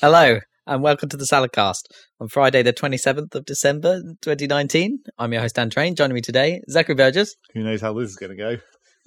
[0.00, 0.06] Krampus.
[0.06, 1.82] Hello, and welcome to the Saladcast
[2.20, 4.98] on Friday, the 27th of December, 2019.
[5.18, 5.94] I'm your host, Dan Train.
[5.94, 8.56] Joining me today, Zachary Burgess Who knows how this is going to go?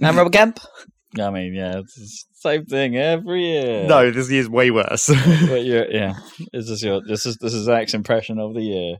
[0.01, 0.59] and Robert Kemp.
[1.19, 3.85] I mean, yeah, it's the same thing every year.
[3.87, 5.07] No, this year's way worse.
[5.07, 6.15] but you're, yeah,
[6.53, 8.95] is this your this is this is Zach's impression of the year?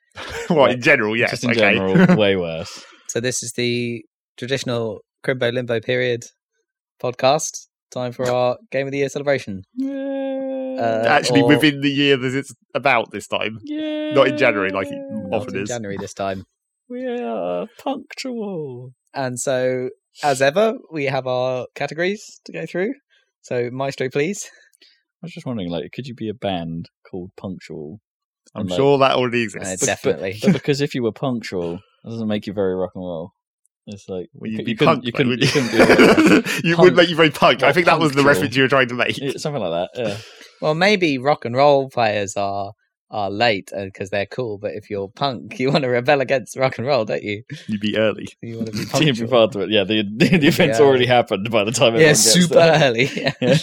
[0.50, 1.30] well, in general, yes.
[1.30, 1.74] Just in okay.
[1.74, 2.84] general, way worse.
[3.08, 4.04] So, this is the
[4.36, 6.24] traditional Crimbo Limbo period
[7.00, 7.68] podcast.
[7.92, 9.62] Time for our Game of the Year celebration.
[10.78, 13.58] Uh, Actually, or- within the year that it's about this time.
[13.64, 15.68] yeah, Not in January, like it not often in is.
[15.68, 16.44] January this time.
[16.88, 18.92] we are punctual.
[19.14, 19.90] And so,
[20.22, 22.94] as ever, we have our categories to go through.
[23.42, 24.48] So, Maestro, please.
[25.22, 28.00] I was just wondering, like, could you be a band called Punctual?
[28.54, 29.80] I'm And, like, sure that already Uh, exists.
[29.80, 30.38] But- definitely.
[30.42, 31.72] But because if you were punctual,
[32.04, 33.32] that doesn't make you very rock and roll.
[33.86, 36.60] It's like Well, you, you'd you be couldn't, punk, you couldn't, you couldn't do that.
[36.64, 37.62] you Punk- would make you very punk.
[37.62, 39.18] I think that was the reference you were trying to make.
[39.18, 40.00] Yeah, something like that.
[40.08, 40.16] Yeah.
[40.60, 42.72] Well, maybe rock and roll players are
[43.10, 46.56] are late uh, because they're cool, but if you're punk, you want to rebel against
[46.56, 47.42] rock and roll, don't you?
[47.66, 48.26] You'd be early.
[48.40, 49.28] You want to be Team punctual.
[49.28, 49.70] part of it.
[49.70, 50.84] Yeah, the the, the event's Yeah.
[50.86, 51.94] already happened by the time.
[51.94, 52.82] yeah, everyone gets super there.
[52.88, 53.10] early.
[53.14, 53.32] Yeah.
[53.40, 53.58] Yeah.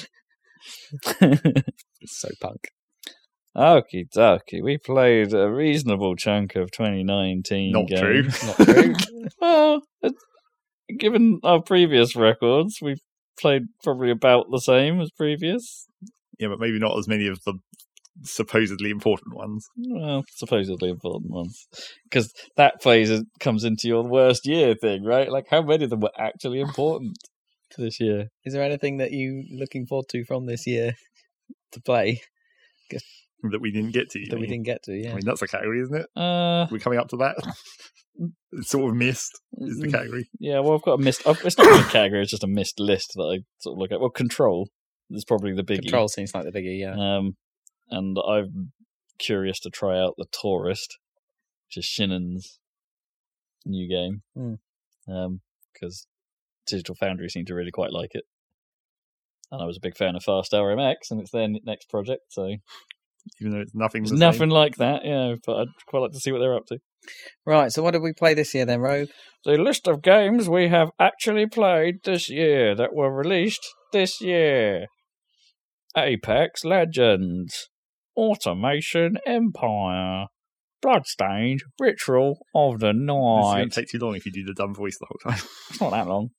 [2.05, 2.67] so punk.
[3.59, 4.63] Okie dokie.
[4.63, 8.23] We played a reasonable chunk of 2019 Not true.
[8.45, 8.95] Not true.
[9.41, 9.81] well,
[10.97, 13.01] given our previous records, we've
[13.37, 15.87] played probably about the same as previous.
[16.39, 17.55] Yeah, but maybe not as many of the
[18.23, 19.67] supposedly important ones.
[19.75, 21.67] Well, supposedly important ones.
[22.05, 25.29] Because that phase comes into your worst year thing, right?
[25.29, 27.17] Like, how many of them were actually important
[27.71, 28.29] to this year?
[28.45, 30.93] Is there anything that you looking forward to from this year
[31.73, 32.21] to play
[33.43, 34.19] That we didn't get to.
[34.19, 34.93] you that we didn't get to?
[34.93, 36.07] Yeah, I mean, that's a category, isn't it?
[36.15, 37.35] Uh, We're coming up to that.
[38.51, 40.29] It's sort of missed is the category.
[40.39, 41.25] Yeah, well, I've got a missed.
[41.25, 43.79] I've, it's not really a category; it's just a missed list that I sort of
[43.79, 44.01] look at.
[44.01, 44.67] Well, control
[45.09, 45.83] is probably the biggie.
[45.83, 46.81] Control seems like the biggie.
[46.81, 46.95] Yeah.
[46.97, 47.37] Um,
[47.89, 48.73] and I'm
[49.19, 50.97] curious to try out the Touryst,
[51.67, 52.59] which is Shin'en's
[53.65, 54.23] new game.
[54.35, 55.13] Hmm.
[55.13, 55.41] Um,
[55.73, 56.05] because
[56.67, 58.25] Digital Foundry seemed to really quite like it,
[59.49, 62.55] and I was a big fan of Fast RMX, and it's their next project, so
[63.41, 64.03] Even though it's nothing.
[64.03, 65.01] it's the nothing like that.
[65.05, 66.77] Yeah, but I'd quite like to see what they're up to.
[67.45, 67.71] Right.
[67.71, 69.09] So what did we play this year then, Rogue?
[69.45, 74.87] The list of games we have actually played this year that were released this year
[75.97, 77.69] Apex Legends,
[78.15, 80.25] Automation Empire,
[80.81, 83.71] Bloodstained Ritual of the This is going Night.
[83.71, 85.41] to take too long if you do the dumb voice the whole time.
[85.69, 86.29] It's not that long.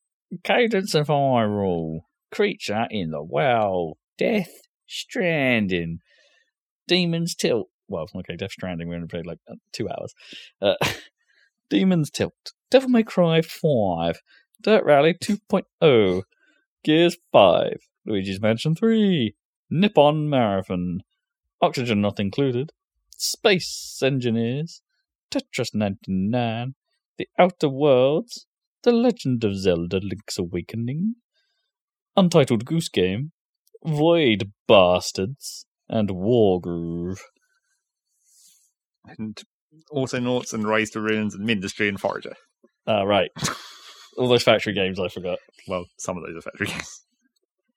[0.45, 2.01] Cadence of Hyrule,
[2.33, 4.51] Creature in the Well, Death
[4.87, 5.99] Stranding,
[6.91, 7.69] Demon's Tilt.
[7.87, 10.13] Well, okay, Death Stranding, we only played like uh, two hours.
[10.61, 10.75] Uh,
[11.71, 14.21] Demon's Tilt, Devil May Cry 5,
[14.61, 16.23] Dirt Rally 2.0,
[16.83, 19.37] Gears 5, Luigi's Mansion 3,
[19.71, 21.03] Nippon Marathon,
[21.63, 22.73] Oxygen Not Included,
[23.17, 24.83] Space Engineers,
[25.31, 26.75] Tetris 99,
[27.19, 28.47] The Outer Worlds,
[28.83, 31.15] The Legend of Zelda Link's Awakening,
[32.17, 33.31] Untitled Goose Game,
[33.85, 37.19] Void Bastards, and Wargroove.
[39.19, 39.39] and
[39.93, 42.35] Autonauts and Rise to Ruins and Mindustry and Forager.
[42.87, 43.31] Ah, right.
[44.19, 45.39] All those factory games I forgot.
[45.69, 47.03] Well, some of those are factory games.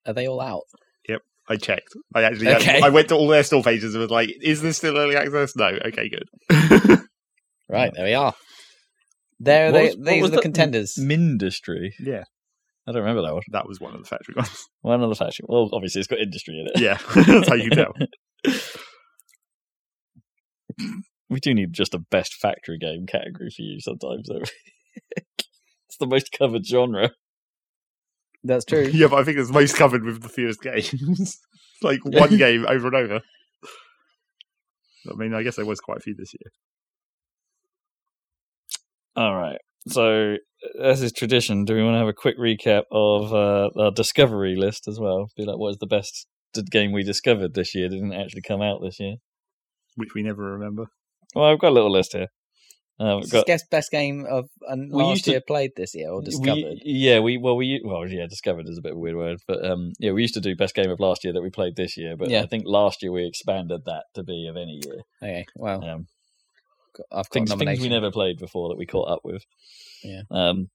[0.05, 0.63] Are they all out?
[1.07, 1.89] Yep, I checked.
[2.13, 2.81] I actually Okay.
[2.81, 5.55] I went to all their store pages and was like, "Is this still early access?"
[5.55, 5.65] No.
[5.85, 6.27] Okay, good.
[7.69, 7.91] Right.
[7.95, 8.33] There we are.
[9.39, 9.71] There.
[9.71, 10.41] What They, was- these are the that?
[10.41, 10.95] contenders.
[10.99, 11.91] Mindustry.
[11.99, 12.23] yeah,
[12.85, 13.43] I don't remember that one.
[13.51, 14.67] that was one of the factory ones.
[14.81, 15.45] One of the factory.
[15.47, 16.81] Well, obviously it's got industry in it.
[16.81, 17.93] Yeah, that's how you can tell.
[21.29, 24.43] We do need just a best factory game category for you sometimes, though.
[25.15, 27.09] it's the most covered genre.
[28.43, 28.89] That's true.
[28.93, 31.39] Yeah, but I think it's most covered with the fewest games.
[31.81, 33.21] like one game over and over.
[35.09, 36.51] I mean, I guess there was quite a few this year.
[39.15, 39.59] All right.
[39.87, 40.37] So,
[40.81, 44.55] as is tradition, do we want to have a quick recap of uh, our discovery
[44.55, 45.27] list as well?
[45.35, 46.27] Be like, what is the best
[46.71, 47.89] game we discovered this year?
[47.89, 49.15] that Didn't actually come out this year.
[49.95, 50.85] which we never remember.
[51.35, 52.27] Well, I've got a little list here.
[52.99, 55.95] Uh, we've got Guess best game of uh, We last used to- year played this
[55.95, 56.55] year or discovered.
[56.55, 59.39] We, yeah, we well we well yeah discovered is a bit of a weird word,
[59.47, 61.75] but um yeah we used to do best game of last year that we played
[61.75, 62.43] this year, but Yeah.
[62.43, 65.01] I think last year we expanded that to be of any year.
[65.23, 65.45] Okay.
[65.55, 66.07] Well, Um,
[67.11, 69.43] I've got things things we never played before that we caught up with.
[70.03, 70.21] Yeah.
[70.31, 70.69] Um.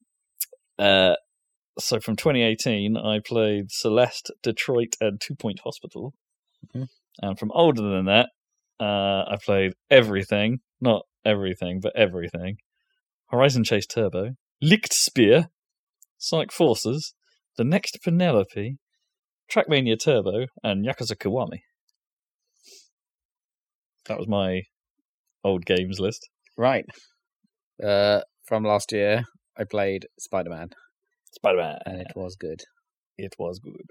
[0.78, 1.14] Uh.
[1.78, 6.12] So from 2018, I played Celeste, Detroit, and Two Point Hospital.
[6.74, 6.88] Mhm.
[7.22, 8.30] And from older than that,
[8.80, 12.58] uh, I played everything, not everything, but everything.
[13.30, 15.50] Horizon Chase Turbo, Lichtspeer,
[16.16, 17.14] Sonic Forces,
[17.56, 18.78] The Next Penelope,
[19.52, 21.60] Trackmania Turbo, and Yakuza Kiwami.
[24.06, 24.62] That was my
[25.44, 26.28] old games list.
[26.56, 26.84] Right.
[27.82, 29.24] Uh, from last year,
[29.56, 30.70] I played Spider Man,
[31.32, 32.62] Spider Man, and it was good.
[33.16, 33.86] it was good.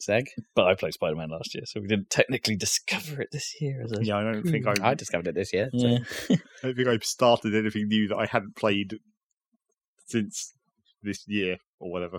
[0.00, 0.26] Zeg?
[0.54, 3.82] But I played Spider Man last year, so we didn't technically discover it this year.
[3.84, 5.70] As a Yeah, I don't think I, I discovered it this year.
[5.72, 5.98] so- yeah.
[6.30, 8.98] I don't think I've started anything new that I hadn't played
[10.06, 10.52] since
[11.02, 12.18] this year or whatever.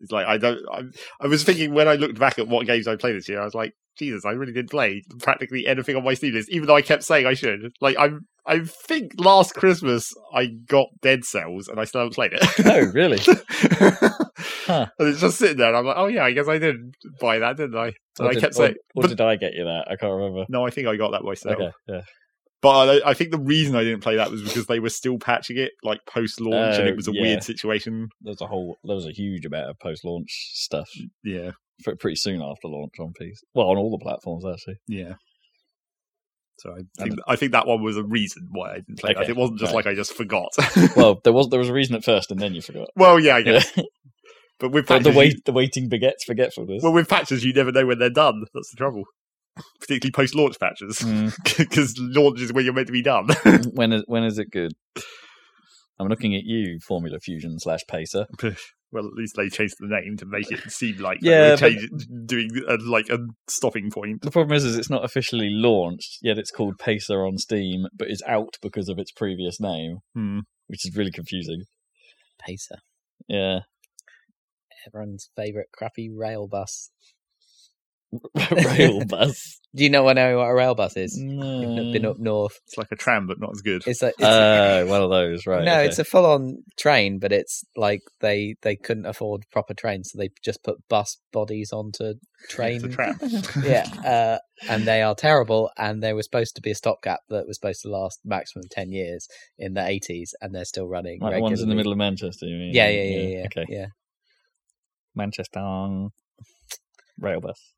[0.00, 0.60] It's like I don't.
[0.72, 0.82] I,
[1.20, 3.44] I was thinking when I looked back at what games I played this year, I
[3.44, 6.76] was like, Jesus, I really didn't play practically anything on my Steam list, even though
[6.76, 7.72] I kept saying I should.
[7.80, 12.32] Like I'm I think last Christmas I got Dead Cells and I still haven't played
[12.32, 12.42] it.
[12.66, 13.18] Oh, really?
[14.66, 14.86] Huh.
[14.98, 16.76] And it's just sitting there, and I'm like, oh yeah, I guess I did
[17.20, 17.86] buy that, didn't I?
[17.86, 19.86] And Or I did, kept saying, or but did I get you that?
[19.90, 20.44] I can't remember.
[20.48, 21.56] no, I think I got that myself.
[21.56, 22.00] Okay, yeah.
[22.62, 25.18] But I, I think the reason I didn't play that was because they were still
[25.18, 27.22] patching it, like post launch, and Oh, it was a yeah.
[27.22, 28.08] weird situation.
[28.20, 30.88] There's a whole, there was a huge amount of post-launch stuff
[31.24, 31.50] Yeah,
[31.84, 33.32] pretty soon after launch on PC.
[33.54, 34.76] Well, on all the platforms actually.
[34.88, 35.14] yeah.
[36.58, 39.20] So I think I think that one was a reason why I didn't play Okay,
[39.20, 39.30] that.
[39.30, 39.86] It wasn't just right.
[39.86, 40.50] like I just forgot.
[40.96, 42.88] Well, there was there was a reason at first, and then you forgot.
[42.96, 43.72] well, yeah, I guess.
[43.76, 43.84] Yeah.
[44.58, 46.82] But with patches, the you- wait, the waiting begets forgetfulness.
[46.82, 48.44] well, with patches, you never know when they're done.
[48.52, 49.04] That's the trouble.
[49.80, 51.34] Particularly post-launch patches, Mm.
[51.56, 53.28] because launch is when you're meant to be done.
[53.72, 54.72] when is when is it good?
[55.98, 58.26] I'm looking at you, Formula Fusion slash Pacer.
[58.92, 61.56] Well, at least they changed the name to make it seem like Yeah, they were
[61.80, 64.22] change, doing a, like a stopping point.
[64.22, 66.38] The problem is, is it's not officially launched yet.
[66.38, 70.40] It's called Pacer on Steam, but is out because of its previous name, Hmm.
[70.66, 71.64] which is really confusing.
[72.44, 72.78] Pacer.
[73.28, 73.60] Yeah,
[74.86, 76.90] Everyone's favourite crappy rail bus.
[78.50, 79.58] rail bus.
[79.72, 81.16] Do you know what a rail bus is?
[81.16, 81.92] You've No.
[81.92, 82.58] been up north.
[82.66, 83.82] It's like a tram, but not as good.
[83.86, 85.64] It's like it's Uh, one of those, right?
[85.64, 85.86] no, okay.
[85.86, 90.30] it's a full-on train, but it's like they they couldn't afford proper trains, so they
[90.44, 92.14] just put bus bodies onto
[92.48, 92.84] train.
[92.84, 93.18] It's a tram.
[93.64, 95.70] yeah, uh, and they are terrible.
[95.78, 98.90] And there was supposed to be a stopgap that was supposed to last maximum ten
[98.90, 101.20] years in the eighties, and they're still running.
[101.20, 102.46] like the ones in the middle of Manchester.
[102.46, 102.74] You mean?
[102.74, 103.44] Yeah, yeah, yeah, yeah.
[103.46, 103.86] Okay, yeah.
[105.14, 105.60] Manchester
[107.20, 107.72] rail bus.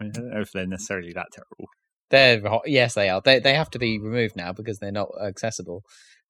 [0.00, 1.68] I, mean, I don't know if they're necessarily that terrible.
[2.10, 3.20] They're yes, they are.
[3.20, 5.82] They they have to be removed now because they're not accessible.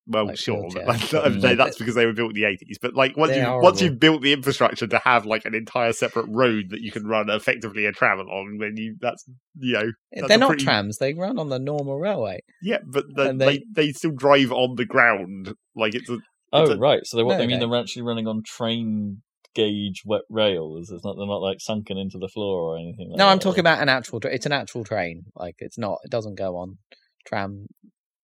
[0.08, 2.78] Well, Like sure, but would say that's because they were built in the eighties.
[2.80, 6.26] But like once you once you've built the infrastructure to have like an entire separate
[6.28, 9.24] road that you can run effectively a tram along, then you that's
[9.58, 10.98] you know eh, That's they're not pretty- trams.
[10.98, 12.38] They run on the normal railway.
[12.62, 16.18] yeah, but the, they, they- they still drive on the ground like it's a
[16.52, 17.04] Oh, a- right.
[17.04, 17.68] So they, what No, they mean no.
[17.68, 19.22] they're actually running on train
[19.56, 20.91] gauge wet rails.
[20.93, 23.08] It's not they're not like sunken into the floor or anything.
[23.11, 24.20] Like No, I'm talking about an actual.
[24.25, 25.25] It's an actual train.
[25.35, 25.99] Like it's not.
[26.05, 26.79] It doesn't go on
[27.26, 27.67] tram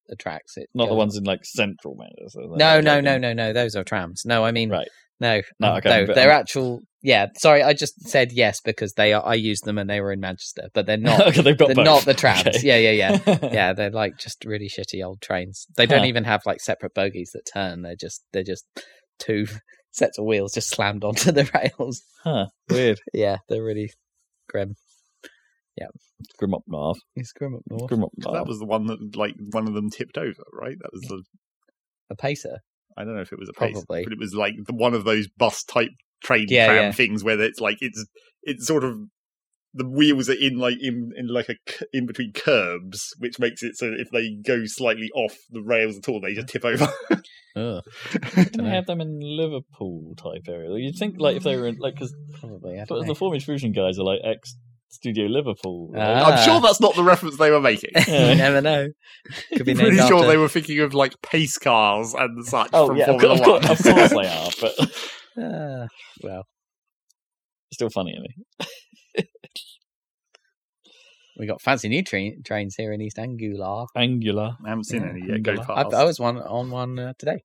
[0.08, 0.56] the tracks.
[0.56, 2.42] It not the ones in like central Manchester.
[2.56, 3.52] No, no, no, no, no.
[3.52, 4.22] Those are trams.
[4.24, 4.88] No, I mean Right.
[5.20, 6.14] no, No, okay, no.
[6.14, 6.80] They're actual.
[7.04, 7.64] Yeah, sorry.
[7.64, 9.26] I just said yes because they are.
[9.26, 11.20] I used them and they were in Manchester, but they're not.
[11.28, 11.84] okay, they've got they're both.
[11.84, 12.46] not the trams.
[12.46, 12.58] Okay.
[12.62, 13.38] Yeah, yeah, yeah.
[13.52, 15.66] yeah, they're like just really shitty old trains.
[15.76, 16.06] They don't Huh.
[16.06, 17.82] even have like separate bogies that turn.
[17.82, 18.64] They're just they're just
[19.18, 19.46] two
[19.92, 21.48] sets of wheels just slammed onto the
[21.78, 22.02] rails.
[22.24, 22.46] Huh.
[22.68, 23.00] Weird.
[23.14, 23.92] Yeah, they're really
[24.48, 24.74] grim.
[25.76, 25.86] Yeah.
[26.38, 26.98] Grim up north.
[27.16, 27.88] It's grim up north.
[27.88, 28.34] Grim up north.
[28.34, 30.76] that was the one that like one of them tipped over, right?
[30.80, 31.22] That was the
[32.10, 32.58] A pacer.
[32.96, 34.04] I don't know if it was a pace, Probably.
[34.04, 35.88] but it was like the, one of those bus type
[36.22, 36.92] train Yeah, tram yeah.
[36.92, 38.04] things where it's like it's
[38.42, 38.98] it's sort of
[39.74, 43.62] the wheels are in like in in like a c- in between curbs, which makes
[43.62, 46.64] it so that if they go slightly off the rails at all, they just tip
[46.64, 46.86] over.
[47.56, 47.82] Ugh,
[48.32, 50.70] Can they have them in Liverpool type area?
[50.78, 52.80] You'd think like if they were in like because probably.
[52.80, 53.14] I don't the know.
[53.14, 54.56] Formula Fusion guys are like ex
[54.88, 55.90] Studio Liverpool.
[55.92, 56.02] right?
[56.22, 56.24] Ah.
[56.32, 57.90] I'm sure that's not the reference they were making.
[57.94, 58.30] Yeah.
[58.30, 58.88] you never know.
[59.56, 62.44] Could be I'm named pretty sure after- they were thinking of like pace cars and
[62.44, 63.62] such Oh from yeah, of Formula course, of One.
[63.62, 64.92] course, of course they are, but
[65.38, 65.86] Ah,
[66.22, 66.44] well,
[67.72, 68.66] still funny to me.
[71.36, 73.86] We got fancy new train trains here in East Angula.
[73.96, 74.56] Angular.
[74.64, 75.08] I haven't seen Yeah.
[75.10, 75.94] any yet go I, past.
[75.94, 77.42] I was one on one uh, today.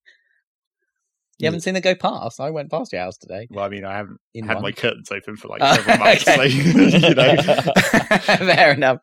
[1.40, 2.40] You haven't seen it go past.
[2.40, 3.48] I went past your house today.
[3.52, 4.64] Well, I mean, I haven't In had one.
[4.64, 6.50] my curtains open for like Oh, several months, okay.
[6.50, 7.36] so you know.
[8.56, 9.00] Fair enough.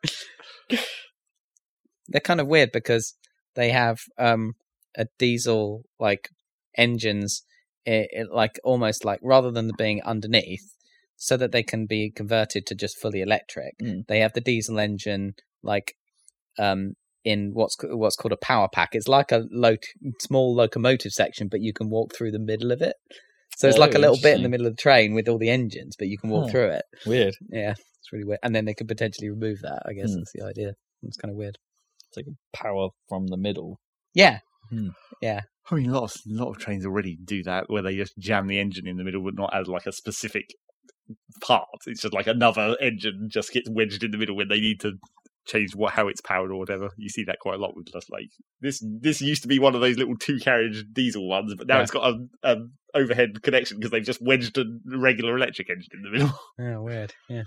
[2.09, 3.13] They're kind of weird because
[3.55, 4.55] they have um,
[4.97, 6.29] a diesel like
[6.77, 7.43] engines,
[7.87, 10.74] i i like almost like rather than being underneath,
[11.17, 13.73] so that they can be converted to just fully electric.
[13.81, 14.05] Mm.
[14.07, 15.93] They have the diesel engine like
[16.59, 16.93] um,
[17.23, 18.89] in what's what's called a power pack.
[18.93, 19.77] It's like a lo-
[20.19, 22.95] small locomotive section, but you can walk through the middle of it.
[23.57, 25.37] So it's Oh, like a little bit in the middle of the train with all
[25.37, 26.51] the engines, but you can walk Huh.
[26.51, 26.83] through it.
[27.05, 27.35] Weird.
[27.49, 28.39] Yeah, it's really weird.
[28.43, 29.81] And then they could potentially remove that.
[29.85, 30.17] I guess Hmm.
[30.17, 30.73] that's the idea.
[31.03, 31.57] It's kind of weird.
[32.09, 33.79] It's like power from the middle.
[34.13, 34.39] Yeah,
[35.21, 35.41] Yeah.
[35.71, 38.17] I mean, a lot of, a lot of trains already do that, where they just
[38.19, 40.45] jam the engine in the middle, but not as like a specific
[41.41, 41.67] part.
[41.87, 44.93] It's just like another engine just gets wedged in the middle when they need to
[45.47, 46.89] change what how it's powered or whatever.
[46.97, 48.29] You see that quite a lot with just like
[48.61, 48.83] this.
[49.01, 51.81] This used to be one of those little two carriage diesel ones, but now Yeah.
[51.83, 52.55] it's got a, a
[52.95, 56.39] overhead connection because they've just wedged a regular electric engine in the middle.
[56.59, 57.13] Yeah, weird.
[57.29, 57.43] Yeah.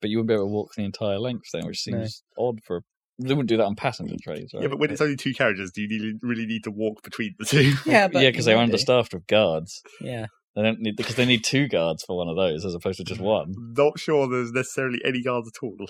[0.00, 1.98] But you wouldn't be able to walk the entire length then, which No.
[1.98, 2.82] seems odd for.
[3.18, 4.62] They wouldn't do that on passenger trains, right?
[4.62, 7.34] Yeah, but when it's only two carriages, do you need, really need to walk between
[7.38, 7.72] the two?
[7.86, 9.82] Yeah, but yeah, because they're understaffed with guards.
[10.00, 10.26] Yeah.
[10.56, 13.04] They don't need because they need two guards for one of those as opposed to
[13.04, 13.54] just one.
[13.76, 15.76] Not sure there's necessarily any guards at all.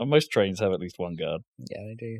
[0.00, 1.40] And most trains have at least one guard.
[1.58, 2.18] Yeah, they do.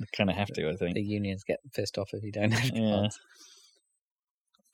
[0.00, 0.94] They kind of have to, I think.
[0.96, 2.90] The unions get pissed off if you don't have Yeah.
[2.90, 3.16] cards.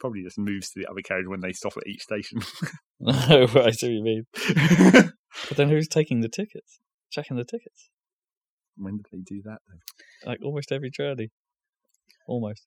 [0.01, 2.41] Probably just moves to the other carriage when they stop at each station.
[3.07, 4.25] oh, I see what you mean.
[5.49, 6.81] But then who's taking the tickets?
[7.11, 7.91] Checking the tickets?
[8.79, 9.59] when did they do that?
[9.69, 10.31] Though?
[10.31, 11.29] Like almost every journey.
[12.27, 12.67] Almost.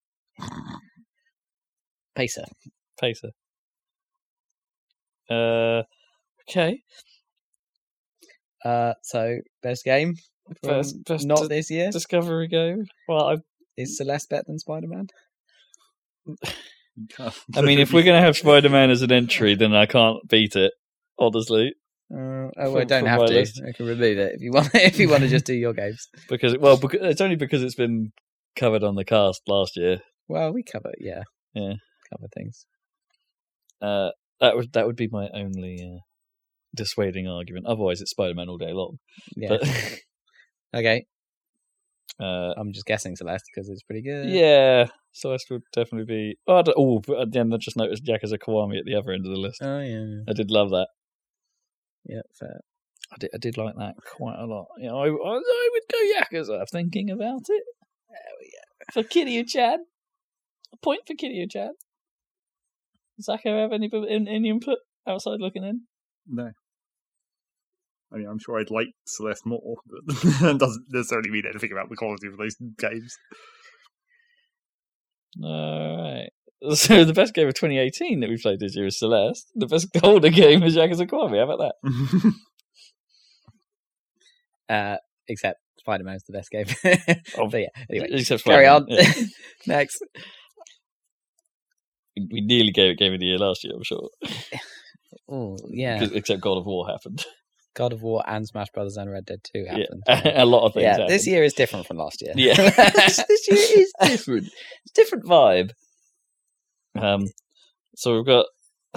[2.15, 2.45] Pacer.
[2.99, 3.29] Pacer.
[5.29, 5.83] Uh,
[6.49, 6.81] okay.
[8.63, 10.15] Uh, so best game.
[10.63, 11.91] from Best- best not dis- this year.
[11.91, 12.85] Discovery game.
[13.07, 13.37] Well, I,
[13.77, 15.07] Is Celeste better than Spider Man?
[17.55, 20.27] I mean, if we're going to have Spider Man as an entry, then I can't
[20.27, 20.73] beat it,
[21.17, 21.73] honestly.
[22.13, 23.33] Uh, oh, well, From- don't have to.
[23.33, 23.61] list.
[23.65, 24.69] I can remove it if you want.
[24.73, 26.09] If you want to just do your games.
[26.27, 28.11] Because, well, because, it's only because it's been
[28.55, 30.01] covered on the cast last year.
[30.27, 30.91] Well, we cover.
[30.99, 31.23] Yeah.
[31.53, 31.73] Yeah.
[32.11, 32.65] Cover things.
[33.81, 34.09] Uh,
[34.39, 35.99] that would that would be my only uh,
[36.75, 37.65] dissuading argument.
[37.65, 38.97] Otherwise, it's Spider Man all day long.
[39.35, 39.49] Yeah.
[39.49, 39.63] But,
[40.75, 41.05] okay.
[42.19, 44.29] uh, I'm just guessing Celeste because it's pretty good.
[44.29, 46.37] yeah, Celeste would definitely be.
[46.47, 49.39] Oh, oh, but again, I just noticed Yakuza Kiwami at the other end of the
[49.39, 49.61] list.
[49.61, 50.23] Oh yeah.
[50.27, 50.87] I did love that.
[52.05, 52.21] Yeah.
[52.39, 52.61] Fair.
[53.11, 54.67] I did, I did like that quite a lot.
[54.77, 57.63] You know, I, I, I would go Yakuza thinking about it.
[58.09, 59.01] There we go.
[59.01, 59.79] For Kiryu-chan.
[60.73, 61.71] A point for Kiryu-chan.
[63.21, 65.81] Zach, have any, any any input outside looking in?
[66.27, 66.51] No.
[68.11, 71.89] I mean, I'm sure I'd like Celeste more, but that doesn't necessarily mean anything about
[71.89, 73.17] the quality of those games.
[75.43, 76.31] Alright.
[76.73, 79.49] So the best game of 2018 that we played this year is Celeste.
[79.55, 81.37] The best older game is Yakuza Kiwami.
[81.37, 82.33] How about that?
[84.69, 84.97] Uh,
[85.29, 86.65] except Spider Man's the best game.
[87.37, 87.67] Oh, but yeah.
[87.89, 88.87] Anyway, Except carry on.
[88.87, 89.25] Spider-Man, yeah.
[89.67, 90.03] Next.
[92.31, 94.09] We- nearly gave it Game of the Year last year, I'm sure.
[95.31, 96.07] Oh yeah.
[96.11, 97.23] Except God of War happened.
[97.75, 99.77] God of War and Smash Brothers and Red Dead Two Yeah.
[99.77, 100.03] happened.
[100.37, 101.09] a lot of things yeah, happened.
[101.09, 102.33] this year is different from last year.
[102.35, 104.47] Yeah, this, this year is different.
[104.47, 105.71] It's a different vibe.
[106.99, 107.25] Um,
[107.95, 108.47] so we've got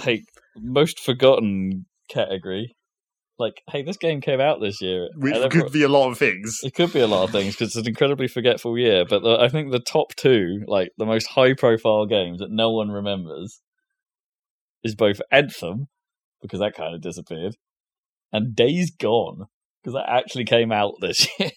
[0.01, 0.23] hey
[0.55, 2.75] most forgotten category.
[3.39, 5.09] Like, hey, this game came out this year.
[5.15, 6.59] Which and could everyone- be a lot of things.
[6.63, 9.05] It could be a lot of things because it's an incredibly forgetful year.
[9.09, 12.89] But the, I think the top two, like the most high-profile games that no one
[12.89, 13.61] remembers,
[14.83, 15.87] is both Anthem
[16.41, 17.55] because that kind of disappeared,
[18.31, 19.45] and Days Gone
[19.81, 21.51] because that actually came out this year.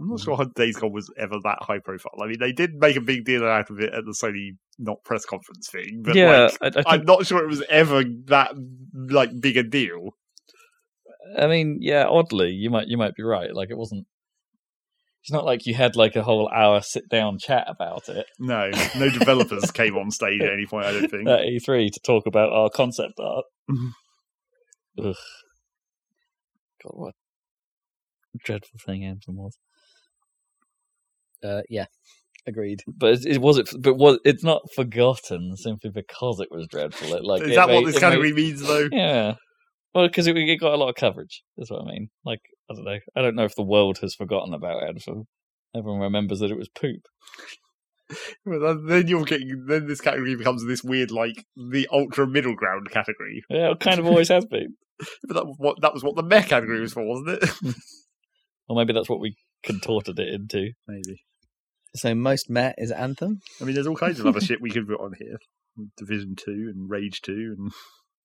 [0.00, 2.20] I'm not sure how Days Gone was ever that high profile.
[2.22, 5.04] I mean, they did make a big deal out of it at the Sony not
[5.04, 8.54] press conference thing, but yeah, like, I, I, I'm not sure it was ever that
[8.92, 10.10] like big a deal.
[11.38, 13.54] I mean, yeah, oddly, you might you might be right.
[13.54, 14.06] Like it wasn't.
[15.22, 18.70] It's not like you had like a whole hour sit down chat about it No,
[18.94, 20.84] no developers came on stage at any point.
[20.84, 21.26] I don't think.
[21.26, 23.46] at E3 to talk about our concept art.
[24.98, 25.14] Ugh.
[26.82, 27.14] God, what
[28.34, 29.56] a dreadful thing Anthem was.
[31.42, 31.86] Uh, yeah.
[32.46, 32.82] Agreed.
[32.86, 33.68] But it, it was it.
[33.78, 37.14] But was it's not forgotten simply because it was dreadful.
[37.14, 38.88] It, like Is that made- what this category made- means, though?
[38.92, 39.34] yeah.
[39.94, 41.42] Well, because it, it got a lot of coverage.
[41.56, 42.08] That's what I mean.
[42.24, 42.98] Like I don't know.
[43.16, 45.24] I don't know if the world has forgotten about Anthem.
[45.74, 47.02] Everyone remembers that it was poop.
[48.44, 49.64] Well, then- then you're getting.
[49.66, 53.42] Then this category becomes this weird, like the ultra middle ground category.
[53.48, 54.76] Yeah, it kind of always has been.
[55.26, 57.50] But that was what that was what the mech category was for, wasn't it?
[58.68, 60.70] Or maybe that's what we contorted it into.
[60.86, 61.22] Maybe.
[61.96, 63.40] So most met is Anthem.
[63.60, 65.36] I mean, there's all kinds of other shit we could put on here.
[65.96, 67.72] Division Two and Rage Two, and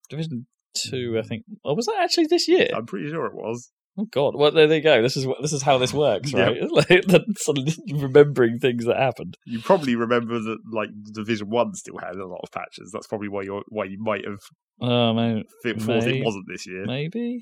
[0.10, 1.44] Division two, I think.
[1.66, 2.68] Oh, was that actually this year?
[2.76, 3.72] I'm pretty sure it was.
[3.98, 4.36] Oh God!
[4.36, 5.02] Well, there they go.
[5.02, 6.46] This is what this is how this works, Yeah.
[6.46, 6.62] right?
[6.72, 9.36] like the, suddenly remembering things that happened.
[9.46, 12.92] You probably remember that, like Division One still had a lot of patches.
[12.94, 14.40] That's probably why you why you might have
[14.82, 16.86] Oh man, it wasn't this year.
[16.86, 17.42] maybe.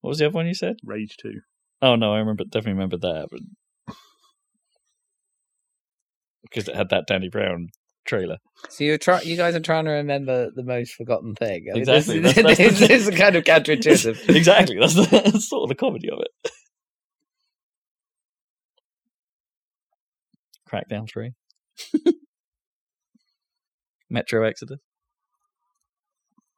[0.00, 0.76] What was the other one you said?
[0.84, 1.40] Rage Two.
[1.82, 2.44] Oh no, I remember.
[2.44, 3.40] Definitely remember that, but
[6.42, 7.68] because it had that Danny Brown
[8.04, 8.38] trailer.
[8.68, 11.66] So you're try, you guys are trying to remember the most forgotten thing.
[11.70, 14.28] I mean, Exactly, This, that's- that's- this is kind of counterintuitive.
[14.36, 14.78] exactly.
[14.78, 16.50] That's, the, that's sort of the comedy of it.
[20.68, 21.32] Crackdown 3.
[24.10, 24.80] Metro Exodus.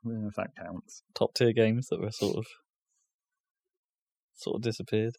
[0.04, 1.02] Yeah, if that counts.
[1.14, 2.46] Top tier games that were sort of
[4.42, 5.16] sort of disappeared.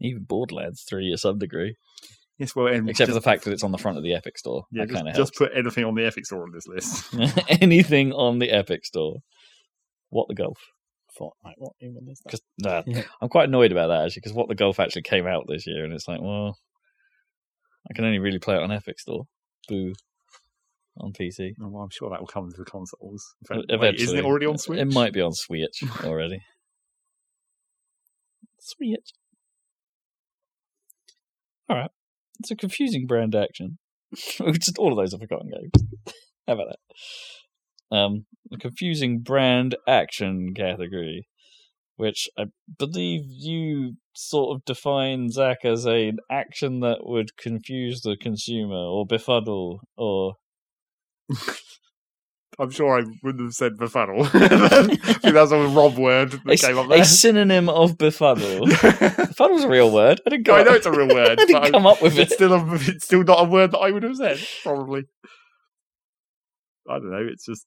[0.00, 1.76] Even Borderlands 3 to some degree.
[2.38, 4.36] Yes, well, and Except for the fact that it's on the front of the Epic
[4.36, 4.64] Store.
[4.72, 7.14] yeah, that just, just put anything on the Epic Store on this list.
[7.62, 9.18] Anything on the Epic Store.
[10.10, 10.58] What the Golf?
[11.18, 11.54] Fortnite.
[11.58, 12.30] What even is that?
[12.30, 13.04] Because nah, Yeah.
[13.20, 14.20] I'm quite annoyed about that actually.
[14.20, 16.58] Because What the Golf actually came out this year, and it's like, well,
[17.88, 19.24] I can only really play it on Epic Store.
[19.68, 19.92] Boo.
[20.98, 21.52] On PC.
[21.60, 23.34] Oh, well, I'm sure that will come to the consoles.
[23.50, 24.78] In E- wait, isn't it already on Switch?
[24.78, 26.38] It might be on Switch already.
[28.60, 29.12] Switch.
[31.68, 31.90] All right.
[32.40, 33.78] It's a confusing brand action.
[34.14, 35.88] Just all of those are forgotten games.
[36.46, 36.66] How about
[37.90, 37.96] that?
[37.96, 41.26] Um, a confusing brand action category,
[41.96, 42.46] which I
[42.78, 49.06] believe you sort of define Zach as an action that would confuse the consumer or
[49.06, 50.34] befuddle or
[52.58, 54.24] I'm sure I wouldn't have said befuddle.
[54.34, 55.02] I think
[55.34, 58.66] that's a Rob word that a, came up a synonym of befuddle.
[58.66, 60.20] Befuddle's a real word.
[60.26, 61.40] I didn't come I know it's a real word.
[61.40, 62.34] I didn't come up with it's it.
[62.34, 64.38] still a, it's still not a word that I would have said.
[64.62, 65.04] Probably.
[66.88, 67.26] I don't know.
[67.26, 67.66] It's just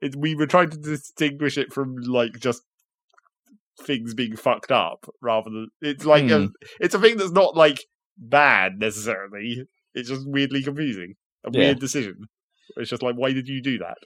[0.00, 2.62] it, we were trying to distinguish it from like just
[3.82, 6.46] things being fucked up, rather than it's like a, Hmm.
[6.80, 7.84] it's a thing that's not like
[8.16, 9.64] bad necessarily.
[9.92, 11.14] It's just weirdly confusing.
[11.44, 11.58] A Yeah.
[11.60, 12.26] weird decision.
[12.76, 13.98] It's just like, why did you do that?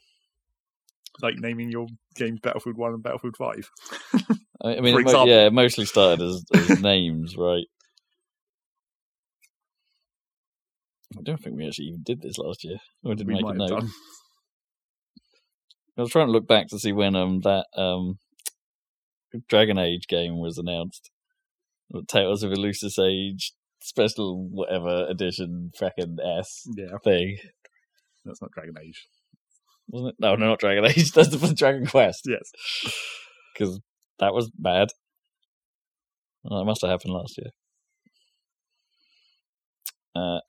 [1.23, 1.87] Like naming your
[2.17, 3.71] games Battlefield One and Battlefield Five.
[4.65, 7.67] I mean, mo- yeah, it mostly started as, as names, right?
[11.19, 12.79] I don't think we actually even did this last year.
[13.05, 13.85] Or didn't We make a note.
[15.97, 18.19] I was trying to look back to see when um that um
[19.49, 21.11] Dragon Age game was announced.
[21.91, 27.39] The Tales of Elusive Age special whatever edition fucking S Yeah, thing.
[28.29, 29.07] That's not Dragon Age.
[29.89, 30.17] Wasn't it?
[30.21, 31.13] No, no, not Dragon Age.
[31.15, 32.27] That's the Dragon Quest.
[32.27, 32.51] Yes.
[33.55, 33.81] because
[34.19, 34.89] that was bad.
[36.45, 37.51] Well, that must have happened last year.
[40.15, 40.41] Uh,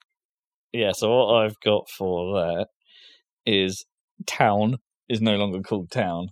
[0.72, 0.92] yeah.
[0.92, 2.66] So what I've got for that
[3.46, 3.84] is
[4.26, 4.76] town
[5.08, 6.28] is no longer called town.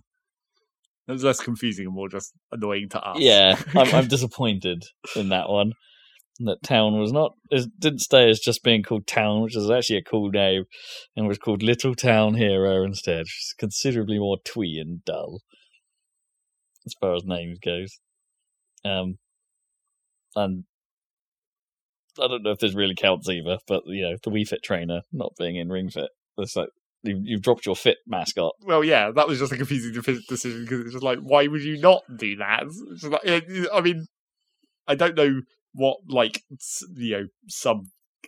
[1.07, 3.17] It was less confusing and more just annoying to us.
[3.19, 4.83] Yeah, I'm, I'm disappointed
[5.15, 5.73] in that one.
[6.41, 9.97] That town was not it didn't stay as just being called town, which is actually
[9.97, 10.63] a cool name,
[11.15, 15.41] and was called Little Town Hero instead, which is considerably more twee and dull
[16.85, 17.99] as far as names goes.
[18.85, 19.17] Um,
[20.35, 20.63] and
[22.17, 25.01] I don't know if this really counts either, but you know the Wii Fit trainer
[25.11, 26.69] not being in Ring Fit, it's like
[27.03, 28.53] you, you've dropped your Fit mascot.
[28.63, 29.91] well, yeah, that was just a confusing
[30.27, 32.63] decision because it's just like, why would you not do that?
[33.03, 34.07] Like, I mean,
[34.87, 35.41] I don't know
[35.73, 36.41] what like
[36.95, 37.85] you know some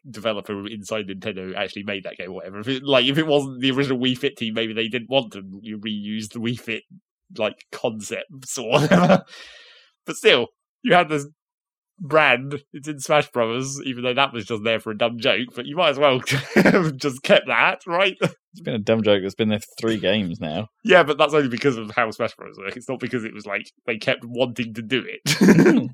[0.09, 2.59] developer inside Nintendo actually made that game or whatever.
[2.59, 5.33] If it, like if it wasn't the original Wii Fit team, maybe they didn't want
[5.33, 6.83] to reuse the Wii Fit
[7.37, 9.23] like concepts or whatever.
[10.05, 10.47] but still,
[10.83, 11.27] you had this
[11.99, 12.63] brand.
[12.73, 15.49] It's in Smash Brothers, even though that was just there for a dumb joke.
[15.55, 16.19] But you might as well
[16.55, 18.17] have just kept that, right?
[18.53, 20.67] It's been a dumb joke that's been there for three games now.
[20.83, 22.57] Yeah, but that's only because of how Smash Bros.
[22.57, 22.75] work.
[22.75, 25.89] It's not because it was like they kept wanting to do it.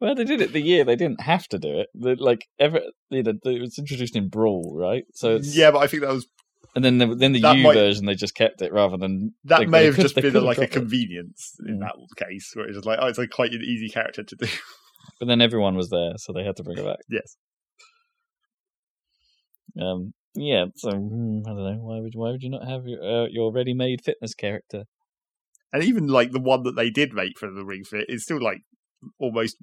[0.00, 1.88] Well, they did it the year they didn't have to do it.
[1.94, 5.04] The, like ever, you know, it was introduced in Brawl, right?
[5.12, 6.26] So it's, yeah, but I think that was
[6.74, 9.58] and then the, then the U might- version they just kept it rather than that
[9.60, 10.78] they- may they have could- just been have like a dropped it.
[10.78, 11.80] convenience in Mm.
[11.80, 14.46] that case, where it's just like, oh, it's like quite an easy character to do.
[15.18, 16.98] But then everyone was there, so they had to bring it back.
[17.10, 17.36] yes,
[19.80, 23.02] Um, yeah, so hmm, I don't know why would why would you not have your
[23.02, 24.84] uh, your ready made fitness character?
[25.72, 28.40] and even like the one that they did make for the Ring Fit is still
[28.42, 28.62] like
[29.18, 29.56] almost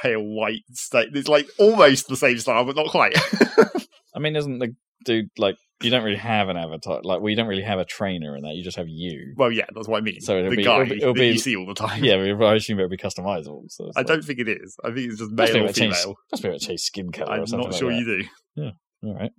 [0.00, 1.08] pale white state.
[1.14, 3.16] It's like almost the same style, but not quite.
[4.14, 4.74] I mean, isn't the
[5.04, 7.00] dude like you don't really have an avatar?
[7.02, 8.54] Like, well, you don't really have a trainer in that.
[8.54, 9.34] You just have you.
[9.36, 10.20] well, yeah, that's what I mean.
[10.20, 12.02] So it'll the be- guy it'll be- it'll be- you see all the time.
[12.04, 13.62] Yeah, I assume it'll be customizable.
[13.68, 14.76] So I like- don't think it is.
[14.84, 16.16] I think it's just male or change- female.
[16.32, 17.32] Must be able to change skin color.
[17.32, 17.98] I'm not sure that.
[17.98, 18.24] you do.
[18.56, 18.70] Yeah.
[19.04, 19.30] All right.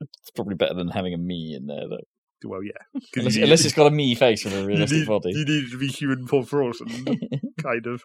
[0.00, 2.04] It's probably better than having a me in there, though.
[2.44, 2.72] Well, yeah.
[3.16, 5.30] Unless, you- unless it's got a me face with a you realistic need, body.
[5.32, 6.86] you need to be human proportion,
[7.62, 8.02] kind of.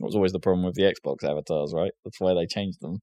[0.00, 1.90] That was always the problem with the Xbox avatars, right?
[2.04, 2.98] That's why they changed them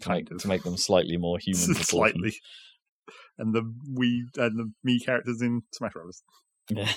[0.00, 0.42] to make, Kind of.
[0.42, 1.74] to make them slightly more human.
[1.74, 2.34] Slightly.
[3.36, 3.62] And the
[3.94, 6.22] we and the me characters in Smash Bros.
[6.70, 6.90] Yeah.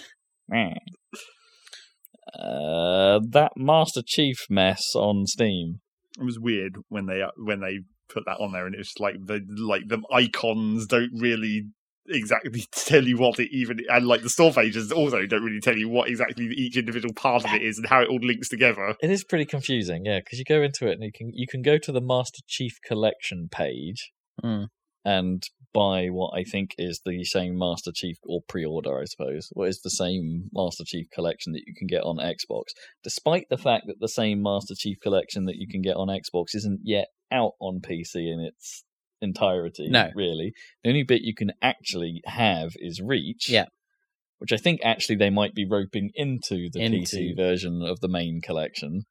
[2.37, 5.81] Uh, that Master Chief mess on Steam.
[6.19, 7.79] It was weird when they when they
[8.11, 11.67] put that on there, and it's like the like the icons don't really
[12.07, 15.77] exactly tell you what it even and like the store pages also don't really tell
[15.77, 18.95] you what exactly each individual part of it is and how it all links together.
[19.01, 21.61] It is pretty confusing, yeah, because you go into it and you can you can
[21.61, 24.11] go to the Master Chief Collection page
[24.43, 24.67] Mm.
[25.05, 25.43] and
[25.73, 29.49] buy what I think is the same Master Chief or pre-order, I suppose.
[29.51, 32.71] What is the same Master Chief Collection that you can get on Xbox,
[33.03, 36.55] despite the fact that the same Master Chief Collection that you can get on Xbox
[36.55, 38.83] isn't yet out on PC in its
[39.21, 39.87] entirety.
[39.89, 40.09] No.
[40.15, 40.53] really.
[40.83, 43.49] The only bit you can actually have is Reach.
[43.49, 43.65] Yeah.
[44.39, 48.07] Which I think actually they might be roping into the Into- PC version of the
[48.07, 49.03] main collection,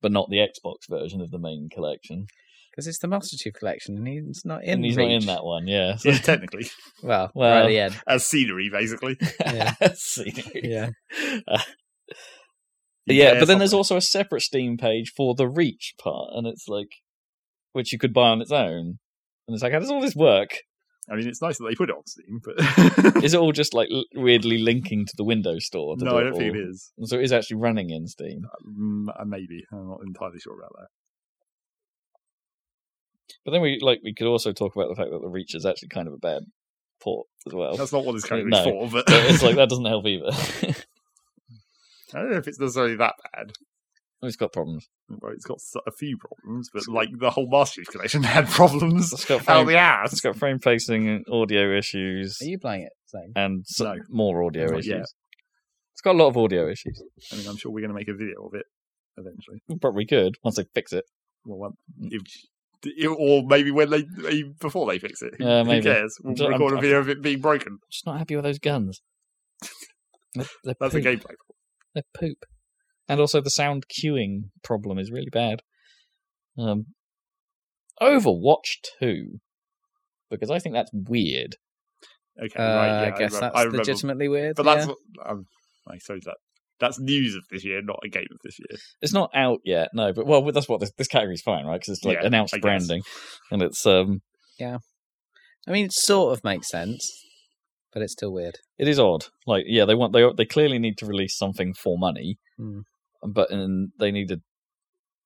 [0.00, 2.26] but not the Xbox version of the main collection.
[2.70, 4.70] Because it's the Master Chief Collection, and he's not in.
[4.74, 5.08] and he's Reach.
[5.08, 5.96] not in that one, yeah.
[5.96, 6.66] So- Yeah, technically,
[7.02, 8.00] Well, Well- right at the end.
[8.06, 9.16] as scenery, basically.
[9.40, 9.74] Yeah.
[9.94, 10.60] Scenery.
[10.64, 10.90] Yeah.
[11.48, 11.58] Uh,
[13.06, 16.30] You yeah, care but then there's also a separate Steam page for the Reach part,
[16.34, 16.88] and it's like,
[17.72, 18.98] which you could buy on its own.
[19.46, 20.50] And it's like, how does all this work?
[21.10, 23.72] I mean, it's nice that they put it on Steam, but Is it all just
[23.72, 25.96] like weirdly linking to the Windows Store?
[25.96, 26.92] no, do I don't think it is.
[27.04, 28.42] So it is actually running in Steam.
[28.66, 30.88] Mm, uh, maybe I'm not entirely sure about that.
[33.44, 35.64] But then we like we could also talk about the fact that the Reach is
[35.64, 36.42] actually kind of a bad
[37.00, 37.76] port as well.
[37.76, 38.64] That's not what it's currently No.
[38.64, 40.26] for, but So it's like that doesn't help either.
[42.14, 43.52] I don't know if it's necessarily that bad.
[44.22, 44.88] It's got problems.
[45.08, 49.12] Well, it's got a few problems, but like the whole Master Chief collection had problems
[49.12, 50.12] It's got out frame, the ass.
[50.12, 52.92] it's got frame pacing and audio issues Are you playing it?
[53.06, 53.32] Same.
[53.36, 54.02] and some No.
[54.10, 54.86] more audio Not issues.
[54.88, 55.06] yet.
[55.92, 57.02] It's got a lot of audio issues.
[57.32, 58.66] I mean, I'm sure we're going to make a video of it
[59.16, 59.62] eventually.
[59.80, 61.04] Probably could once they fix it.
[61.44, 62.22] Well, um, if,
[63.18, 64.04] or maybe when they
[64.60, 65.34] before they fix it.
[65.38, 65.84] Who- Yeah, Who maybe.
[65.84, 66.16] cares?
[66.22, 67.72] We'll I'm record I'm- a video of it being broken.
[67.72, 69.00] I'm just not happy with those guns.
[70.34, 71.04] They're, they're That's poop.
[71.04, 71.34] a gameplay.
[71.94, 72.44] They're poop.
[73.08, 75.62] And also the sound queuing problem is really bad.
[76.58, 76.86] Um,
[78.00, 79.40] Overwatch 2.
[80.30, 81.56] Because I think that's weird.
[82.40, 82.86] Okay, Uh, right.
[82.86, 83.78] Yeah, I guess remember- that's I remember.
[83.78, 84.56] legitimately weird.
[84.56, 84.92] But that's yeah.
[85.16, 85.46] what, um,
[85.88, 86.36] I suppose that
[86.80, 88.78] that's news of this year, not a game of this year.
[89.02, 91.80] It's not out yet, no, but well, that's what this, this category's fine, right?
[91.80, 92.62] Because it's like Yeah, announced I guess.
[92.62, 93.02] branding,
[93.50, 94.20] and it's um,
[94.60, 94.78] yeah.
[95.66, 97.04] I mean, it sort of makes sense,
[97.92, 98.58] but it's still weird.
[98.78, 99.24] it is odd.
[99.44, 102.80] Like, yeah, they want they they clearly need to release something for money, Hmm.
[103.22, 104.40] But and they needed,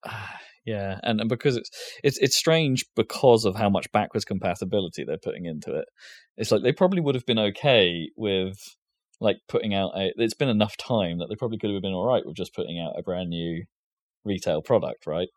[0.65, 1.71] yeah, and, and because it's
[2.05, 5.87] it's it's strange because of how much backwards compatibility they're putting into it.
[6.37, 8.57] It's like they probably would have been okay with
[9.21, 10.13] like putting out a.
[10.17, 12.79] It's been enough time that they probably could have been all right with just putting
[12.81, 13.65] out a brand new
[14.25, 15.29] retail product, right?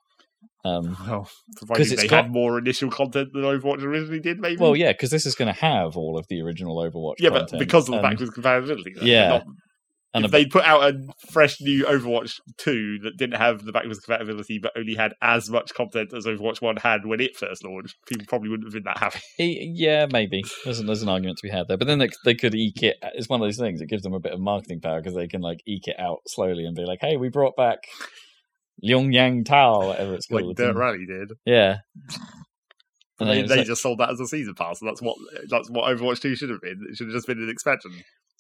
[0.64, 4.58] Um, Well, provided it's they got- had more initial content than Overwatch originally did, maybe.
[4.62, 7.16] Well, yeah, because this is going to have all of the original Overwatch.
[7.20, 8.94] yeah, but because of the and, backwards compatibility.
[8.96, 9.28] though, Yeah.
[9.30, 9.46] not-
[10.16, 11.00] and if they put out a
[11.32, 15.74] fresh new Overwatch 2 that didn't have the backwards compatibility but only had as much
[15.76, 18.98] content as Overwatch 1 had when it first launched, people probably wouldn't have been that
[18.98, 19.20] happy.
[19.38, 22.34] Yeah, maybe there's an, there's an argument to be had there, but then they, they
[22.36, 22.98] could eke it.
[23.14, 23.82] It's one of those things.
[23.82, 26.20] It gives them a bit of marketing power because they can like eke it out
[26.28, 27.80] slowly and be like, "Hey, we brought back
[28.82, 30.48] Liang Yang Tao, whatever it's called.
[30.48, 30.58] Like.
[30.58, 31.32] Dirt Rally did.
[31.46, 31.78] yeah,
[33.20, 35.18] and They, they like- just sold that as a season pass, and that's what
[35.50, 36.86] that's what Overwatch 2 should have been.
[36.90, 37.92] It should have just been an expansion.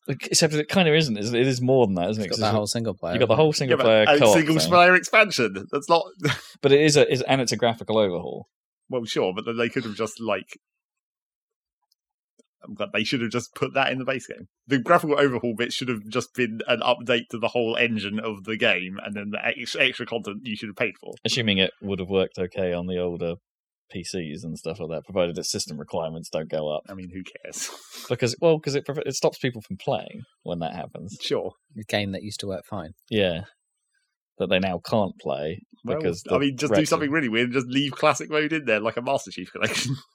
[0.07, 1.17] Except it kind of isn't.
[1.17, 2.27] Is it is more than that, isn't it?
[2.27, 3.13] It's 'Cause got that it's- whole single player.
[3.13, 4.69] you got the whole single but player a single thing.
[4.69, 5.67] player expansion.
[5.71, 6.03] That's not.
[6.61, 8.47] but it is a is and it's a graphical overhaul.
[8.89, 10.57] Well, sure, but they could have just like.
[12.67, 14.47] But they should have just put that in the base game.
[14.67, 18.43] The graphical overhaul bit should have just been an update to the whole engine of
[18.45, 21.13] the game, and then the ex- extra content you should have paid for.
[21.23, 23.35] Assuming it would have worked okay on the older
[23.93, 26.83] PCs and stuff like that, provided its system requirements don't go up.
[26.89, 27.69] I mean, who cares?
[28.07, 31.17] Because well, because it it stops people from playing when that happens.
[31.21, 31.53] sure.
[31.75, 32.91] a game that used to work fine.
[33.09, 33.45] Yeah,
[34.37, 37.45] that they now can't play Well, because I mean, just do Brexit- something really weird.
[37.45, 39.95] and Just leave classic mode in there, like a Master Chief collection.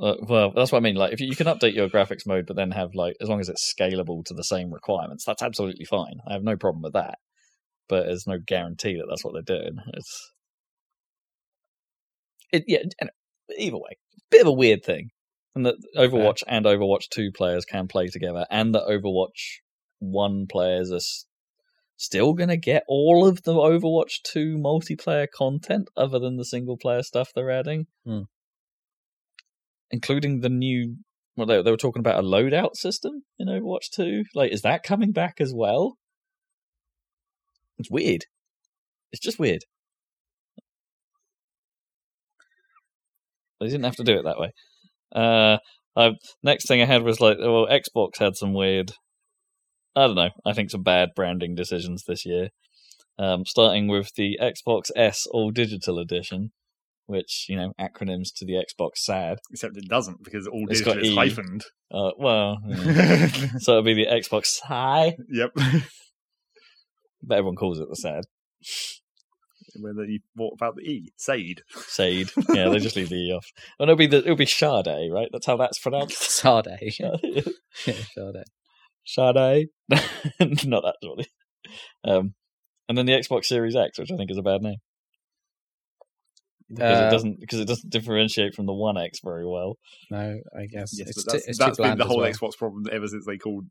[0.00, 0.96] Uh, well, that's what I mean.
[0.96, 3.40] Like, if you, you can update your graphics mode, but then have like as long
[3.40, 6.14] as it's scalable to the same requirements, that's absolutely fine.
[6.26, 7.18] I have no problem with that.
[7.88, 9.76] But there's no guarantee that that's what they're doing.
[9.92, 10.31] It's
[12.52, 12.78] it, yeah.
[13.58, 13.96] Either way,
[14.30, 15.10] bit of a weird thing,
[15.54, 19.60] and that Overwatch and Overwatch Two players can play together, and that Overwatch
[19.98, 21.26] One players are s-
[21.96, 26.76] still going to get all of the Overwatch Two multiplayer content, other than the single
[26.76, 28.22] player stuff they're adding Hmm.
[29.90, 30.96] including the new.
[31.36, 34.24] Well, they, they were talking about a loadout system in Overwatch 2.
[34.34, 35.96] Like, is that coming back as well?
[37.78, 38.26] It's weird.
[39.12, 39.62] It's just weird.
[43.62, 44.52] They didn't have to do it that way.
[45.14, 45.58] Uh,
[45.96, 48.92] I, next thing I had was like, well, Xbox had some weird.
[49.94, 50.30] I don't know.
[50.44, 52.48] I think some bad branding decisions this year.
[53.18, 56.50] Um, starting with the Xbox S All Digital Edition,
[57.06, 59.38] which you know acronyms to the Xbox sad.
[59.50, 61.16] Except it doesn't because all It's digital is E.
[61.16, 61.62] hyphened.
[61.90, 63.26] Uh, well, yeah.
[63.58, 65.50] so it'll be the Xbox Sigh, yep.
[67.22, 68.24] but everyone calls it the sad.
[69.80, 71.12] Whether you what about the E?
[71.16, 71.62] Sade.
[71.88, 72.30] Shade.
[72.54, 73.46] Yeah, they just leave the E off.
[73.78, 75.28] And it'll be the it'll be Sade, right?
[75.32, 76.18] That's how that's pronounced.
[76.30, 76.66] Sade.
[77.86, 78.44] Yeah, Sade.
[79.04, 79.68] Sade.
[80.64, 81.26] Not that Jolly.
[82.04, 82.34] Um,
[82.88, 84.76] and then the Xbox Series X, which I think is a bad name
[86.68, 89.78] because Uh, it doesn't because it doesn't differentiate from the One X very well.
[90.10, 92.30] No, I guess Yes, it's, but too, that's, it's too that's been the whole well.
[92.32, 93.64] Xbox problem ever since they called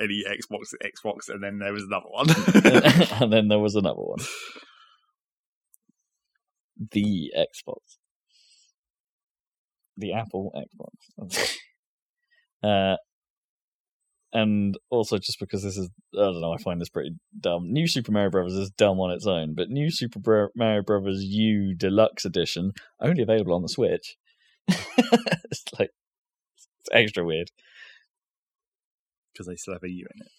[0.00, 2.28] any Xbox Xbox, and then there was another one.
[3.20, 4.18] and then there was another one,
[6.92, 7.98] the Xbox,
[9.96, 11.56] the Apple Xbox.
[12.62, 12.96] uh,
[14.32, 17.72] and also just because this is I don't know, I find this pretty dumb.
[17.72, 21.74] New Super Mario Brothers is dumb on its own, but New Super Mario Brothers U
[21.74, 24.16] Deluxe Edition only available on the Switch.
[24.68, 25.90] it's like
[26.56, 27.50] it's extra weird
[29.32, 30.32] because they still have a U in it.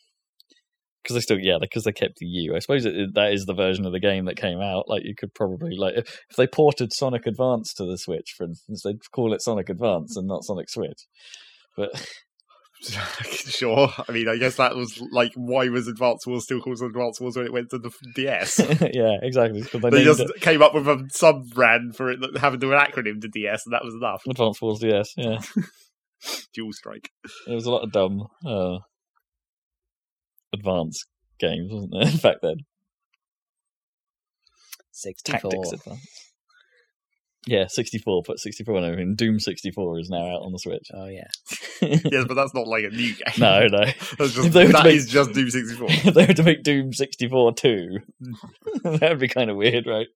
[1.09, 2.55] Because they still yeah because they kept the U.
[2.55, 4.87] I suppose it, it- that is the version of the game that came out.
[4.87, 8.45] Like you could probably like if, if they ported Sonic Advance to the Switch, for
[8.45, 11.07] instance, they'd call it Sonic Advance and not Sonic Switch.
[11.75, 11.89] But
[13.23, 13.89] sure.
[14.07, 17.35] I mean, I guess that was like why was Advance Wars still called Advance Wars
[17.35, 18.59] when it went to the DS?
[18.93, 19.61] yeah, exactly.
[19.61, 22.71] they they just it came up with a sub brand for it that having to
[22.71, 24.21] an acronym to DS, and that was enough.
[24.29, 25.13] Advance Wars DS.
[25.17, 25.39] Yeah,
[26.53, 27.09] Dual Strike.
[27.45, 28.77] there was a lot of dumb uh,
[30.53, 31.03] advance
[31.39, 32.17] games, wasn't there?
[32.33, 32.57] Back then,
[34.91, 35.39] 64.
[35.51, 36.25] Tactics Advance.
[37.47, 39.15] Yeah, 64, put 64 on everything.
[39.15, 40.87] Doom 64 is now out on the Switch.
[40.93, 41.27] Oh, yeah.
[41.81, 43.33] yes, but that's not like a new game.
[43.39, 43.77] no, no.
[44.19, 45.87] That's just, If they were to that make- is just Doom 64.
[45.89, 47.99] if they were to make Doom 64 too,
[48.83, 50.07] that would be kind of weird, right?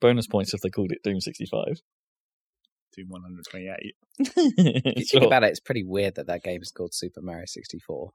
[0.00, 1.80] Bonus points if they called it Doom 65.
[2.96, 3.94] Doom 128.
[4.18, 5.20] If you Sure.
[5.20, 8.10] think about it, it's pretty weird that that game is called Super Mario 64.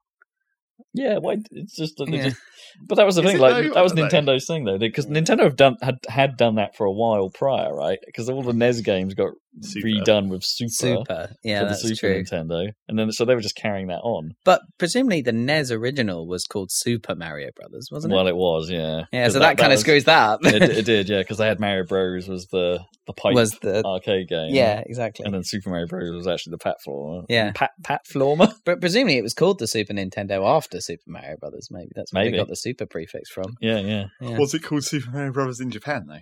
[0.94, 1.36] Yeah, why?
[1.52, 2.24] It's just, that Yeah.
[2.30, 2.40] just-
[2.86, 3.40] but that was the Is thing.
[3.40, 3.74] Like though?
[3.74, 3.92] that was.
[3.92, 7.74] Nintendo's thing, though, because Nintendo have done had had done that for a while prior,
[7.74, 7.98] right?
[8.06, 9.86] Because all the NES games got Super.
[9.86, 11.32] redone with Super, Super.
[11.42, 12.22] Yeah, for the that's Super true.
[12.22, 14.34] Nintendo, and then so they were just carrying that on.
[14.44, 18.16] But presumably the NES original was called Super Mario Brothers, wasn't it?
[18.16, 18.30] well, it?
[18.30, 19.04] it was, yeah.
[19.12, 20.40] Yeah, so that, kind of screws that up.
[20.44, 23.84] it, it did, yeah, because they had Mario Bros was the the pipe was the
[23.84, 25.24] arcade game, yeah, exactly.
[25.24, 27.24] and then Super Mario Bros was actually the platformer.
[27.28, 27.52] Yeah.
[27.54, 28.52] pat platformer.
[28.64, 31.68] But presumably it was called the Super Nintendo after Super Mario Brothers.
[31.70, 32.32] Maybe that's where Maybe.
[32.36, 33.56] they got the Super prefix from.
[33.60, 36.20] Yeah, yeah, Yeah, Was it called Super Mario Brothers in Japan, though?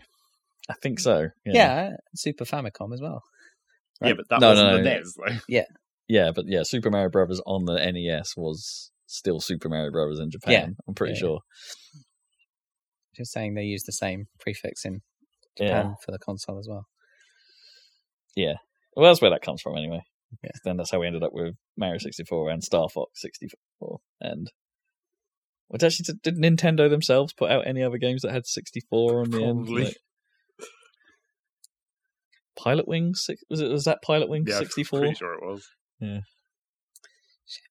[0.70, 1.28] I think so.
[1.46, 1.90] Yeah, yeah.
[2.14, 3.22] Super Famicom as well.
[4.02, 4.83] Yeah, but that No, wasn't no, the.
[4.83, 5.37] NES, though.
[5.48, 5.64] yeah,
[6.09, 10.31] yeah, but yeah, Super Mario Brothers on the NES was still Super Mario Brothers in
[10.31, 10.52] Japan.
[10.52, 10.66] Yeah.
[10.87, 11.20] I'm pretty Yeah.
[11.20, 11.40] sure.
[13.16, 15.00] Just saying they use the same prefix in
[15.59, 16.85] Yeah, Japan for the console as well.
[18.37, 18.54] Yeah,
[18.94, 20.02] well, that's where that comes from, anyway.
[20.44, 20.50] Yeah.
[20.64, 24.48] Then that's how we ended up with Mario 64 and Star Fox 64, and.
[25.70, 29.31] Which actually, did, did Nintendo themselves put out any other games that had 64 on
[29.31, 29.64] the end?
[29.66, 29.85] Probably.
[29.85, 29.96] Like,
[32.59, 33.16] Pilotwings?
[33.18, 33.71] six- Was it?
[33.71, 35.01] Was that Pilotwings Yeah, 64?
[35.01, 35.66] pretty sure it was.
[36.01, 36.23] Shame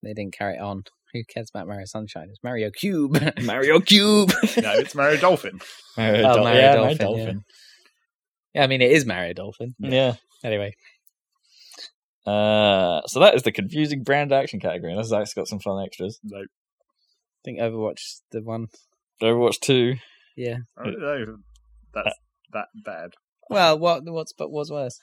[0.03, 0.83] They didn't carry it on.
[1.13, 2.27] Who cares about Mario Sunshine?
[2.29, 3.17] It's Mario Cube.
[3.43, 4.31] Mario Cube.
[4.61, 5.59] No, it's Mario Dolphin.
[5.95, 7.25] Mario, Oh, Dol- Mario yeah, Dolphin, Mario yeah.
[7.25, 7.41] Dolphin.
[8.55, 9.73] yeah, I mean it is Mario Dolphin.
[9.79, 10.15] Yeah.
[10.43, 10.73] Anyway,
[12.25, 14.91] Uh, so that is the confusing brand action category.
[14.91, 16.19] and That's actually got some fun extras.
[16.23, 16.45] Nope.
[16.47, 18.67] I think Overwatch the one.
[19.21, 19.95] Overwatch 2.
[20.35, 20.57] Yeah.
[20.77, 21.37] I don't know.
[21.93, 22.15] That's
[22.53, 23.11] that bad.
[23.49, 24.99] Well, what what's but what's worse?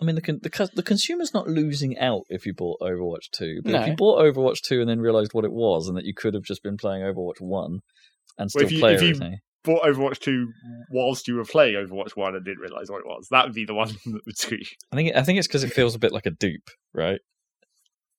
[0.00, 3.28] I mean, the con- the, cus- the consumer's not losing out if you bought Overwatch
[3.32, 3.60] 2.
[3.64, 6.14] But if you bought Overwatch 2 and then realized what it was and that you
[6.14, 7.80] could have just been playing Overwatch 1
[8.38, 9.38] and still if you- play if you- everything.
[9.62, 10.46] Bought Overwatch 2
[10.90, 13.28] whilst you were playing Overwatch 1 and didn't realise what it was.
[13.30, 14.64] That would be the one that would screw you.
[14.90, 17.20] I think I think it's because it feels a bit like a dupe, right?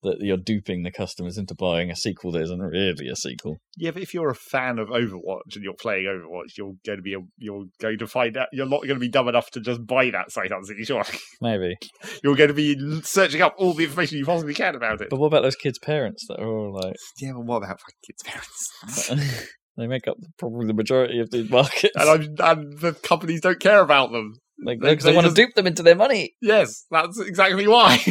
[0.03, 3.57] That you're duping the customers into buying a sequel that isn't really a sequel.
[3.77, 7.03] Yeah, but if you're a fan of Overwatch and you're playing Overwatch, you're going to
[7.03, 9.59] be a, you're going to find out you're not going to be dumb enough to
[9.59, 10.83] just buy that unseen.
[10.83, 11.03] Sure,
[11.41, 11.75] Maybe.
[12.23, 15.09] you're going to be searching up all the information you possibly can about it.
[15.09, 17.95] But what about those kids' parents that are all like, yeah, but what about fucking
[18.05, 19.47] kids' parents?
[19.77, 21.95] they make up probably the majority of these markets.
[21.95, 24.33] and, I'm, and the companies don't care about them.
[24.63, 26.33] Like, they- because they, they want just- to dupe them into their money.
[26.41, 27.97] Yes, that's exactly why.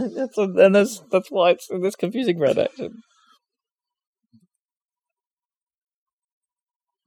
[0.00, 3.02] That's and that's that's why it's this confusing red action.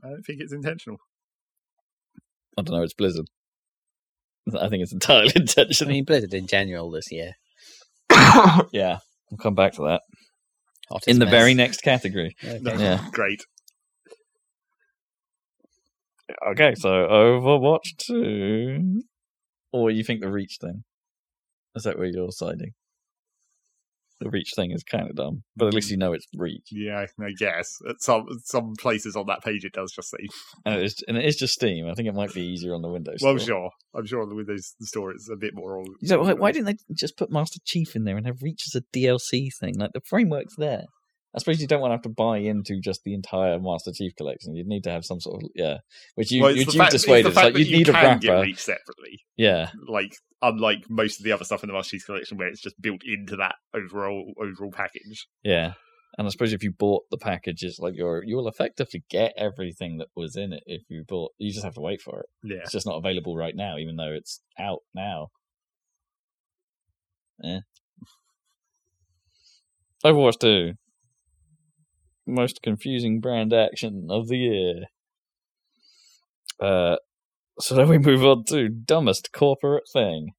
[0.03, 0.97] I don't think it's intentional.
[2.57, 2.83] I don't know.
[2.83, 3.27] It's Blizzard.
[4.59, 5.61] I think it's entirely intentional.
[5.61, 5.93] I intentional.
[5.93, 7.31] mean Blizzard in general this year.
[8.73, 8.97] yeah,
[9.29, 10.01] we'll come back to that
[10.89, 11.31] Hottest in the mess.
[11.31, 12.35] very next category.
[12.43, 12.59] Okay.
[12.61, 13.07] No, Yeah.
[13.13, 13.41] Great.
[16.51, 19.01] Okay, so Overwatch 2.
[19.73, 20.83] Or you think the Reach thing?
[21.75, 22.71] Is that where you're siding?
[24.19, 26.67] The Reach thing is kind of dumb, but at least you know it's Reach.
[26.69, 30.27] Yeah, I guess at some some places on that page it does just say.
[30.63, 31.87] And it is, and it is just Steam.
[31.89, 33.33] I think it might be easier on the Windows Store.
[33.33, 35.83] Well, sure, I'm sure on the Windows Store it's a bit more.
[36.03, 38.75] So why, why didn't they just put Master Chief in there and have Reach as
[38.75, 39.79] a DLC thing?
[39.79, 40.83] Like the framework's there.
[41.33, 44.13] I suppose you don't want to have to buy into just the entire Master Chief
[44.17, 44.53] collection.
[44.55, 45.77] You'd need to have some sort of yeah,
[46.15, 47.07] which you Well, it's which the you fact- it's.
[47.07, 48.41] It's like you'd you need a get wrapper.
[48.41, 49.21] Reach separately.
[49.37, 52.61] Yeah, like unlike most of the other stuff in the Master Chief collection where it's
[52.61, 55.27] just built into that overall overall package.
[55.43, 55.73] yeah.
[56.17, 60.09] And I suppose if you bought the packages, like you're you'll effectively get everything that
[60.13, 61.31] was in it if you bought.
[61.37, 62.25] You just have to wait for it.
[62.43, 62.57] Yeah.
[62.63, 65.27] It's just not available right now, even though it's out now.
[67.41, 67.59] Yeah.
[70.03, 70.73] Overwatch 2.
[72.31, 74.83] Most confusing brand action of the year.
[76.59, 76.95] Uh,
[77.59, 80.31] so then we move on to dumbest corporate thing.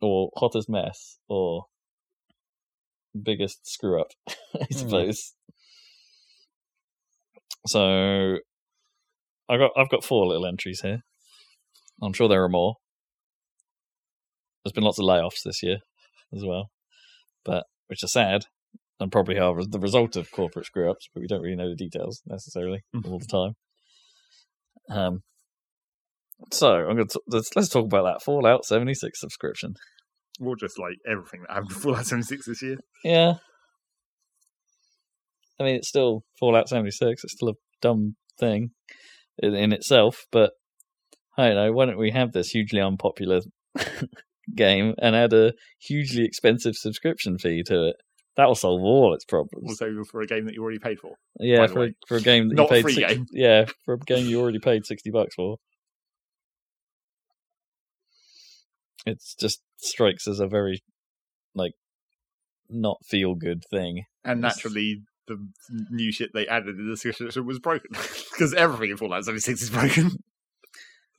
[0.00, 1.18] Or hottest mess.
[1.28, 1.66] Or
[3.20, 5.32] biggest screw up, I suppose.
[7.66, 8.38] So
[9.48, 11.02] I got I've got four little entries here.
[12.02, 12.76] I'm sure there are more.
[14.64, 15.78] There's been lots of layoffs this year
[16.34, 16.70] as well,
[17.44, 18.46] but which are sad
[19.04, 21.76] and probably are the result of corporate screw ups, but we don't really know the
[21.76, 23.52] details necessarily all the time.
[24.90, 25.20] Um,
[26.50, 29.74] so I'm going to let's, let's talk about that Fallout 76 subscription.
[30.40, 32.78] Or just like everything that happened to Fallout 76 this year.
[33.04, 33.34] Yeah,
[35.60, 37.24] I mean it's still Fallout 76.
[37.24, 38.70] It's still a dumb thing
[39.38, 40.52] in, in itself, but
[41.36, 41.72] I don't know.
[41.72, 43.40] Why don't we have this hugely unpopular
[44.56, 47.96] game and add a hugely expensive subscription fee to it?
[48.36, 49.70] That will solve all its problems.
[49.70, 51.14] Also for a game that you already paid for.
[51.38, 53.26] yeah, for a, for a game that Not you paid free six- game.
[53.32, 55.58] yeah for a game you already paid sixty bucks for.
[59.06, 60.82] It just strikes as a very
[61.54, 61.72] like
[62.68, 64.04] not feel good thing.
[64.24, 65.36] And naturally, the
[65.90, 67.90] new shit they added in the subscription was broken.
[68.32, 70.10] Because everything in Fallout 76 is broken.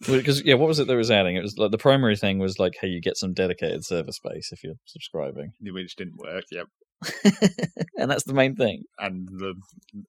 [0.06, 1.38] Because yeah, what was it that was adding?
[1.38, 4.52] It was like the primary thing was like, hey, you get some dedicated server space
[4.52, 6.68] if you're subscribing, Which didn't work, yep.
[7.98, 8.84] and that's the main thing.
[8.98, 9.56] And the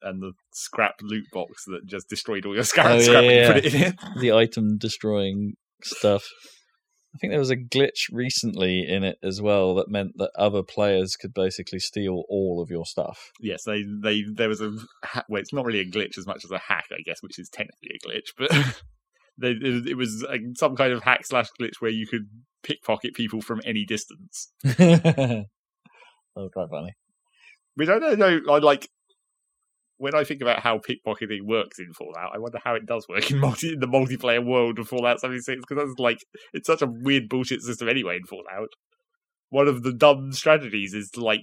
[0.03, 3.53] and the scrap loot box that just destroyed all your scrap, Oh, scrap you yeah,
[3.53, 3.95] put it in it.
[4.21, 6.27] The item destroying stuff.
[7.15, 10.63] I think there was a glitch recently in it as well that meant that other
[10.63, 13.31] players could basically steal all of your stuff.
[13.41, 16.45] Yes, they they there was a ha- well, it's not really a glitch as much
[16.45, 18.51] as a hack, I guess, which is technically a glitch, but
[19.39, 22.29] they, it, it was like some kind of hack slash glitch where you could
[22.63, 24.53] pickpocket people from any distance.
[26.37, 26.93] That was quite funny.
[27.75, 28.41] Which I don't know.
[28.49, 28.89] I like
[29.99, 32.35] when I think about how pickpocketing works in Fallout.
[32.35, 35.41] I wonder how it does work in multi in the multiplayer world of Fallout seventy
[35.41, 36.19] six because that's like
[36.53, 38.69] it's such a weird bullshit system anyway in Fallout.
[39.49, 41.41] One of the dumb strategies is to like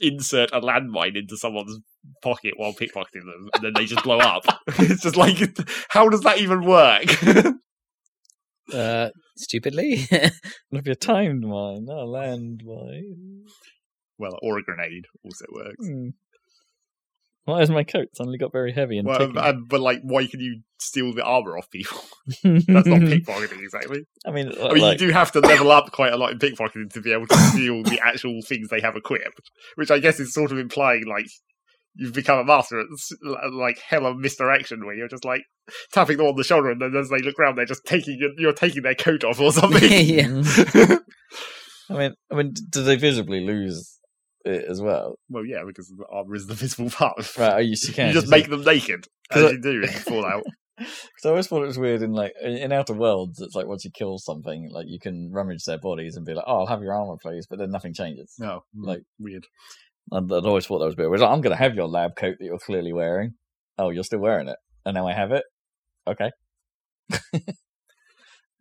[0.00, 1.78] insert a landmine into someone's
[2.22, 4.44] pocket while pickpocketing them, and then they just blow up.
[4.78, 5.36] it's just like,
[5.88, 7.04] how does that even work?
[8.72, 10.06] Uh, stupidly.
[10.10, 13.42] It'll be a timed mine, not a land mine.
[14.18, 15.86] Well, or a grenade also works.
[15.86, 16.08] Hmm.
[17.44, 19.66] Why has my coat suddenly got very heavy and Well, ticking?
[19.68, 21.98] but like, why can you steal the armor off people?
[22.44, 24.04] That's not pickpocketing exactly.
[24.24, 26.38] I mean, I mean, like, you do have to level up quite a lot in
[26.38, 30.20] pickpocketing to be able to steal the actual things they have equipped, which I guess
[30.20, 31.26] is sort of implying like
[31.96, 33.10] you've become a master at s-
[33.52, 35.42] like hella misdirection, where you're just like
[35.92, 38.30] tapping them on the shoulder, and then as they look around, they're just taking your,
[38.38, 39.82] you're taking their coat off or something.
[39.90, 40.26] yeah.
[40.28, 41.00] Mm.
[41.90, 43.98] I mean, I mean, do they visibly lose
[44.44, 45.18] it as well?
[45.28, 47.18] well, yeah, because the armor is the visible part.
[47.18, 48.08] of- Right, oh, used to can.
[48.08, 50.42] you just make them naked, as I- you do in Fallout.
[50.78, 53.40] Because I always thought it was weird in like in Outer Worlds.
[53.40, 56.46] It's like once you kill something, like you can rummage their bodies and be like,
[56.48, 58.34] "Oh, I'll have your armor, please," but then nothing changes.
[58.38, 59.46] No, Like- like weird.
[60.12, 61.20] I'd, I'd always thought that was a bit weird.
[61.20, 63.34] Like, I'm going to have your lab coat that you're clearly wearing.
[63.78, 65.44] Oh, you're still wearing it, and now I have it.
[66.08, 66.30] Okay.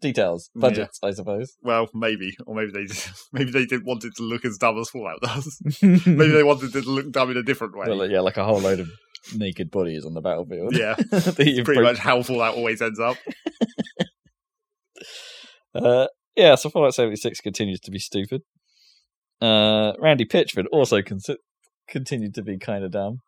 [0.01, 0.61] Details, Yeah.
[0.61, 1.55] budgets, I suppose.
[1.61, 2.87] Well, maybe, or maybe they
[3.31, 5.61] maybe they didn't want it to look as dumb as Fallout does.
[5.81, 7.85] maybe they wanted it to look dumb in a different way.
[7.87, 8.89] Well, yeah, like a whole load of
[9.35, 10.75] naked bodies on the battlefield.
[10.75, 10.95] yeah,
[11.35, 13.17] pretty broke- much how Fallout always ends up.
[15.73, 18.41] Uh, yeah, so Fallout 76 continues to be stupid.
[19.41, 21.19] Uh, Randy Pitchford also con-
[21.87, 23.19] continued to be kind of dumb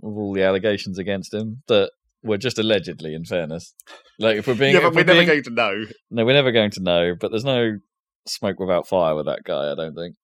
[0.00, 1.90] with all the allegations against him that
[2.22, 3.74] were just allegedly, in fairness.
[4.18, 4.74] Like, if we're being.
[4.74, 5.84] yeah, but we're we're never being- going to know.
[6.10, 7.78] No, we're never going to know, but there's no
[8.26, 10.14] smoke without fire with that guy, I don't think.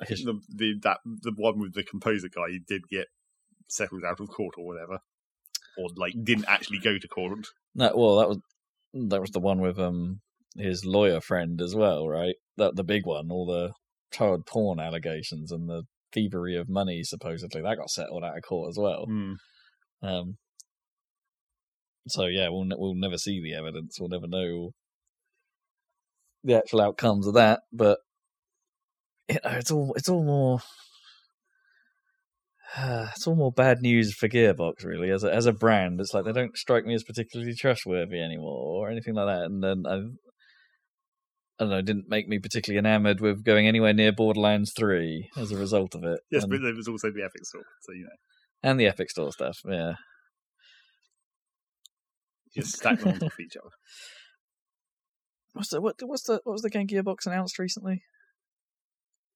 [0.00, 3.06] I The, the that the one with the composer guy did get
[3.68, 4.98] settled out of court or whatever.
[5.78, 7.46] or like didn't actually go to court.
[7.74, 8.38] No, well, that was
[8.92, 10.20] that was the one with um
[10.56, 12.34] his lawyer friend as well, right?
[12.56, 13.72] That the big one, all the
[14.12, 18.68] child porn allegations and the thievery of money supposedly that got settled out of court
[18.70, 19.06] as well.
[19.06, 19.32] Hmm.
[20.04, 20.36] Um,
[22.06, 23.98] so yeah, we'll ne- we'll never see the evidence.
[23.98, 24.72] We'll never know
[26.42, 27.60] the actual outcomes of that.
[27.72, 27.98] But
[29.28, 30.60] you know, it's all it's all more
[32.78, 35.10] it's all more bad news for Gearbox, really.
[35.10, 38.86] As a as a brand, it's like they don't strike me as particularly trustworthy anymore,
[38.86, 39.44] or anything like that.
[39.44, 39.94] And then I,
[41.56, 45.52] I don't know, didn't make me particularly enamored with going anywhere near Borderlands Three as
[45.52, 46.20] a result of it.
[46.30, 48.16] Yes, and, but there was also the Epic Store, so you know,
[48.64, 49.60] and the Epic Store stuff.
[49.68, 49.92] Yeah,
[52.56, 53.70] just stack them on top of each other.
[55.52, 55.96] What's the what?
[56.02, 58.02] What's the what was the game Gearbox announced recently?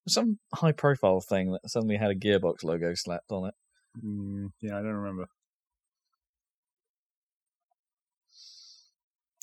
[0.09, 3.55] Some high profile thing that suddenly had a Gearbox logo slapped on it.
[4.05, 5.27] Mm, yeah, I don't remember.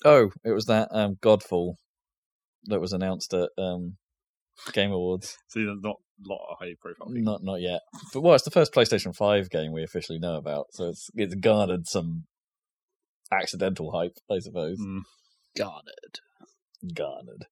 [0.03, 1.75] Oh, it was that um, Godfall
[2.65, 3.97] that was announced at um,
[4.73, 5.37] Game Awards.
[5.47, 7.25] So there's not lot of high profile things.
[7.25, 7.81] Not not yet,
[8.13, 11.35] but well, it's the first PlayStation Five game we officially know about, so it's it's
[11.35, 12.25] garnered some
[13.31, 14.79] accidental hype, I suppose.
[14.79, 15.01] Mm.
[15.57, 16.19] Garnered.
[16.93, 17.45] Garnered.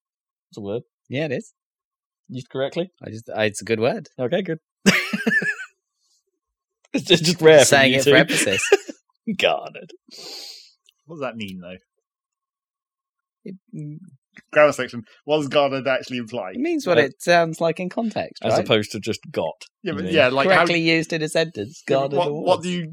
[0.49, 1.53] It's a word Yeah, it is.
[2.29, 2.91] used correctly.
[3.03, 4.09] I just, I, it's a good word.
[4.19, 4.59] Okay, good.
[6.93, 7.65] it's just, just rare.
[7.65, 8.11] Saying you it two.
[8.11, 8.69] for emphasis.
[9.37, 9.91] Garnered.
[11.05, 11.77] What does that mean, though?
[13.45, 13.97] it, mm,
[14.51, 15.03] Grammar section.
[15.25, 16.51] What does garnered actually imply?
[16.51, 18.63] it means what Uh, it sounds like in context, As right?
[18.65, 19.65] opposed to just got.
[19.83, 20.11] Yeah, but Yeah.
[20.11, 21.81] yeah, like how, Correctly used in a sentence.
[21.89, 22.91] Yeah, Garnered what, what do you?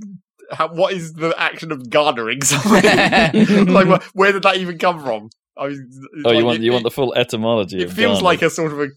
[0.53, 2.73] How, what is the action of garnering something?
[3.73, 5.29] like, wh- where did that even come from?
[5.57, 7.79] I mean, it's Oh, you want it, you want the full etymology?
[7.81, 8.25] It of feels garnered.
[8.25, 8.89] like a sort of a.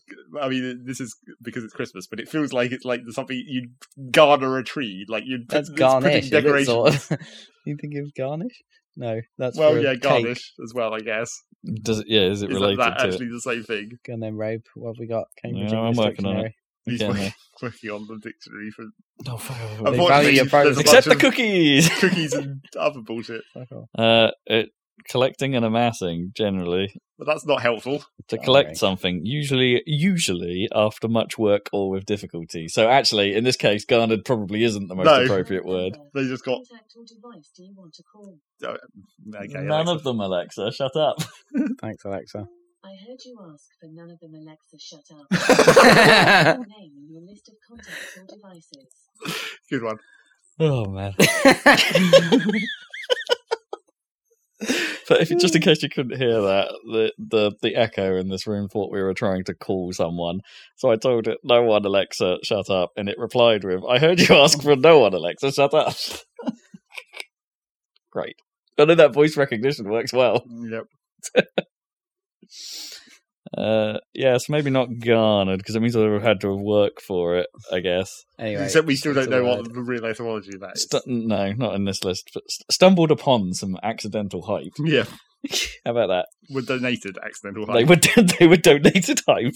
[0.42, 4.12] I mean, this is because it's Christmas, but it feels like it's like something you'd
[4.12, 6.30] garner a tree, like you'd That's it's garnish.
[6.32, 7.10] putting is sort of?
[7.66, 8.62] you think it was garnish?
[8.96, 10.02] No, that's Well, for a yeah, cake.
[10.04, 11.30] garnish as well, I guess.
[11.66, 12.08] Does it?
[12.08, 13.14] Yeah, is it Is related that, that to?
[13.14, 14.00] actually the same thing?
[14.06, 14.64] Go on then, Robe.
[14.76, 15.28] What have we got?
[15.42, 16.54] Cambridge Yeah, I'm English working on it.
[16.86, 18.86] He's working, working on the dictionary for
[19.28, 19.58] Oh, fuck.
[19.58, 20.82] They value Unfortunately, your privacy.
[20.82, 21.90] Except the cookies.
[22.00, 23.44] cookies and other bullshit.
[23.98, 24.72] Uh, it,
[25.10, 28.00] collecting and amassing generally But that's not helpful.
[28.00, 28.44] to Garnering.
[28.46, 32.68] collect something, usually usually after much work or with difficulty.
[32.68, 35.24] So actually, in this case, garnered probably isn't the most No.
[35.24, 35.98] appropriate word.
[36.14, 38.38] They just got Contact device do you want to call?
[38.64, 38.78] Uh,
[39.36, 39.48] okay.
[39.62, 39.92] None Alexa.
[39.94, 40.72] of them, Alexa.
[40.72, 41.18] Shut up.
[41.82, 42.48] Thanks, Alexa.
[42.86, 44.78] I heard you ask for none of them, Alexa.
[44.78, 45.28] Shut up.
[46.68, 48.88] Name in your list of contacts or devices.
[49.70, 49.98] Good one.
[50.60, 51.14] Oh man.
[55.08, 55.66] But if just in mm.
[55.66, 59.14] case you couldn't hear that, the, the the echo in this room thought we were
[59.14, 60.42] trying to call someone.
[60.78, 64.20] So I told it, "No one, Alexa, shut up," and it replied with, "I heard
[64.20, 65.96] you ask for no one, Alexa, shut up."
[68.12, 68.36] Great.
[68.78, 70.44] I know that voice recognition works well.
[70.48, 70.86] Yep.
[73.56, 77.48] Uh, yes, maybe not garnered because it means I've had to work for it.
[77.72, 78.10] I guess.
[78.40, 80.84] anyway, Except we still don't a know what the real etymology of that is.
[80.84, 82.32] Stu- no, not in this list.
[82.34, 84.74] But st- stumbled upon some accidental hype.
[84.80, 85.04] yeah,
[85.86, 86.28] How about that?
[86.50, 87.90] were donated accidental They hype.
[88.18, 89.54] were they were donated hype.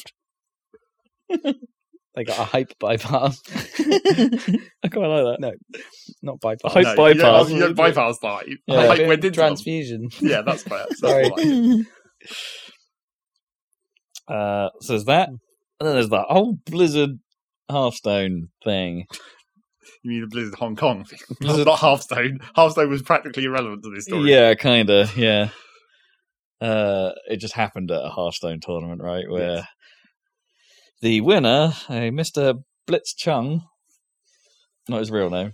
[2.16, 3.40] They got a hype bypass.
[3.80, 5.38] I quite like that.
[5.40, 5.52] no,
[6.24, 6.72] not bypass.
[6.74, 7.16] Hype No, bypass.
[7.16, 8.48] You don't, you don't bypass the hype.
[8.68, 8.82] Yeah.
[8.82, 9.34] The hype went into them.
[9.34, 10.10] transfusion.
[10.20, 10.86] Yeah, that's fair.
[10.88, 11.86] That's Sorry.
[14.28, 15.30] Uh, so there's that.
[15.30, 15.40] And
[15.88, 17.20] then there's that whole Blizzard
[17.70, 19.06] Hearthstone thing.
[20.04, 21.20] You mean the Blizzard Hong Kong thing?
[21.40, 22.40] Blizzard- Not Hearthstone.
[22.56, 24.32] Hearthstone was practically irrelevant to this story.
[24.32, 25.16] Yeah, kind of.
[25.18, 25.50] Yeah.
[26.60, 29.30] Uh, it just happened at a Hearthstone tournament, right?
[29.30, 29.68] Where Yes.
[31.02, 32.56] the winner, a Mister
[32.88, 33.62] Blitz Chung,
[34.90, 35.52] not his real name,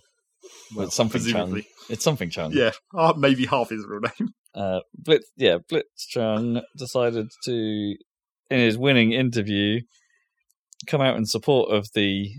[0.76, 1.61] Well, it's something Chung.
[1.89, 2.51] It's something Chung.
[2.53, 4.30] Yeah, uh, maybe half his real name.
[4.55, 7.95] uh, Blitz, yeah, Blitz Chung decided to,
[8.49, 9.81] in his winning interview,
[10.87, 12.29] come out in support of the.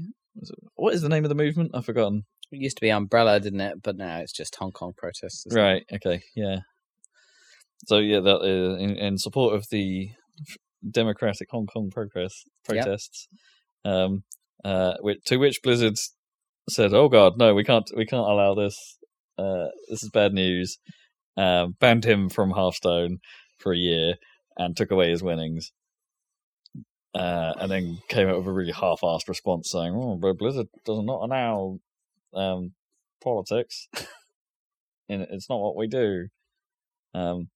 [0.75, 1.71] What is the name of the movement?
[1.75, 2.25] I've forgotten.
[2.51, 3.83] It used to be Umbrella, didn't it?
[3.83, 5.47] But now it's just Hong Kong protests.
[5.47, 5.63] isn't it?
[5.63, 5.85] Right.
[5.93, 6.23] Okay.
[6.35, 6.59] Yeah.
[7.87, 10.11] So yeah, that uh, in, in support of the
[10.89, 12.33] democratic Hong Kong progress
[12.71, 12.85] Yep.
[12.85, 13.29] protests,
[13.85, 14.23] um,
[14.65, 14.95] uh,
[15.27, 15.95] to which Blizzard
[16.71, 18.99] said, "Oh God, no, we can't, we can't allow this.
[19.39, 20.79] Uh, this is bad news."
[21.37, 23.19] Um, banned him from Hearthstone
[23.59, 24.15] for a year
[24.57, 25.73] and took away his winnings.
[27.15, 31.01] Uh, and then came out with a really half-assed response saying, "Oh, but Blizzard does
[31.03, 31.79] not allow
[32.35, 32.73] um,
[33.23, 33.87] politics.
[35.09, 36.27] and it's not what we do."
[37.15, 37.51] Um,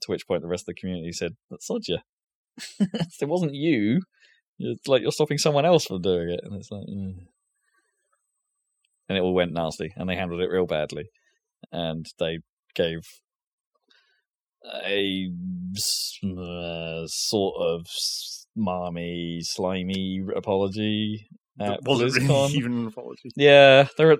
[0.00, 1.98] to which point the rest of the community said, "That's sod you.
[2.80, 4.00] it wasn't you.
[4.58, 7.26] It's like you're stopping someone else from doing it." And it's like, mm.
[9.10, 11.04] and it all went nasty, and they handled it real badly.
[11.70, 12.38] and they
[12.74, 13.00] gave
[14.64, 15.30] a
[16.24, 17.86] uh, sort of
[18.58, 21.26] smarmy, slimy apology
[21.60, 23.30] at wasn't really even an apology.
[23.36, 24.12] Yeah, there.
[24.12, 24.18] Are,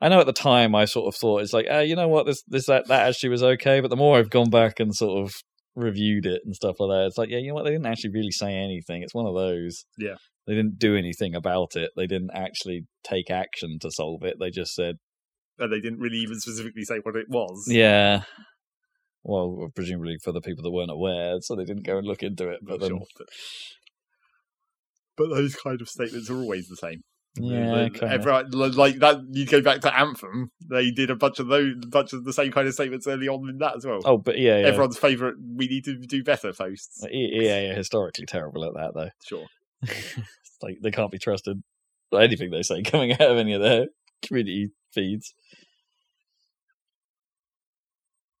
[0.00, 2.26] I know at the time I sort of thought it's like, ah, you know what,
[2.26, 3.80] this this that that actually was okay.
[3.80, 5.32] But the more I've gone back and sort of
[5.76, 8.10] reviewed it and stuff like that, it's like, yeah, you know what, they didn't actually
[8.10, 9.02] really say anything.
[9.02, 9.84] It's one of those.
[9.96, 10.16] Yeah.
[10.46, 11.90] They didn't do anything about it.
[11.96, 14.36] They didn't actually take action to solve it.
[14.40, 14.96] They just said,
[15.58, 17.66] And they didn't really even specifically say what it was.
[17.68, 18.22] yeah.
[19.22, 22.48] Well, presumably for the people that weren't aware, so they didn't go and look into
[22.48, 22.60] it.
[22.62, 23.26] But then, sure, but,
[25.16, 27.02] but those kind of statements are always the same.
[27.36, 29.18] yeah, Like, everyone- like that.
[29.30, 32.50] You go back to Anthem; they did a bunch of those, bunch of the same
[32.50, 34.00] kind of statements early on in that as well.
[34.04, 34.66] oh, but yeah, yeah.
[34.66, 35.34] Everyone's favourite.
[35.38, 37.04] We need to do better posts.
[37.10, 39.10] Yeah, are historically terrible at that, though.
[39.26, 39.46] Sure.
[40.62, 41.62] like they can't be trusted
[42.12, 43.86] anything they say coming out of any of their
[44.22, 45.34] community feeds.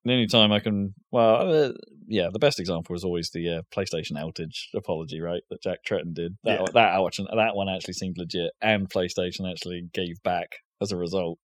[0.04, 1.72] The only time I can, well, uh,
[2.08, 5.42] yeah, the best example is always the uh, PlayStation outage apology, right?
[5.50, 6.36] That Jack Tretton did.
[6.44, 6.66] That Yeah.
[6.72, 6.94] that
[7.36, 10.48] that one actually seemed legit, and PlayStation actually gave back
[10.80, 11.38] as a result.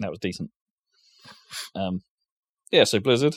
[0.00, 0.50] That was decent.
[1.74, 2.00] Um,
[2.70, 2.84] yeah.
[2.84, 3.34] So Blizzard,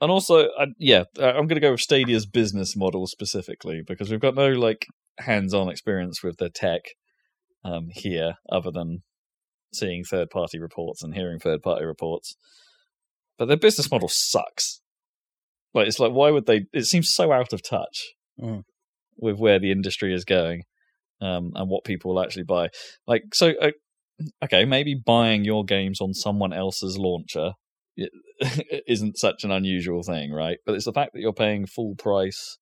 [0.00, 4.20] and also, I, yeah, I'm going to go with Stadia's business model specifically because we've
[4.20, 4.86] got no like
[5.18, 6.80] hands-on experience with their tech
[7.64, 9.02] um, here, other than
[9.72, 12.34] seeing third-party reports and hearing third-party reports.
[13.38, 14.80] But their business model sucks.
[15.74, 16.66] Like it's like, why would they?
[16.72, 18.62] It seems so out of touch Mm.
[19.16, 20.62] with where the industry is going
[21.20, 22.68] um, and what people will actually buy.
[23.06, 23.70] Like, so uh,
[24.44, 27.52] okay, maybe buying your games on someone else's launcher
[28.86, 30.58] isn't such an unusual thing, right?
[30.66, 32.58] But it's the fact that you're paying full price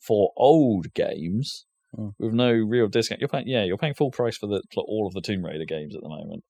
[0.00, 2.12] for old games Mm.
[2.18, 3.20] with no real discount.
[3.20, 5.66] You're paying, yeah, you're paying full price for the for all of the Tomb Raider
[5.66, 6.42] games at the moment,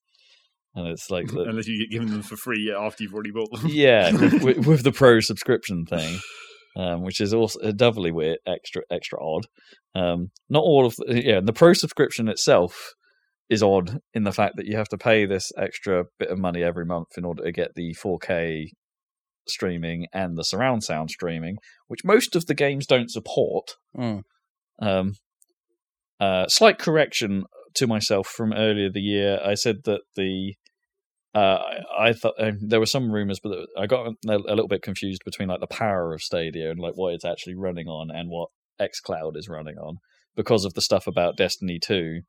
[0.74, 3.50] and it's like, the, Unless you get given them for free after you've already bought
[3.52, 3.62] them.
[3.66, 4.12] yeah,
[4.42, 6.18] with, with the pro subscription thing,
[6.76, 9.46] um, which is also doubly weird, extra extra odd.
[9.94, 12.94] Um, not all of the, yeah, the pro subscription itself
[13.50, 16.62] is odd in the fact that you have to pay this extra bit of money
[16.62, 18.68] every month in order to get the 4K
[19.46, 21.56] streaming and the surround sound streaming,
[21.88, 23.72] which most of the games don't support.
[23.96, 24.22] Mm.
[24.80, 25.12] Um,
[26.18, 27.44] uh, slight correction
[27.74, 29.40] to myself from earlier the year.
[29.44, 30.54] I said that the
[31.34, 31.58] uh,
[31.98, 35.22] I, thought um, there were some rumors, but I got a, a little bit confused
[35.24, 38.50] between like the power of Stadia and like what it's actually running on and what
[38.80, 39.98] XCloud is running on
[40.36, 42.20] because of the stuff about Destiny 2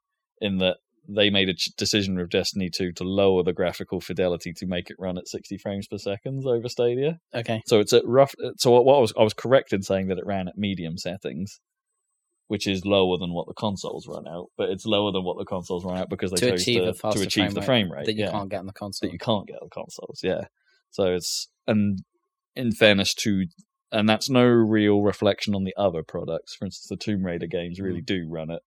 [0.42, 0.78] in that
[1.08, 4.90] they made a ch- decision with Destiny 2 to lower the graphical fidelity to make
[4.90, 7.20] it run at 60 frames per second over Stadia.
[7.34, 7.62] Okay.
[7.66, 8.34] So it's at rough.
[8.58, 11.60] So what I was I was correct in saying that it ran at medium settings,
[12.54, 14.46] which is lower than what the consoles run out.
[14.60, 16.94] But it's lower than what the consoles run out because they To chose achieve to,
[16.94, 19.08] to achieve frame the frame rate that you yeah, can't get on the console.
[19.08, 20.20] that you can't get on the consoles.
[20.22, 20.42] Yeah.
[20.92, 21.98] So it's and
[22.56, 23.46] in fairness to.
[23.92, 26.54] And that's no real reflection on the other products.
[26.56, 28.06] For instance, the Tomb Raider games really Mm.
[28.06, 28.62] do run at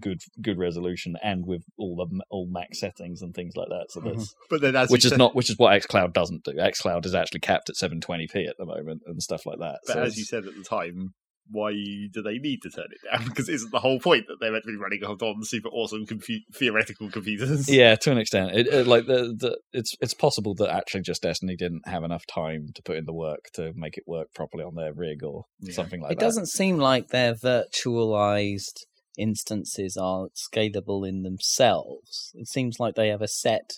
[0.00, 3.86] good good resolution and with all the all max settings and things like that.
[3.90, 4.16] So Mhm.
[4.16, 6.52] that's But then, as which is said, not which is what xCloud doesn't do.
[6.52, 9.80] xCloud is actually capped at 720p at the moment and stuff like that.
[9.86, 11.12] But so as you said at the time,
[11.50, 13.24] why do they need to turn it down?
[13.28, 16.06] Because isn't the whole point that they're meant to be running on on super awesome
[16.06, 17.68] compu- theoretical computers?
[17.70, 21.22] yeah, to an extent, it, it, like the, the it's it's possible that actually just
[21.22, 24.64] Destiny didn't have enough time to put in the work to make it work properly
[24.64, 25.74] on their rig or Yeah.
[25.74, 26.24] something like it that.
[26.24, 28.84] It doesn't seem like their virtualized
[29.16, 32.32] instances are scalable in themselves.
[32.34, 33.70] It seems like they have a set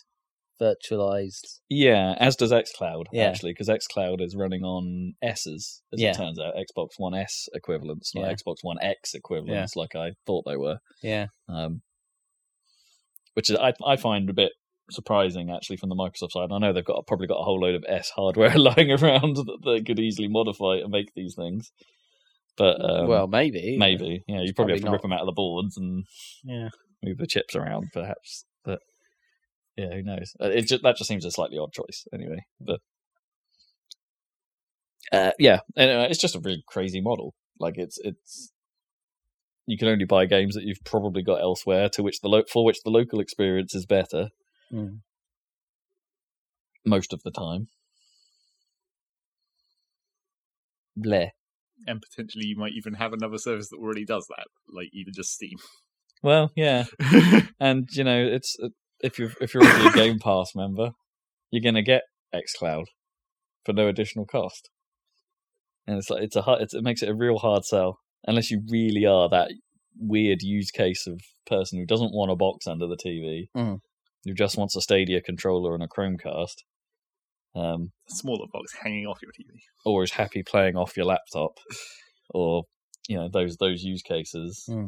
[0.61, 1.61] virtualized.
[1.68, 3.24] Yeah, as does xCloud Yeah.
[3.24, 6.11] actually, because xCloud is running on S's, as Yeah.
[6.11, 8.34] it turns out, Xbox One S equivalents, not Yeah.
[8.34, 10.78] Xbox One X equivalents, like I thought they were.
[11.02, 11.26] Yeah.
[11.48, 11.82] um,
[13.34, 14.52] which is I, I find a bit
[14.90, 16.50] surprising actually from the Microsoft side.
[16.50, 19.58] I know they've got probably got a whole load of S hardware lying around that
[19.64, 21.70] they could easily modify and make these things,
[22.56, 23.76] but um, well, maybe.
[23.78, 26.04] maybe yeah, you probably, probably have to rip them out of the boards and
[26.44, 26.68] Yeah.
[27.04, 28.44] move the chips around, perhaps.
[28.64, 28.80] But
[29.81, 30.35] yeah, who knows?
[30.41, 32.45] Uh, It just, that just seems a slightly odd choice anyway.
[32.61, 32.81] But
[35.12, 37.35] uh, yeah, anyway, it's just a really crazy model.
[37.59, 38.53] Like it's it's
[39.66, 42.64] you can only buy games that you've probably got elsewhere, to which the lo- for
[42.64, 44.31] which the local experience is better
[44.72, 45.01] Mm.
[46.87, 47.68] most of the time.
[50.97, 51.31] Bleh.
[51.87, 55.33] And potentially you might even have another service that already does that, like even just
[55.33, 55.59] Steam.
[56.22, 56.85] Well, yeah,
[57.61, 58.68] and you know it's uh,
[59.03, 60.92] if you're if you're already a Game Pass member,
[61.51, 62.03] you're gonna get
[62.34, 62.86] XCloud
[63.64, 64.70] for no additional cost,
[65.86, 68.51] and it's like it's a hard, it's, it makes it a real hard sell unless
[68.51, 69.51] you really are that
[69.98, 73.80] weird use case of person who doesn't want a box under the TV Mm.
[74.24, 76.57] who just wants a Stadia controller and a Chromecast,
[77.55, 79.61] um, A smaller box hanging off your TV.
[79.84, 81.59] or is happy playing off your laptop,
[82.30, 82.64] or
[83.09, 84.64] you know those those use cases.
[84.66, 84.86] Hmm.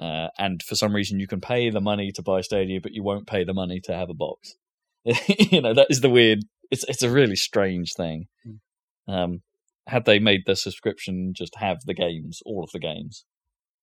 [0.00, 3.02] Uh, and for some reason, you can pay the money to buy Stadia, but you
[3.02, 4.56] won't pay the money to have a box.
[5.04, 6.40] you know that is the weird.
[6.70, 8.26] It's it's a really strange thing.
[8.44, 9.12] Hmm.
[9.12, 9.42] Um,
[9.86, 13.24] had they made the subscription just have the games, all of the games,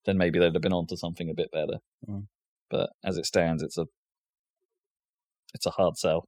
[0.05, 1.79] then maybe they'd have been onto something a bit better.
[2.05, 2.21] Hmm.
[2.69, 3.85] But as it stands, it's a
[5.53, 6.27] it's a hard sell.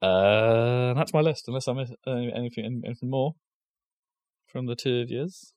[0.00, 1.46] Uh, that's my list.
[1.46, 3.34] Unless I miss uh, anything, anything more
[4.46, 5.52] from the two of yours.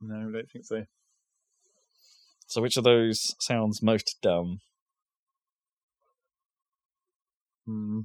[0.00, 0.84] No, I don't think so.
[2.48, 4.58] So, which of those sounds most dumb?
[7.66, 8.00] Hmm.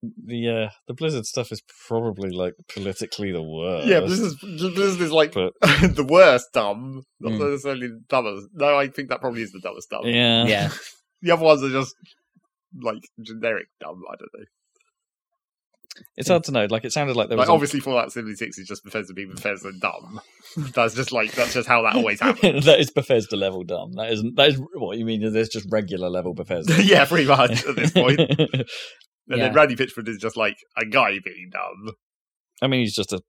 [0.00, 3.88] The uh, the Blizzard stuff is probably like politically the worst.
[3.88, 7.02] Yeah, Blizzard, Blizzard is like But the worst dumb.
[7.18, 7.50] Not Hmm.
[7.50, 8.46] necessarily the dumbest.
[8.54, 10.02] No, I think that probably is the dumbest dumb.
[10.06, 10.70] yeah, Yeah.
[11.20, 11.96] The other ones are just
[12.80, 14.00] like generic dumb.
[14.08, 14.44] I don't know.
[16.16, 16.66] It's hard to know.
[16.70, 19.30] Like it sounded like there was Like a- obviously Fallout 76 is just Bethesda being
[19.30, 20.20] Bethesda dumb.
[20.74, 22.64] that's just like that's just how that always happens.
[22.66, 23.92] that is Bethesda level dumb.
[23.92, 24.36] That isn't.
[24.36, 25.32] That is what you mean.
[25.32, 28.18] There's just regular level Bethesda yeah, pretty much at this point.
[28.20, 28.64] And
[29.28, 29.36] Yeah.
[29.36, 31.92] then Randy Pitchford is just like a guy being dumb.
[32.62, 33.20] I mean, he's just a,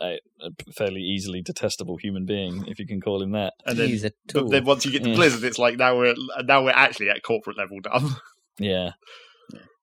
[0.00, 3.52] a, a fairly easily detestable human being, if you can call him that.
[3.66, 5.16] And then He's a but then once you get to Yeah.
[5.16, 6.14] Blizzard, it's like now we're
[6.44, 8.16] now we're actually at corporate level dumb.
[8.58, 8.90] Yeah,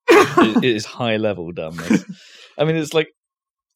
[0.09, 2.03] it, it is high level dumbness.
[2.57, 3.09] I mean, it's like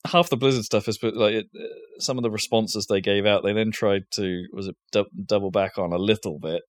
[0.08, 3.26] half the Blizzard stuff is, but like it, uh, some of the responses they gave
[3.26, 6.62] out, they then tried to was it dou- double back on a little bit.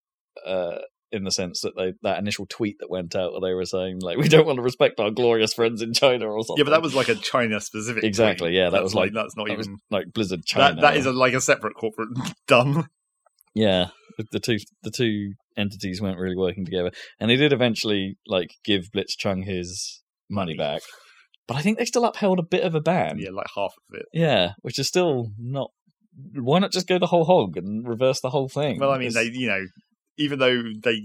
[0.46, 0.78] Uh,
[1.12, 3.98] in the sense that they that initial tweet that went out where they were saying
[4.00, 6.58] like we don't want to respect our glorious friends in China or something.
[6.58, 8.04] yeah, but that was like a China specific.
[8.04, 10.76] Exactly, yeah, that that's was like- that's not even like Blizzard China.
[10.76, 10.80] that.
[10.80, 12.10] That is a, like a separate corporate
[12.46, 12.88] dumb.
[13.54, 13.88] Yeah,
[14.30, 18.88] the, two the two entities weren't really working together, and they did eventually like give
[18.94, 20.82] Blitzchung his money back,
[21.46, 23.18] but I think they still upheld a bit of a ban.
[23.18, 24.06] Yeah, like half of it.
[24.12, 25.70] Yeah, which is still not.
[26.34, 28.78] Why not just go the whole hog and reverse the whole thing?
[28.78, 29.64] Well, I mean, It's- they you know,
[30.18, 31.02] even though they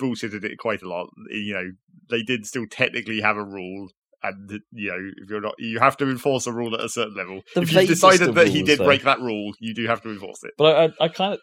[0.00, 1.70] bullshitted it quite a lot, you know,
[2.10, 3.88] they did still technically have a rule.
[4.22, 7.14] And you know, if you're not, you have to enforce a rule at a certain
[7.14, 7.40] level.
[7.54, 8.84] The if you've decided that he did though.
[8.84, 10.54] break that rule, you do have to enforce it.
[10.58, 11.40] But I, I, I kind of,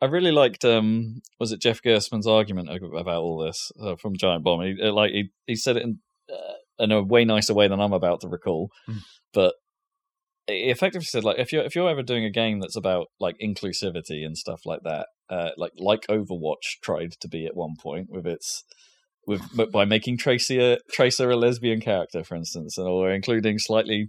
[0.00, 0.64] I really liked.
[0.64, 4.62] Um, was it Jeff Gerstmann's argument about all this uh, from Giant Bomb?
[4.62, 5.98] He, uh, like he, he said it in,
[6.30, 8.98] uh, in a way nicer way than I'm about to recall, Hmm.
[9.32, 9.54] but
[10.46, 13.36] he effectively said like if you're if you're ever doing a game that's about like
[13.42, 18.08] inclusivity and stuff like that, uh, like like Overwatch tried to be at one point
[18.10, 18.64] with its.
[19.28, 19.42] With
[19.72, 24.08] by making Tracy a, Tracer a lesbian character, for instance, and or including slightly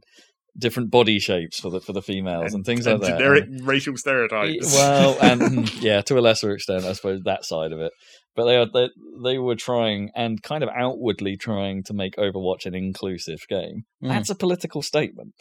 [0.57, 3.17] different body shapes for the for the females and, things and like that.
[3.17, 4.73] generic racial stereotypes.
[4.73, 7.91] Well, and mm, yeah, to a lesser extent, I suppose that side of it.
[8.35, 8.89] But they are they,
[9.23, 13.85] they were trying and kind of outwardly trying to make Overwatch an inclusive game.
[14.03, 14.09] Mm.
[14.09, 15.33] That's a political statement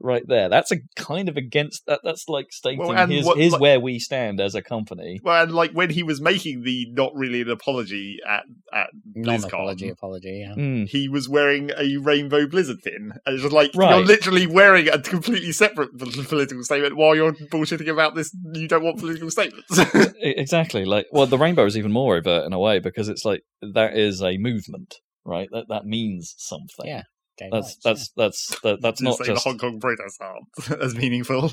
[0.00, 0.48] right there.
[0.48, 2.00] That's a kind of against that.
[2.04, 5.20] That's like stating Well, and here's, what- here's like- where we stand as a company.
[5.22, 9.88] Well, and like when he was making the not really an apology at at Non-apology,
[9.88, 10.44] apology.
[10.46, 10.54] Yeah.
[10.54, 10.88] Mm.
[10.88, 15.00] he was wearing a rainbow blizzard pin, and it's just like you're literally wearing a
[15.00, 18.34] completely separate political statement while you're bullshitting about this.
[18.52, 19.66] You don't want political statements.
[20.20, 20.84] Exactly.
[20.84, 23.96] Like, well, the rainbow is even more overt in a way because it's like that
[23.96, 25.48] is a movement, right?
[25.52, 26.86] That that means something.
[26.86, 27.02] Yeah,
[27.38, 30.82] Gay That's rights, that's that's that, that's not say just the Hong Kong protests aren't
[30.82, 31.50] as meaningful.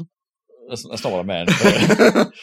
[0.68, 1.52] That's, that's not what I meant.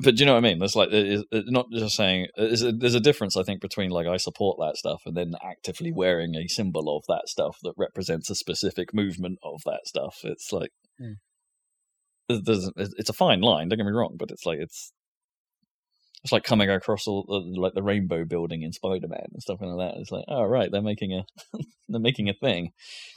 [0.00, 0.58] But, but do you know what I mean?
[0.58, 2.28] That's like it is- it's not just saying.
[2.36, 5.14] Uh, there's a, there's a difference, I think, between like I support that stuff and
[5.16, 9.80] then actively wearing a symbol of that stuff that represents a specific movement of that
[9.86, 10.20] stuff.
[10.24, 11.12] It's like hmm.
[12.28, 12.42] there's,
[12.74, 13.68] there's- it's a fine line.
[13.68, 14.92] Don't get me wrong, but it's like it's
[16.22, 19.76] it's like coming across all the, like the rainbow building in Spider-Man and stuff like
[19.78, 19.98] that.
[20.00, 21.24] It's like, oh right, they're making a
[21.88, 22.72] they're making a thing.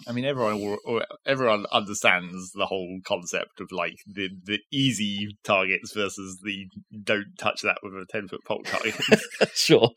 [0.07, 5.93] I mean, everyone will- everyone understands the whole concept of like the the easy targets
[5.93, 6.67] versus the
[7.03, 8.95] don't touch that with a ten foot pole target.
[9.53, 9.89] sure.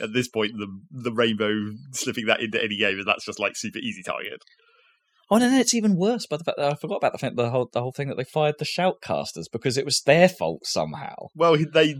[0.00, 1.52] At this point, the the rainbow
[1.92, 4.42] slipping that into any game, and that's just like super easy target.
[5.30, 6.26] Oh no, no, it's even worse.
[6.26, 8.16] By the fact that I forgot about the fact the whole the whole thing that
[8.16, 11.14] they fired the shoutcasters because it was their fault somehow.
[11.34, 11.96] Well, they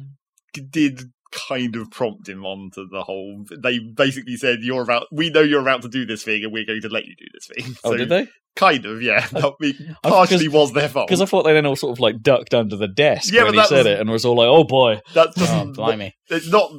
[0.71, 1.03] did
[1.33, 3.45] kind of prompt him onto the whole.
[3.51, 5.07] They basically said, "You're about.
[5.11, 7.27] We know you're about to do this thing, and we're going to let you do
[7.35, 8.29] this thing." Oh, did they?
[8.55, 9.27] Kind of, yeah.
[9.35, 9.55] I Oh,
[10.03, 11.09] partially was their fault.
[11.09, 13.53] Because I thought they then all sort of like ducked under the desk Yeah, when
[13.53, 16.13] he that said was- it, and was all like, "Oh boy." That's just Oh, blimey.
[16.31, 16.71] it's not.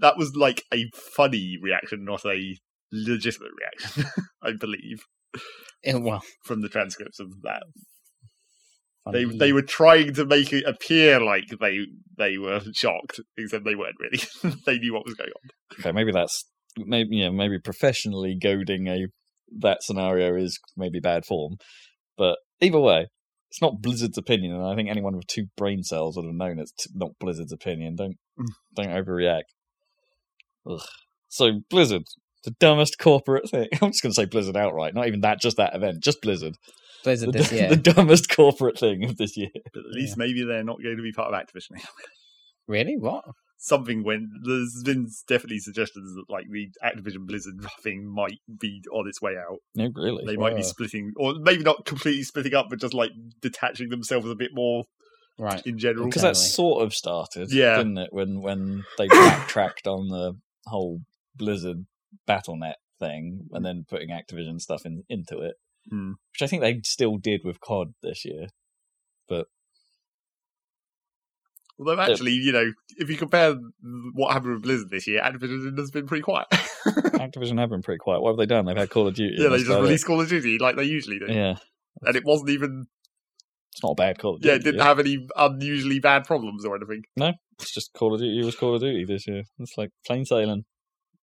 [0.00, 2.56] That was like a funny reaction, not a
[2.92, 4.04] legitimate reaction.
[4.42, 5.02] I believe
[5.84, 7.62] Eh, well, from the transcripts of that.
[9.12, 9.38] They Funny.
[9.38, 11.86] they were trying to make it appear like they
[12.18, 14.54] they were shocked, except they weren't really.
[14.66, 15.50] they knew what was going on.
[15.80, 16.44] Okay, maybe that's
[16.76, 19.06] maybe yeah, maybe professionally goading a
[19.60, 21.56] that scenario is maybe bad form.
[22.18, 23.06] But either way,
[23.50, 26.58] it's not Blizzard's opinion, and I think anyone with two brain cells would have known
[26.58, 27.96] it's t- not Blizzard's opinion.
[27.96, 28.46] Don't Mm.
[28.76, 29.48] don't overreact.
[30.70, 30.80] Ugh.
[31.28, 32.02] So Blizzard,
[32.44, 33.68] the dumbest corporate thing.
[33.82, 34.94] I'm just going to say Blizzard outright.
[34.94, 36.56] Not even that, just that event, just Blizzard.
[37.04, 37.68] Blizzard The, this year.
[37.68, 39.48] the dumbest corporate thing of this year.
[39.72, 41.72] But at least maybe they're not going to be part of Activision.
[41.76, 41.82] now.
[42.68, 42.96] Really?
[42.96, 43.24] What?
[43.58, 44.28] Something went.
[44.44, 49.32] there's been definitely suggestions that like the Activision Blizzard thing might be on its way
[49.36, 49.58] out.
[49.74, 50.24] No, really.
[50.24, 53.10] They might be splitting, or maybe not completely splitting up, but just like
[53.42, 54.84] detaching themselves a bit more
[55.36, 55.60] Right.
[55.66, 56.06] in general.
[56.06, 57.78] because that sort of started, Yeah.
[57.78, 58.10] didn't it?
[58.12, 60.34] When when they backtracked on the
[60.66, 61.00] whole
[61.34, 61.86] Blizzard
[62.28, 65.54] BattleNet thing, and then putting Activision stuff in, into it,
[65.90, 66.12] Hmm.
[66.32, 68.48] which I think they still did with COD this year.
[69.28, 69.46] But
[71.78, 73.54] although actually, you know, if you compare
[74.12, 76.46] what happened with Blizzard this year, Activision has been pretty quiet.
[76.86, 78.20] Activision have been pretty quiet.
[78.20, 78.66] What have they done?
[78.66, 79.36] They've had Call of Duty.
[79.38, 79.80] yeah, they just it.
[79.80, 81.54] released Call of Duty like they usually do, Yeah,
[82.02, 82.86] and it wasn't even
[83.72, 86.76] it's not a bad Call of yeah, it didn't have any unusually bad problems or
[86.76, 87.02] anything.
[87.16, 88.40] No, it's just Call of Duty.
[88.40, 89.44] It was Call of Duty this year.
[89.58, 90.64] It's like plain sailing.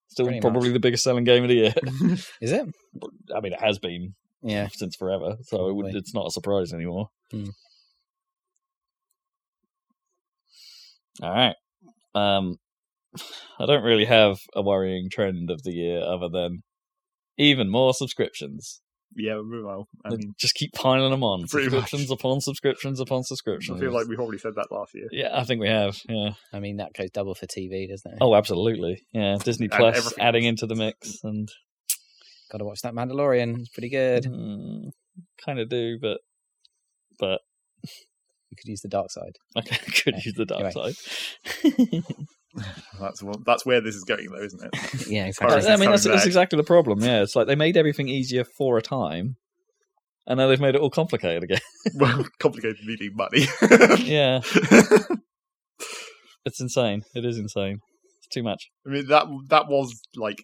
[0.10, 1.74] Still Pretty probably the biggest selling game of the year.
[2.42, 2.68] Is it?
[3.36, 4.68] I mean, it has been Yeah.
[4.74, 7.10] since forever, so it it's not a surprise anymore.
[7.32, 7.50] Hmm.
[11.22, 11.56] All right.
[12.16, 12.58] Um,
[13.60, 16.64] I don't really have a worrying trend of the year other than
[17.38, 18.82] even more subscriptions.
[19.16, 21.48] Yeah, well, I mean, Just keep piling them on.
[21.48, 23.78] Pretty Subscriptions upon subscriptions upon subscriptions.
[23.78, 25.08] I feel like we probably said that last year.
[25.12, 25.98] yeah, I think we have.
[26.08, 26.32] Yeah.
[26.54, 28.18] I mean, that goes double for TV, doesn't it?
[28.22, 29.02] Oh, absolutely.
[29.14, 29.38] Yeah.
[29.44, 30.50] Disney Plus everything adding else.
[30.62, 31.50] into the mix and
[32.52, 33.60] Got to watch that Mandalorian.
[33.60, 34.24] It's pretty good.
[34.26, 34.92] mm,
[35.44, 36.20] kind of do, but
[37.20, 37.42] but
[37.84, 39.34] You could use the dark side.
[39.56, 40.22] I could Yeah.
[40.24, 40.92] use the dark Anyway.
[40.94, 42.04] side.
[43.00, 44.70] That's what, that's where this is going, though, isn't it?
[45.08, 45.72] yeah, Pirates exactly.
[45.72, 47.02] I mean, that's, that's exactly the problem.
[47.02, 49.36] Yeah, it's like they made everything easier for a time,
[50.26, 51.60] and now they've made it all complicated again.
[51.96, 53.46] well, complicated meaning money.
[54.04, 54.42] yeah,
[56.46, 57.04] it's insane.
[57.14, 57.80] It is insane.
[58.18, 58.70] It's too much.
[58.88, 60.44] I mean that that was like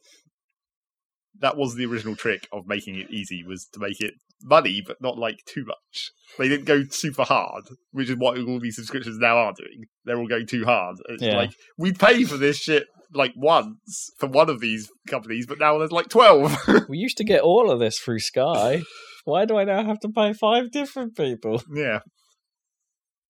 [1.39, 4.97] that was the original trick of making it easy was to make it money but
[5.01, 6.11] not like too much.
[6.37, 9.85] They didn't go super hard, which is what all these subscriptions now are doing.
[10.05, 10.97] They're all going too hard.
[11.09, 11.37] It's Yeah.
[11.37, 15.77] like we pay for this shit like once for one of these companies, but now
[15.77, 16.55] there's like twelve.
[16.89, 18.81] We used to get all of this through Sky.
[19.25, 21.61] Why do I now have to pay five different people?
[21.73, 21.99] yeah.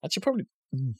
[0.03, 0.43] Actually, probably.
[0.75, 0.93] mm.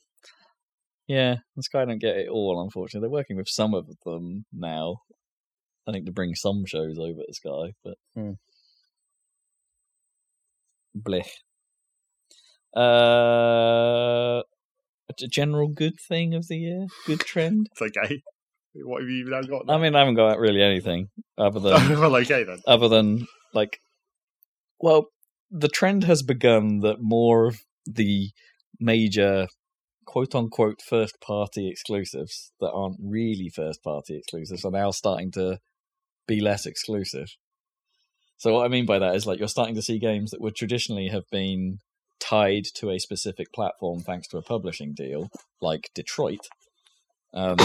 [1.08, 2.62] Yeah, Sky don't get it all.
[2.64, 4.98] Unfortunately, they're working with some of them now.
[5.88, 8.32] I think to bring some shows over to Sky, but Hmm.
[10.98, 11.30] Blech.
[12.76, 14.42] Uh,
[15.22, 17.70] a general good thing of the year, good trend.
[17.80, 18.22] It's okay.
[18.76, 19.70] What have you now got?
[19.70, 22.60] I mean, I haven't got really anything other than well, okay then.
[22.66, 23.80] other than like,
[24.80, 25.08] well,
[25.52, 28.32] the trend has begun that more of the
[28.80, 29.48] major
[30.06, 35.60] quote unquote first party exclusives that aren't really first party exclusives are now starting to
[36.28, 37.28] be less exclusive.
[38.38, 40.56] So what I mean by that is like you're starting to see games that would
[40.56, 41.80] traditionally have been
[42.20, 45.30] tied to a specific platform thanks to a publishing deal,
[45.62, 46.48] like Detroit,
[47.34, 47.58] um,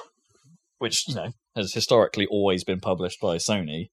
[0.78, 3.88] which you know has historically always been published by Sony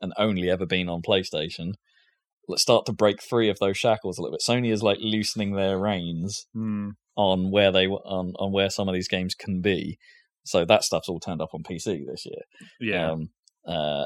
[0.00, 1.74] and only ever been on PlayStation.
[2.48, 4.42] Let's start to break free of those shackles a little bit.
[4.46, 6.90] Sony is like loosening their reins Hmm.
[7.16, 9.98] on where they on on where some of these games can be.
[10.44, 12.42] So that stuff's all turned up on PC this year.
[12.80, 13.12] Yeah.
[13.12, 13.28] Um,
[13.66, 14.04] uh,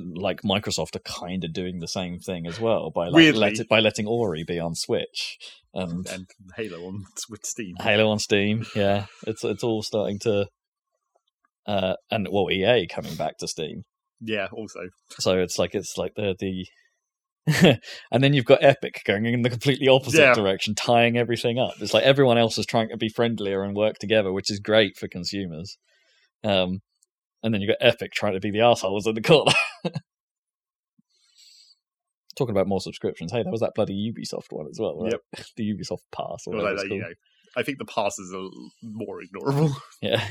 [0.00, 3.58] and like Microsoft are kind of doing the same thing as well by like let
[3.60, 5.38] it, by letting Ori be on Switch
[5.74, 6.26] and and
[6.56, 7.74] Halo on with Steam.
[7.80, 8.64] Halo on Steam.
[8.74, 10.46] Yeah, it's it's all starting to.
[11.66, 13.82] Uh, and well, EA coming back to Steam.
[14.20, 14.80] Yeah, also.
[15.18, 16.66] So it's like it's like the the.
[18.10, 20.34] and then you've got Epic going in the completely opposite Yeah.
[20.34, 21.74] direction, tying everything up.
[21.80, 24.96] It's like everyone else is trying to be friendlier and work together, which is great
[24.96, 25.78] for consumers.
[26.42, 26.80] Um,
[27.44, 29.52] and then you've got Epic trying to be the assholes in the corner.
[32.36, 33.32] Talking about more subscriptions.
[33.32, 35.12] Hey, there was that bloody Ubisoft one as well, right?
[35.12, 36.46] Yep, the Ubisoft Pass.
[36.46, 37.12] Or Well, you know,
[37.56, 38.48] I think the passes are
[38.82, 39.74] more ignorable.
[40.02, 40.22] Yeah.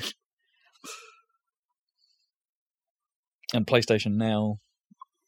[3.53, 4.58] And PlayStation now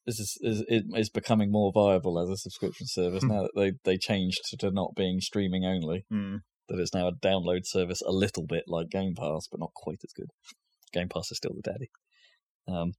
[0.06, 3.30] is is is, is becoming more viable as a subscription service Hmm.
[3.30, 6.06] now that they they changed to not being streaming only.
[6.10, 6.38] Hmm.
[6.70, 10.02] That it's now a download service, a little bit like Game Pass, but not quite
[10.04, 10.28] as good.
[10.92, 11.90] Game Pass is still the daddy.
[12.68, 12.94] Um.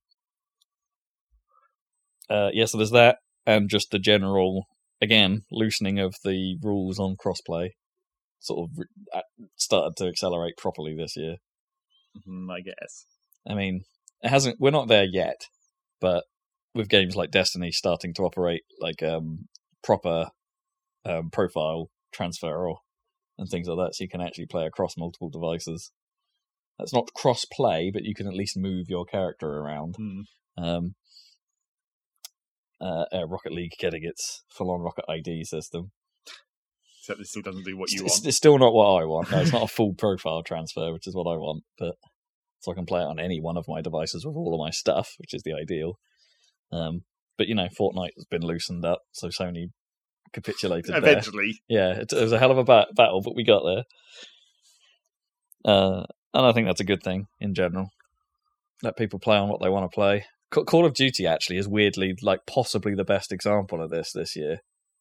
[2.31, 4.66] Uh, yeah, so there's that, and just the general
[5.01, 7.70] again, loosening of the rules on crossplay
[8.41, 11.37] sort of re- uh, started to accelerate properly this year.
[12.26, 13.07] Mm, I guess.
[13.47, 13.83] I mean,
[14.22, 14.57] it hasn't.
[14.59, 15.41] We're not there yet,
[16.01, 16.24] but
[16.74, 19.49] with games like Destiny starting to operate like um,
[19.83, 20.29] proper
[21.05, 22.79] um, profile transfer or
[23.39, 25.93] and things like that, so you can actually play across multiple devices.
[26.79, 29.95] That's not cross play, but you can at least move your character around.
[29.97, 30.20] Hmm.
[30.57, 30.95] Um,
[32.81, 35.93] uh, uh, Rocket League getting its full-on Rocket ID system.
[37.01, 38.26] Except it still doesn't do what you it's, want.
[38.26, 39.31] it's still not what I want.
[39.31, 41.64] No, it's not a full profile transfer, which is what I want.
[41.79, 41.95] But
[42.61, 44.70] so I can play it on any one of my devices with all of my
[44.70, 45.99] stuff, which is the ideal.
[46.70, 47.03] Um,
[47.37, 49.68] but you know, Fortnite has been loosened up, so Sony
[50.33, 50.99] capitulated there.
[50.99, 53.85] Eventually, Yeah, it, it was a hell of a ba- battle, but we got there.
[55.64, 56.05] Uh,
[56.35, 57.89] and I think that's a good thing in general.
[58.83, 60.26] Let people play on what they want to play.
[60.51, 64.34] Ca- Call of Duty actually is weirdly like possibly the best example of this this
[64.36, 64.61] year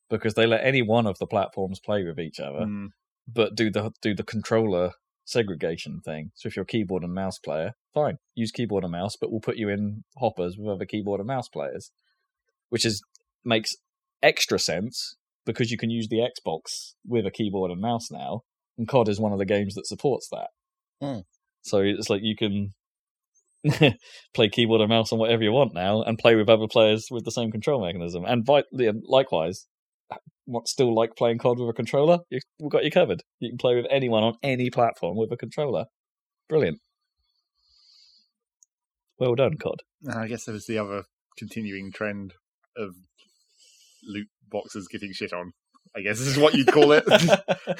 [0.10, 2.90] because they let any one of the platforms play with each other, Mm.
[3.28, 4.94] but do the do the controller
[5.26, 6.32] segregation thing.
[6.36, 9.42] So if you're a keyboard and mouse player, fine, use keyboard and mouse, but we'll
[9.42, 11.92] put you in hoppers with other keyboard and mouse players,
[12.70, 13.04] which is
[13.44, 13.76] makes
[14.24, 18.42] extra sense because you can use the Xbox with a keyboard and mouse now,
[18.78, 20.50] and COD is one of the games that supports that.
[21.02, 21.20] Hmm.
[21.62, 22.74] So it's like you can
[24.34, 27.26] play keyboard and mouse on whatever you want now, and play with other players with
[27.26, 28.24] the same control mechanism.
[28.26, 28.48] And
[29.08, 29.68] likewise,
[30.46, 32.20] what still like playing COD with a controller?
[32.30, 33.24] You, we've got you covered.
[33.40, 35.86] You can play with anyone on any platform with a controller.
[36.48, 36.80] Brilliant.
[39.20, 39.82] Well done, COD.
[40.04, 41.04] And I guess there was the other
[41.38, 42.34] continuing trend
[42.76, 42.96] of
[44.08, 45.52] loot boxes getting shit on.
[45.96, 47.04] I guess this is what you'd call it.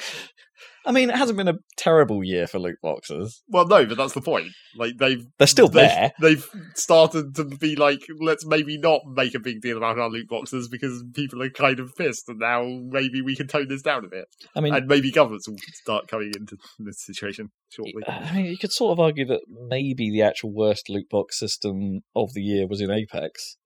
[0.84, 3.42] I mean, it hasn't been a terrible year for loot boxes.
[3.48, 4.52] well, no, but that's the point.
[4.74, 6.12] Like they've They're still they've, there.
[6.20, 10.28] They've started to be like, let's maybe not make a big deal about our loot
[10.28, 14.04] boxes because people are kind of pissed, and now maybe we can tone this down
[14.04, 18.02] a bit, I mean, and maybe governments will start coming into this situation shortly.
[18.06, 22.00] I mean, you could sort of argue that maybe the actual worst loot box system
[22.16, 23.56] of the year was in Apex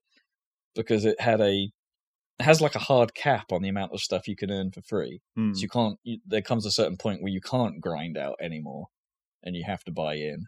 [0.74, 1.70] because it had a
[2.41, 4.83] it has like a hard cap on the amount of stuff you can earn for
[4.83, 5.20] free.
[5.37, 5.53] Hmm.
[5.55, 5.99] So you can't.
[6.03, 8.87] You, there comes a certain point where you can't grind out anymore,
[9.43, 10.47] and you have to buy in,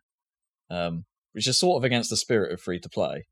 [0.70, 3.26] um, which is sort of against the spirit of free to play.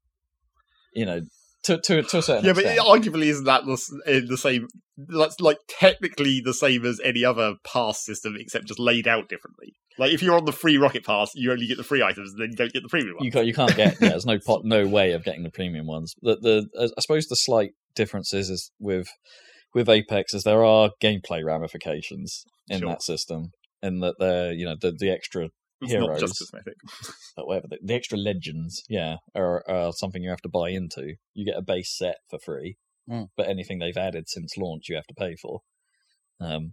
[0.95, 1.21] You know,
[1.65, 2.87] to to to a certain Yeah, but extent.
[2.87, 4.69] arguably, isn't that the, in the same?
[4.99, 9.75] That's like technically the same as any other pass system, except just laid out differently.
[9.99, 12.41] Like if you're on the free rocket pass, you only get the free items, and
[12.41, 13.25] then you don't get the premium ones.
[13.27, 15.87] you can't you can't get yeah, there's no pot no way of getting the premium
[15.87, 19.09] ones the the i suppose the slight difference is, is with
[19.75, 22.89] with apex is there are gameplay ramifications in Sure.
[22.91, 25.49] that system in that they're you know the, the extra
[25.81, 26.21] it's not heroes.
[26.21, 26.75] just cosmetic.
[27.37, 31.45] whatever the, the extra legends yeah are, are something you have to buy into you
[31.45, 32.77] get a base set for free
[33.11, 33.31] Mm.
[33.37, 35.63] but anything they've added since launch you have to pay for
[36.41, 36.73] um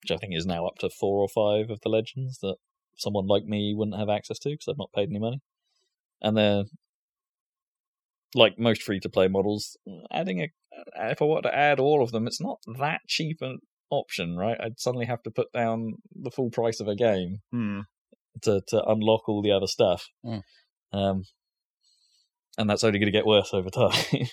[0.00, 2.54] which i think is now up to four or five of the legends that
[2.96, 5.40] someone like me wouldn't have access to because i've not paid any money
[6.22, 6.62] and they're
[8.34, 9.76] like most free to play models
[10.12, 10.48] adding a
[11.10, 13.58] if i want to add all of them it's not that cheap an
[13.90, 17.80] option right i'd suddenly have to put down the full price of a game Hmm.
[18.42, 20.08] to to unlock all the other stuff.
[20.24, 20.42] Mm.
[20.92, 21.22] Um,
[22.58, 23.92] and that's only going to get worse over time.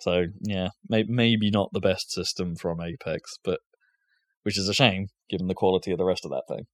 [0.00, 3.60] so yeah, may, maybe not the best system from Apex, but
[4.42, 6.66] which is a shame given the quality of the rest of that thing.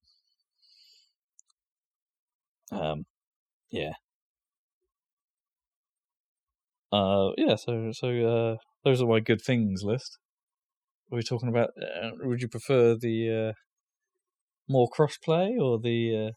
[2.73, 3.05] Um,
[3.71, 3.93] yeah.
[6.93, 7.57] Uh, yeah.
[7.57, 10.19] So so uh, those are my good things list.
[11.13, 11.71] Are we talking about?
[11.81, 13.53] Uh, would you prefer the uh,
[14.69, 16.31] more crossplay or the uh,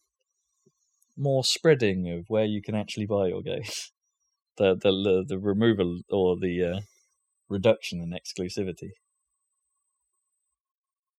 [1.17, 3.91] more spreading of where you can actually buy your games?
[4.57, 6.79] the the the, the removal or the uh,
[7.49, 8.91] reduction in exclusivity.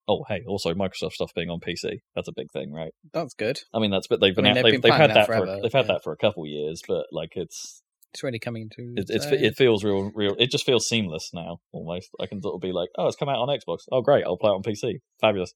[0.07, 0.41] Oh, hey!
[0.47, 1.99] Also, Microsoft stuff being on PC.
[2.15, 2.91] That's a big thing, right?
[3.13, 3.59] That's good.
[3.73, 5.13] I mean, that's but they've been, I mean, out, they've they've, been they've had that
[5.13, 5.93] that for forever, they've had yeah.
[5.93, 7.83] that for a couple years, but like it's
[8.13, 8.93] It's really coming to.
[8.97, 10.35] it, it's it feels real real.
[10.39, 11.59] It just feels seamless now.
[11.71, 13.81] Almost, I can sort of be like, oh, it's come out on Xbox.
[13.91, 14.23] Oh, great!
[14.25, 14.95] I'll play it on PC.
[15.21, 15.53] Fabulous.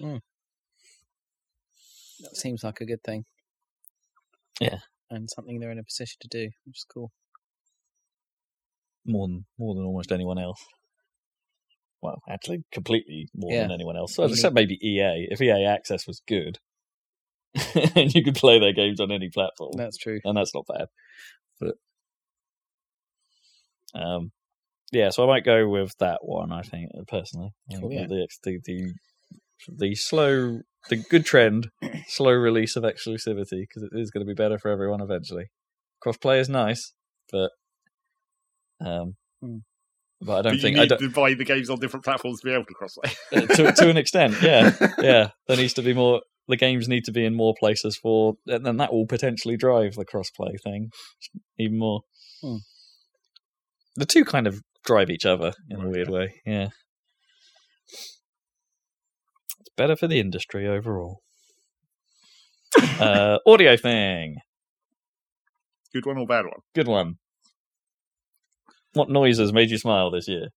[0.00, 0.20] Mm.
[2.20, 3.24] that seems like a good thing.
[4.60, 4.78] Yeah.
[5.10, 7.10] And something they're in a position to do, which is cool.
[9.04, 10.64] more than more than almost anyone else.
[12.02, 13.62] Well, actually, completely more Yeah.
[13.62, 14.18] than anyone else.
[14.18, 15.28] Except maybe EA.
[15.30, 16.58] If EA Access was good,
[17.96, 20.20] and you could play their games on any platform, That's true.
[20.24, 20.86] and that's not bad.
[23.96, 24.32] But um,
[24.92, 26.52] yeah, so I might go with that one.
[26.52, 28.06] I think personally, Cool, yeah.
[28.06, 28.92] the, the the
[29.68, 31.70] the slow, the good trend,
[32.08, 35.46] slow release of exclusivity because it is going to be better for everyone eventually.
[36.04, 36.92] Crossplay is nice,
[37.32, 37.50] but
[38.80, 39.58] um, Hmm.
[40.20, 42.40] but I don't you think I need don't, to buy the games on different platforms
[42.40, 43.14] to be able to crossplay.
[43.32, 44.36] uh, to to an extent.
[44.42, 45.30] Yeah, yeah.
[45.48, 46.22] There needs to be more.
[46.48, 49.94] The games need to be in more places for, and then that will potentially drive
[49.94, 50.90] the crossplay thing
[51.58, 52.02] even more.
[52.40, 52.58] Hmm.
[53.96, 56.34] The two kind of drive each other in a weird way.
[56.44, 56.68] Yeah,
[57.88, 61.20] it's better for the industry overall.
[63.00, 64.36] uh, audio thing,
[65.94, 66.60] Good one or bad one?
[66.74, 67.14] good one.
[68.92, 70.48] What noises made you smile this year?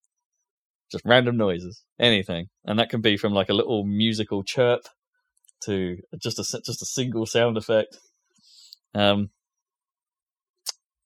[0.92, 4.82] Just random noises, anything, and that can be from like a little musical chirp
[5.64, 7.98] to just a just a single sound effect.
[8.96, 9.30] Um,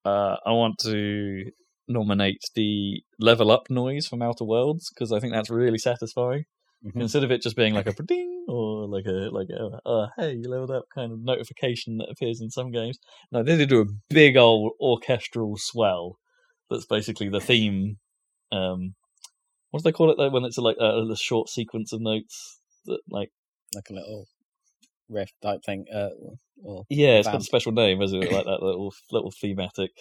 [0.05, 1.51] uh, I want to
[1.88, 6.45] nominate the level up noise from Outer Worlds because I think that's really satisfying.
[6.86, 7.01] Mhm.
[7.01, 10.34] Instead of it just being like a ding or like a like a uh, hey
[10.34, 12.99] you leveled up kind of notification that appears in some games,
[13.31, 16.17] no, they did do a big old orchestral swell
[16.69, 17.97] that's basically the theme.
[18.51, 18.95] Um,
[19.71, 20.29] what do they call it though?
[20.29, 23.29] When it's like a, a short sequence of notes that like
[23.73, 24.27] like a little
[25.09, 25.86] riff type thing.
[25.93, 26.09] Uh,
[26.63, 28.31] or yeah, it's got a special name, isn't it?
[28.31, 29.91] Like that little little thematic,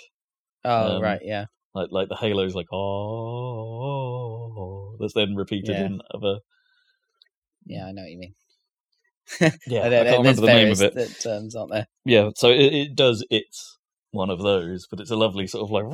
[0.65, 2.97] oh Um, right, yeah, like like the Halo's like oh
[5.01, 5.87] that's then repeated Yeah.
[5.87, 6.39] in other.
[7.67, 8.35] yeah, I know what you mean.
[9.67, 10.95] Yeah, I there- can't remember the name of it.
[10.95, 11.87] that terms, aren't there?
[12.05, 13.79] Yeah, so it, it does it's
[14.11, 15.85] one of those, but it's a lovely sort of like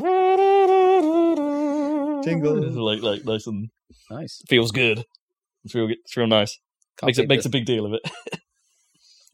[2.24, 2.58] Jingle.
[2.88, 3.68] Like like nice and
[4.10, 4.42] Nice.
[4.48, 5.04] feels good.
[5.64, 6.58] It's real it's real nice.
[6.98, 8.02] Can't makes it makes the- a big deal of it.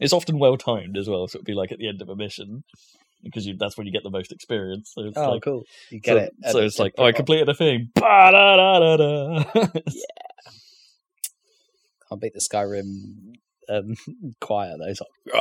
[0.01, 2.17] it's often well timed as well, so it'd be like at the end of a
[2.17, 2.65] mission
[3.25, 4.93] because you, that's when you get the most experience.
[4.95, 5.65] So it's Oh, like, cool.
[5.91, 6.33] You get so, it.
[6.53, 7.91] So it's like, oh, I completed a thing.
[7.95, 9.45] Ba-da-da-da-da.
[12.09, 13.35] Can't beat the Skyrim
[13.69, 13.95] um,
[14.41, 14.87] choir though.
[14.89, 15.35] It's like,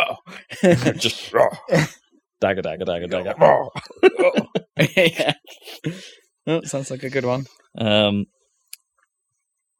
[0.63, 1.49] "Rah." Just raw.
[2.39, 3.35] dagger, dagger, dagger, dagger.
[4.95, 5.33] yeah.
[6.47, 7.45] Oh, sounds like a good one.
[7.77, 8.25] Um,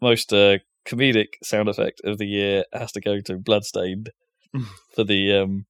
[0.02, 4.12] most uh, comedic sound effect of the year has to go to Bloodstained
[4.94, 5.66] for the um,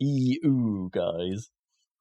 [0.00, 1.48] EU guys.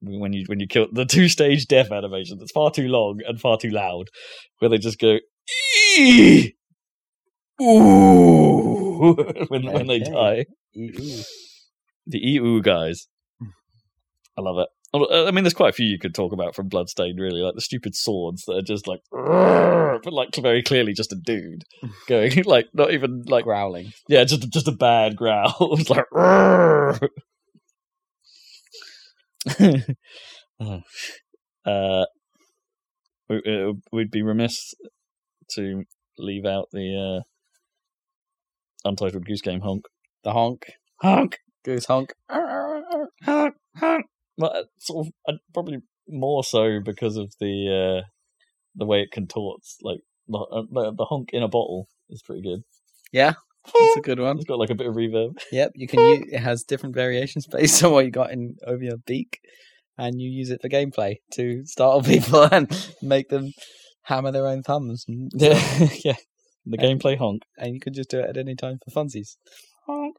[0.06, 3.40] When you when you kill the two stage death animation that's far too long and
[3.40, 4.10] far too loud,
[4.60, 5.18] where they just go
[5.98, 6.54] "Ee!
[7.62, 9.14] ooh
[9.48, 10.12] when when they Okay.
[10.12, 10.46] die.
[10.78, 11.22] Ooh.
[12.06, 13.08] The EU guys,
[14.38, 14.68] I love it.
[14.96, 17.56] Uh, I mean, there's quite a few you could talk about from Bloodstained, really, like
[17.56, 21.64] the stupid swords that are just like, but like very clearly just a dude
[22.08, 23.94] going, like not even like Growling.
[24.10, 25.56] yeah, just just a bad growl.
[25.80, 26.06] it's like.
[31.66, 32.06] uh,
[33.30, 34.74] we, uh, we'd be remiss
[35.52, 35.84] to
[36.18, 39.86] leave out the uh, Untitled Goose Game honk.
[40.24, 40.66] The honk.
[41.02, 42.14] Honk, Goose honk.
[42.30, 44.06] honk, honk.
[44.38, 48.08] Well, uh, sort of, uh, probably more so because of the uh,
[48.76, 49.78] the way it contorts.
[49.82, 52.64] Like the the honk in a bottle is pretty good.
[53.12, 53.34] Yeah,
[53.66, 54.38] that's a good one.
[54.38, 55.38] It's got like a bit of reverb.
[55.52, 58.84] Yep, you can use it has different variations based on what you got in over
[58.84, 59.40] your beak,
[59.98, 62.70] and you use it for gameplay to startle people and
[63.02, 63.52] make them
[64.04, 65.06] hammer their own thumbs.
[65.08, 65.60] Yeah,
[66.04, 66.16] yeah.
[66.66, 67.44] The And- gameplay honk.
[67.58, 69.36] and you can just do it at any time for funsies.
[69.88, 70.16] honk.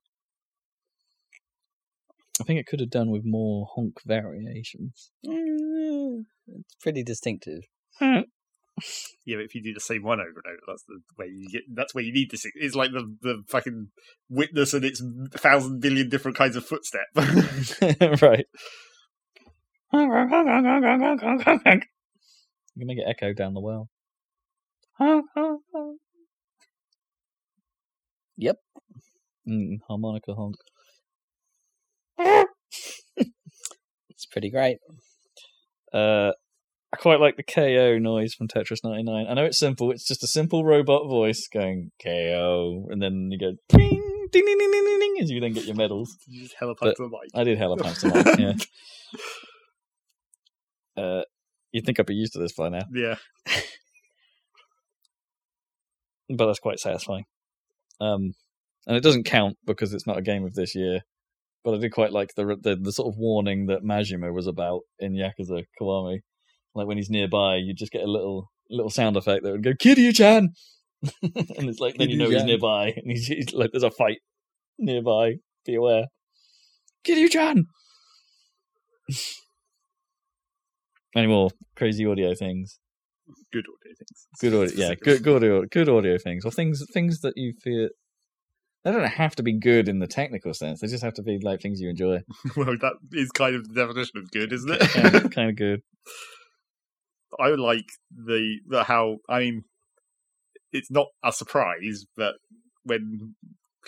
[2.40, 5.10] I think it could have done with more honk variations.
[5.24, 7.62] Mm, It's pretty distinctive.
[9.26, 11.48] Yeah, but if you do the same one over and over, that's the way you
[11.50, 11.62] get.
[11.74, 12.44] That's where you need this.
[12.56, 13.88] It's like the the fucking
[14.28, 15.02] witness and its
[15.36, 17.06] thousand billion different kinds of footstep.
[18.22, 18.46] right.
[22.74, 23.88] You can make it echo down the well.
[28.36, 28.56] Yep.
[29.48, 30.56] Mm, harmonica honk.
[34.10, 34.78] It's pretty great.
[35.92, 36.32] Uh,
[36.94, 39.26] I quite like the KO noise from Tetris 99.
[39.28, 39.90] I know it's simple.
[39.90, 44.58] It's just a simple robot voice going KO, and then you go ding, ding, ding,
[44.58, 46.16] ding, ding, ding, ding, as you then get your medals.
[46.28, 47.30] you just hella to the mic.
[47.34, 48.38] I did hella times tonight.
[50.96, 51.02] Yeah.
[51.02, 51.22] Uh,
[51.72, 53.16] you'd think I'd be used to this by now, Yeah,
[56.28, 57.24] but that's quite satisfying.
[58.00, 58.34] Um,
[58.86, 61.00] and it doesn't count because it's not a game of this year.
[61.64, 64.82] But I did quite like the the, the sort of warning that Majima was about
[65.00, 66.20] in Yakuza Kiwami.
[66.74, 69.72] Like when he's nearby, you just get a little little sound effect that would go
[69.72, 70.50] Kiryu-chan,
[71.22, 74.18] and it's like then you know he's nearby, and he's, he's like there's a fight
[74.78, 75.34] nearby.
[75.64, 76.06] Be aware,
[77.06, 77.66] Kiryu-chan.
[81.16, 82.80] Any more crazy audio things?
[83.52, 84.26] good audio things.
[84.40, 87.88] Good audio, yeah, good, good audio, good audio things, or things things that you feel.
[88.84, 90.80] They don't have to be good in the technical sense.
[90.80, 92.20] They just have to be like things you enjoy.
[92.56, 94.80] well, that is kind of the definition of good, isn't it?
[94.80, 95.80] kind, of, kind of good.
[97.40, 99.64] I like the, the how I mean,
[100.72, 102.34] it's not a surprise, but
[102.84, 103.34] when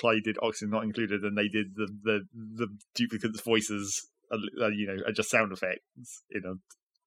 [0.00, 4.68] Klei did Oxygen Not Included, and they did the the the Duplicants' voices, uh, uh,
[4.68, 6.54] you know, are just sound effects in a,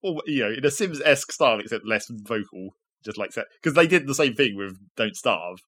[0.08, 2.70] or, you know, in a Sims esque style, except less vocal,
[3.04, 3.48] just like that.
[3.62, 5.60] Because they did the same thing with Don't Starve,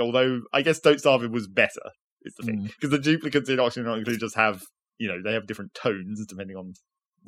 [0.00, 1.92] although I guess Don't Starve was better.
[2.22, 4.62] Is the thing because the Duplicants in Oxygen Not Included just have
[4.98, 6.74] you know they have different tones depending on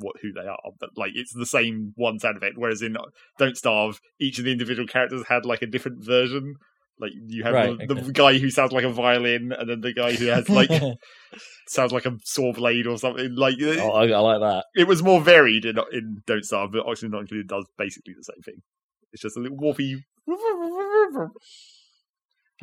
[0.01, 2.55] what who they are, but like it's the same one sound effect.
[2.57, 3.03] Whereas in uh,
[3.39, 6.55] Don't Starve, each of the individual characters had like a different version.
[6.99, 8.01] Like you have Right, the, okay.
[8.01, 10.69] the guy who sounds like a violin, and then the guy who has like
[11.67, 13.33] sounds like a saw blade or something.
[13.35, 14.65] Like uh, Oh, I, I like that.
[14.75, 18.23] it was more varied in in Don't Starve, but Oxygen Not Included does basically the
[18.23, 18.61] same thing.
[19.13, 19.95] It's just a little warpy.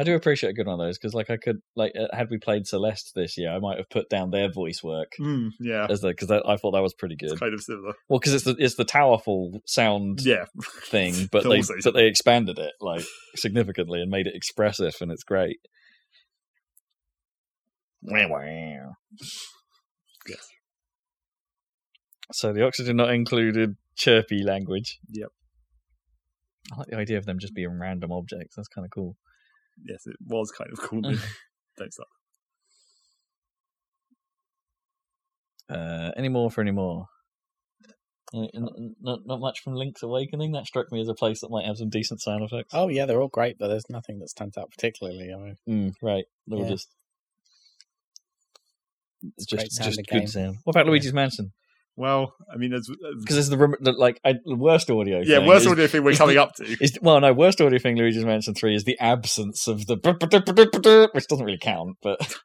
[0.01, 2.31] I do appreciate a good one of those because, like, I could, like, uh, had
[2.31, 5.89] we played Celeste this year, I might have put down their voice work Mm, yeah,
[5.91, 7.41] as the because I thought that was pretty it's good.
[7.41, 7.95] kind of similar.
[8.09, 10.45] Well, because it's the it's the TowerFall sound Yeah,
[10.85, 15.25] thing, but they but they expanded it like significantly and made it expressive, and it's
[15.25, 15.59] great.
[18.03, 18.93] Wow, wow.
[20.29, 20.49] Yes.
[22.33, 25.01] So the oxygen not included chirpy language.
[25.09, 25.29] Yep.
[26.73, 28.55] I like the idea of them just being random objects.
[28.55, 29.17] That's kind of cool.
[29.85, 31.07] Yes, it was kind of cool.
[31.07, 31.19] in
[31.77, 32.09] Don't Starve.
[35.71, 37.07] Uh, any more for any more?
[38.35, 40.53] N- n- Not, not much from Link's Awakening.
[40.53, 42.71] That struck me as a place that might have some decent sound effects.
[42.75, 45.33] Oh yeah, they're all great, but there's nothing that stands out particularly.
[45.33, 46.25] I mean, Mm, right.
[46.47, 46.69] They were Yeah.
[46.71, 46.89] just
[49.37, 50.27] It's just great just good game.
[50.27, 50.59] sound.
[50.65, 50.91] What about Yeah.
[50.93, 51.53] Luigi's Mansion?
[51.99, 55.19] Well, I mean, Because it's the, the like I, the worst audio.
[55.21, 56.65] yeah, thing worst is, audio thing we're coming the- up to.
[56.81, 57.97] Is well, no, worst audio thing.
[57.97, 59.97] Luigi's Mansion Three is the absence of the
[61.13, 62.19] which doesn't really count, but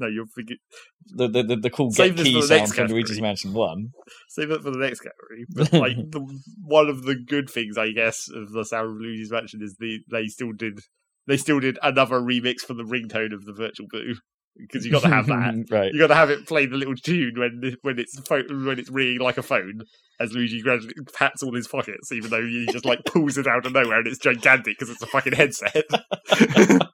[0.00, 0.58] No, you're forget-
[1.06, 2.86] the the, the, the cool Save get key sound from.
[2.86, 3.88] Luigi's Mansion One.
[4.28, 5.44] save it for the next category.
[5.54, 6.20] But like the,
[6.62, 9.98] one of the good things, I guess, of the sound of Luigi's Mansion is the
[10.10, 10.80] they still did
[11.26, 14.14] they still did another remix for the ringtone of the Virtual Boo
[14.56, 15.66] because you got to have that.
[15.70, 15.92] right?
[15.92, 18.90] You got to have it play the little tune when when it's pho- when it's
[18.90, 19.82] ringing like a phone
[20.20, 23.64] as Luigi gradually pats all his pockets, even though he just like pulls it out
[23.66, 25.84] of nowhere and it's gigantic because it's a fucking headset.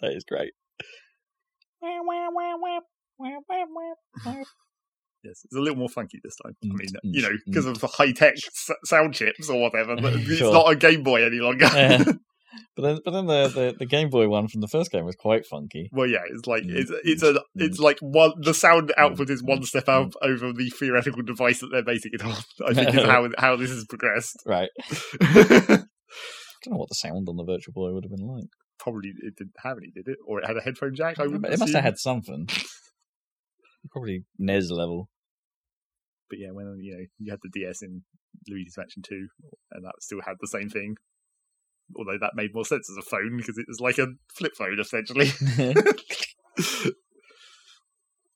[0.00, 0.52] That is great.
[5.22, 6.56] Yes, it's a little more funky this time.
[6.62, 7.38] I Mm, mean, mm, you know, mm.
[7.46, 9.96] because of the high tech s- sound chips or whatever.
[9.96, 10.52] But it's Sure.
[10.52, 11.66] not a Game Boy any longer.
[12.76, 15.16] But then, but then the, the, the Game Boy one from the first game was
[15.16, 15.88] quite funky.
[15.92, 19.30] well, yeah, it's like Mm, it's it's a mm, it's like one the sound output
[19.30, 22.34] is one mm, step out over the theoretical device that they're basing it on.
[22.66, 24.42] I think is how how this has progressed.
[24.46, 24.70] Right.
[25.20, 25.66] I
[26.64, 28.48] don't know what the sound on the Virtual Boy would have been like.
[28.78, 30.18] Probably it didn't have any, did it?
[30.26, 31.18] Or it had a headphone jack.
[31.18, 32.48] I would it must have had something.
[33.90, 35.08] Probably NES level.
[36.28, 38.02] But yeah, when you know you had the DS in
[38.48, 39.28] Luigi's Mansion Two,
[39.72, 40.96] and that still had the same thing.
[41.94, 44.80] Although that made more sense as a phone because it was like a flip phone
[44.80, 45.28] essentially.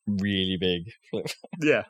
[0.07, 1.26] really big flip.
[1.61, 1.82] yeah,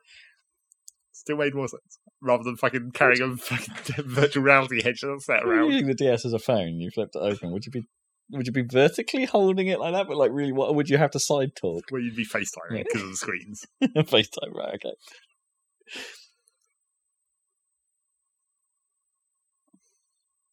[1.13, 5.71] still made more sense rather than fucking carrying a fucking virtual reality headset set around.
[5.71, 7.51] Using the DS as a phone, you flipped it open.
[7.53, 7.85] Would you be
[8.33, 10.07] would you be vertically holding it like that?
[10.07, 11.85] But like really, what would you have to side talk?
[11.91, 12.83] Well, you'd be FaceTiming Yeah.
[12.85, 13.67] because of the screens.
[13.83, 14.75] FaceTime, right?
[14.75, 14.93] Okay.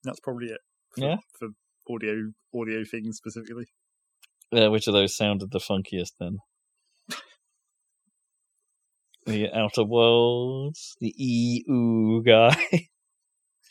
[0.03, 0.61] That's probably it.
[0.98, 1.15] For, Yeah.
[1.40, 1.49] For
[1.90, 3.65] audio audio things specifically.
[4.52, 6.38] Yeah, which of those sounded the funkiest then?
[9.26, 12.56] the Outer Worlds, the EU guy.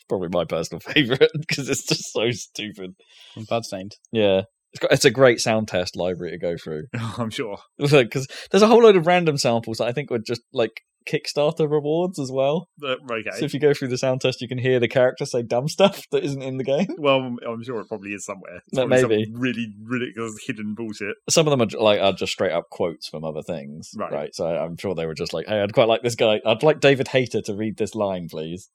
[0.07, 2.95] probably my personal favorite because it's just so stupid.
[3.33, 3.95] From Bloodstained.
[4.11, 6.83] Yeah, it's got, it's a great sound test library to go through
[7.17, 7.57] I'm sure.
[7.77, 11.71] because there's a whole load of random samples that I think would just like Kickstarter
[11.71, 12.67] rewards as well.
[12.83, 13.29] Uh, okay.
[13.39, 15.69] So if you go through the sound test, you can hear the character say dumb
[15.69, 16.87] stuff that isn't in the game.
[16.97, 18.57] well, I'm sure it probably is somewhere.
[18.67, 19.31] It's No, probably some maybe.
[19.33, 21.15] really ridiculous hidden bullshit.
[21.29, 24.35] Some of them are like are just straight up quotes from other things, Right.
[24.35, 26.41] So I'm sure they were just like, "Hey, I'd quite like this guy.
[26.45, 28.69] I'd like David Hayter to read this line, please,"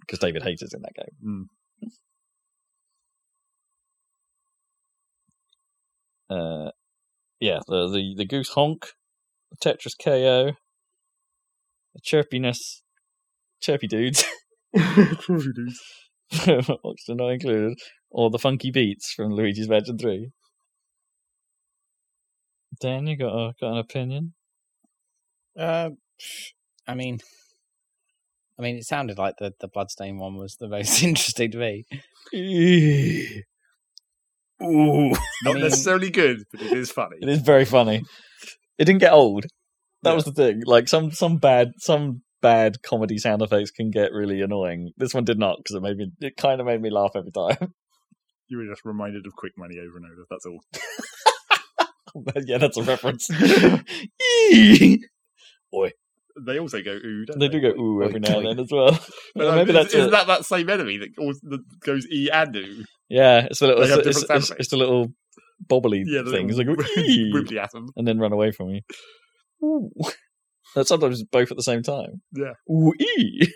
[0.00, 1.14] because David Hayter's in that game.
[1.24, 1.44] Mm.
[6.30, 6.70] Uh,
[7.40, 8.92] yeah, the the the goose honk,
[9.50, 10.52] the Tetris KO,
[11.94, 12.82] the chirpiness,
[13.60, 14.24] chirpy dudes,
[14.72, 15.68] Probably do.
[16.84, 17.78] Oxygen not included,
[18.10, 20.30] or the funky beats from Luigi's Mansion Three.
[22.80, 24.34] Dan, you got a, got an opinion?
[25.58, 25.90] Uh,
[26.86, 27.18] I mean,
[28.58, 31.84] I mean, it sounded like the the Bloodstain one was the most interesting to me.
[34.62, 35.10] Ooh,
[35.44, 37.16] Not mean- necessarily good, but it is funny.
[37.20, 38.02] it is very funny.
[38.78, 39.44] It didn't get old.
[40.02, 40.14] That Yeah.
[40.14, 40.62] was the thing.
[40.64, 44.90] Like some some bad some bad comedy sound effects can get really annoying.
[44.96, 46.10] This one did not because it made me.
[46.20, 47.74] It kind of made me laugh every time.
[48.52, 50.26] You were just reminded of Quick Money over and over.
[50.28, 52.34] That's all.
[52.44, 53.30] yeah, that's a reference.
[54.52, 55.04] Eee!
[56.46, 57.24] They also go ooh.
[57.26, 58.92] Don't they they, do go ooh every now and then as well.
[59.34, 61.14] But, Well, um, maybe that's isn't that that same enemy that,
[61.84, 62.84] goes e and ooh?
[63.08, 63.82] Yeah, it's a little.
[63.82, 65.08] It's, it's, it's, it's a little
[65.68, 66.48] bobbly Yeah, thing.
[66.48, 67.88] It's like wibbly atom.
[67.96, 68.80] and then run away from you.
[69.64, 69.90] Ooh.
[70.74, 72.22] That's sometimes both at the same time.
[72.32, 72.52] Yeah.
[72.70, 73.48] Ooh ee.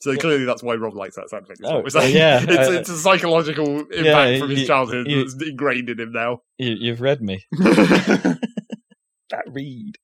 [0.00, 1.60] So clearly that's why Rob likes that sound effect.
[1.64, 5.24] Oh, It's, yeah, it's, uh, it's a psychological impact yeah, from his you- childhood you-
[5.24, 6.40] that's ingrained in him now.
[6.58, 7.42] you, you've read me.
[9.30, 9.96] That read.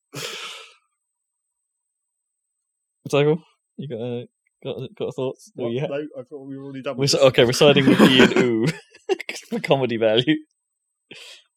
[3.13, 3.43] Michael,
[3.77, 4.25] you got uh,
[4.63, 5.51] got a, got thoughts?
[5.59, 5.73] Or What?
[5.73, 7.21] you No, I thought we were already done We're, with this.
[7.21, 8.67] okay, we're siding with E and Ooh
[9.51, 10.37] for comedy value.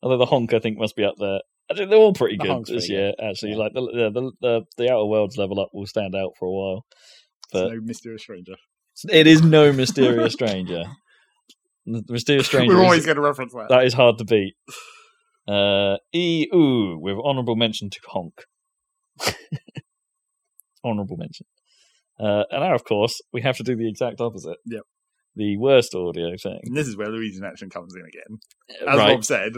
[0.01, 1.41] Although the honk, I think, must be up there.
[1.71, 3.13] I think they're all pretty The good honk's this pretty year.
[3.21, 3.57] Actually, Yeah.
[3.57, 6.51] like the, the the the the Outer Worlds level up will stand out for a
[6.51, 6.85] while.
[7.51, 8.55] There's But no mysterious stranger.
[9.11, 10.85] it is no mysterious stranger.
[11.85, 12.75] The mysterious stranger.
[12.75, 13.67] We're always going to reference that.
[13.69, 14.55] that is hard to beat.
[15.47, 18.45] Uh, E ooh with honourable mention to honk.
[20.85, 21.45] honourable mention.
[22.19, 24.57] Uh, and now, of course, we have to do the exact opposite.
[24.65, 24.83] Yep.
[25.35, 26.61] The worst audio thing.
[26.63, 28.87] And this is where Luigi's action comes in again.
[28.87, 29.11] As right.
[29.13, 29.53] Rob said,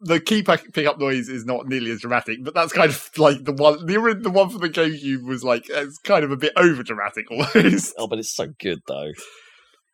[0.00, 3.44] the key pick pickup noise is not nearly as dramatic, but that's kind of like
[3.44, 3.84] the one.
[3.86, 7.30] The the one for the GameCube was like it's kind of a bit over dramatic
[7.30, 7.94] almost.
[7.98, 9.10] Oh, but it's so good though.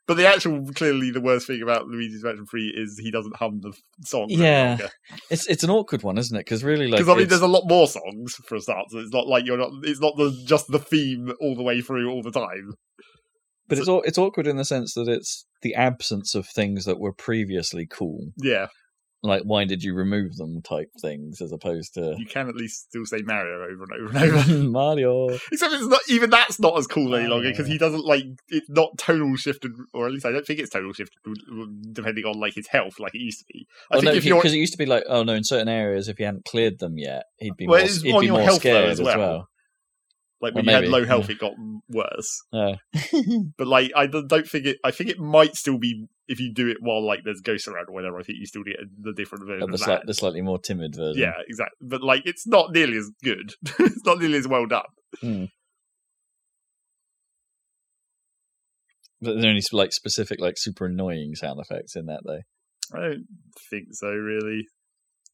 [0.08, 3.60] But the actual, clearly, the worst thing about Luigi's Mansion Three is he doesn't hum
[3.62, 3.72] the
[4.04, 4.26] song.
[4.30, 4.78] Yeah.
[5.30, 6.40] It's it's an awkward one, isn't it?
[6.40, 8.86] Because really, like, because I mean, it's- there's a lot more songs for a start,
[8.90, 9.70] so it's not like you're not.
[9.84, 12.72] It's not the just the theme all the way through all the time.
[13.68, 17.12] but it's it's awkward in the sense that it's the absence of things that were
[17.12, 18.32] previously cool.
[18.42, 18.66] Yeah,
[19.24, 20.60] Like, why did you remove them?
[20.62, 24.18] Type things, as opposed to you can at least still say Mario over and over
[24.18, 24.58] and over.
[24.68, 25.28] Mario.
[25.52, 28.68] Except it's not even that's not as cool any longer because he doesn't like it's
[28.68, 31.18] not tonal shifted, or at least I don't think it's tonal shifted
[31.92, 33.66] depending on like his health, like it used to be.
[33.90, 35.44] I Oh think no, if you're because it used to be like, oh no, in
[35.44, 38.20] certain areas, if he hadn't cleared them yet, he'd be Well, more, it's he'd on
[38.20, 39.48] be your more scared as as well.
[40.42, 40.48] Well.
[40.50, 41.34] like well, when you had low health, yeah.
[41.34, 41.52] it got
[41.88, 42.42] worse.
[43.56, 44.78] But like I don't don't think it.
[44.84, 47.88] I think it might still be if you do it while like there's ghosts around
[47.88, 48.18] or whatever.
[48.18, 50.06] I think you still get the different version the, of slight, that.
[50.06, 51.22] the slightly more timid version.
[51.22, 51.76] Yeah, exactly.
[51.80, 53.54] But like it's not nearly as good.
[53.78, 54.82] it's not nearly as well done.
[55.20, 55.44] Hmm.
[59.22, 62.40] But there are only like specific, like super annoying sound effects in that, though.
[62.92, 63.26] I don't
[63.70, 64.66] think so, really.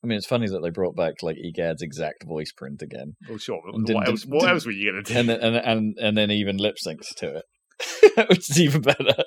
[0.02, 3.38] I mean, it's funny that they brought back like Egad's exact voice print again, Well,
[3.38, 3.60] sure.
[3.64, 4.20] But And didn't- what else?
[4.22, 5.14] didn't- What else were you gonna do?
[5.14, 9.24] and then and and and then even lip syncs to it, which is even better.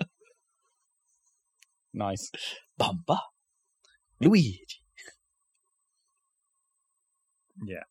[1.94, 2.32] Nice.
[2.80, 3.20] Bamba,
[4.22, 4.62] Luigi.
[7.66, 7.84] Yeah.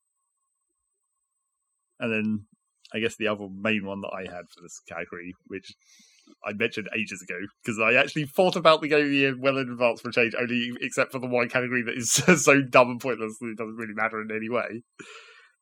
[1.98, 2.46] And then
[2.94, 5.74] I guess the other main one that I had for this category, which
[6.44, 9.58] I mentioned ages ago, because I actually thought about the game of the year well
[9.58, 12.12] in advance for a change, only except for the one category that is
[12.44, 14.82] so dumb and pointless that it doesn't really matter in any way.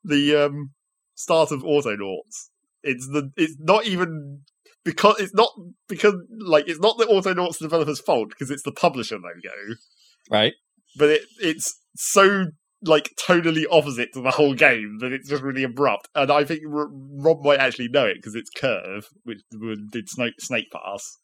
[0.05, 0.71] The um,
[1.15, 2.51] start of Autonauts.
[2.83, 4.43] It's the it's not even
[4.85, 5.51] because it's not
[5.89, 9.77] because like it's not the Autonauts developers' fault because it's the publisher logo
[10.31, 10.53] Right?
[10.97, 12.47] but it it's so
[12.83, 16.09] like tonally opposite to the whole game that it's just really abrupt.
[16.15, 19.41] And I think R- Rob might actually know it because it's Curve, which
[19.91, 21.17] did Snake, Snake Pass.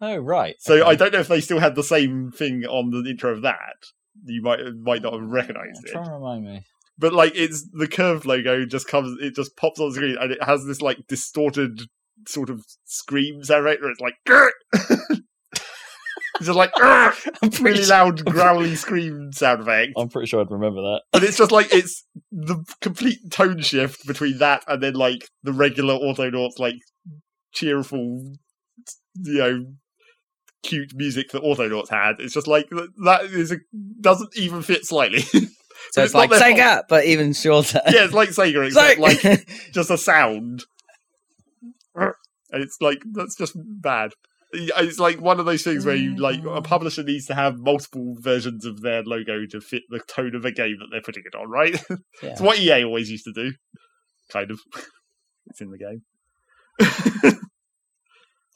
[0.00, 0.56] Oh, right.
[0.60, 0.90] So Okay.
[0.90, 3.76] I don't know if they still had the same thing on the intro of that.
[4.24, 6.62] You might might not have recognised Try it, and remind me.
[6.98, 10.32] but like it's the Curve logo just comes, it just pops on the screen, and
[10.32, 11.80] it has this like distorted
[12.28, 14.14] sort of scream sound it's like.
[16.46, 16.70] Just like
[17.60, 19.92] really sure, loud, growly scream sound effect.
[19.96, 21.02] I'm pretty sure I'd remember that.
[21.12, 25.52] But it's just like it's the complete tone shift between that and then like the
[25.52, 26.76] regular Autonauts like
[27.52, 28.32] cheerful,
[29.22, 29.66] you know,
[30.62, 32.16] cute music that Autonauts had.
[32.20, 32.68] It's just like
[33.04, 33.56] that is a,
[34.00, 35.22] doesn't even fit slightly.
[35.90, 36.56] So it's, it's like their fault.
[36.56, 37.80] Sega, but even shorter.
[37.88, 40.64] yeah, it's like Sega, except Like- like just a sound,
[41.94, 42.12] and
[42.52, 44.12] it's like that's just bad.
[44.54, 48.14] It's like one of those things where you like a publisher needs to have multiple
[48.18, 51.34] versions of their logo to fit the tone of a game that they're putting it
[51.34, 51.74] on, right?
[52.22, 52.30] Yeah.
[52.30, 53.52] It's what EA always used to do.
[54.30, 54.60] Kind of.
[55.46, 56.02] it's in the game.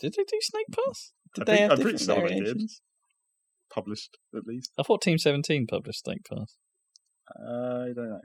[0.01, 1.13] Did they do Snake Pass?
[1.35, 2.63] Did I they think- have I'm pretty sure they did.
[3.71, 4.73] Published, at least.
[4.79, 6.57] I thought Team 17 published Snake Pass.
[7.39, 8.21] Uh, I don't know.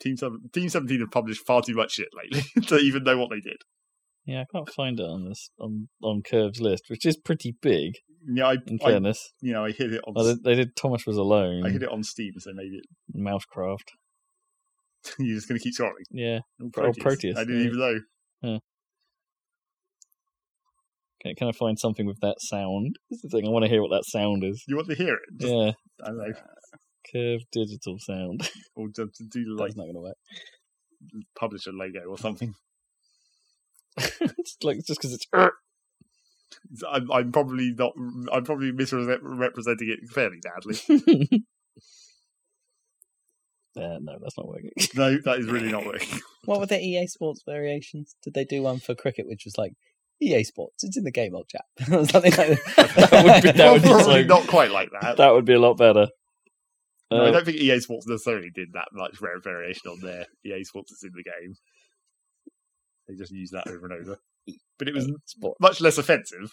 [0.00, 3.30] Team, Seven- Team 17 have published far too much shit lately to even know what
[3.30, 3.58] they did.
[4.26, 7.94] Yeah, I can't find it on this on on Curve's list, which is pretty big.
[8.28, 10.14] Yeah, I, In I fairness, you know, I hit it on.
[10.16, 11.64] oh, they, they did Thomas was alone.
[11.64, 12.86] I hit it on Steam, so maybe it
[13.16, 13.88] Mousecraft.
[15.20, 16.02] You're just going to keep scrolling.
[16.10, 16.40] Yeah.
[16.60, 17.66] Oh, Oh, Proteus, I didn't yeah.
[17.66, 18.00] even know.
[21.24, 22.96] Okay, can I find something with that sound?
[23.10, 23.46] That's the thing.
[23.46, 24.62] I want to hear what that sound is.
[24.68, 25.40] You want to hear it?
[25.40, 25.72] Just, Yeah.
[26.04, 26.32] I don't know.
[27.12, 28.50] Curve Digital sound.
[28.74, 30.16] Or to do like That's not going to work.
[31.38, 32.54] Publish a logo or something.
[33.96, 35.26] It's like just because it's.
[36.88, 37.92] I'm, I'm probably not.
[38.32, 40.76] I'm probably misrepresenting it fairly badly.
[43.74, 44.70] yeah, no, that's not working.
[44.94, 46.20] No, that is really not working.
[46.44, 48.16] What were the EA Sports variations?
[48.22, 49.72] Did they do one for cricket, which was like
[50.20, 50.82] EA Sports?
[50.84, 51.64] It's in the game, old chap.
[51.86, 53.10] Something like that.
[53.10, 55.16] That would be- that Well, would probably so- not quite like that.
[55.18, 56.08] that would be a lot better.
[57.10, 60.26] No, I Uh, don't think EA Sports necessarily did that much rare variation on there.
[60.44, 61.54] EA Sports is in the game.
[63.08, 64.18] They just use that over and over.
[64.78, 65.56] But it was Sport.
[65.60, 66.52] much less offensive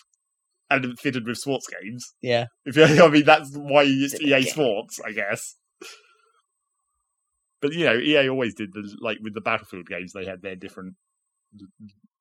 [0.69, 2.13] and it fitted with sports games.
[2.21, 2.45] Yeah.
[2.65, 4.51] If you, I mean, that's why it's It's in the EA game.
[4.53, 5.55] Sports, I guess.
[7.61, 10.13] But you know, EA always did the like with the Battlefield games.
[10.13, 10.95] They had their different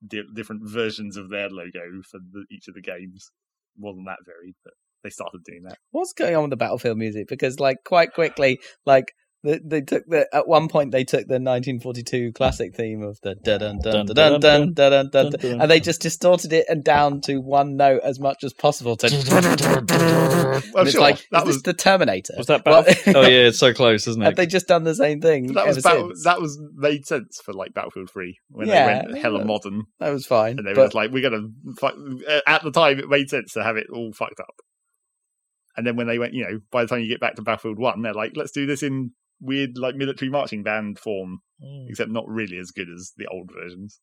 [0.07, 3.31] di- different versions of their logo for the, each of the games.
[3.79, 5.79] wasn't that varied, but they started doing that.
[5.91, 7.27] What's going on with the Battlefield music?
[7.29, 9.07] Because like quite quickly, like
[9.45, 13.35] they, they took the at one point they took the 1942 classic theme of the
[13.35, 14.41] dun dun dun dun
[14.73, 18.45] dun dun dun, and they just distorted it and down to one note as much
[18.45, 18.97] as possible.
[18.99, 19.07] To
[20.73, 21.01] well, it's sure.
[21.01, 22.35] like that was the Terminator.
[22.37, 22.95] Was that Battle?
[23.15, 24.27] Oh yeah, it's so close, isn't it?
[24.27, 25.49] Have they just done the same thing?
[25.49, 29.13] But that was battle, that was made sense for like Battlefield 3 when yeah, they
[29.13, 29.85] went hella modern.
[29.99, 30.59] That was fine.
[30.59, 30.95] And they but...
[30.95, 31.49] were like, we're gonna
[31.81, 31.95] fuck...
[32.47, 34.55] at the time it made sense to have it all fucked up.
[35.77, 37.79] And then when they went, you know, by the time you get back to Battlefield
[37.79, 39.13] One, they're like, let's do this in
[39.43, 41.89] weird, like military marching band form," Mm.
[41.91, 44.01] except not really as good as the old versions.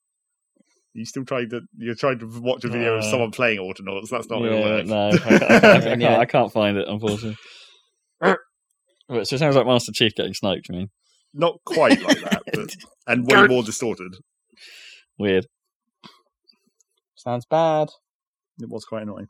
[0.93, 4.09] You still trying to you're trying to watch a video of Uh, someone playing Autonauts.
[4.09, 4.85] That's not yeah, going to work.
[4.85, 7.37] no, I, can't- I, can't, I can't find it, unfortunately.
[9.11, 10.67] Right, so it sounds like Master Chief getting sniped.
[10.69, 10.89] I mean,
[11.33, 12.75] Not quite like that, but
[13.07, 14.13] and way more distorted.
[15.17, 15.47] weird.
[17.15, 17.87] sounds bad.
[18.61, 19.27] It was quite annoying.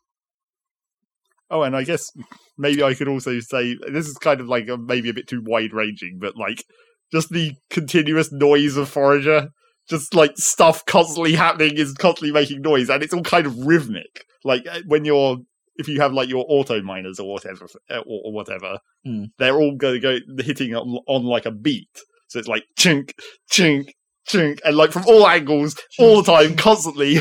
[1.51, 2.11] Oh, and I guess
[2.57, 5.41] maybe I could also say this is kind of like a, maybe a bit too
[5.45, 6.63] wide ranging, but like
[7.11, 9.49] just the continuous noise of Forager,
[9.89, 14.25] just like stuff constantly happening is constantly making noise, and it's all kind of rhythmic.
[14.43, 15.37] Like uh, when you're
[15.77, 19.23] if you have like your auto miners or whatever uh, or, or whatever, Hmm.
[19.37, 21.87] they're all going to go hitting on, on like a beat.
[22.27, 23.11] So it's like chink,
[23.51, 23.91] chink,
[24.29, 27.19] chink, and like from all angles, all the time, constantly.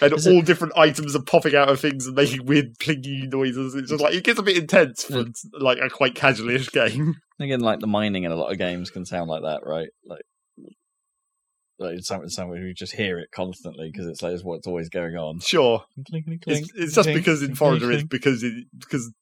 [0.00, 3.74] And Is all different items are popping out of things and making weird plingy noises.
[3.74, 5.24] It's just like it gets a bit intense for
[5.58, 7.16] like a quite casualish game.
[7.40, 9.88] Again, like the mining in a lot of games can sound like that, right?
[10.04, 10.22] Like,
[11.78, 14.88] like it's something, something you just hear it constantly because it's like it's what's always
[14.88, 15.40] going on.
[15.40, 18.10] Sure, Clink, clink, clink, it's, it's just because in Forager it's clink.
[18.10, 19.12] because it because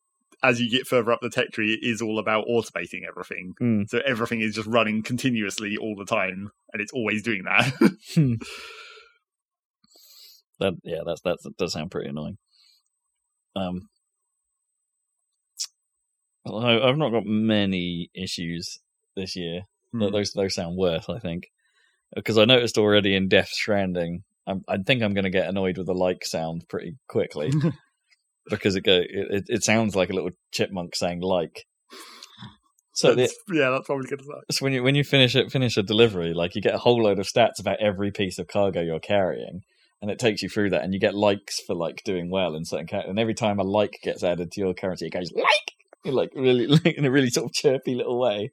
[0.45, 3.55] as you get further up the tech tree, it is all about automating everything.
[3.59, 3.83] Hmm.
[3.89, 7.73] So everything is just running continuously all the time, and it's always doing that.
[10.61, 12.39] That yeah, that's that's that does sound pretty annoying.
[13.57, 13.89] Um,
[16.47, 18.79] I, I've not got many issues
[19.17, 19.63] this year.
[19.93, 20.11] Hmm.
[20.13, 21.45] Those those sound worse, I think,
[22.15, 24.25] because I noticed already in Death Stranding.
[24.47, 27.51] I'm, I think I'm going to get annoyed with the like sound pretty quickly
[28.51, 31.65] because it go it, it, sounds like a little chipmunk saying like.
[32.97, 34.45] So the, yeah, that's probably good suck.
[34.53, 37.03] so when you when you finish it finish a delivery, like you get a whole
[37.03, 39.63] load of stats about every piece of cargo you're carrying,
[40.03, 42.65] and it takes you through that, and you get likes for like doing well in
[42.65, 45.73] certain ca- and every time a like gets added to your currency, it goes like
[46.05, 48.53] You're, like really like, in a really sort of chirpy little way,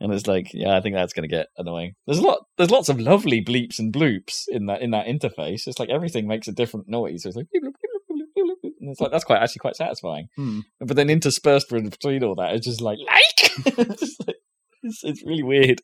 [0.00, 1.94] and it's like yeah, I think that's going to get annoying.
[2.06, 5.66] There's a lot there's lots of lovely bleeps and bloops in that in that interface.
[5.66, 7.24] It's like everything makes a different noise.
[7.24, 10.28] It's like and it's like that's quite actually quite satisfying.
[10.36, 10.60] Hmm.
[10.80, 14.36] But then interspersed between all that, it's just like like, Just like
[14.82, 15.82] it's, it's really weird.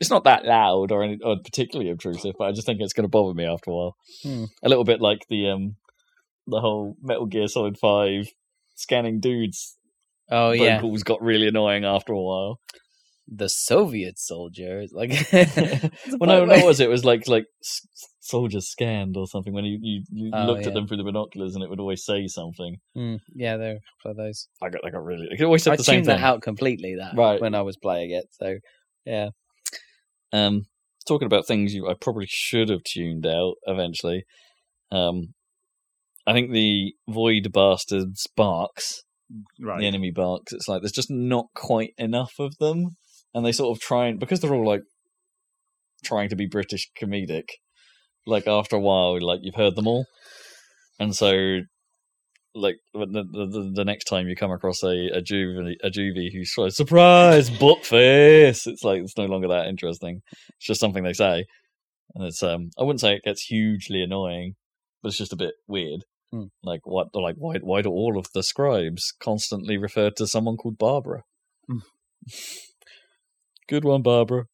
[0.00, 3.04] It's not that loud or, any, or particularly obtrusive, but I just think it's going
[3.04, 3.96] to bother me after a while.
[4.22, 4.44] Hmm.
[4.62, 5.76] A little bit like the um
[6.46, 8.28] the whole Metal Gear Solid Five
[8.76, 9.76] scanning dudes
[10.30, 12.60] Oh yeah, vocals got really annoying after a while.
[13.26, 15.10] the Soviet soldiers, like.
[16.20, 16.84] well, no, was it?
[16.84, 17.46] It was like like
[18.20, 20.68] soldiers scanned or something when you you, you Oh, looked yeah.
[20.68, 22.76] at them through the binoculars and it would always say something.
[22.94, 24.48] Hmm, yeah, there are a those.
[24.62, 26.16] I got I got really it always said I the same tuned thing.
[26.18, 26.94] that out completely.
[26.96, 27.40] That Right.
[27.40, 28.26] when I was playing it.
[28.32, 28.56] So
[29.06, 29.30] yeah,
[30.32, 30.62] Um,
[31.06, 34.24] talking about things you I probably should have tuned out eventually.
[34.92, 35.34] Um,
[36.26, 39.02] I think the Void Bastards barks,
[39.60, 39.80] Right.
[39.80, 40.52] the enemy barks.
[40.52, 42.96] It's like there's just not quite enough of them,
[43.34, 44.82] and they sort of try and because they're all like
[46.04, 47.48] trying to be British comedic.
[48.26, 50.04] Like after a while, like you've heard them all,
[51.00, 51.60] and so
[52.54, 56.52] like the, the the next time you come across a a juvie a juvie who's
[56.56, 60.22] like surprise butt face, it's like it's no longer that interesting.
[60.56, 61.44] It's just something they say,
[62.14, 64.54] and it's um I wouldn't say it gets hugely annoying,
[65.02, 66.04] but it's just a bit weird.
[66.32, 66.46] Hmm.
[66.62, 67.08] Like what?
[67.14, 67.56] Like why?
[67.62, 71.22] Why do all of the scribes constantly refer to someone called Barbara?
[71.66, 71.78] Hmm.
[73.68, 74.44] Good one, Barbara.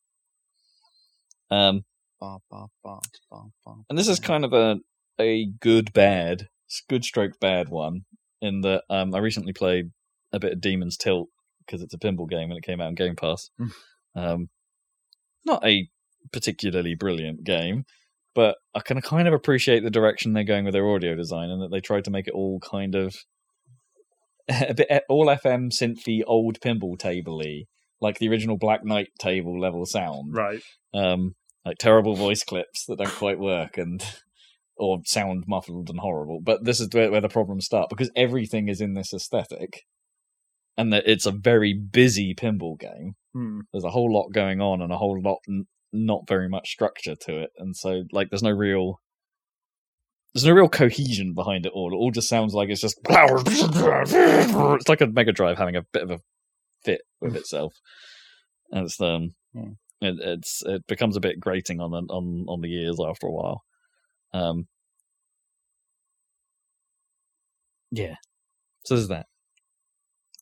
[1.50, 1.84] Um,
[2.20, 2.98] Ba, ba, ba,
[3.30, 4.78] ba, ba, and this is kind of a
[5.20, 6.48] a good bad,
[6.88, 8.02] good stroke bad one.
[8.40, 9.90] In that um, I recently played
[10.32, 11.28] a bit of Demon's Tilt
[11.64, 13.48] because it's a pinball game and it came out on Game Pass.
[13.60, 13.70] Mm.
[14.16, 14.48] um,
[15.46, 15.88] not a
[16.32, 17.84] particularly brilliant game,
[18.34, 21.62] but I can kind of appreciate the direction they're going with their audio design and
[21.62, 23.14] that they tried to make it all kind of
[24.48, 27.64] a bit all FM synthy old pinball table-y,
[28.00, 30.60] like the original Black Knight table level sound Right.
[30.92, 31.34] um,
[31.64, 34.04] like terrible voice clips that don't quite work and
[34.76, 36.40] or sound muffled and horrible.
[36.42, 39.82] But this is where, where the problems start because everything is in this aesthetic,
[40.76, 43.14] and that it's a very busy pinball game.
[43.32, 43.60] Hmm.
[43.72, 47.14] There's a whole lot going on and a whole lot n- not very much structure
[47.26, 49.00] to it, and so like there's no real.
[50.34, 51.92] There's no real cohesion behind it all.
[51.92, 52.98] It all just sounds like it's just.
[54.80, 56.18] It's like a Mega Drive having a bit of a
[56.84, 57.74] fit with itself,
[58.72, 59.74] and it's um, Hmm.
[60.00, 63.30] it, it's it becomes a bit grating on the on on the ears after a
[63.30, 63.62] while.
[64.34, 64.66] Um,
[67.90, 68.16] yeah,
[68.84, 69.26] so there's that.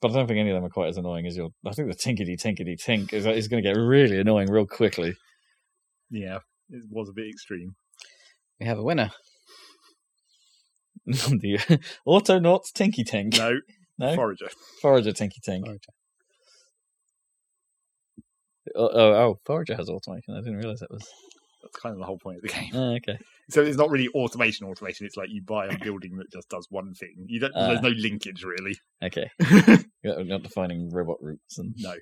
[0.00, 1.50] But I don't think any of them are quite as annoying as your.
[1.64, 5.14] I think the tinkety tinkety tink is is going to get really annoying real quickly.
[6.10, 6.38] Yeah.
[6.70, 7.74] It was a bit extreme.
[8.58, 9.10] We have a winner.
[11.06, 11.58] the
[12.06, 13.38] Autonauts Tinky Tink.
[13.38, 13.58] No.
[13.98, 14.16] No?
[14.16, 14.48] Forager.
[14.80, 15.66] Forager Tinky Tink.
[15.66, 15.92] Forager.
[18.74, 20.34] Oh, oh, oh, Forager has automation.
[20.34, 21.06] I didn't realize that was.
[21.62, 22.70] That's kind of the whole point of the game.
[22.74, 23.18] Oh, okay.
[23.50, 24.66] So it's not really automation.
[24.66, 25.04] Automation.
[25.04, 27.26] It's like you buy a building that just does one thing.
[27.26, 27.52] You don't.
[27.54, 27.66] Ah.
[27.66, 28.78] there's no linkage really.
[29.02, 29.28] Okay.
[30.02, 31.94] You're not defining robot routes and no.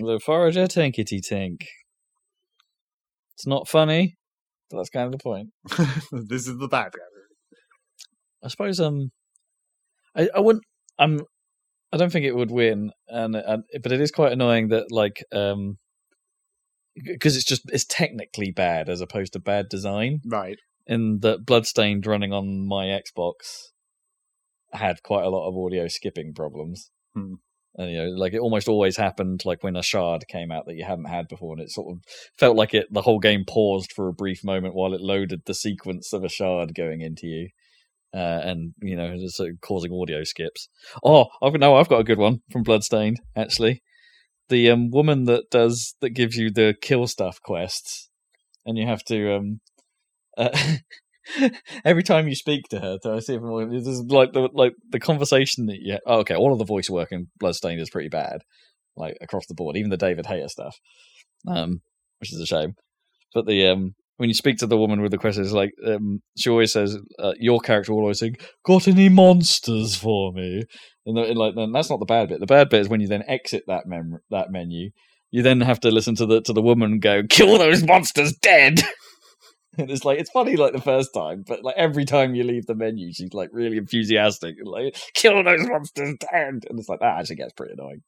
[0.00, 1.66] the Forager Tinkety tank.
[3.36, 4.16] It's not funny,
[4.70, 5.48] but that's kind of the point.
[6.28, 7.00] this is the bad guy.
[8.44, 9.12] I suppose um,
[10.14, 10.64] I I wouldn't
[10.98, 11.20] I'm
[11.92, 15.24] I don't think it would win, and, and but it is quite annoying that like
[15.32, 15.78] um
[16.94, 20.20] because it's just it's technically bad as opposed to bad design.
[20.26, 20.58] Right.
[20.86, 23.70] In that Bloodstained running on my Xbox
[24.72, 26.90] had quite a lot of audio skipping problems.
[27.14, 27.34] Hmm.
[27.74, 30.74] And you know, like it almost always happened like when a shard came out that
[30.74, 32.02] you hadn't had before, and it sort of
[32.38, 35.54] felt like it the whole game paused for a brief moment while it loaded the
[35.54, 37.48] sequence of a shard going into you.
[38.14, 40.68] Uh, and you know, just sort of causing audio skips.
[41.02, 43.20] Oh, I've no, I've got a good one from Bloodstained.
[43.34, 43.82] Actually,
[44.48, 48.08] the um, woman that does that gives you the kill stuff quests,
[48.66, 49.60] and you have to um,
[50.36, 50.50] uh,
[51.84, 55.00] every time you speak to her, to see if this is like the like the
[55.00, 55.98] conversation that you.
[56.06, 58.42] Oh, okay, all of the voice work in Bloodstained is pretty bad,
[58.96, 60.78] like across the board, even the David Hayter stuff,
[61.46, 61.80] um,
[62.20, 62.74] which is a shame.
[63.34, 66.22] But the um, when you speak to the woman with the question, it's like um,
[66.38, 68.32] she always says, uh, "Your character will always say,
[68.64, 70.62] got any monsters for me?"
[71.04, 72.38] And, and like, then that's not the bad bit.
[72.38, 74.90] The bad bit is when you then exit that mem- that menu.
[75.32, 78.80] You then have to listen to the to the woman go, "Kill those monsters dead."
[79.78, 82.66] And it's like it's funny like the first time, but like every time you leave
[82.66, 86.66] the menu, she's like really enthusiastic and like kill those monsters dead.
[86.68, 88.02] And it's like that actually gets pretty annoying.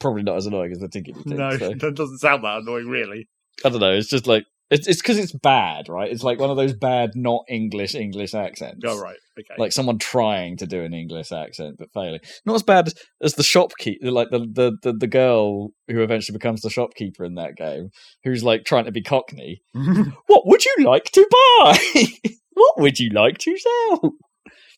[0.00, 1.26] Probably not as annoying as the tinkety tink.
[1.26, 1.68] No, so.
[1.78, 3.28] that doesn't sound that annoying, really.
[3.64, 3.92] I don't know.
[3.92, 6.10] It's just like it's it's because it's bad, right?
[6.10, 8.84] It's like one of those bad, not English English accents.
[8.86, 9.16] Oh, right.
[9.38, 9.54] Okay.
[9.58, 12.20] Like someone trying to do an English accent but failing.
[12.46, 16.62] Not as bad as the shopkeeper, like the, the the the girl who eventually becomes
[16.62, 17.90] the shopkeeper in that game,
[18.22, 19.62] who's like trying to be Cockney.
[20.26, 21.78] What would you like to buy?
[22.52, 24.12] what would you like to sell?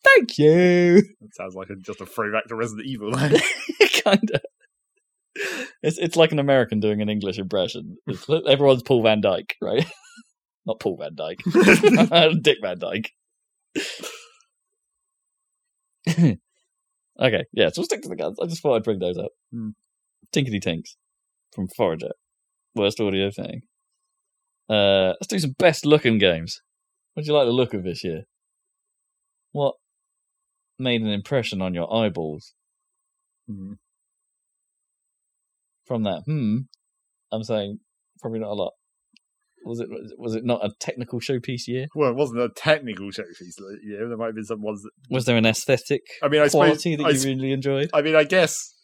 [0.02, 1.02] Thank you.
[1.20, 3.12] that sounds like a, just a throwback to Resident Evil.
[4.04, 4.40] kind of.
[5.82, 7.96] It's it's like an American doing an English impression.
[8.06, 9.86] It's, everyone's Paul Van Dyke, right?
[10.66, 11.40] Not Paul Van Dyke.
[12.42, 13.10] Dick Van Dyke.
[17.20, 18.38] okay, yeah, so we'll stick to the guns.
[18.40, 19.32] I just thought I'd bring those up.
[19.52, 19.70] Hmm.
[20.32, 20.96] Tinkety Tinks
[21.54, 22.12] from Forager.
[22.74, 23.62] Worst audio thing.
[24.68, 26.62] Uh, let's do some best looking games.
[27.14, 28.22] What do you like the look of this year?
[29.50, 29.74] What
[30.78, 32.54] made an impression on your eyeballs
[33.48, 33.74] Hmm.
[35.86, 36.22] From that?
[36.26, 36.58] Hmm.
[37.32, 37.78] I'm saying
[38.20, 38.72] probably not a lot.
[39.64, 39.88] Was it
[40.18, 41.86] was it not a technical showpiece year?
[41.94, 43.54] Well, it wasn't a technical showpiece.
[43.84, 44.90] Yeah, there might have been some ones that.
[45.08, 46.68] Was there an aesthetic I mean, I suppose.
[46.68, 47.90] quality that I, you really enjoyed?
[47.94, 48.74] I mean, I guess.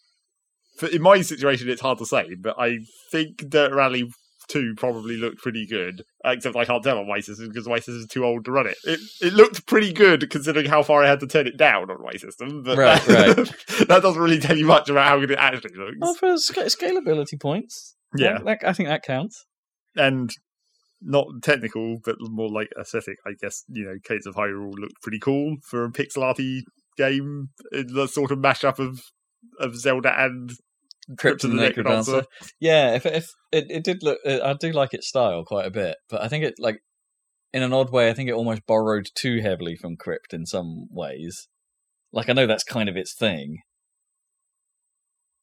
[0.77, 2.79] For, in my situation, it's hard to say, but I
[3.11, 4.09] think Dirt Rally
[4.49, 7.77] Two probably looked pretty good, uh, except I can't tell on my system because my
[7.77, 8.77] system is too old to run it.
[8.83, 12.01] It it looked pretty good considering how far I had to turn it down on
[12.03, 12.63] my system.
[12.63, 13.87] But Right, that, right.
[13.87, 15.97] that doesn't really tell you much about how good it actually looks.
[15.99, 18.39] Well, for sca- scalability points, Yeah.
[18.39, 19.45] that- that- I think that counts.
[19.95, 20.31] and
[21.01, 23.17] not technical, but more like aesthetic.
[23.25, 26.63] I guess you know, Gates of Hyrule looked pretty cool for a pixel arty
[26.97, 27.49] game.
[27.71, 28.99] The sort of mashup of
[29.59, 30.51] of Zelda and
[31.17, 32.21] Crypt of the Necrodancer.
[32.21, 32.25] Necrodancer.
[32.59, 35.71] Yeah, if if it, it did look, uh, I do like its style quite a
[35.71, 36.81] bit, but I think it like
[37.53, 40.87] in an odd way, I think it almost borrowed too heavily from Crypt in some
[40.91, 41.47] ways.
[42.11, 43.59] Like I know that's kind of its thing,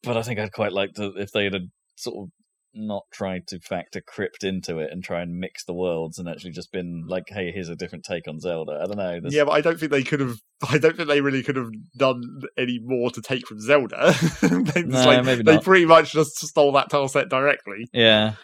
[0.03, 2.31] but I think I'd quite like to if they had sort of
[2.77, 6.53] not tried to factor Crypt into it and try and mix the worlds and actually
[6.53, 8.81] just been like, hey, here's a different take on Zelda.
[8.83, 9.21] I don't know.
[9.21, 10.37] there's- Yeah, but I don't think they could have.
[10.71, 12.23] I don't think they really could have done
[12.57, 14.15] any more to take from Zelda.
[14.43, 15.65] they, No, like- maybe they not.
[15.65, 17.89] pretty much just stole that tile set directly.
[17.93, 18.35] Yeah.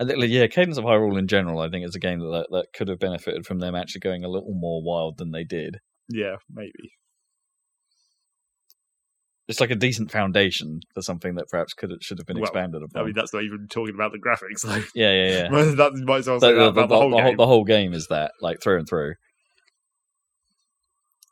[0.00, 2.66] I think, yeah, Cadence of Hyrule in general, I think is a game that that
[2.74, 5.78] could have benefited from them actually going a little more wild than they did.
[6.08, 6.90] Yeah, maybe.
[9.46, 12.82] It's like a decent foundation for something that perhaps could should have been Well, expanded
[12.82, 13.02] upon.
[13.02, 14.62] I mean, that's not even talking about the graphics.
[14.62, 14.82] Though.
[14.94, 15.64] yeah, yeah, yeah.
[15.74, 17.36] that might as well So that the, about the- the, whole the game.
[17.36, 19.14] the whole game is that, like through and through.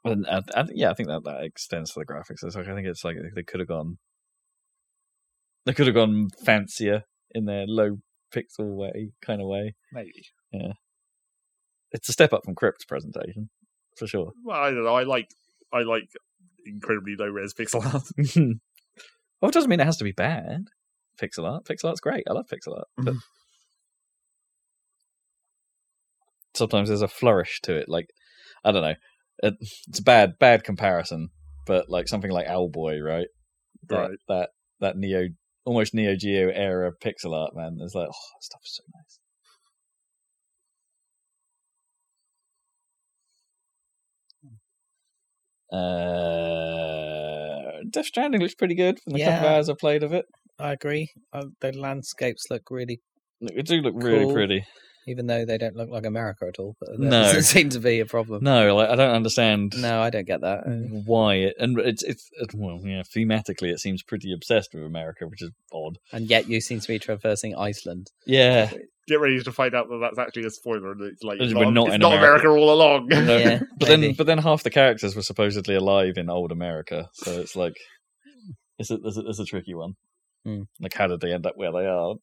[0.04, 2.42] And I, I, yeah, I think that that extends to the graphics.
[2.44, 3.98] It's like I think it's like they could have gone,
[5.64, 7.98] they could have gone fancier in their low
[8.34, 9.74] pixel way kind of way.
[9.92, 10.10] Maybe.
[10.52, 10.72] Yeah,
[11.92, 13.48] it's a step up from Crypt's presentation
[13.96, 14.32] for sure.
[14.44, 14.94] Well, I don't know.
[14.94, 15.28] I like.
[15.72, 16.08] I like
[16.66, 18.04] incredibly low res pixel art.
[19.40, 20.66] well, it doesn't mean it has to be bad.
[21.20, 22.24] Pixel art, pixel art's great.
[22.28, 23.18] I love pixel art, but mm-hmm.
[26.54, 27.88] sometimes there's a flourish to it.
[27.88, 28.06] Like
[28.64, 28.94] I don't know,
[29.42, 29.54] it,
[29.88, 31.28] it's a bad, bad comparison,
[31.66, 33.28] but like something like Owlboy, right?
[33.88, 34.18] That, Right.
[34.28, 35.28] That that Neo,
[35.64, 37.76] almost Neo Geo era pixel art, man.
[37.78, 38.82] There's like, oh, that stuff is so
[45.72, 50.26] Uh, Death Stranding looks pretty good from the couple of hours I played of it.
[50.58, 51.10] I agree.
[51.32, 53.00] Uh, the landscapes look really,
[53.40, 54.64] It do look really pretty.
[55.06, 56.76] even though they don't look like America at all.
[56.78, 57.10] But that No.
[57.22, 58.44] doesn't seem to be a problem.
[58.44, 60.60] No, like I don't understand No, I don't get that.
[61.06, 65.26] why it, and it's it's it, well, yeah, thematically it seems pretty obsessed with America,
[65.26, 65.98] which is odd.
[66.12, 68.08] And yet you seem to be traversing Iceland.
[68.26, 68.70] Yeah,
[69.08, 70.92] Get ready to find out that that's actually a spoiler.
[70.92, 72.48] And it's like We're it's not, not it's in not America.
[72.48, 72.60] America.
[72.62, 73.06] all along.
[73.08, 77.08] No, Yeah, but then but then half the characters were supposedly alive in old America,
[77.14, 77.74] so it's like
[78.78, 79.94] it's a it's a, it's a tricky one.
[80.44, 80.62] Hmm.
[80.80, 82.14] Like, how did they end up where they are?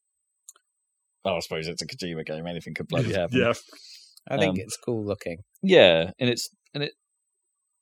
[1.24, 2.46] Oh, I suppose it's a Kojima game.
[2.46, 3.38] Anything could bloody happen.
[3.38, 3.52] yeah,
[4.30, 5.38] I think Um, it's cool looking.
[5.62, 6.92] yeah, and it's and it.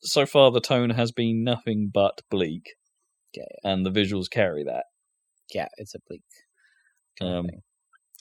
[0.00, 2.74] So far, the tone has been nothing but bleak.
[3.34, 3.44] Yeah.
[3.62, 4.84] and the visuals carry that.
[5.54, 6.22] Yeah, it's a bleak.
[7.18, 7.60] kind of Um, thing.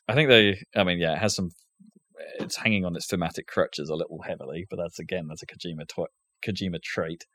[0.07, 0.57] I think they.
[0.75, 1.49] I mean, yeah, it has some.
[2.39, 5.85] It's hanging on its thematic crutches a little heavily, but that's again that's a Kojima
[6.45, 7.25] Kojima trait.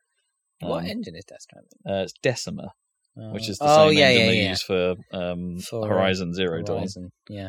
[0.61, 1.71] what Um, engine is Death Stranding?
[1.89, 2.73] uh, it's Decima,
[3.15, 4.51] which is the oh same yeah, engine yeah, they yeah.
[4.51, 6.87] use for, um, For, uh, Horizon Zero Dawn.
[7.29, 7.49] Yeah.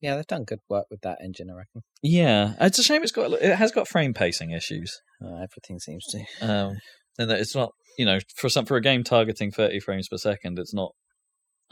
[0.00, 1.82] Yeah, they've done good work with that engine, I reckon.
[2.02, 5.00] Yeah, it's a shame it's got it has got frame pacing issues.
[5.20, 6.18] Uh, everything seems to.
[6.40, 6.78] Um,
[7.18, 10.16] and that it's not you know for some for a game targeting thirty frames per
[10.16, 10.92] second, it's not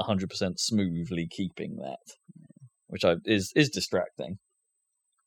[0.00, 1.98] hundred percent smoothly keeping that,
[2.88, 4.38] which I, is is distracting.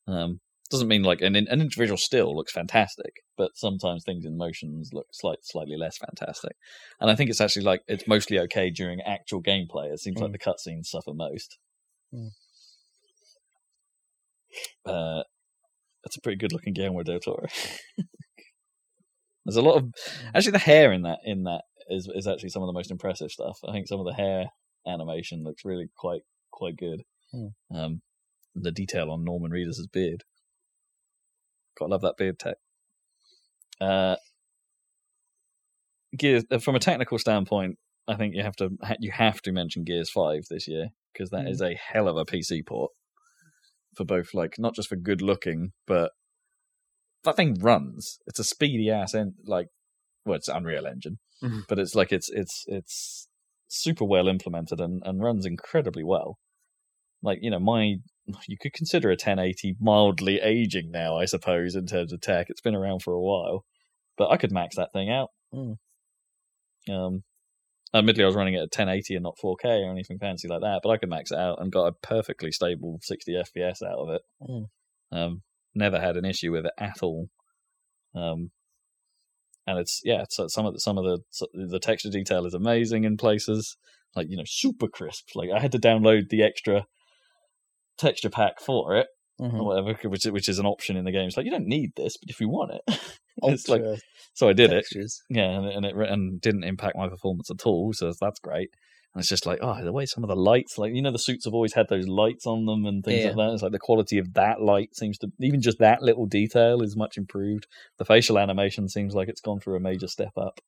[0.06, 0.40] Um,
[0.70, 5.06] doesn't mean like an an individual still looks fantastic, but sometimes things in motions look
[5.12, 6.52] slight, slightly less fantastic.
[7.00, 9.92] And I think it's actually like it's mostly okay during actual gameplay.
[9.92, 10.34] It seems like Mm.
[10.34, 11.58] the cutscenes suffer most.
[12.14, 12.30] Mm.
[14.86, 15.22] Uh,
[16.04, 17.46] that's a pretty good looking Guillermo del Toro.
[19.44, 19.92] There's a lot of
[20.34, 23.30] actually the hair in that in that is is actually some of the most impressive
[23.30, 23.58] stuff.
[23.68, 24.46] I think some of the hair
[24.86, 27.02] animation looks really quite quite good.
[27.32, 27.76] Hmm.
[27.76, 28.02] Um,
[28.54, 30.24] the detail on Norman Reedus' beard,
[31.78, 32.56] gotta love that beard tech.
[33.80, 34.16] Uh,
[36.16, 39.84] Gears uh, from a technical standpoint, I think you have to you have to mention
[39.84, 41.48] Gears Five this year because that Hmm.
[41.48, 42.90] is a hell of a PC port
[43.96, 46.12] for both like not just for good looking, but
[47.24, 48.18] that thing runs.
[48.26, 49.68] It's a speedy ass and like
[50.30, 51.62] well, it's Unreal Engine, Mhm.
[51.68, 53.28] but it's like it's it's it's
[53.68, 56.38] super well implemented and, and runs incredibly well.
[57.22, 57.96] Like you know, my
[58.46, 62.46] you could consider a 1080 mildly aging now, I suppose, in terms of tech.
[62.48, 63.64] It's been around for a while,
[64.16, 65.30] but I could max that thing out.
[65.52, 65.76] Mm.
[66.88, 67.24] Um,
[67.92, 70.80] admittedly, I was running it at 1080 and not 4K or anything fancy like that,
[70.82, 74.08] but I could max it out and got a perfectly stable 60 FPS out of
[74.10, 74.22] it.
[74.48, 74.64] Mm.
[75.12, 75.42] Um,
[75.74, 77.28] never had an issue with it at all.
[78.14, 78.50] Um,
[79.70, 83.04] and it's yeah, so some of the, some of the the texture detail is amazing
[83.04, 83.76] in places.
[84.16, 85.28] like you know super crisp.
[85.34, 86.86] Like I had to download the extra
[87.98, 89.08] texture pack for it
[89.40, 89.54] Mhm.
[89.60, 91.26] or whatever, which which is an option in the game.
[91.28, 92.82] It's like you don't need this, but if you want it,
[93.44, 93.80] it's like
[94.34, 94.86] so I did it.
[95.30, 98.70] Yeah, and, and it and didn't impact my performance at all, so that's great.
[99.12, 101.18] And it's just like, oh, the way some of the lights, like you know, the
[101.18, 103.28] suits have always had those lights on them and things Yeah.
[103.30, 103.52] like that.
[103.54, 106.96] It's like the quality of that light seems to, even just that little detail is
[106.96, 107.66] much improved.
[107.98, 110.60] The facial animation seems like it's gone through a major step up,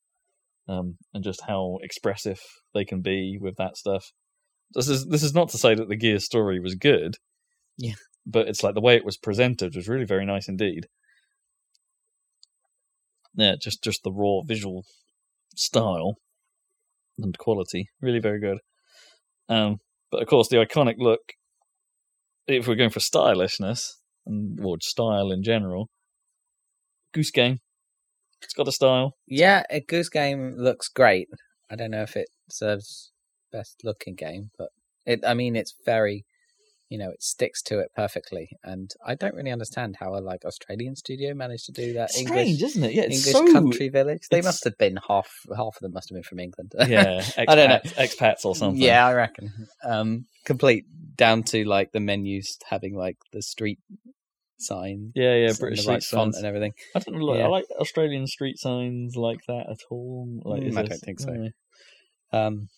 [0.68, 2.40] um, and just how expressive
[2.74, 4.06] they can be with that stuff.
[4.74, 7.14] This is this is not to say that the Gear story was good,
[7.78, 7.94] Yeah.
[8.26, 10.86] but it's like the way it was presented was really very nice indeed.
[13.34, 14.84] Yeah, just just the raw visual
[15.54, 16.16] style
[17.24, 18.58] and quality, really very good.
[19.48, 19.78] Um,
[20.10, 21.20] but of course, the iconic look.
[22.46, 25.88] If we're going for stylishness and or style in general,
[27.12, 27.58] Goose Game.
[28.42, 29.14] It's got a style.
[29.26, 31.28] Yeah, a Goose Game looks great.
[31.70, 33.12] I don't know if it serves
[33.52, 34.70] best looking game, but
[35.06, 35.20] it.
[35.24, 36.24] I mean, it's very,
[36.92, 40.44] you know, it sticks to it perfectly, and I don't really understand how a like
[40.44, 42.10] Australian studio managed to do that.
[42.10, 42.92] Strange, English, isn't it?
[42.92, 44.28] Yeah, it's English so country village.
[44.30, 45.30] They must have been half.
[45.56, 46.74] Half of them must have been from England.
[46.86, 47.80] yeah, I don't know.
[47.96, 48.82] expats, or something.
[48.82, 49.68] Yeah, I reckon.
[49.82, 50.84] Um, complete
[51.16, 53.78] down to like the menus having like the street
[54.58, 55.12] sign.
[55.14, 55.52] yeah, yeah.
[55.58, 56.74] British right font and everything.
[56.94, 57.24] I don't know.
[57.24, 57.46] Like, Yeah.
[57.46, 60.28] I like Australian street signs like that at all.
[60.44, 61.48] Like, Mm, I don't think so.
[62.32, 62.68] Um,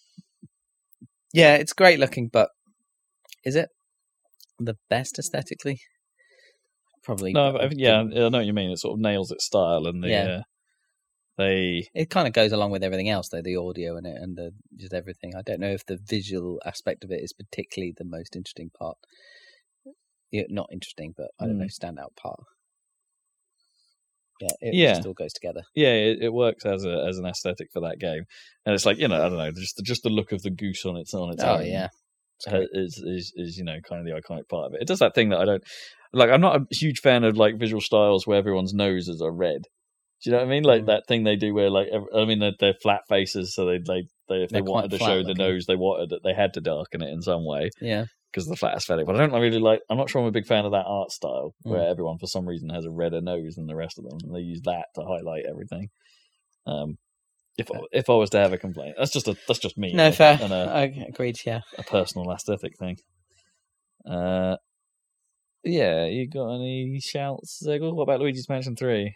[1.32, 2.50] yeah, it's great looking, but
[3.44, 3.70] is it
[4.58, 5.80] the best aesthetically?
[7.02, 7.32] Probably.
[7.32, 8.70] No, I yeah, I know what you mean.
[8.70, 10.26] It sort of nails its style, and the Yeah.
[10.38, 10.42] uh,
[11.36, 14.36] they It kind of goes along with everything else, though the audio and it and
[14.36, 15.34] the just everything.
[15.36, 18.96] I don't know if the visual aspect of it is particularly the most interesting part.
[20.30, 22.40] Yeah, not interesting, but I don't know, standout part.
[24.40, 24.94] Yeah, it Yeah.
[24.94, 25.62] just all goes together.
[25.74, 28.24] yeah, it, it works as a as an aesthetic for that game,
[28.66, 30.50] and it's like you know I don't know just the, just the look of the
[30.50, 31.66] goose on its on its Oh own.
[31.66, 31.88] yeah,
[32.46, 34.82] is is is you know kind of the iconic part of it.
[34.82, 35.62] It does that thing that I don't
[36.12, 36.30] like.
[36.30, 39.62] I'm not a huge fan of like visual styles where everyone's noses are red.
[40.22, 40.62] Do you know what I mean?
[40.62, 40.86] Like Mm.
[40.86, 44.04] that thing they do where like I mean they're, they're flat faces, so they they,
[44.28, 46.54] they if They're they wanted to show flat the nose, they wanted that they had
[46.54, 48.04] to darken it in some way yeah.
[48.32, 49.06] because of the flat aesthetic.
[49.06, 49.80] But I don't really like.
[49.90, 51.70] I'm not sure I'm a big fan of that art style Mm.
[51.72, 54.34] where everyone for some reason has a redder nose than the rest of them, and
[54.34, 55.88] they use that to highlight everything.
[56.66, 56.96] Um,
[57.58, 59.92] if I, if I was to have a complaint, that's just a that's just me.
[59.92, 60.38] No, and fair.
[60.40, 61.36] and a- I agreed.
[61.46, 61.60] Yeah.
[61.78, 62.96] a personal aesthetic thing.
[64.08, 64.56] Uh,
[65.62, 67.94] yeah, you got any shouts, Zegel?
[67.94, 69.14] What about Luigi's Mansion Three?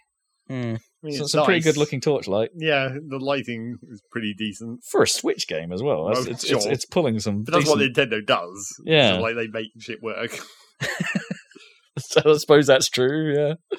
[0.49, 0.55] Hmm.
[0.55, 4.33] I mean, So it's it's a pretty good looking torchlight Yeah, the lighting is pretty
[4.33, 4.81] decent.
[4.91, 6.07] for a Switch game as well.
[6.07, 6.73] That's- Oh, it's, it's sure.
[6.73, 7.43] it's pulling some.
[7.43, 8.75] But that's what Nintendo does.
[8.85, 9.17] Yeah.
[9.17, 10.39] So, like they make shit work.
[11.99, 13.35] So I suppose that's true.
[13.37, 13.55] Yeah.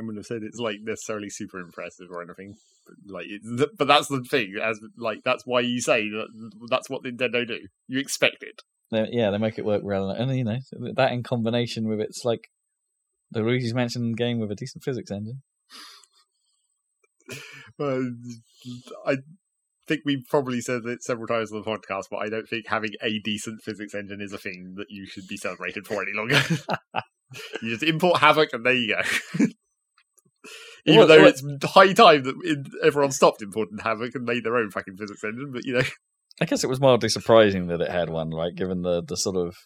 [0.00, 2.54] I wouldn't have said it's like necessarily super impressive or anything.
[2.86, 4.54] But, like, it's, but that's the thing.
[4.62, 6.28] As like that's why you say that
[6.70, 7.58] that's what Nintendo do.
[7.86, 8.62] You expect it.
[8.90, 10.58] They, yeah, they make it work well, and you know
[10.94, 12.48] that in combination with it's like
[13.30, 15.42] the Luigi's Mansion game with a decent physics engine.
[17.78, 18.00] Uh,
[19.06, 19.16] I
[19.88, 22.90] think we've probably said it several times on the podcast, but I don't think having
[23.02, 26.38] a decent physics engine is a thing that you should be celebrated for any longer.
[27.62, 29.46] you just import Havok, and there you go.
[30.86, 34.56] Even Well, though well- it's high time that everyone stopped importing Havok and made their
[34.56, 35.82] own fucking physics engine, but you know,
[36.40, 38.54] I guess it was mildly surprising that it had one, right?
[38.54, 39.56] Given the the sort of.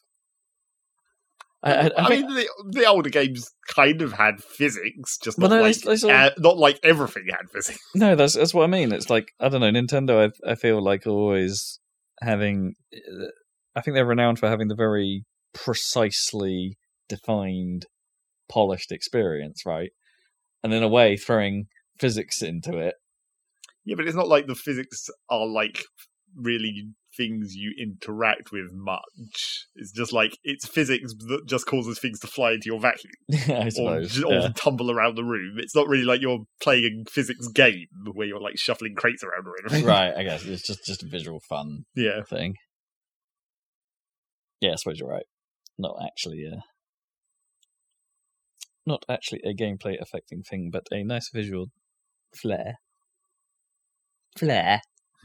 [1.62, 5.62] I, I, I mean, the, the older games kind of had physics, just not no,
[5.62, 7.78] like they of- uh, not like everything had physics.
[7.95, 8.93] No, that's that's what I mean.
[8.93, 9.70] It's like I don't know.
[9.70, 11.78] Nintendo, I I feel like always
[12.20, 12.74] having.
[13.74, 15.24] I think they're renowned for having the very
[15.55, 16.77] precisely
[17.09, 17.86] defined,
[18.49, 19.91] polished experience, right?
[20.65, 21.66] And in a way, throwing
[22.01, 22.95] physics into it.
[23.85, 25.85] Yeah, but it's not like the physics are like
[26.36, 29.66] really things you interact with much.
[29.77, 33.12] It's just like it's physics that just causes things to fly into your vacuum
[33.49, 34.15] I or, suppose.
[34.15, 34.49] j- or yeah.
[34.57, 35.57] tumble around the room.
[35.59, 39.47] It's not really like you're playing a physics game where you're like shuffling crates around
[39.47, 39.85] or anything.
[39.89, 42.23] right, I guess it's just just a visual fun Yeah.
[42.28, 42.55] thing.
[44.61, 45.27] Yeah, I suppose you're right.
[45.78, 46.65] Not actually a
[48.86, 51.66] not actually a gameplay affecting thing, but a nice visual
[52.35, 52.74] flair.
[54.36, 54.81] Flair.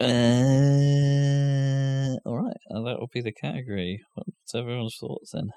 [0.00, 0.04] uh,
[2.24, 4.00] all right, and that will be the category.
[4.14, 5.50] What's everyone's thoughts then?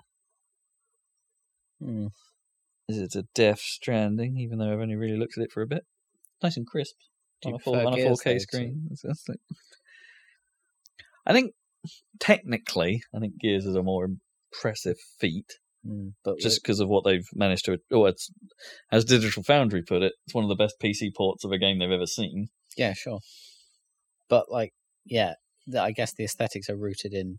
[1.81, 2.07] Hmm.
[2.87, 4.37] Is it a Death Stranding?
[4.37, 5.85] Even though I've only really looked at it for a bit,
[6.43, 6.95] nice and crisp
[7.45, 8.89] on a, full, on a 4K though, to- screen.
[11.25, 11.53] I think
[12.19, 14.05] technically, I think Gears is a more
[14.53, 15.51] impressive feat,
[15.87, 17.77] Mm, but just because of what they've managed to.
[17.91, 18.31] Oh, it's
[18.91, 21.77] as Digital Foundry put it, it's one of the best PC ports of a game
[21.77, 22.47] they've ever seen.
[22.75, 23.19] yeah, sure.
[24.29, 24.73] But like,
[25.05, 25.33] yeah,
[25.79, 27.37] I guess the aesthetics are rooted in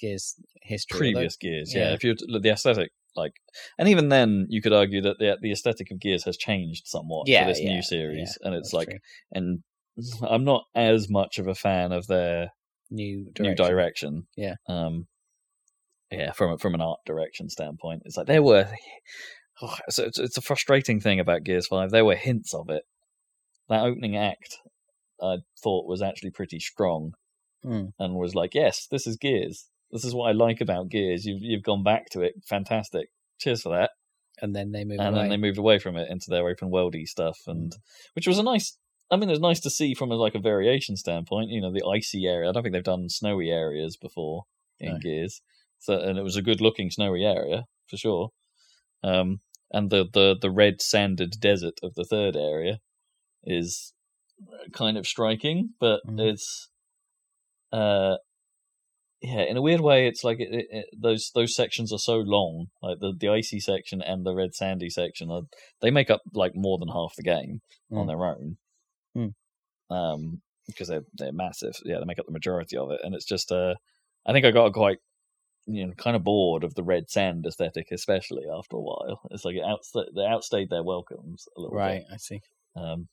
[0.00, 0.96] Gears history.
[1.08, 1.90] although- Previous Gears, yeah.
[1.90, 1.94] yeah.
[1.94, 3.34] If you the aesthetic, like,
[3.78, 7.28] and even then, you could argue that the the aesthetic of Gears has changed somewhat
[7.28, 8.98] Yeah, for this yeah, new series, and it's like, true.
[9.30, 9.60] and
[10.28, 12.50] I'm not as much of a fan of their
[12.92, 13.44] new direction.
[13.44, 14.26] new direction.
[14.36, 14.54] Yeah.
[14.68, 15.06] Um.
[16.10, 18.68] Yeah, from from an art direction standpoint, it's like there were.
[19.60, 21.90] Oh, it's, it's, it's a frustrating thing about Gears Five.
[21.90, 22.82] There were hints of it.
[23.68, 24.56] That opening act,
[25.22, 27.12] I thought was actually pretty strong,
[27.62, 27.84] Hmm.
[27.98, 29.68] and was like, yes, this is Gears.
[29.92, 31.26] This is what I like about Gears.
[31.26, 32.32] You've you've gone back to it.
[32.48, 33.08] Fantastic.
[33.38, 33.90] Cheers for that.
[34.40, 35.18] and then they move and away.
[35.22, 37.72] then they moved away from it into their open worldy stuff, and
[38.14, 38.76] which was a nice.
[39.12, 41.50] I mean, it was nice to see from a, like a variation standpoint.
[41.50, 42.48] You know, the icy area.
[42.48, 44.44] I don't think they've done snowy areas before
[44.80, 44.98] in No.
[44.98, 45.42] Gears,
[45.78, 48.30] so and it was a good looking snowy area for sure.
[49.04, 49.40] Um,
[49.70, 52.78] and the the the red sanded desert of the third area
[53.44, 53.92] is
[54.72, 56.30] kind of striking, but Mhm.
[56.32, 56.70] it's
[57.72, 58.16] uh
[59.20, 62.16] yeah, in a weird way, it's like it, it, it, those those sections are so
[62.16, 65.42] long, like the the icy section and the red sandy section, are,
[65.80, 67.60] they make up like more than half the game
[67.92, 68.08] on Mm.
[68.08, 68.56] their own.
[69.92, 73.24] Um, because they're they're massive, yeah, they make up the majority of it, and it's
[73.24, 73.74] just uh,
[74.26, 74.98] I think I got quite
[75.66, 79.20] you know kind of bored of the red sand aesthetic, especially after a while.
[79.30, 82.40] It's like it outsta- they outstayed their welcomes a little bit right, I see.
[82.76, 83.08] um,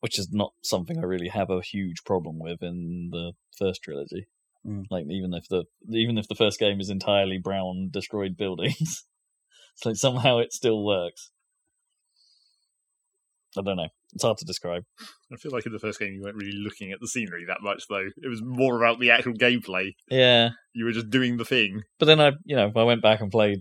[0.00, 4.28] which is not something I really have a huge problem with in the first trilogy.
[4.66, 4.86] Mm.
[4.90, 9.04] Like even if the even if the first game is entirely brown destroyed buildings,
[9.74, 11.30] it's like somehow it still works.
[13.58, 13.88] I don't know.
[14.12, 14.82] It's hard to describe.
[15.32, 17.62] I feel like in the first game you weren't really looking at the scenery that
[17.62, 18.08] much, though.
[18.16, 19.92] It was more about the actual gameplay.
[20.10, 21.82] Yeah, You were just doing the thing.
[21.98, 23.58] but then I, you know, I went back and played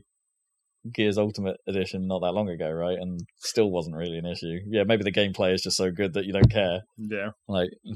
[0.94, 2.98] Gears Ultimate Edition not that long ago, right?
[3.00, 4.60] And still wasn't really an issue.
[4.68, 6.82] Yeah, maybe the gameplay is just so good that you don't care.
[6.98, 7.30] Yeah.
[7.48, 7.70] Like,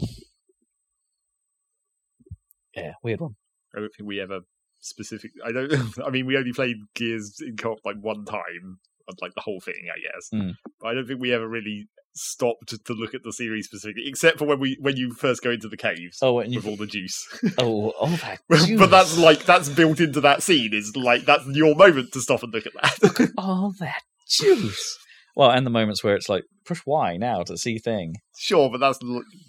[2.76, 3.36] yeah, weird one.
[3.76, 4.40] I don't think we ever
[4.80, 5.32] specific.
[5.46, 5.72] I don't.
[6.06, 8.80] I mean, we only played Gears in co-op like one time,
[9.22, 10.30] like the whole thing, I guess.
[10.34, 10.54] Mm.
[10.84, 14.46] I don't think we ever really stopped to look at the series specifically, except for
[14.46, 16.88] when we when you first go into the caves Oh, and you, with all the
[16.88, 17.18] juice.
[17.58, 18.80] oh, oh, that Juice.
[18.80, 20.74] but that's like that's built into that scene.
[20.74, 23.04] Is like that's your moment to stop and look at that.
[23.04, 24.98] look at all that juice.
[25.36, 28.16] Well, and the moments where it's like push Y now to see thing.
[28.38, 29.00] sure, but that's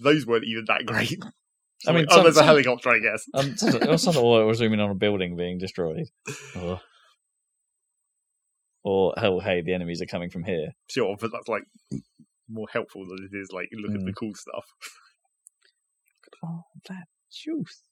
[0.02, 1.18] those weren't even that great.
[1.88, 3.24] I mean, oh, some- there's a some- helicopter, I guess.
[3.32, 3.56] Um,
[3.88, 6.04] was something or zooming on a building being destroyed.
[6.54, 6.78] Or,
[8.82, 10.68] or oh, hey, the enemies are coming from here.
[10.88, 11.62] Sure, but that's like
[12.48, 14.06] more helpful than it is like look at Mm.
[14.06, 14.64] the cool stuff.
[16.42, 17.82] Oh, that juice.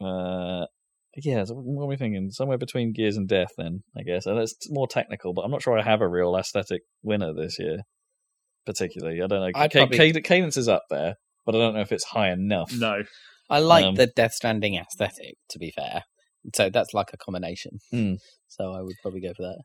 [0.00, 0.66] Uh,
[1.16, 1.44] yeah.
[1.44, 2.30] So what are we thinking?
[2.30, 4.26] Somewhere between Gears and Death, then I guess.
[4.26, 7.58] And it's more technical, but I'm not sure I have a real aesthetic winner this
[7.58, 7.78] year.
[8.66, 9.50] Particularly, I don't know.
[9.54, 11.14] I'd Ca- probably- Cad- Cadence is up there,
[11.46, 12.72] but I don't know if it's high enough.
[12.74, 13.02] No,
[13.50, 16.04] I like Um, the Death Stranding aesthetic, to be fair.
[16.54, 17.78] So that's like a combination.
[17.90, 18.14] Hmm.
[18.48, 19.62] So I would probably go for that.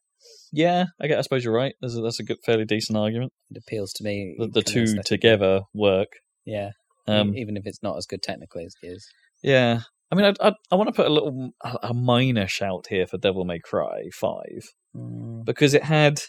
[0.52, 1.76] Yeah, I, guess, I suppose you're right.
[1.82, 3.32] That's a, that's a good, fairly decent argument.
[3.52, 4.36] It appeals to me.
[4.38, 6.10] The, the two together work.
[6.46, 6.72] Yeah.
[7.08, 9.08] Um, even if it's not as good technically as Gears.
[9.42, 9.82] yeah,
[10.12, 13.18] I mean, I I, I want to put a little a, minor shout here for
[13.18, 16.22] Devil May Cry Five Mm, because it had,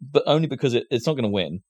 [0.00, 1.60] but only because it, it's not going to win.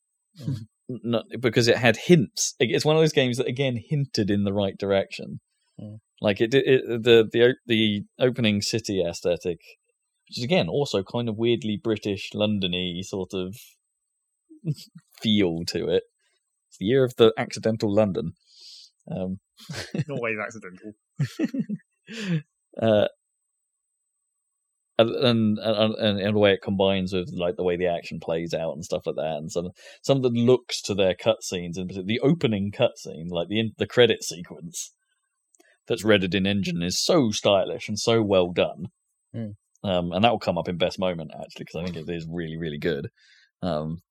[0.40, 0.56] Mm.
[0.88, 2.54] Not because it had hints.
[2.58, 5.40] It's one of those games that again hinted in the right direction.
[5.80, 5.98] Mm.
[6.22, 9.58] Like it, it, the the the opening city aesthetic,
[10.28, 13.56] which is again also kind of weirdly British, Londony sort of
[15.20, 16.04] feel to it.
[16.68, 18.34] It's the year of the accidental London.
[19.10, 19.40] Um,
[19.94, 20.92] not always accidental.
[22.80, 23.08] uh,
[24.96, 28.54] and, and and and the way it combines with like the way the action plays
[28.54, 29.70] out and stuff like that, and some
[30.02, 34.22] some of the looks to their cutscenes, and the opening cutscene, like the the credit
[34.22, 34.92] sequence
[35.88, 38.86] that's rendered in engine, is so stylish and so well done.
[39.34, 39.54] Mm.
[39.84, 42.26] Um, and that will come up in best moment actually because I think it is
[42.30, 43.08] really really good.
[43.62, 44.02] Um,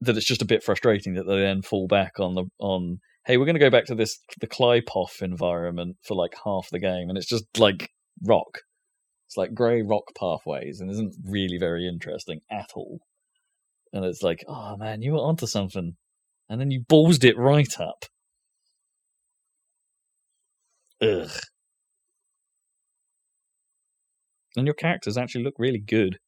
[0.00, 3.36] that it's just a bit frustrating that they then fall back on the on hey
[3.36, 7.08] we're going to go back to this the Qliphoth environment for like half the game
[7.08, 7.90] and it's just like
[8.24, 8.60] rock
[9.26, 13.00] it's like grey rock pathways and isn't really very interesting at all
[13.92, 15.96] and it's like oh man you were onto something
[16.48, 18.04] and then you ballsed it right up
[21.02, 21.30] ugh
[24.56, 26.18] and your characters actually look really good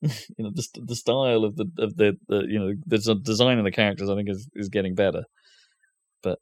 [0.02, 3.64] you know the the style of the of the, the you know the design of
[3.64, 5.24] the characters I think is is getting better.
[6.22, 6.38] But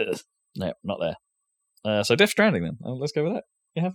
[0.00, 0.18] ugh.
[0.56, 1.16] No, not there.
[1.84, 2.78] Uh, so Death Stranding then.
[2.82, 3.92] Uh, let's go with that.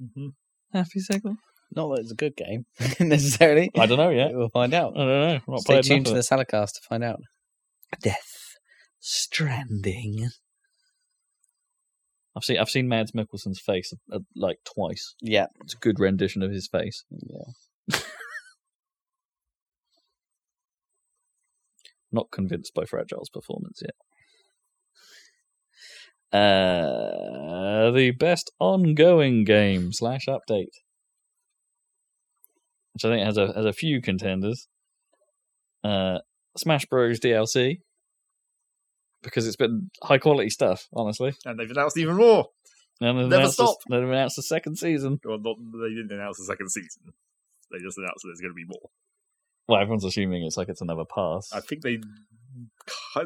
[0.00, 0.34] Mhm.
[0.72, 1.36] Happy sequel?
[1.74, 2.66] Not that it's a good game
[3.00, 3.70] necessarily.
[3.76, 4.30] I don't know yet.
[4.34, 4.92] We'll find out.
[4.96, 5.56] I don't know.
[5.56, 7.18] Stay tuned to the of Saladcast to find out.
[8.00, 8.54] Death
[9.00, 10.28] Stranding.
[12.38, 15.16] I've seen I've seen Mads Mikkelsen's face uh, like twice.
[15.20, 15.46] Yeah.
[15.60, 17.04] It's a good rendition of his face.
[17.10, 17.46] Yeah.
[22.12, 23.96] Not convinced by Fragile's performance yet.
[26.40, 30.68] Uh, the best ongoing game slash update,
[32.92, 34.68] which I think has a has a few contenders.
[35.82, 36.18] Uh,
[36.56, 37.78] Smash Bros DLC
[39.22, 41.34] because it's been high quality stuff, honestly.
[41.44, 42.48] And they've announced even more.
[43.00, 43.76] And they've Never stop.
[43.88, 45.20] They've announced the second season.
[45.24, 47.02] Well, not, they didn't announce the second season.
[47.70, 48.90] They just announced that there's going to be more.
[49.68, 51.50] Well, everyone's assuming it's like it's another pass.
[51.52, 51.98] I think they,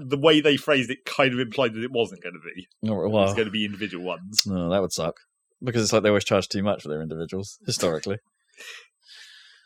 [0.00, 2.90] the way they phrased it, kind of implied that it wasn't going to be.
[2.90, 4.40] Or- It was going to be individual ones.
[4.46, 5.16] no, that would suck
[5.62, 8.18] because it's like they always charge too much for their individuals historically.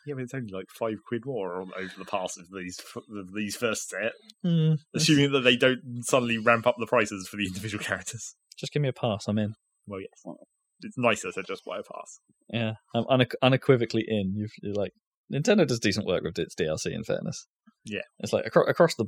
[0.06, 3.34] Yeah, but it's only like five quid more on, over the pass of these of
[3.34, 4.12] these first set,
[4.42, 8.34] Hmm, assuming that they don't suddenly ramp up the prices for the individual characters.
[8.58, 9.26] just give me a pass.
[9.28, 9.54] I'm in.
[9.86, 10.36] Well, yes,
[10.82, 12.20] it's nicer to just buy a pass.
[12.52, 14.34] Yeah, I'm unequ- unequivocally in.
[14.36, 14.92] You've, you're like
[15.32, 16.92] Nintendo does decent work with its DLC.
[16.94, 17.46] In fairness,
[17.84, 18.02] Yeah.
[18.20, 19.06] it's like across, across the.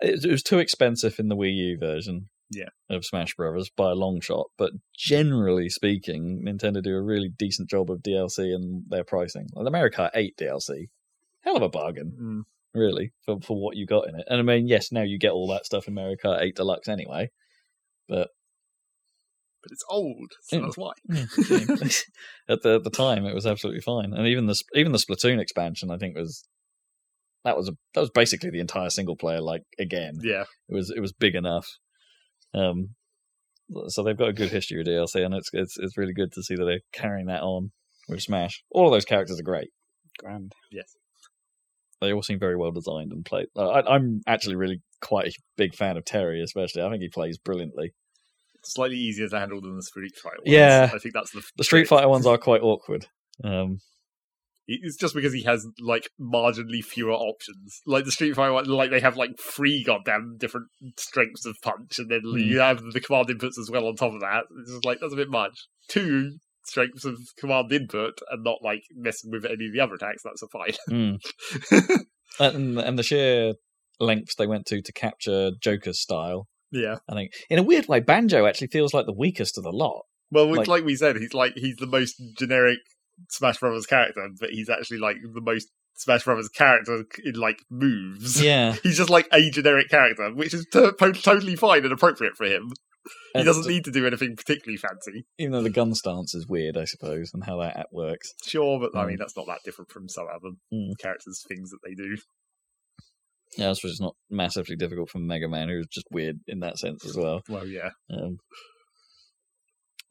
[0.00, 2.28] It, it was too expensive in the Wii U version.
[2.50, 2.68] Yeah.
[2.88, 7.68] of Smash Brothers by a long shot, but generally speaking, Nintendo do a really decent
[7.68, 9.48] job of DLC and their pricing.
[9.52, 10.88] Like the Mario Kart 8 DLC,
[11.42, 12.42] hell of a bargain, Mm.
[12.78, 14.24] really, for for what you got in it.
[14.28, 16.88] And I mean, yes, now you get all that stuff in Mario Kart 8 Deluxe
[16.88, 17.30] anyway,
[18.08, 18.30] but
[19.62, 20.62] But it's old, so Mm.
[20.62, 20.92] that's why.
[22.48, 25.40] at the at the time it was absolutely fine and even the even the splatoon
[25.40, 26.48] expansion i think was
[27.44, 30.90] that was a that was basically the entire single player like again Yeah, it was
[30.90, 31.66] it was big enough
[32.54, 32.90] um
[33.88, 36.42] so they've got a good history of dlc and it's it's it's really good to
[36.42, 37.70] see that they're carrying that on
[38.08, 39.68] with smash all of those characters are great
[40.18, 40.52] Grand.
[40.72, 40.96] yes.
[42.00, 45.32] they all seem very well designed and played uh, I, i'm actually really quite a
[45.56, 47.92] big fan of terry especially i think he plays brilliantly
[48.64, 50.52] Slightly easier to handle than the Street Fighter ones.
[50.52, 50.90] Yeah.
[50.92, 53.06] I think that's the the street fighter ones are quite awkward
[53.44, 53.78] um
[54.70, 57.80] It's just because he has like marginally fewer options.
[57.86, 60.66] Like the Street Fighter one, like they have like three goddamn different
[60.98, 62.36] strengths of punch, and then Hmm.
[62.36, 64.44] you have the command inputs as well on top of that.
[64.60, 65.66] It's just like that's a bit much.
[65.88, 66.32] Two
[66.64, 70.22] strengths of command input and not like messing with any of the other attacks.
[70.22, 70.74] That's a fine.
[70.90, 72.04] Mm.
[72.40, 73.54] and, and the sheer
[74.00, 76.46] lengths they went to to capture Joker's style.
[76.70, 76.96] yeah.
[77.08, 80.02] I think, in a weird way, Banjo actually feels like the weakest of the lot.
[80.30, 82.78] Well, Like- like, we said, he's like he's the most generic
[83.30, 88.40] Smash Brothers character, but he's actually like the most Smash Brothers character in like moves.
[88.42, 92.44] Yeah, He's just like a generic character, which is to- totally fine and appropriate for
[92.46, 92.70] him.
[93.34, 95.24] He doesn't need to do anything particularly fancy.
[95.38, 98.32] even though the gun stance is weird, I suppose, and how that app works.
[98.44, 99.08] Sure, but I Mm.
[99.08, 100.92] mean that's not that different from some other Mm.
[101.00, 102.16] characters' things that they do.
[103.56, 106.78] Yeah, I suppose it's not massively difficult for Mega Man, who's just weird in that
[106.78, 107.40] sense as well.
[107.48, 108.38] Well, yeah, Um,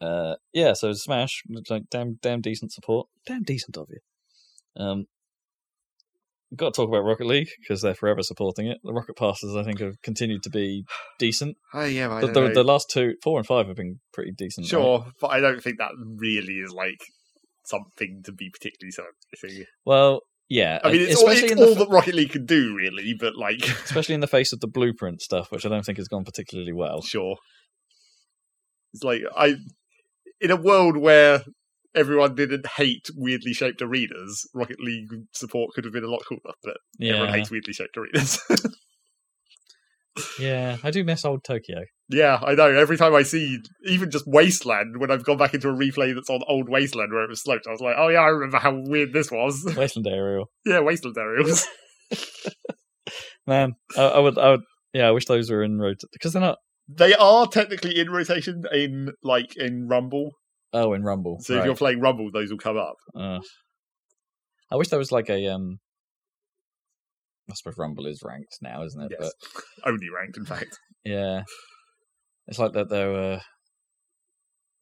[0.01, 3.07] uh, yeah, so Smash like damn, damn decent support.
[3.25, 3.99] Damn decent of you.
[4.81, 5.05] Um,
[6.55, 8.77] got to talk about Rocket League because they're forever supporting it.
[8.83, 10.85] The Rocket passes, I think, have continued to be
[11.19, 11.57] decent.
[11.73, 14.65] oh yeah, I The, the, the last two, four and five, have been pretty decent.
[14.65, 14.69] right?
[14.69, 16.99] sure, but I don't think that really is like
[17.65, 19.65] something to be particularly celebrating.
[19.85, 20.79] Well, yeah.
[20.83, 23.13] I mean, it's all, it's all fa- that Rocket League can do, really.
[23.19, 26.07] But like, especially in the face of the blueprint stuff, which I don't think has
[26.07, 27.01] gone particularly well.
[27.01, 27.35] sure,
[28.93, 29.55] it's like I
[30.41, 31.43] in a world where
[31.95, 36.53] everyone didn't hate weirdly shaped arenas, Rocket League support could have been a lot cooler.
[36.63, 38.39] But everyone Yeah, hates weirdly shaped arenas.
[40.39, 40.77] yeah.
[40.83, 41.81] I do miss old Tokyo.
[42.09, 42.67] Yeah, I know.
[42.67, 46.29] Every time I see even just Wasteland, when I've gone back into a replay that's
[46.29, 48.73] on old Wasteland where it was sloped, I was like, oh yeah, I remember how
[48.75, 49.63] weird this was.
[49.77, 51.67] Wasteland Aerial, yeah, Wasteland aerials.
[53.47, 53.75] man.
[53.97, 54.61] I, I would, I would.
[54.93, 56.59] Yeah, I wish those were in rotation because they're not.
[56.87, 60.31] They are technically in rotation in like in Rumble.
[60.73, 61.37] Oh, in Rumble.
[61.41, 62.95] So if you're playing Rumble, those will come up.
[63.15, 63.39] Uh,
[64.71, 65.79] I wish there was like a um.
[67.49, 69.17] I suppose Rumble is ranked now, isn't it?
[69.17, 69.31] Yes.
[69.85, 70.77] Only ranked, in fact.
[71.05, 71.43] Yeah,
[72.47, 72.89] it's like that.
[72.89, 73.15] Though.
[73.15, 73.39] Uh,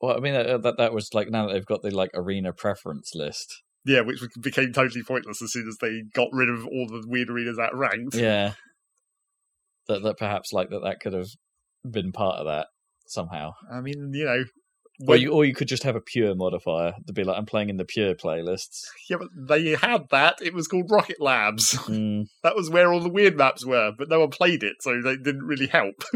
[0.02, 2.52] well, I mean, uh, that that was like now that they've got the like arena
[2.52, 3.54] preference list.
[3.86, 7.30] Yeah, which became totally pointless as soon as they got rid of all the weird
[7.30, 8.16] arenas that ranked.
[8.16, 8.54] Yeah,
[9.88, 11.28] that that perhaps like that that could have
[11.92, 12.68] been part of that
[13.08, 13.52] somehow.
[13.72, 14.44] I mean, you know,
[15.02, 17.46] Or when- you or you could just have a pure modifier to be like I'm
[17.46, 18.82] playing in the pure playlists.
[19.10, 20.38] yeah, but they had that.
[20.42, 21.74] It was called Rocket Labs.
[21.88, 25.02] Mm, that was where all the weird maps were, but no one played it, so
[25.02, 25.96] they didn't really help.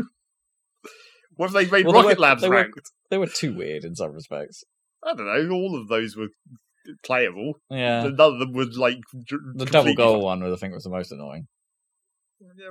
[1.36, 2.92] What if they made Well, they Rocket were- Labs they were- ranked?
[3.10, 4.64] They were too weird in some respects.
[5.06, 5.56] I don't know.
[5.56, 6.28] All of those were
[7.06, 7.54] playable.
[7.70, 8.04] Yeah.
[8.04, 11.48] None of them would like The double goal one, I think, was the most annoying.
[12.42, 12.70] Yeah,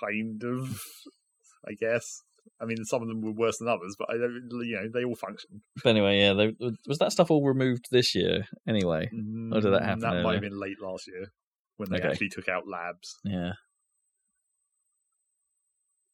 [0.00, 0.80] kind of.
[1.66, 2.22] I guess.
[2.60, 4.48] I mean, some of them were worse than others, but I don't.
[4.64, 5.62] You know, they all function.
[5.82, 6.54] But anyway, yeah, they,
[6.86, 8.46] was that stuff all removed this year?
[8.68, 9.10] Anyway,
[9.52, 11.26] Or did that Mm, happen That might have been late last year
[11.76, 12.08] when they Okay.
[12.08, 13.16] actually took out labs.
[13.24, 13.52] yeah.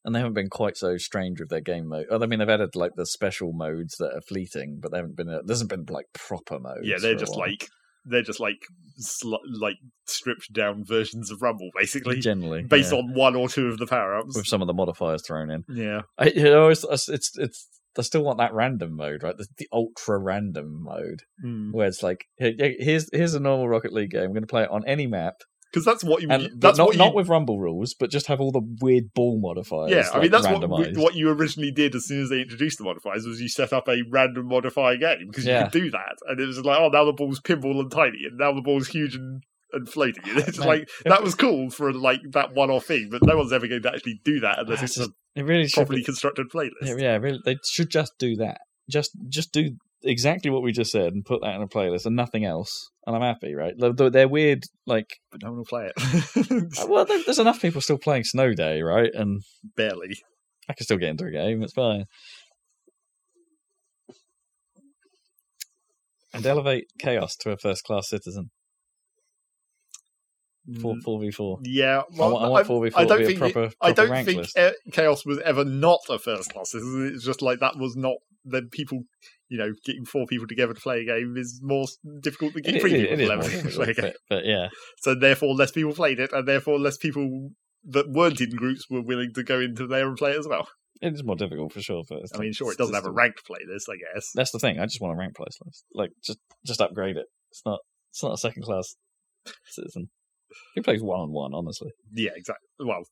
[0.05, 2.05] And they haven't been quite so strange with their game mode.
[2.09, 5.27] I mean, they've added like the special modes that are fleeting, but they haven't been.
[5.27, 6.81] There hasn't been like proper modes.
[6.87, 7.67] yeah, they're just like
[8.05, 8.57] they're just like
[8.97, 9.77] sl- like
[10.07, 13.87] stripped down versions of Rumble, basically, generally based yeah, on one or two of the
[13.87, 14.35] power ups.
[14.35, 15.63] with some of the modifiers thrown in.
[15.69, 17.67] Yeah, I, you know, it's, it's it's
[17.97, 19.35] I still want that random mode, right?
[19.35, 21.73] The, the ultra random mode, Mm.
[21.73, 24.23] where it's like, here- here's here's a normal Rocket League game.
[24.23, 25.35] I'm going to play it on any map,
[25.71, 26.29] because that's what you.
[26.29, 29.13] And that's not what you, not with Rumble rules, but just have all the weird
[29.13, 29.91] ball modifiers.
[29.91, 30.97] Yeah, I like, mean that's what randomized.
[30.97, 33.87] what you originally did as soon as they introduced the modifiers was you set up
[33.87, 35.63] a random modifier game because you Yeah.
[35.63, 38.37] could do that, and it was like, oh, now the ball's pinball and tiny, and
[38.37, 40.23] now the ball's huge and and floating.
[40.27, 43.37] And ah, it's Man, like that was cool for like that one-off thing, but no
[43.37, 45.99] one's ever going to actually do that unless It's it's just- a it really properly
[45.99, 46.71] be, constructed playlist.
[46.81, 48.61] yeah, yeah, really, they should just do that.
[48.89, 52.15] Just just do exactly what we just said and put that in a playlist and
[52.15, 53.73] nothing else, and I'm happy, right?
[53.77, 56.87] They're, they're weird, like But no one will play it.
[56.89, 59.11] well, there's enough people still playing Snow Day, right?
[59.13, 59.41] And
[59.75, 60.15] Barely.
[60.69, 61.63] I can still get into a game.
[61.63, 62.05] It's fine.
[66.33, 68.51] And elevate chaos to a first class citizen.
[70.79, 71.57] Four Mm, four v four.
[71.63, 73.01] Yeah, I well, want, I want four v four.
[73.01, 74.55] to don't think it- proper, I don't think list.
[74.57, 76.69] uh, Chaos was ever not a first class.
[76.71, 77.11] citizen.
[77.15, 78.17] It's just like that was not.
[78.45, 79.03] Then people,
[79.49, 81.85] you know, getting four people together to play a game is more
[82.21, 84.03] difficult than getting it- three it people is to play a game.
[84.11, 84.67] but, but yeah,
[84.99, 87.51] So therefore, less people played it, and therefore less people
[87.85, 90.67] that weren't in groups were willing to go into there and play it as well.
[91.01, 92.03] it is more difficult for sure.
[92.07, 94.29] But I mean, sure, it doesn't have a ranked playlist, I guess.
[94.35, 94.79] That's the thing.
[94.79, 95.85] I just want a ranked place list.
[95.93, 97.25] Like just just upgrade it.
[97.51, 97.79] It's not
[98.11, 98.95] it's not a second class
[99.65, 100.09] citizen.
[100.75, 101.53] Who plays one on one?
[101.53, 102.67] Honestly, Yeah, exactly.
[102.79, 103.03] Well,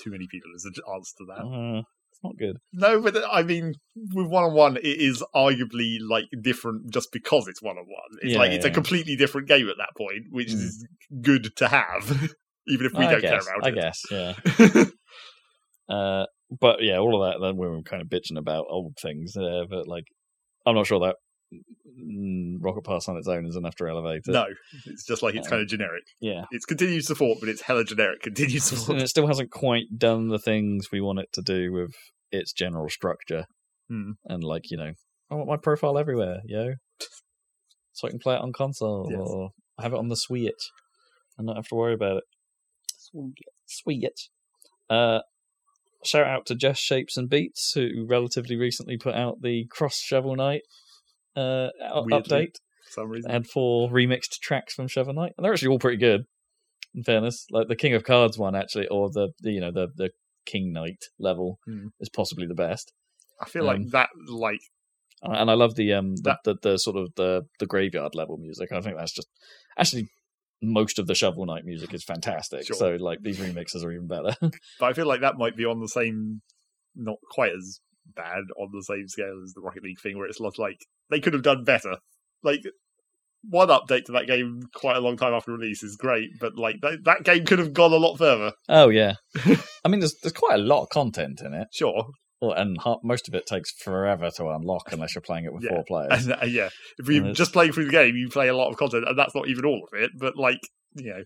[0.00, 1.44] too many people is the answer to that.
[1.44, 1.82] uh,
[2.22, 2.58] it's not good.
[2.72, 3.74] No, but I mean,
[4.14, 8.18] with one on one, it is arguably like different just because it's one on one.
[8.22, 10.60] It's Yeah, like it's a completely different game at that point, which Mm.
[10.60, 10.86] is
[11.22, 12.10] good to have,
[12.68, 13.46] even if we I don't guess.
[13.46, 13.72] care about I it.
[13.72, 14.04] I guess.
[14.10, 14.84] Yeah.
[15.88, 16.24] Uh,
[16.60, 17.44] but yeah, all of that.
[17.44, 20.04] Then we were kind of bitching about old things there, but like,
[20.64, 21.16] I'm not sure that
[22.60, 24.32] Rocket Pass on its own is enough to elevate it.
[24.32, 24.46] no,
[24.86, 25.50] it's just like it's Yeah.
[25.50, 26.04] kind of generic.
[26.20, 28.98] Yeah, It's continued support, but it's hella generic continued It's- and support.
[29.02, 31.92] it still hasn't quite done the things we want it to do with
[32.30, 33.44] its general structure.
[33.88, 34.12] Hmm.
[34.26, 34.92] And like, you know,
[35.30, 36.74] I want my profile everywhere, yo,
[37.92, 39.20] so I can play it on console Yes.
[39.20, 39.50] or
[39.80, 40.70] have it on the Switch
[41.36, 42.24] and not have to worry about it.
[43.66, 44.28] Switch.
[44.88, 45.20] Uh,
[46.04, 50.36] shout out to Just Shapes and Beats, who relatively recently put out the Cross Shovel
[50.36, 50.62] Knight
[51.40, 51.70] uh,
[52.04, 52.20] Weirdly.
[52.20, 52.54] update.
[52.86, 53.30] For some reason.
[53.30, 56.22] Had four remixed tracks from Shovel Knight, and they're actually all pretty good.
[56.94, 59.88] In fairness, like the King of Cards one, actually, or the, the you know the
[59.96, 60.10] the
[60.46, 61.88] King Knight level Hmm.
[62.00, 62.92] is possibly the best.
[63.40, 64.60] I feel like um, that, like,
[65.22, 68.36] And and I love the um the, the, the sort of the the graveyard level
[68.38, 68.72] music.
[68.72, 69.28] I think that's just
[69.78, 70.08] actually
[70.62, 72.66] most of the Shovel Knight music is fantastic.
[72.66, 72.76] Sure.
[72.76, 74.34] So like these remixes are even better.
[74.40, 76.42] but I feel like that might be on the same,
[76.96, 77.80] not quite as
[78.14, 80.78] bad on the same scale as the Rocket League thing, where it's not like
[81.10, 81.96] they could have done better.
[82.42, 82.60] Like
[83.48, 86.76] one update to that game quite a long time after release is great, but like
[86.82, 88.52] that, that game could have gone a lot further.
[88.68, 89.14] oh yeah,
[89.84, 91.68] I mean there's there's quite a lot of content in it.
[91.72, 92.06] Sure,
[92.42, 95.62] Well, and ha- most of it takes forever to unlock unless you're playing it with
[95.64, 95.70] Yeah.
[95.70, 96.26] four players.
[96.26, 96.68] and uh, yeah,
[96.98, 99.18] if you And just play through the game, you play a lot of content, and
[99.18, 100.10] that's not even all of it.
[100.18, 100.60] But like,
[100.96, 101.22] you know,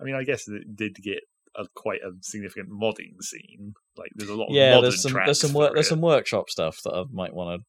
[0.00, 1.20] I mean, I guess it did get
[1.56, 3.74] a quite a significant modding scene.
[3.96, 6.50] Like, there's a lot of yeah, modern there's some there's some work there's some workshop
[6.50, 7.66] stuff that I might want to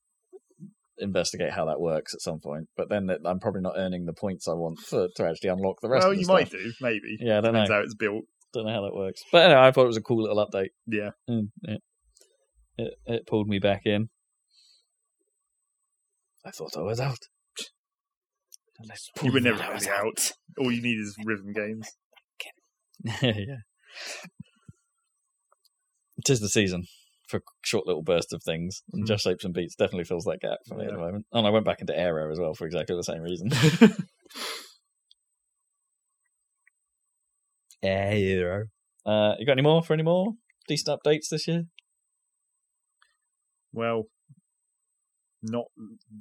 [0.97, 2.67] investigate how that works at some point.
[2.77, 5.81] But then it, I'm probably not earning the points I want for, to actually unlock
[5.81, 6.03] the rest.
[6.03, 6.35] Well, of the you stuff.
[6.35, 7.17] might do, maybe.
[7.19, 7.65] Yeah, I don't know.
[7.67, 8.25] How it's built.
[8.53, 9.21] Don't know how that works.
[9.31, 10.69] But anyway, I thought it was a cool little update.
[10.87, 11.09] Yeah.
[11.27, 11.81] And it,
[12.77, 14.09] it, it pulled me back in.
[16.45, 17.19] I thought I was out.
[19.23, 20.31] You were never me going out.
[20.59, 21.89] All you need is rhythm games.
[23.21, 23.61] yeah.
[26.25, 26.85] Tis the season
[27.27, 29.07] for short little bursts of things, and Hmm.
[29.07, 31.25] Just Shapes and Beats definitely fills that gap for me at the moment.
[31.33, 33.49] And I went back into Aero as well for exactly the same reason.
[37.83, 38.65] Aero.
[39.05, 40.33] Uh, you got any more for any more
[40.67, 41.65] decent updates this year?
[43.73, 44.03] well,
[45.43, 45.65] not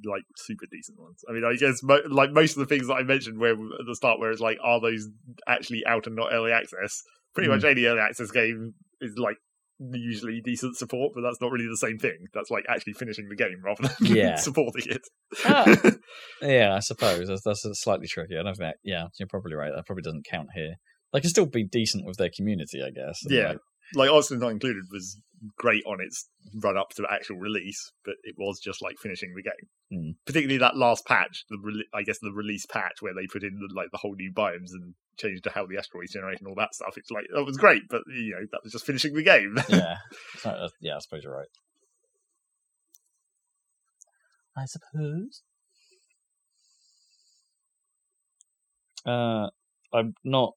[0.03, 1.23] like super decent ones.
[1.27, 3.85] I mean, I guess mo- like most of the things that I mentioned where at
[3.87, 5.07] the start, where it's like, are those
[5.47, 7.01] actually out and not early access?
[7.35, 7.55] Pretty Mm.
[7.55, 9.35] much any early access game is like
[9.91, 12.17] usually decent support, but that's not really the same thing.
[12.33, 14.35] That's like actually finishing the game rather than Yeah.
[14.47, 15.01] supporting it.
[15.45, 15.65] Ah.
[16.41, 18.37] yeah, I suppose that's, that's slightly tricky.
[18.39, 18.75] I don't think.
[18.83, 19.71] Yeah, you're probably right.
[19.75, 20.75] That probably doesn't count here.
[21.13, 23.19] They can still be decent with their community, I guess.
[23.27, 23.49] Yeah.
[23.49, 23.57] like,
[23.93, 25.21] like Oxygen Not Included was
[25.57, 29.33] great on its run up to the actual release, but it was just like finishing
[29.35, 29.69] the game.
[29.91, 30.11] Hmm.
[30.25, 33.59] Particularly that last patch, the re- I guess the release patch where they put in
[33.59, 36.55] the, like the whole new biomes and changed to how the asteroids generate and all
[36.55, 36.97] that stuff.
[36.97, 39.57] It's like that was great, but you know that was just finishing the game.
[39.69, 39.97] yeah,
[40.37, 40.95] So, uh, yeah.
[40.95, 41.47] I suppose you're right.
[44.57, 45.41] I suppose.
[49.05, 49.49] Uh,
[49.93, 50.53] I've not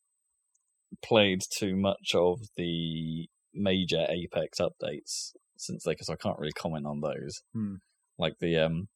[1.03, 6.87] played too much of the major Apex updates since they, because I can't really comment
[6.87, 7.43] on those.
[7.55, 7.75] Hmm.
[8.19, 8.89] Like the um,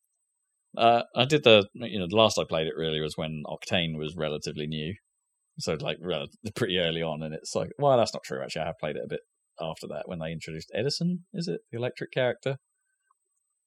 [0.77, 3.97] uh, I did the you know the last I played it really was when Octane
[3.97, 4.95] was relatively new,
[5.59, 8.63] so like rel- pretty early on, and it's like well that's not true actually.
[8.63, 9.21] I have played it a bit
[9.61, 11.25] after that when they introduced Edison.
[11.33, 12.57] Is it the electric character?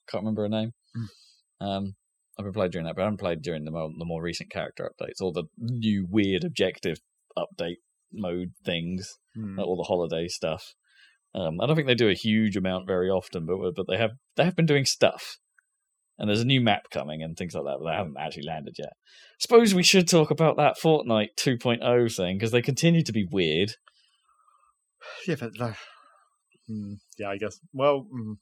[0.10, 0.72] Can't remember her name.
[1.62, 1.94] Um,
[2.38, 4.52] I've been played during that, but I haven't played during the more, the more recent
[4.52, 6.98] character updates or the new weird objective
[7.38, 7.78] update
[8.15, 9.57] mode things, Hmm.
[9.57, 10.73] like all the holiday stuff.
[11.33, 14.11] Um, I don't think they do a huge amount very often, but but they have
[14.35, 15.37] they have been doing stuff.
[16.17, 18.75] And there's a new map coming and things like that, but they haven't actually landed
[18.79, 18.93] yet.
[19.37, 23.73] Suppose we should talk about that Fortnite 2.0 thing because they continue to be weird.
[25.27, 25.73] Yeah, but uh,
[26.67, 27.59] hmm, yeah, I guess.
[27.73, 28.35] Well, mm,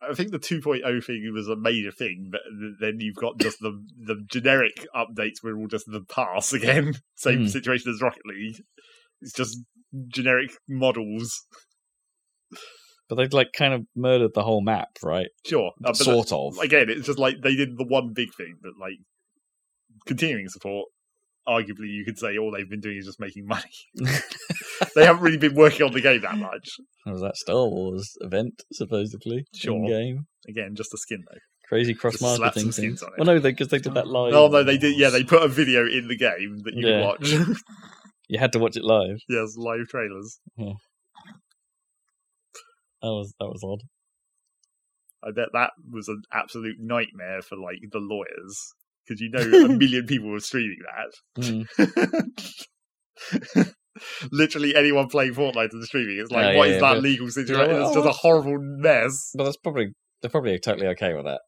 [0.00, 2.40] I think the 2.0 thing was a major thing, but
[2.80, 6.94] then you've got just the the generic updates were all just the pass again.
[7.16, 7.46] Same Hmm.
[7.46, 8.62] situation as Rocket League.
[9.20, 9.58] It's just
[10.08, 11.44] generic models.
[13.08, 15.28] But they've like kind of murdered the whole map, right?
[15.46, 16.58] Sure, uh, sort of.
[16.58, 18.98] again, it's just like they did the one big thing, but like
[20.06, 20.88] continuing support.
[21.48, 23.70] Arguably, you could say all they've been doing is just making money.
[24.94, 26.68] they haven't really been working on the game that much.
[27.04, 29.86] There was that Star Wars event supposedly Sure.
[29.86, 30.26] game.
[30.48, 31.38] Again, just a skin though.
[31.68, 32.72] Crazy cross marketing thing.
[32.72, 33.18] skins on it.
[33.18, 34.32] Well, no, because they, did that live.
[34.34, 34.96] Oh no, they did.
[34.98, 37.04] Yeah, they put a video in the game that you Yeah.
[37.04, 37.32] watch.
[38.30, 39.16] You had to watch it live.
[39.30, 40.38] yes, live trailers.
[40.58, 40.74] That
[43.02, 43.80] was that was odd.
[45.26, 48.58] I bet that was an absolute nightmare for like the lawyers
[49.06, 50.76] because you know a million people were streaming
[51.38, 51.66] Mm.
[54.32, 57.28] Literally anyone playing Fortnite and streaming, it's like, Oh, what yeah, is that but- legal
[57.28, 57.68] situation?
[57.76, 59.30] well, it's just a horrible mess.
[59.34, 59.88] But that's probably
[60.22, 61.40] they're probably totally okay with that.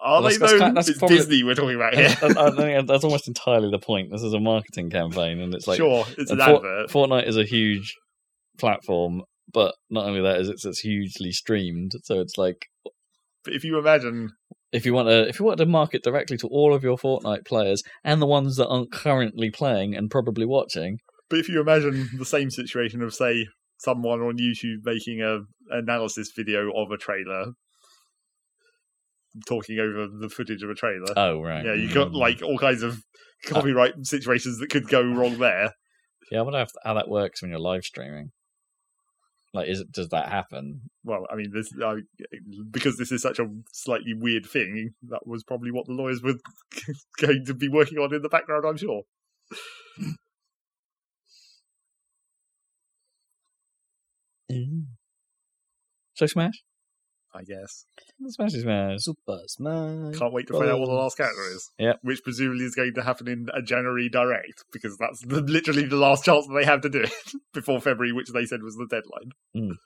[0.00, 0.72] Are Well, they that's- that's though?
[0.74, 2.08] that's it's probably- Disney we're talking about here.
[2.22, 4.10] I think that's almost entirely the point.
[4.10, 6.90] This is a marketing campaign, and it's like sure, it's an For- advert.
[6.90, 7.94] Fortnite is a huge
[8.58, 9.22] platform,
[9.52, 11.92] but not only that is it's it's hugely streamed.
[12.04, 12.66] So it's like
[13.44, 14.30] But if you imagine,
[14.72, 17.44] if you want to if you want to market directly to all of your Fortnite
[17.46, 20.98] players and the ones that aren't currently playing and probably watching,
[21.32, 23.46] but if you imagine the same situation of say
[23.78, 25.38] someone on YouTube making a
[25.74, 27.52] analysis video of a trailer,
[29.48, 31.06] talking over the footage of a trailer.
[31.16, 32.16] oh right, yeah, you got Mm.
[32.16, 32.98] like all kinds of
[33.46, 35.72] copyright situations that could go wrong there.
[36.30, 36.40] yeah.
[36.40, 38.30] I wonder if, how that works when you're live streaming.
[39.54, 40.82] Like, is it does that happen?
[41.02, 41.96] Well, I mean, this uh,
[42.70, 44.90] because this is such a slightly weird thing.
[45.08, 46.34] That was probably what the lawyers were
[47.20, 48.64] going to be working on in the background.
[48.66, 49.02] I'm sure.
[56.14, 56.62] So Smash,
[57.34, 57.86] I guess.
[58.28, 59.00] Smash is Smash.
[59.00, 60.18] Super Smash.
[60.18, 61.70] Can't wait to find out what the last character is.
[61.78, 62.00] Yep.
[62.02, 65.96] Which presumably is going to happen in a January direct because that's the, literally the
[65.96, 67.12] last chance that they have to do it
[67.54, 69.32] before February, which they said was the deadline.
[69.56, 69.76] Mm.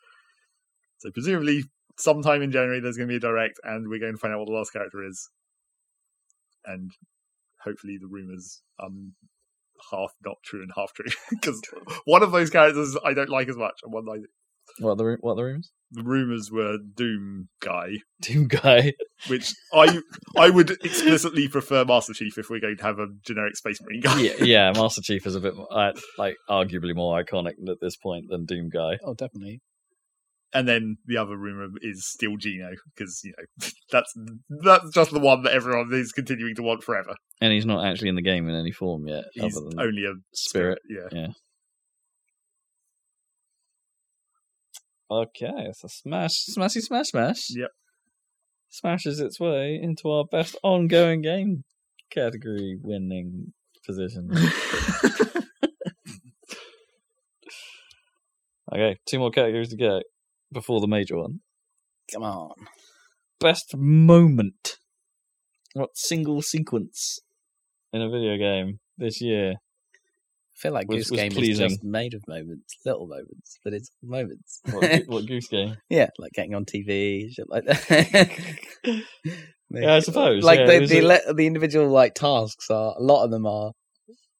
[0.98, 1.64] So presumably
[1.98, 4.40] sometime in January there's going to be a direct and we're going to find out
[4.40, 5.28] what the last character is.
[6.64, 6.90] And
[7.62, 9.14] hopefully the rumors um
[9.90, 11.60] half not true and half true because
[12.04, 14.18] one of those characters I don't like as much and one I
[14.80, 15.72] What are the ru- what are the rooms?
[15.90, 18.92] the rumors were Doom guy, Doom guy.
[19.28, 20.00] which I
[20.36, 24.00] I would explicitly prefer Master Chief if we're going to have a generic Space Marine
[24.00, 24.20] guy.
[24.20, 24.72] yeah, yeah.
[24.74, 28.44] Master Chief is a bit more, uh, like arguably more iconic at this point than
[28.44, 28.98] Doom guy.
[29.04, 29.60] Oh, definitely.
[30.52, 34.12] And then the other rumor is still Geno because you know that's
[34.62, 37.14] that's just the one that everyone is continuing to want forever.
[37.40, 40.04] And he's not actually in the game in any form yet, He's other than only
[40.04, 40.78] a spirit.
[40.88, 41.28] Yeah,
[45.08, 47.50] Okay, so Smash, Smashy, Smash, Smash.
[47.50, 47.70] Yep.
[48.68, 51.62] Smashes its way into our best ongoing game
[52.10, 53.52] category winning
[53.84, 54.28] position.
[58.72, 60.00] okay, two more categories to go
[60.52, 61.38] before the major one.
[62.12, 62.54] Come on.
[63.38, 64.78] Best moment.
[65.74, 67.20] What single sequence
[67.92, 69.54] in a video game this year
[70.56, 73.74] I feel like Was- Goose was Game is just made of moments, little moments, but
[73.74, 74.60] it's moments.
[74.70, 75.76] What, what goose game?
[75.90, 78.30] yeah, like getting on TV, shit like that.
[79.68, 83.24] Yeah, I suppose, Like yeah, the the, a- the individual like tasks are a lot
[83.24, 83.72] of them are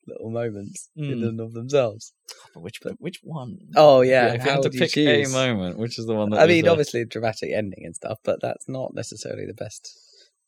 [0.06, 1.28] little moments in Mm.
[1.28, 2.12] and of themselves.
[2.54, 3.58] But which which one?
[3.74, 5.28] Oh yeah, if you how had to you pick choose?
[5.28, 8.18] a moment, which is the one that I mean, uh, obviously dramatic ending and stuff,
[8.24, 9.90] but that's not necessarily the best.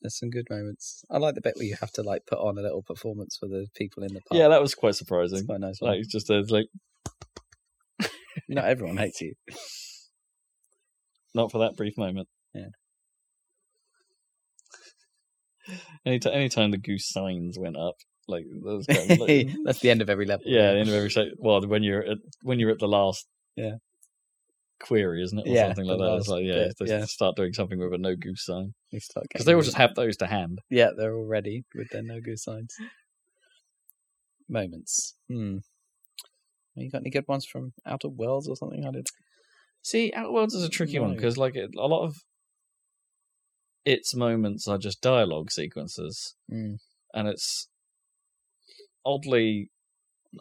[0.01, 1.05] There's some good moments.
[1.11, 3.49] I like the bit where you have to like put on a little performance for
[3.49, 4.39] the people in the park.
[4.39, 5.45] yeah, that was quite it's surprising.
[5.47, 5.81] quite nice.
[5.81, 5.91] one.
[5.93, 6.67] Like it's just uh, like
[8.49, 9.35] Not everyone hates you.
[11.35, 12.29] not for that brief moment.
[12.55, 12.69] Yeah.
[16.07, 17.97] Anytime, anytime the goose signs went up,
[18.29, 18.45] like
[18.89, 20.45] kind of, like, That's the end of every level.
[20.47, 23.27] yeah, the end of every se- well, when you're at when you're at the last
[23.57, 23.75] Yeah.
[24.81, 26.17] query, isn't it, or Yeah, something like that?
[26.19, 27.05] It's like yeah, bit, they yeah.
[27.05, 29.95] start doing something with a no goose sign You start because they all just have
[29.95, 30.61] those to hand.
[30.71, 32.75] Yeah, they're all ready with their no go signs.
[34.49, 35.15] Moments.
[35.29, 35.59] Hmm.
[36.75, 38.87] You got any good ones from Outer Worlds or something?
[38.87, 39.09] I did.
[39.83, 42.17] See, Outer Worlds is a tricky one because like it, a lot of
[43.85, 46.77] its moments are just dialogue sequences, Mm.
[47.15, 47.69] and it's
[49.05, 49.71] oddly.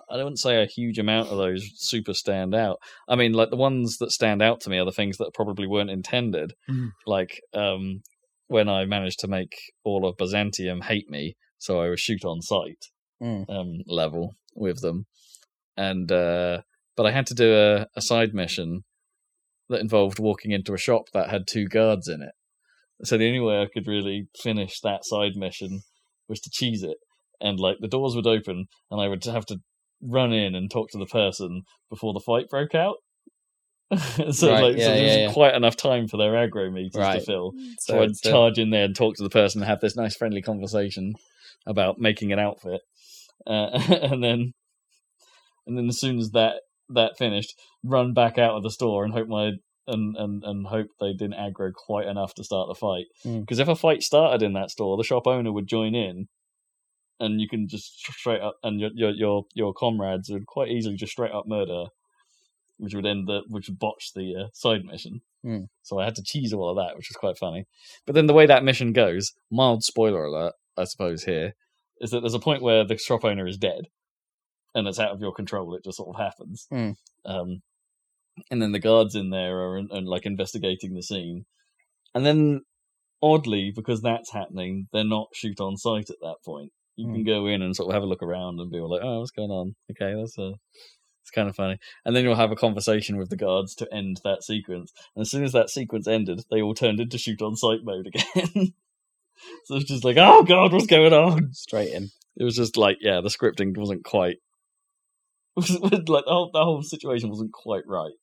[0.09, 2.77] I don't say a huge amount of those super stand out.
[3.07, 5.65] I mean, like the ones that stand out to me are the things that probably
[5.65, 6.53] weren't intended.
[6.69, 6.89] Mm.
[7.05, 8.01] Like um,
[8.47, 12.41] when I managed to make all of Byzantium hate me, so I was shoot on
[12.41, 12.85] sight
[13.21, 13.49] Mm.
[13.49, 15.07] um, level with them,
[15.75, 16.61] and uh,
[16.95, 18.83] but I had to do a, a side mission
[19.69, 22.33] that involved walking into a shop that had two guards in it.
[23.03, 25.81] So the only way I could really finish that side mission
[26.29, 26.97] was to cheese it,
[27.41, 29.57] and like the doors would open, and I would have to
[29.99, 32.97] run in and talk to the person before the fight broke out.
[34.31, 35.33] so Right, like, yeah, so there yeah, yeah.
[35.33, 37.53] quite enough time for their aggro meters to fill.
[37.79, 39.79] So, So I'd it's, uh, charge in there and talk to the person and have
[39.79, 41.13] this nice friendly conversation
[41.65, 42.81] about making an outfit,
[43.45, 43.69] uh,
[44.01, 44.53] and then
[45.65, 47.53] and then as soon as that that finished,
[47.83, 49.51] run back out of the store and hope my
[49.87, 53.05] and and and hope they didn't aggro quite enough to start the fight.
[53.23, 53.41] Hmm.
[53.41, 56.27] Because if a fight started in that store, the shop owner would join in.
[57.19, 60.95] And you can just straight up, and your your your, your comrades would quite easily
[60.95, 61.85] just straight up murder,
[62.77, 65.21] which would end the which would botch the uh, side mission.
[65.43, 65.63] Hmm.
[65.83, 67.65] So I had to cheese all of that, which was quite funny.
[68.05, 71.53] But then the way that mission goes, mild spoiler alert, I suppose here,
[71.99, 73.87] is that there's a point where the shop owner is dead,
[74.73, 75.75] and it's out of your control.
[75.75, 76.67] It just sort of happens.
[76.69, 76.91] Hmm.
[77.25, 77.61] Um,
[78.51, 81.45] and then the guards in there are in, and like investigating the scene,
[82.13, 82.61] and then
[83.21, 86.71] oddly, because that's happening, they're not shoot on sight at that point.
[86.95, 89.03] You can go in and sort of have a look around and be all like,
[89.03, 90.53] "Oh, what's going on?" Okay, that's a
[91.27, 91.77] it's kind of funny.
[92.05, 94.93] And then you'll have a conversation with the guards to end that sequence.
[95.13, 98.07] And as soon as that sequence ended, they all turned into shoot on sight mode
[98.07, 98.23] again.
[99.65, 101.51] so it's just like, oh god, what's going on?
[101.53, 102.11] straight in.
[102.37, 104.37] It was just like, yeah, the scripting wasn't quite.
[105.57, 108.13] Was, like the whole, the whole situation wasn't quite right.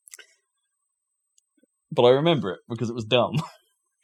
[1.93, 3.43] But I remember it because it was dumb.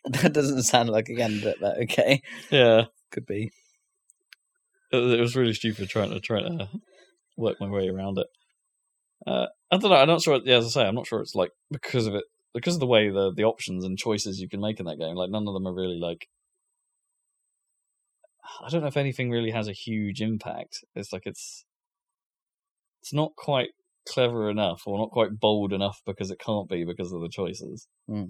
[0.05, 3.51] That doesn't sound like a candidate, but okay, yeah, could be.
[4.91, 6.69] it, was- it was really stupid trying to try to
[7.37, 8.27] work my way around it.
[9.27, 9.97] Uh, I don't know.
[9.97, 10.41] I'm not sure.
[10.45, 12.25] Yeah, as I say, I'm not sure it's like because of it,
[12.55, 15.15] because of the way the the options and choices you can make in that game.
[15.15, 16.29] Like none of them are really like.
[18.65, 20.79] I don't know if anything really has a huge impact.
[20.95, 21.65] It's like it's.
[23.03, 23.71] It's not quite
[24.07, 27.87] clever enough, or not quite bold enough, because it can't be because of the choices.
[28.09, 28.25] Hmm.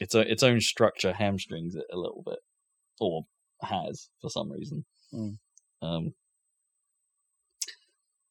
[0.00, 2.38] Its o- its own structure hamstrings it a little bit,
[3.00, 3.24] or
[3.62, 4.84] has for some reason.
[5.10, 5.30] Hmm.
[5.82, 6.14] Um,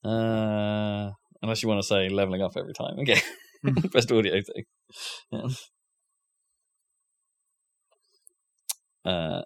[0.03, 1.11] uh,
[1.41, 2.99] unless you want to say leveling up every time.
[2.99, 3.21] Okay,
[3.91, 4.63] best audio thing.
[5.31, 5.47] Yeah.
[9.05, 9.41] Uh,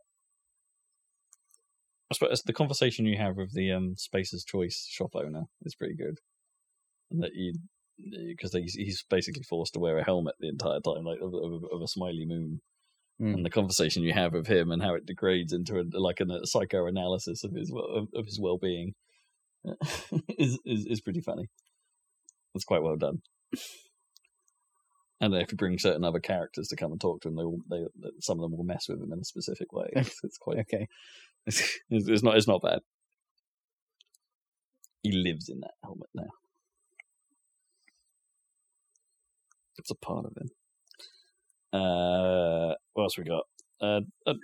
[2.11, 5.95] I suppose the conversation you have with the um, Spacer's Choice shop owner is pretty
[5.95, 6.17] good.
[7.09, 7.53] And that you,
[8.27, 11.63] because he's, he's basically forced to wear a helmet the entire time, like of, of,
[11.71, 12.59] of a smiley moon.
[13.21, 13.35] Mm.
[13.35, 16.25] And the conversation you have with him and how it degrades into a, like a,
[16.45, 18.93] psychoanalysis of his of, of his well being
[20.39, 21.47] is, is is pretty funny.
[22.53, 23.21] It's quite well done.
[25.21, 27.59] And if you bring certain other characters to come and talk to him, they will,
[27.69, 29.87] they some of them will mess with him in a specific way.
[29.95, 30.87] It's, it's quite Okay,
[31.45, 32.79] it's, it's not it's not bad.
[35.03, 36.29] He lives in that helmet now.
[39.77, 40.49] It's a part of him.
[41.73, 43.43] Uh, what else we got?
[43.79, 44.01] Uh,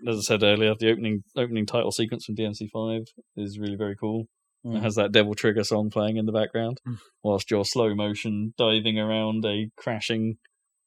[0.08, 3.06] as I said earlier, the opening opening title sequence from DMC Five
[3.36, 4.28] is really very cool.
[4.64, 4.82] It Mm.
[4.82, 7.00] has that Devil Trigger song playing in the background, Mm.
[7.24, 10.38] whilst you're slow motion diving around a crashing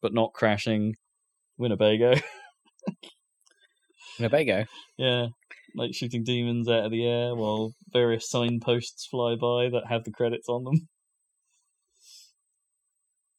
[0.02, 0.94] but not crashing
[1.58, 2.14] Winnebago.
[4.18, 4.64] Winnebago.
[4.98, 5.28] yeah,
[5.74, 10.10] like shooting demons out of the air while various signposts fly by that have the
[10.10, 10.88] credits on them.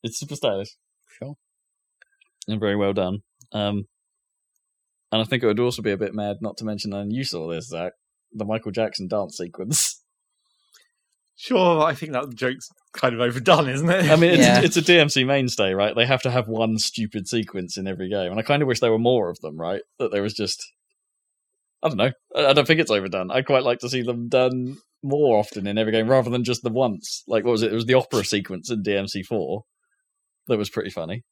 [0.03, 0.69] It's super stylish
[1.19, 1.35] Sure.
[2.47, 3.19] and very well done.
[3.51, 3.85] Um,
[5.11, 7.23] and I think it would also be a bit mad not to mention, and you
[7.23, 7.93] saw this, Zac,
[8.31, 9.97] the Michael Jackson dance sequence.
[11.43, 14.11] Sure, I think that joke's kind of overdone, isn't it?
[14.11, 14.61] I mean, it's, Yeah.
[14.61, 15.95] it's a DMC mainstay, right?
[15.95, 18.79] They have to have one stupid sequence in every game, and I kind of wish
[18.79, 19.81] there were more of them, right?
[19.97, 20.63] That there was just,
[21.81, 22.11] I don't know.
[22.35, 23.31] I I don't think it's overdone.
[23.31, 26.61] I'd quite like to see them done more often in every game rather than just
[26.61, 27.23] the once.
[27.27, 27.71] Like, what was it?
[27.71, 29.63] It was the opera sequence in DMC four
[30.45, 31.23] that was pretty funny.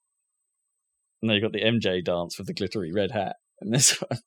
[1.21, 4.19] And then you got the MJ dance with the glittery red hat in this one.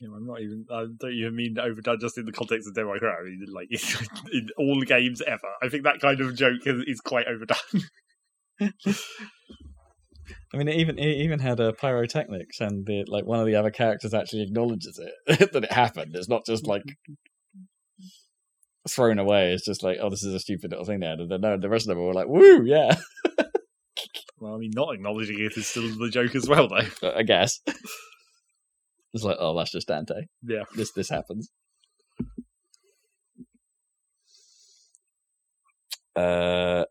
[0.00, 0.66] You know, I'm not even.
[0.70, 3.68] I don't even mean overdone just in the context of May I mean, like
[4.32, 5.48] in all the games ever.
[5.62, 7.88] I think that kind of joke is, is quite overdone.
[10.52, 13.56] I mean, it even it even had a pyrotechnics, and the, like one of the
[13.56, 16.16] other characters actually acknowledges it that it happened.
[16.16, 16.82] It's not just like
[18.88, 19.52] thrown away.
[19.52, 21.00] It's just like, oh, this is a stupid little thing.
[21.00, 22.96] There, and then no, the rest of them were like, woo, yeah,
[24.44, 27.12] well, I mean, not acknowledging it is still the joke as well, though.
[27.16, 27.60] I guess.
[29.14, 30.26] It's like, oh, that's just Dante.
[30.42, 30.64] Yeah.
[30.76, 31.50] This this happens.
[36.16, 36.84] Uh,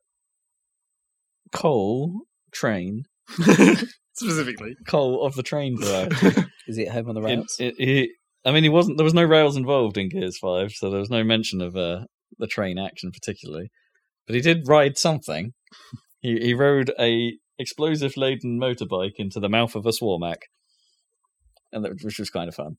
[1.51, 2.21] Cole
[2.51, 3.03] train
[4.15, 4.75] Specifically.
[4.87, 6.15] Cole of the train variety.
[6.67, 7.55] Is it home on the rails?
[7.59, 8.13] it- he-
[8.45, 8.97] I mean, he wasn't.
[8.97, 12.01] There was no rails involved in Gears Five, so there was no mention of uh,
[12.37, 13.69] the train action particularly.
[14.27, 15.53] But he did ride something.
[16.19, 20.39] He he rode a explosive laden motorbike into the mouth of a Swarmak,
[21.73, 22.77] and that, which was kind of fun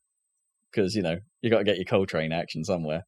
[0.73, 3.03] because you know you got to get your Cole train action somewhere.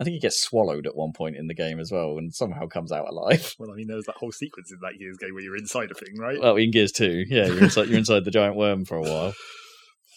[0.00, 2.66] I think he gets swallowed at one point in the game as well, and somehow
[2.66, 3.54] comes out alive.
[3.58, 5.90] Well, I mean, there was that whole sequence in that Gears game where you're inside
[5.92, 6.40] a thing, right?
[6.40, 9.28] Well, in Gears Two, yeah, you're inside, you're inside the giant worm for a while.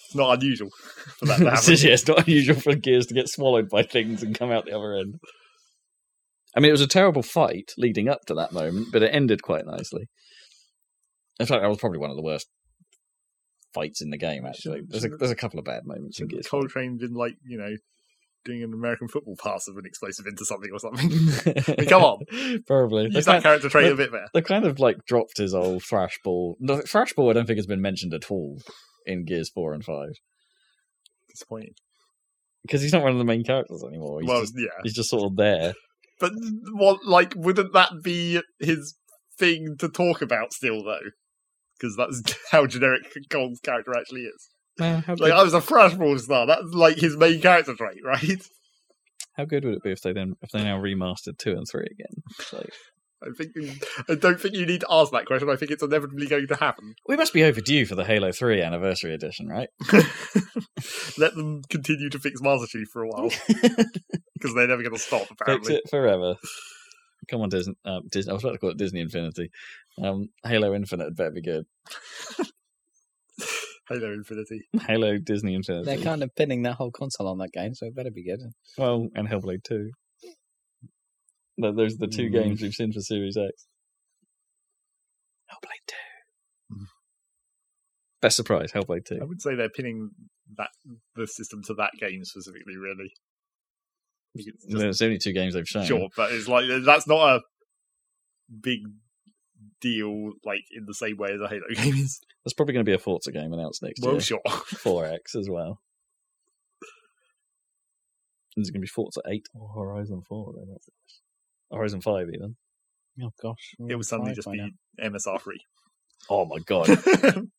[0.05, 0.69] it's not unusual
[1.19, 1.87] for that to It's happen.
[1.87, 4.75] yeah, it's not unusual for Gears to get swallowed by things and come out the
[4.75, 5.19] other end.
[6.55, 9.43] I mean, it was a terrible fight leading up to that moment, but it ended
[9.43, 10.07] quite nicely.
[11.39, 12.47] In fact, that was probably one of the worst
[13.75, 14.45] fights in the game.
[14.45, 16.47] Actually, Should- there's a, there's a couple of bad moments in Gears.
[16.47, 17.75] Cole Train been like, you know,
[18.45, 21.09] doing an American football pass of an explosive into something or something?
[21.77, 22.19] mean, come on.
[22.65, 23.09] probably.
[23.11, 24.27] Use that character trait a bit there.
[24.33, 26.55] they kind of like dropped his old thrash ball.
[26.59, 28.59] The thrash ball, I don't think has been mentioned at all
[29.05, 30.13] in Gears Four and Five
[31.29, 31.73] Disappointing.
[32.63, 34.21] because he's not one of the main characters anymore.
[34.21, 34.67] He's well, just yeah.
[34.83, 35.73] he's just sort of there.
[36.19, 36.31] But
[36.71, 38.95] what, like, wouldn't that be his
[39.37, 41.09] thing to talk about still, though?
[41.79, 44.49] Because that's how generic Cole's character actually is.
[44.77, 46.45] Man, Like, I was a Thrashball star.
[46.45, 48.45] That's like his main character trait, right?
[49.37, 51.87] How good would it be if they then if they now remastered two and three
[51.91, 52.23] again?
[52.53, 52.71] Like,
[53.23, 55.49] I think I don't think you need to ask that question.
[55.49, 56.95] I think it's inevitably going to happen.
[57.07, 59.69] we must be overdue for the Halo Three Anniversary Edition, right?
[61.17, 63.29] Let them continue to fix Master Chief for a while
[64.33, 65.27] because they're never going to stop.
[65.27, 66.35] Fix Apparently, it forever.
[67.29, 67.75] Come on, Disney.
[67.85, 68.31] Uh, Disney.
[68.31, 69.49] I was about to call it Disney Infinity.
[70.01, 71.65] Um, Halo Infinite better be good.
[73.89, 74.61] Halo Infinity.
[74.87, 75.85] Halo Disney Infinity.
[75.85, 78.39] They're kind of pinning their whole console on that game, so it better be good.
[78.77, 79.91] Well, and Hellblade Two.
[81.61, 82.33] Th- Those are the two Mm.
[82.33, 83.67] games we've seen for Series X.
[85.51, 86.75] Hellblade Two.
[86.75, 86.85] Mm.
[88.21, 89.19] Best surprise, Hellblade Two.
[89.21, 90.09] I would say they're pinning
[90.57, 90.69] that
[91.15, 92.75] the system to that game specifically.
[92.77, 93.13] Really, I think it's just-
[94.67, 95.85] There's only two games they've shown.
[95.85, 97.41] sure, but it's like that's not a
[98.61, 98.79] big
[99.81, 100.33] deal.
[100.43, 102.19] Like in the same way as a Halo game is.
[102.43, 104.21] There's probably going to be a Forza game announced next Well, year.
[104.21, 104.41] sure.
[104.47, 105.79] 4X as well.
[108.57, 110.53] Is it going to be Forza 8 or Horizon 4?
[110.55, 111.23] Then that's the question.
[111.71, 112.55] Horizon 5 even.
[113.21, 114.67] Oh gosh, It would suddenly just be now.
[115.09, 115.59] MSR free.
[116.29, 116.85] Oh my god!
[117.03, 117.51] can,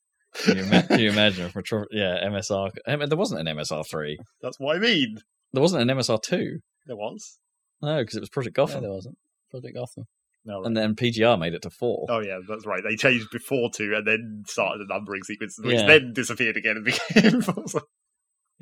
[0.49, 1.49] you can you imagine?
[1.51, 2.71] From a tro- yeah, MSR.
[2.87, 4.19] I mean, there wasn't an MSR 3.
[4.43, 5.19] That's what I mean.
[5.53, 6.59] There wasn't an MSR 2.
[6.87, 7.39] There was.
[7.83, 8.83] No, because it was Project No, Gotham.
[8.83, 9.19] there wasn't.
[9.51, 10.05] Project Gotham.
[10.45, 10.67] No, right.
[10.67, 12.07] and then PGR made it to 4.
[12.09, 12.83] Oh yeah, that's right.
[12.89, 15.87] They changed before two, and then started the numbering sequence, which Yeah.
[15.87, 17.43] then disappeared again and became.
[17.43, 17.81] Forza.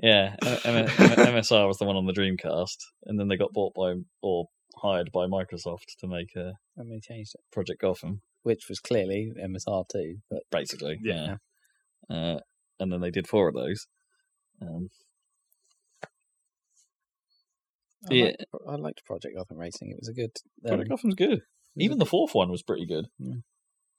[0.02, 3.52] Yeah, M- M- M- MSR was the one on the Dreamcast, and then they got
[3.52, 4.46] bought by or
[4.82, 6.54] hired by Microsoft to make a.
[6.76, 10.98] And they changed it, Project Gotham, which was clearly MSR2, but basically.
[11.02, 11.36] Yeah.
[12.10, 12.16] Yeah.
[12.16, 12.38] Uh,
[12.80, 13.86] and then they did four of those.
[14.60, 14.88] Um,
[18.10, 18.24] I, Yeah.
[18.24, 19.90] liked, I liked Project Gotham Racing.
[19.90, 20.30] It was a good.
[20.64, 21.40] Um, Project Gotham's good.
[21.76, 23.06] Even the fourth one was pretty good.
[23.18, 23.34] Yeah.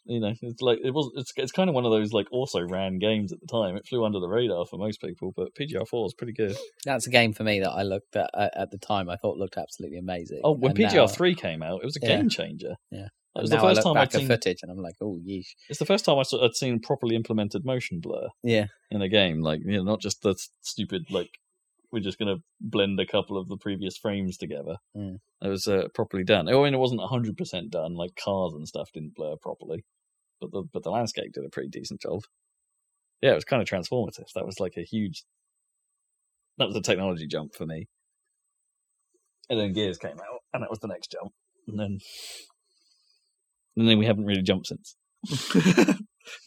[0.08, 1.12] You know, it's like it was.
[1.16, 3.76] It's it's kind of one of those like also ran games at the time.
[3.76, 6.56] It flew under the radar for most people, but PGR four is pretty good.
[6.86, 9.10] that's a game for me that I looked at uh, at the time.
[9.10, 10.42] I thought looked absolutely amazing.
[10.44, 12.18] Oh, when And PGR now- three came out, it was a Yeah.
[12.18, 12.76] game changer.
[12.92, 13.08] Yeah.
[13.38, 14.28] It was now the I first look time back I'd seen.
[14.28, 15.48] footage and I'm like, oh, yeesh.
[15.68, 19.10] It's the first time I saw, I'd seen properly implemented motion blur Yeah, in a
[19.10, 19.42] game.
[19.42, 21.32] Like you know, not just the stupid like
[21.92, 24.78] we're just going to blend a couple of the previous frames together.
[24.96, 25.20] Mm.
[25.42, 26.48] It was uh, properly done.
[26.48, 27.96] I mean, it wasn't hundred percent done.
[27.96, 29.86] Like cars and stuff didn't blur properly,
[30.40, 32.22] but the but the landscape did a pretty decent job.
[33.22, 34.32] Yeah, it was kind of transformative.
[34.36, 35.24] That was like a huge.
[36.58, 37.88] That was a technology jump for me.
[39.50, 41.32] And then Gears came out, and that was the next jump.
[41.68, 42.00] And then,
[43.76, 44.96] and then we haven't really jumped since.
[45.56, 45.98] it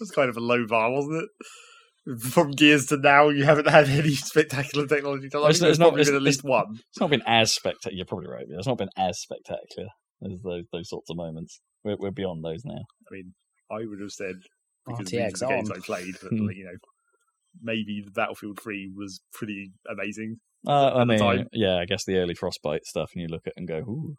[0.01, 1.29] was kind of a low bar, wasn't it?
[2.21, 5.29] From Gears to now, you haven't had any spectacular technology.
[5.35, 6.77] I It's- it's not- probably it's- been at least one.
[6.91, 7.97] It's not been as spectacular.
[7.97, 8.47] You're probably right.
[8.49, 9.89] It's not been as spectacular
[10.25, 11.61] as those those sorts of moments.
[11.85, 12.81] We're we're beyond those now.
[13.11, 13.35] I mean,
[13.71, 14.37] I would have said
[14.87, 15.77] because RTX these are the games on.
[15.77, 16.51] I played, but Hmm.
[16.51, 16.77] you know,
[17.61, 20.37] maybe the Battlefield Three was pretty amazing.
[20.67, 21.47] Uh, I At the mean, time.
[21.53, 24.17] yeah, I guess the early Frostbite stuff, and you look at it and go, Ooh.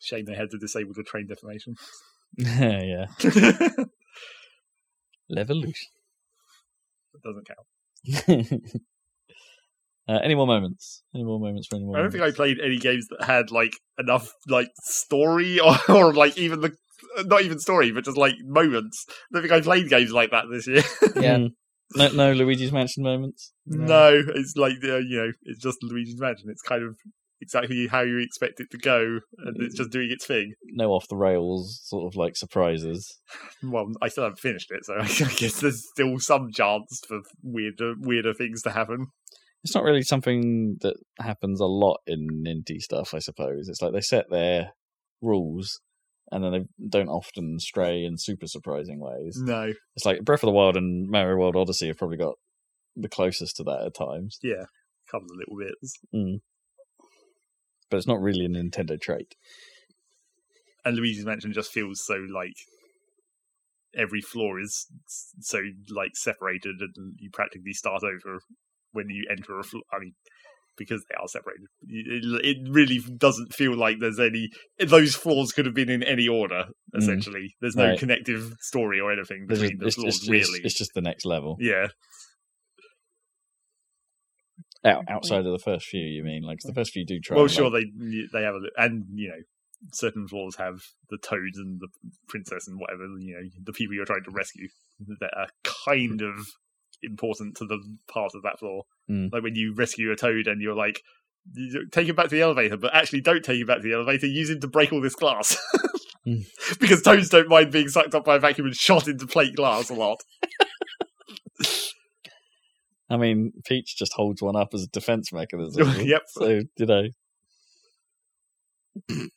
[0.00, 1.74] Shame they had to disable the terrain deformation.
[2.36, 3.88] yeah, it
[5.30, 5.86] Levolution.
[7.22, 8.52] Doesn't count.
[10.08, 11.02] uh, any more moments?
[11.14, 11.96] Any more moments for any more?
[11.96, 16.14] I don't think I played any games that had like enough like story or, or
[16.14, 16.72] like even the
[17.24, 19.06] not even story, but just like moments.
[19.08, 20.82] I don't think I played games like that this year.
[21.22, 21.48] Yeah.
[21.94, 23.52] No, no Luigi's Mansion moments.
[23.64, 26.50] no, it's like you know, it's just Luigi's Mansion.
[26.50, 26.96] It's kind of
[27.40, 30.54] exactly how you expect it to go, and it's just doing its thing.
[30.72, 33.20] No off the rails sort of like surprises.
[33.62, 37.94] Well, I still haven't finished it, so I guess there's still some chance for weirder,
[37.98, 39.06] weirder things to happen.
[39.64, 43.68] It's not really something that happens a lot in Ninty stuff, I suppose.
[43.68, 44.74] It's like they set their
[45.20, 45.80] rules
[46.30, 49.38] and then they don't often stray in super surprising ways.
[49.40, 52.34] No, It's like Breath of the Wild and Mario World Odyssey have probably got
[52.94, 55.94] the closest to that at times, yeah, a couple of little bits.
[56.12, 56.36] Hmm.
[57.90, 59.34] But it's not really a Nintendo trait.
[60.84, 62.54] and Luigi's Mansion just feels so like
[63.96, 64.86] every floor is
[65.40, 65.58] so
[65.90, 68.40] like separated, and you practically start over
[68.92, 69.82] when you enter a floor.
[69.92, 70.12] I mean,
[70.78, 74.50] because they are separated, it, it really doesn't feel like there's any.
[74.78, 76.66] Those floors could have been in any order.
[76.94, 76.98] Mm.
[77.02, 77.98] Essentially, there's no Right.
[77.98, 80.16] connective story or anything between the floors.
[80.18, 81.56] it's, really, it's, it's just the next level.
[81.58, 81.88] yeah,
[84.84, 86.42] Out, outside of the first few, you mean?
[86.42, 87.34] Like the first few do try.
[87.34, 89.42] well, and, sure like, they they have a and you know.
[89.92, 90.80] Certain floors have
[91.10, 91.88] the toads and the
[92.28, 94.68] princess and whatever you know the people you're trying to rescue
[95.20, 95.48] that are
[95.84, 96.34] kind of
[97.02, 97.78] important to the
[98.08, 98.84] part of that floor.
[99.10, 99.32] Mm.
[99.32, 101.02] Like when you rescue a toad and you're like,
[101.92, 104.26] take him back to the elevator, but actually don't take him back to the elevator.
[104.26, 105.56] Use him to break all this glass.
[106.26, 106.44] Mm.
[106.80, 109.90] because toads don't mind being sucked up by a vacuum and shot into plate glass
[109.90, 110.22] a lot.
[113.08, 115.88] I mean, Peach just holds one up as a defense mechanism.
[116.00, 116.22] Yep.
[116.28, 117.04] So, you know.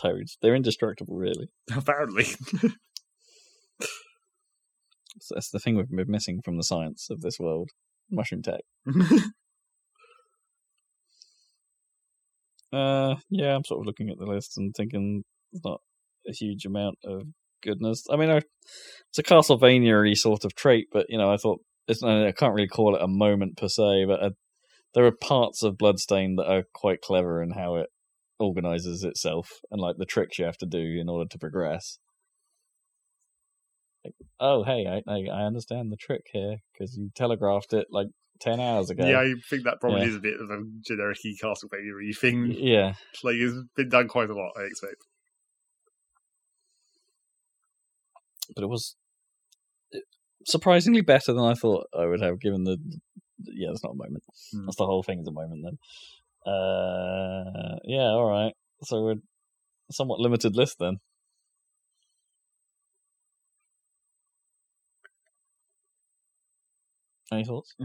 [0.00, 0.38] Toads.
[0.40, 1.50] They're indestructible, really.
[1.74, 2.26] Apparently.
[5.20, 7.70] So that's the thing we've been missing from the science of this world
[8.10, 8.60] mushroom tech.
[12.72, 15.80] Uh, yeah, I'm sort of looking at the list and thinking there's not
[16.28, 17.24] a huge amount of
[17.64, 18.04] goodness.
[18.08, 18.42] I mean, I,
[19.08, 22.68] it's a Castlevania sort of trait, but you know, I thought it's, I can't really
[22.68, 24.30] call it a moment per se, but uh
[24.94, 27.88] there are parts of Bloodstained that are quite clever in how it
[28.40, 31.98] organizes itself and like the tricks you have to do in order to progress.
[34.04, 38.08] Like, oh, hey, I, I I understand the trick here because you telegraphed it like
[38.40, 39.06] ten hours ago.
[39.06, 40.08] Yeah, I think that probably Yeah.
[40.08, 42.56] is a bit of a generic Castlevania thing.
[42.58, 42.94] yeah.
[43.22, 44.96] Like, it's been done quite a lot, I expect.
[48.54, 48.96] but it was
[50.44, 52.40] surprisingly better than I thought I would have.
[52.40, 52.78] Given the,
[53.44, 54.24] yeah, it's not a moment.
[54.52, 54.66] Hmm.
[54.66, 55.64] That's the whole thing is a moment.
[55.64, 58.54] Then, uh, yeah, all right.
[58.82, 59.16] So we're
[59.90, 60.98] somewhat limited list then.
[67.32, 67.74] Any thoughts?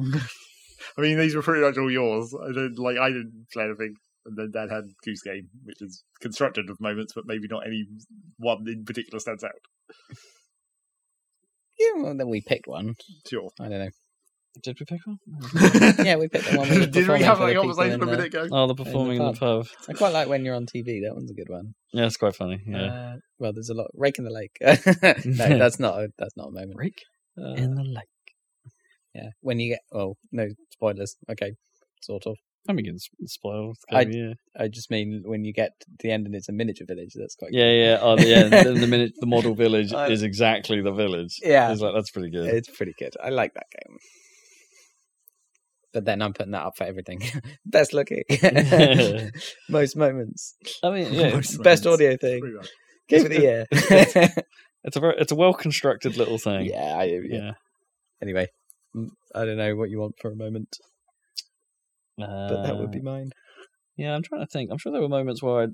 [0.98, 2.34] I mean, these were pretty much all yours.
[2.42, 2.98] I didn't like.
[2.98, 3.96] I didn't play anything,
[4.26, 7.86] and then Dad had Goose Game, which is constructed of moments, but maybe not any
[8.38, 9.52] one in particular stands out.
[11.80, 12.96] Yeah, well, then we picked one.
[13.28, 13.50] Sure.
[13.60, 13.90] I don't know.
[14.64, 15.18] Did we pick one?
[16.06, 16.70] Yeah, we picked the one.
[16.70, 18.26] With the Did we performing have for the that people conversation in a the- minute
[18.28, 18.48] ago?
[18.52, 19.68] Oh, the performing in the pub.
[19.90, 21.02] I quite like when you're on TV.
[21.04, 21.74] That one's a good one.
[21.92, 22.62] Yeah, it's quite funny.
[22.66, 23.88] Yeah, Uh, well, there's a lot.
[23.94, 24.56] Rake in the lake.
[24.62, 26.00] no, that's not.
[26.00, 26.76] A, that's not a moment.
[26.78, 27.02] Rake
[27.38, 28.08] Uh, in the lake.
[29.14, 29.82] yeah, when you get.
[29.94, 31.18] Oh no, spoilers.
[31.30, 31.52] Okay,
[32.02, 32.38] sort of.
[32.68, 33.78] I mean, it's spoiled.
[33.92, 34.34] I- yeah.
[34.60, 37.14] I just mean when you get to the end and it's a miniature village.
[37.16, 37.52] That's quite.
[37.54, 38.00] Yeah, yeah.
[38.02, 38.64] Oh, yeah.
[38.64, 41.40] the, the minute the model village I- is exactly the village.
[41.44, 41.72] Yeah.
[41.72, 42.48] it's like that's pretty good.
[42.48, 43.14] It's pretty good.
[43.24, 43.98] I like that game.
[45.94, 47.22] But then I'm putting that up for everything.
[47.66, 48.24] Best looking.
[49.70, 50.56] Most moments.
[50.84, 52.02] I mean, yeah, Most Best moments.
[52.04, 52.42] audio thing.
[52.42, 52.70] Pretty much.
[53.08, 53.66] Game of the year.
[53.72, 56.66] it's a very, it's a well constructed little thing.
[56.66, 57.20] yeah, I, yeah.
[57.30, 57.52] yeah.
[58.22, 58.48] Anyway,
[58.96, 60.68] mm, I don't know what you want for a moment,
[62.18, 63.32] but that would be Uh, mine.
[63.98, 64.72] Yeah, I'm trying to think.
[64.72, 65.68] I'm sure there were moments where I.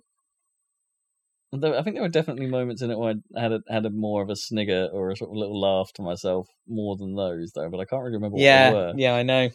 [1.53, 3.89] There, I think there were definitely moments in it where I had a, had a
[3.89, 7.51] more of a snigger or a sort of little laugh to myself more than those,
[7.53, 7.69] though.
[7.69, 8.93] But I can't really remember what they were.
[8.95, 9.49] yeah, I know.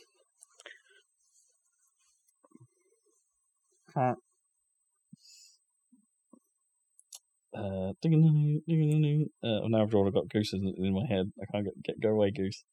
[7.57, 9.31] Uh, ding-a-ding, ding-a-ding.
[9.43, 11.33] uh, now I've already got gooses in, in my head.
[11.41, 12.65] I can't get, get go away goose.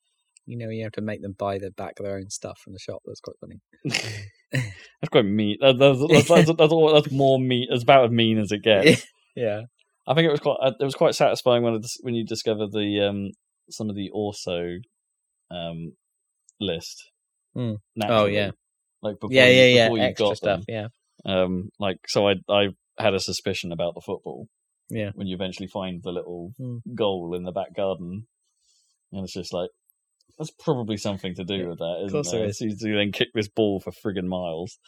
[0.46, 2.74] You know, you have to make them buy the back of their own stuff from
[2.74, 3.02] the shop.
[3.06, 3.62] That's quite funny.
[4.52, 5.58] That's quite mean.
[5.62, 7.68] That, that's, that's, that's, that's, that's more mean.
[7.70, 9.06] That's about as mean as it gets.
[9.36, 9.62] yeah.
[10.06, 10.58] I think it was quite.
[10.62, 13.32] uh, It was quite satisfying when when you discover the um
[13.70, 14.76] some of the also
[15.50, 15.94] um
[16.60, 17.10] list.
[17.56, 17.76] Hmm.
[18.02, 18.52] Oh yeah.
[19.02, 19.86] like before Yeah, you, yeah, yeah.
[19.88, 20.66] before you Extra got stuff.
[20.66, 20.66] them.
[20.68, 20.88] Yeah.
[21.44, 22.68] Um, like so, I I
[23.00, 24.48] had a suspicion about the football.
[24.90, 25.12] Yeah.
[25.16, 26.78] When you eventually find the little Hmm.
[26.94, 28.28] goal in the back garden,
[29.14, 29.70] and it's just like.
[30.38, 32.50] That's probably something to do Yeah, with that, isn't course there there?
[32.50, 32.58] is.
[32.58, 34.80] So you then kick this ball for friggin' miles.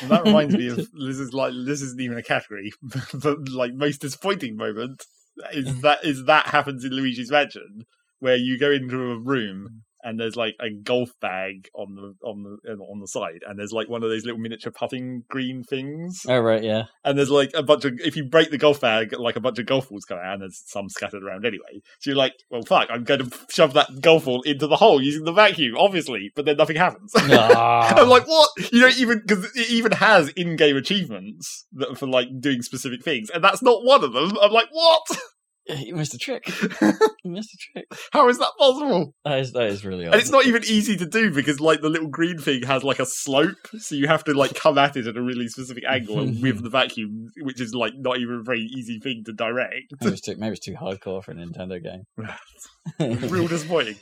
[0.00, 2.72] And that reminds me of this is like this isn't even a category,
[3.14, 5.06] but like most disappointing moment
[5.52, 7.86] is that is that happens in Luigi's Mansion
[8.20, 9.78] where you go into a room mm.
[10.02, 13.72] And there's like a golf bag on the on the on the side and there's
[13.72, 16.84] like one of those little miniature putting green things Oh right, yeah.
[17.04, 19.58] and there's like a bunch of if you break the golf bag like a bunch
[19.58, 22.62] of golf balls come out and there's some scattered around anyway so you're like well
[22.62, 26.30] fuck i'm going to shove that golf ball into the hole using the vacuum obviously
[26.34, 27.12] but then nothing happens
[27.54, 27.94] Ah.
[27.96, 28.50] I'm like, what?
[28.72, 33.30] You don't even because it even has in-game achievements that for like doing specific things,
[33.30, 34.36] and that's not one of them.
[34.40, 35.02] I'm like, what?
[35.68, 36.44] you missed a trick.
[36.80, 37.86] you missed a trick.
[38.12, 39.14] How is that possible?
[39.24, 40.06] That is that is really.
[40.06, 42.98] And it's not even easy to do because like the little green thing has like
[42.98, 46.16] a slope, so you have to like come at it at a really specific angle
[46.16, 49.92] with the vacuum, which is like not even a very easy thing to direct.
[50.00, 53.28] Maybe it's too maybe it's too hardcore for a Nintendo game.
[53.30, 53.96] Real disappointing.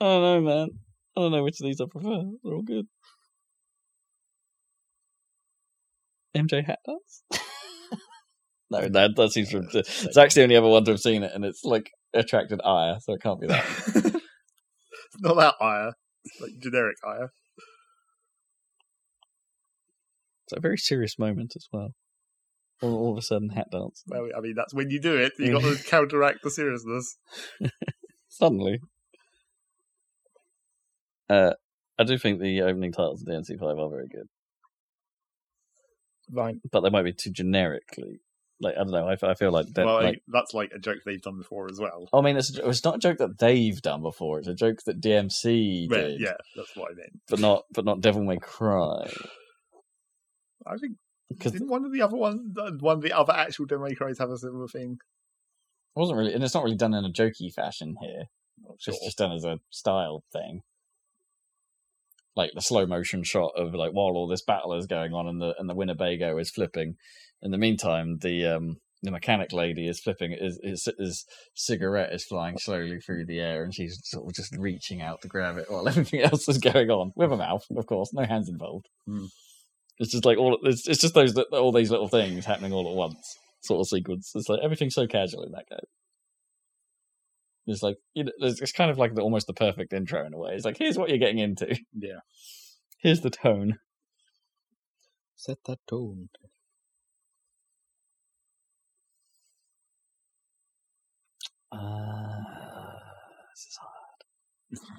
[0.00, 0.68] I don't know, man.
[1.16, 2.24] I don't know which of these I prefer.
[2.42, 2.86] They're all good.
[6.34, 7.41] MJ Hat Dance?
[8.72, 9.68] No, that that seems from.
[9.70, 13.12] Zac's the only other one to have seen it, and it's like attracted ire, so
[13.12, 13.64] it can't be that.
[13.86, 14.16] it's
[15.20, 15.92] not that ire.
[16.24, 17.30] It's like generic ire.
[20.46, 21.90] It's a very serious moment as well.
[22.80, 24.02] All, all of a sudden, Hat Dance.
[24.06, 25.32] Well, I mean, that's when you do it.
[25.38, 27.16] You got to counteract the seriousness.
[28.28, 28.78] Suddenly.
[31.28, 31.52] Uh,
[31.98, 34.28] I do think the opening titles of the DMC5 are very good.
[36.30, 36.56] Right.
[36.70, 38.20] but they might be too generically.
[38.62, 39.08] Like I don't know.
[39.08, 42.08] I feel like, that, well, like that's like a joke they've done before as well.
[42.12, 44.38] I mean, it's it's not a joke that they've done before.
[44.38, 47.20] It's a joke that DMC did, yeah, that's what I meant.
[47.28, 49.10] but not but not Devil May Cry.
[50.64, 50.96] I think
[51.28, 54.18] Because one of the other one, uh, one of the other actual Devil May Cry's
[54.18, 54.98] have a similar thing?
[55.96, 58.24] It wasn't really, and it's not really done in a jokey fashion here.
[58.62, 60.60] Not It's just done as a style thing.
[62.34, 65.40] Like the slow motion shot of like while all this battle is going on and
[65.40, 66.94] the and the Winnebago is flipping.
[67.42, 72.24] In the meantime, the um the mechanic lady is flipping his, his, his cigarette is
[72.24, 75.68] flying slowly through the air and she's sort of just reaching out to grab it
[75.68, 78.86] while everything else is going on with a mouth, of course, no hands involved.
[79.06, 79.26] Hmm.
[79.98, 82.96] It's just like all it's, it's just those all these little things happening all at
[82.96, 84.32] once sort of sequence.
[84.34, 85.78] It's like everything's so casual in that game.
[87.66, 90.34] It's like you know, it's it's kind of like the, almost the perfect intro in
[90.34, 90.54] a way.
[90.54, 91.78] It's like here's what you're getting into.
[91.96, 92.20] Yeah.
[92.98, 93.78] Here's the tone.
[95.36, 96.28] Set that tone.
[101.72, 101.78] Uh,
[103.52, 104.88] this is hard.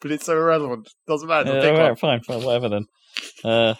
[0.00, 0.88] But it's so irrelevant.
[1.06, 1.58] Doesn't matter.
[1.58, 2.86] Yeah, all right, fine, fine, whatever then.
[3.42, 3.74] Uh,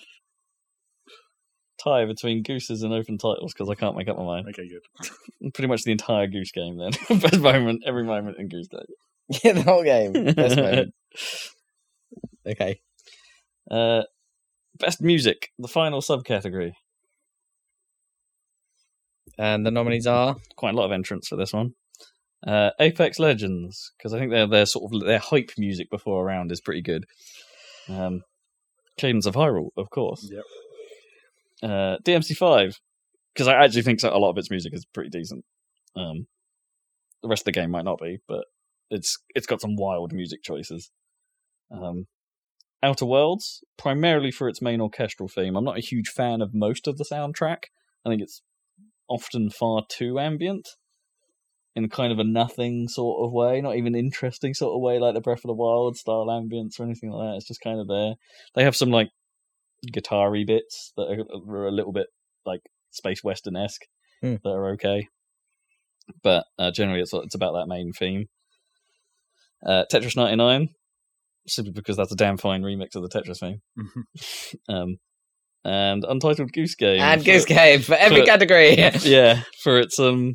[1.82, 4.48] tie between gooses and open titles because I can't make up my mind.
[4.48, 5.52] Okay, good.
[5.54, 6.92] Pretty much the entire goose game then.
[7.20, 8.80] Best moment, every moment in goose game.
[9.44, 10.12] Yeah, the whole game.
[10.34, 10.94] Best moment.
[12.46, 12.80] Okay.
[13.70, 14.02] Uh,
[14.78, 16.72] best music, the final subcategory.
[19.38, 21.74] And the nominees are Quite a lot of entrants for this one.
[22.46, 26.24] Uh, Apex Legends, because I think their their sort of their hype music before a
[26.24, 27.06] round is pretty good.
[27.88, 28.22] Um,
[28.98, 30.28] Cadence of Hyrule, of course.
[30.30, 30.44] Yep.
[31.62, 32.74] Uh, DMC5,
[33.34, 35.44] because I actually think a lot of its music is pretty decent.
[35.96, 36.26] Um,
[37.22, 38.44] the rest of the game might not be, but
[38.90, 40.90] it's it's got some wild music choices.
[41.70, 42.06] Um,
[42.82, 45.56] Outer Worlds, primarily for its main orchestral theme.
[45.56, 47.64] I'm not a huge fan of most of the soundtrack.
[48.04, 48.42] I think it's
[49.08, 50.68] often far too ambient
[51.74, 55.14] in kind of a nothing sort of way, not even interesting sort of way like
[55.14, 57.36] the Breath of the Wild style ambience or anything like that.
[57.36, 58.14] It's just kind of there.
[58.54, 59.10] They have some like
[59.90, 62.06] guitar-y bits that are, are a little bit
[62.44, 62.60] like
[62.90, 63.82] space western esque
[64.20, 64.36] Hmm.
[64.44, 65.08] that are okay,
[66.22, 68.26] but uh, generally it's it's about that main theme.
[69.66, 70.68] Uh, Tetris 99,
[71.48, 73.60] simply because that's a damn fine remix of the Tetris theme.
[74.68, 74.96] um,
[75.64, 77.00] and Untitled Goose Game.
[77.00, 78.76] and for- Goose Game for every for- category.
[79.02, 80.34] yeah, for its um.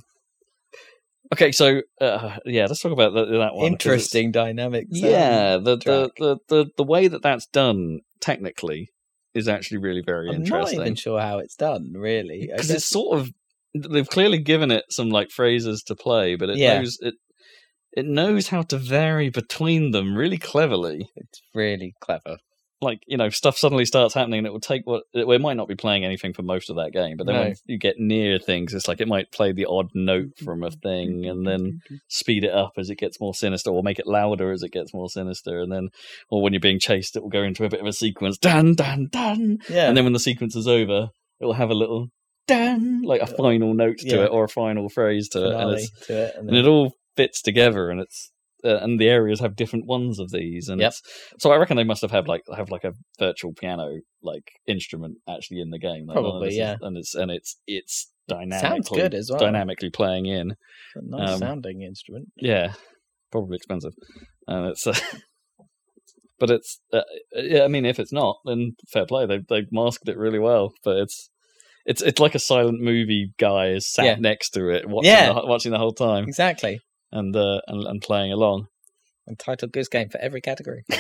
[1.34, 3.68] Okay, so uh, yeah, let's talk about that, that one.
[3.68, 4.88] Interesting dynamics.
[4.92, 8.90] Yeah, the the, the the the way that that's done technically
[9.38, 10.54] is actually really very interesting.
[10.56, 12.48] I'm not even sure how it's done, really.
[12.52, 13.32] Because it's sort of
[13.74, 16.80] they've clearly given it some like phrases to play, but it Yeah.
[16.80, 17.14] knows it
[17.94, 21.10] it knows how to vary between them really cleverly.
[21.16, 22.38] it's really clever.
[22.80, 25.68] Like you know, stuff suddenly starts happening, and it will take what it might not
[25.68, 27.42] be playing anything for most of that game, but then No.
[27.46, 30.70] when you get near things, it's like it might play the odd note from a
[30.70, 34.52] thing, and then speed it up as it gets more sinister, or make it louder
[34.52, 35.90] as it gets more sinister, and then,
[36.30, 38.76] or when you're being chased, it will go into a bit of a sequence, dun
[38.76, 39.88] dun dun, Yeah.
[39.88, 41.10] and then when the sequence is over,
[41.40, 42.10] it will have a little
[42.48, 44.26] dun, like a final note to Yeah.
[44.26, 46.36] it or a final phrase to it, and, to it.
[46.38, 48.32] And and it all fits together, and it's.
[48.68, 50.94] Uh, and the areas have different ones of these, and Yep.
[51.40, 53.88] so I reckon they must have had like have like a virtual piano
[54.22, 56.06] like instrument actually in the game.
[56.08, 56.76] Like, Probably, this is- yeah.
[56.82, 59.40] and it's and it's it's dynamically good as well.
[59.40, 60.52] dynamically playing in.
[60.52, 62.28] a nice um, sounding instrument.
[62.36, 62.74] Yeah,
[63.32, 63.94] probably expensive,
[64.48, 64.86] and it's.
[64.86, 64.94] Uh,
[66.40, 67.02] but it's uh,
[67.34, 67.64] yeah.
[67.64, 69.26] I mean, if it's not, then fair play.
[69.26, 70.74] They they masked it really well.
[70.84, 71.30] But it's
[71.86, 74.16] it's it's like a silent movie guy is sat Yeah.
[74.20, 75.34] next to it, watching Yeah.
[75.34, 76.80] the, watching the whole time Exactly.
[77.12, 78.68] And uh and, and playing along.
[79.28, 80.86] Untitled Goose Game for every category.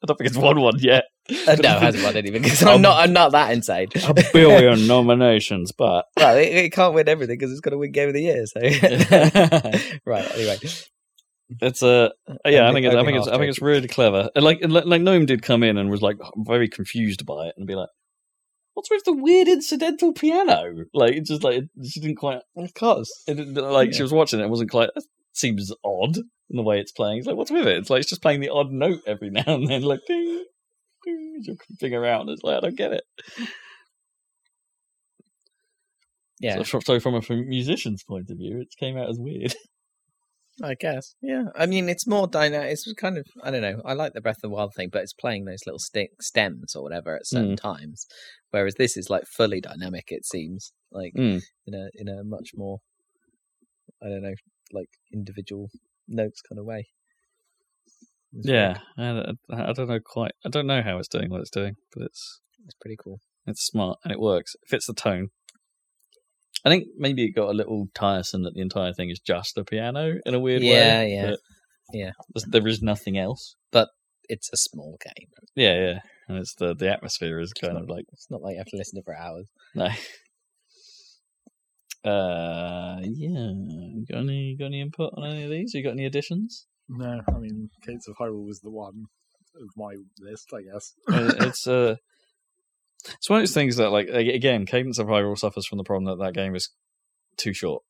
[0.02, 1.04] I don't think it's won one yet.
[1.28, 2.98] Uh, no, it hasn't won anything because I'm not.
[2.98, 3.88] I'm not that insane.
[4.08, 7.92] A billion nominations, but well, it, it can't win everything because it's got to win
[7.92, 8.46] Game of the Year.
[8.46, 8.60] So,
[10.06, 10.30] right.
[10.34, 10.56] Anyway,
[11.60, 12.12] it's a
[12.46, 12.68] yeah.
[12.68, 14.30] I think it's, I think it's I think it's really clever.
[14.34, 17.48] And like and like like Gnome did come in and was like very confused by
[17.48, 17.90] it and be like,
[18.80, 22.40] "What's with the weird incidental piano?" Like it just like she didn't quite.
[22.56, 23.10] of course.
[23.26, 24.88] It didn't, like she was watching it, wasn't quite.
[24.94, 25.04] That
[25.34, 27.18] seems odd in the way it's playing.
[27.18, 27.76] It's like what's with it?
[27.76, 30.44] It's like it's just playing the odd note every now and then, like ding,
[31.04, 32.30] ding, creeping around.
[32.30, 33.04] It's like I don't get it.
[36.40, 39.54] Yeah, So, from- so from a musician's point of view, it came out as weird.
[40.62, 41.14] I guess.
[41.22, 42.72] Yeah, I mean, it's more dynamic.
[42.72, 43.80] It's kind of I don't know.
[43.84, 46.74] I like the Breath of the Wild thing, but it's playing those little stick stems
[46.76, 48.06] or whatever at certain times,
[48.50, 50.04] whereas this is like fully dynamic.
[50.08, 51.40] It seems like Mm.
[51.66, 52.78] in a in a much more
[54.02, 54.34] I don't know,
[54.72, 55.68] like individual
[56.08, 56.86] notes kind of way.
[58.32, 60.32] It's Yeah, I, don't- I don't know quite.
[60.44, 63.18] I don't know how it's doing what it's doing, but it's It's pretty cool.
[63.46, 64.54] it's smart and it works.
[64.54, 65.28] It fits the tone.
[66.64, 69.64] I think maybe it got a little tiresome that the entire thing is just a
[69.64, 71.12] piano in a weird Yeah, way.
[71.14, 71.38] yeah, but
[71.92, 72.10] yeah.
[72.46, 73.56] there's- nothing else.
[73.72, 73.88] But
[74.28, 75.28] it's a small game.
[75.56, 75.98] Yeah, yeah,
[76.28, 78.66] and it's the the atmosphere is kind not- of like It's not like you have
[78.68, 79.48] to listen to for hours.
[79.74, 79.88] no.
[82.02, 83.52] Uh, yeah.
[84.10, 85.74] Got any got any input on any of these?
[85.74, 86.66] You got any additions?
[86.88, 89.04] No, I mean, Cadence of Hyrule was the one
[89.54, 90.94] of my list, I guess.
[91.46, 91.96] It's uh
[93.06, 96.04] it's one of those things that like again cadence of hyrule suffers from the problem
[96.04, 96.70] that that game is
[97.36, 97.82] too short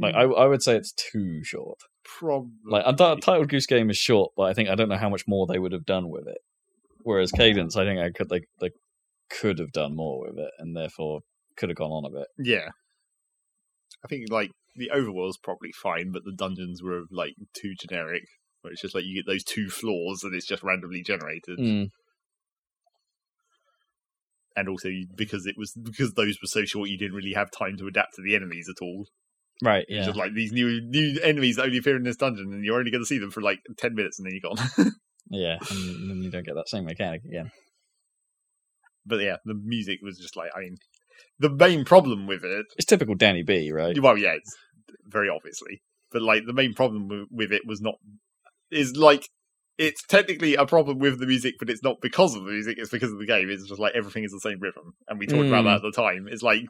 [0.00, 2.50] like i, I would say it's too short Probably.
[2.66, 5.46] like untitled goose game is short but i think i don't know how much more
[5.46, 6.38] they would have done with it
[7.02, 8.70] whereas cadence i think i could they, they
[9.30, 11.20] could have done more with it and therefore
[11.56, 12.68] could have gone on a bit Yeah.
[14.04, 18.24] I think, like, the overworld's probably fine, but the dungeons were, like, too generic.
[18.60, 21.58] Where it's just like you get those two floors and it's just randomly generated.
[21.58, 21.88] Mm,
[24.56, 27.76] And also, because it was because those were so short, you didn't really have time
[27.78, 29.06] to adapt to the enemies at all.
[29.62, 32.64] right yeah just like these new new enemies that only appear in this dungeon, and
[32.64, 34.92] you're only going to see them for like ten minutes, and then you're gone.
[35.30, 37.50] yeah and then you don't get that same mechanic again
[39.06, 40.76] but yeah, the music was just like I mean,
[41.38, 44.54] the main problem with it it's typical danny b right Well, yeah, it's
[45.06, 47.96] very obviously, but like the main problem with, with it was not
[48.70, 49.28] is like
[49.78, 52.90] it's technically a problem with the music, but it's not because of the music; it's
[52.90, 53.48] because of the game.
[53.50, 55.66] It's just like everything is the same rhythm, and we talked about Mm.
[55.66, 56.28] that at the time.
[56.30, 56.62] It's like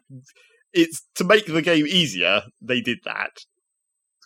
[0.73, 2.41] it's to make the game easier.
[2.61, 3.31] They did that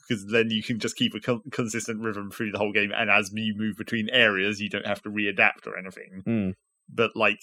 [0.08, 3.10] because then you can just keep a con- consistent rhythm through the whole game, and
[3.10, 6.24] as you move between areas, you don't have to readapt or anything.
[6.28, 6.54] Mm.
[6.94, 7.40] But like.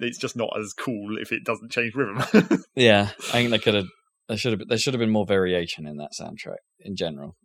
[0.00, 2.18] It's just not as cool if it doesn't change rhythm.
[2.74, 3.86] Yeah, I think they could have.
[4.26, 4.68] There should have.
[4.68, 7.36] There should have been more variation in that soundtrack in general,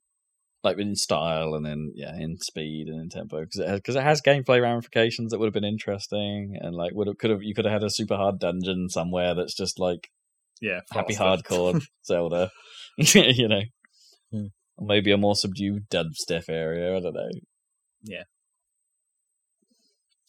[0.64, 3.96] like in style and then yeah, in speed and in tempo because it has because
[3.96, 7.44] it has gameplay ramifications that would have been interesting and like would have could have
[7.44, 10.10] you could have had a super hard dungeon somewhere that's just like
[10.62, 11.44] yeah, happy faster.
[11.50, 12.50] hardcore Zelda,
[12.98, 13.62] you know,
[14.32, 14.46] Hmm.
[14.78, 16.96] or maybe a more subdued dubstep area.
[16.96, 17.30] I don't know.
[18.04, 18.24] Yeah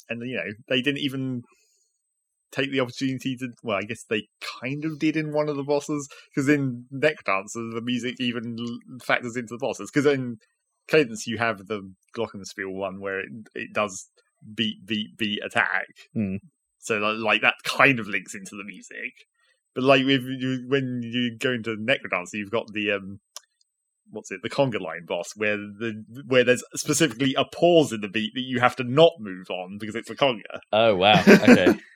[0.08, 1.42] and you know they didn't even
[2.54, 3.48] take the opportunity to.
[3.62, 4.28] Well, I guess they
[4.60, 8.56] kind of did in one of the bosses because in Necrodancer the music even
[9.02, 9.90] factors into the bosses.
[9.90, 10.38] Because in
[10.88, 14.08] Cadence you have the Glockenspiel one where it it does
[14.54, 15.86] beat beat beat attack.
[16.12, 16.36] Hmm.
[16.78, 19.26] So like, that kind of links into the music.
[19.74, 23.20] But like with you, when you go into Necrodancer, you've got the um,
[24.10, 28.08] what's it, the conga line boss, where the where there's specifically a pause in the
[28.08, 31.20] beat that you have to not move on because it's a conga, Oh wow.
[31.26, 31.74] Okay.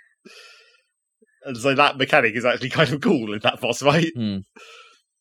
[1.45, 4.13] and so that mechanic is actually kind of cool in that boss fight.
[4.15, 4.39] Hmm.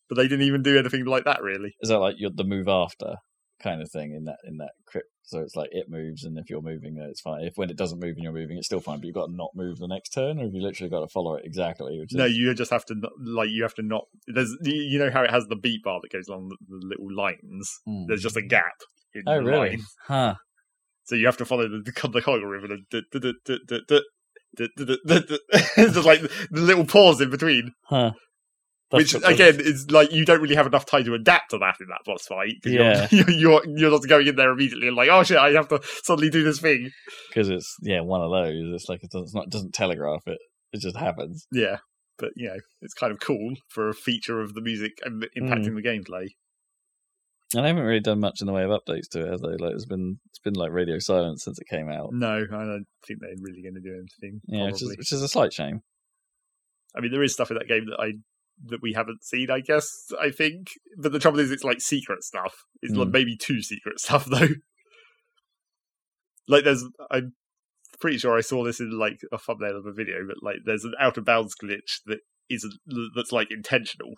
[0.10, 1.76] But they didn't even do anything like that really.
[1.82, 3.16] Is that like your the move after
[3.62, 5.10] kind of thing in that in that crypt?
[5.24, 7.44] So it's like it moves, and if you're moving, it's fine.
[7.44, 9.00] If when it doesn't move and you're moving, it's still fine.
[9.00, 11.10] But you've got to not move the next turn, or have you literally got to
[11.10, 11.96] follow it exactly?
[11.96, 14.06] Is, No, you just have to not, like you have to not.
[14.28, 17.14] There's you know how it has the beat bar that goes along the, the little
[17.14, 17.80] lines.
[17.86, 18.06] Hmm.
[18.08, 18.72] There's just a gap.
[19.14, 19.72] In Oh really?
[19.72, 19.84] line.
[20.08, 20.36] Huh.
[21.04, 24.02] So you have to follow the the, the conga
[24.58, 25.40] the, the,
[25.78, 27.72] the, like the little pause in between.
[27.86, 28.12] Huh.
[28.90, 31.88] Which again is like you don't really have enough time to adapt to that in
[31.88, 32.56] that boss fight.
[32.64, 35.68] Yeah, you're, you're you're not going in there immediately and like oh shit I have
[35.70, 36.90] to suddenly do this thing
[37.30, 38.54] because it's yeah one of those.
[38.74, 40.38] It's like it doesn't, it's not, it doesn't telegraph it.
[40.72, 41.48] It just happens.
[41.52, 41.80] Yeah,
[42.18, 45.22] but you know it's kind of cool for a feature of the music hmm.
[45.38, 45.84] impacting mm.
[45.84, 46.28] the gameplay.
[47.56, 49.56] And they haven't really done much in the way of updates to it, have they?
[49.56, 52.10] Like it's been it's been like radio silence since it came out.
[52.12, 54.42] No, I don't think they're really going to do anything.
[54.48, 55.82] Yeah, which is which is a slight shame.
[56.96, 58.12] I mean, there is stuff in that game that I
[58.66, 59.50] that we haven't seen.
[59.50, 59.88] I guess
[60.20, 60.68] I think,
[60.98, 62.54] but the trouble is, it's like secret stuff.
[62.82, 63.14] It's like Mm.
[63.14, 64.48] maybe two secret stuff though.
[66.48, 67.34] Like, there's I'm
[68.00, 70.84] pretty sure I saw this in like a thumbnail of a video, but like there's
[70.84, 72.20] an out of bounds glitch that
[72.50, 72.74] isn't
[73.16, 74.16] that's like intentional.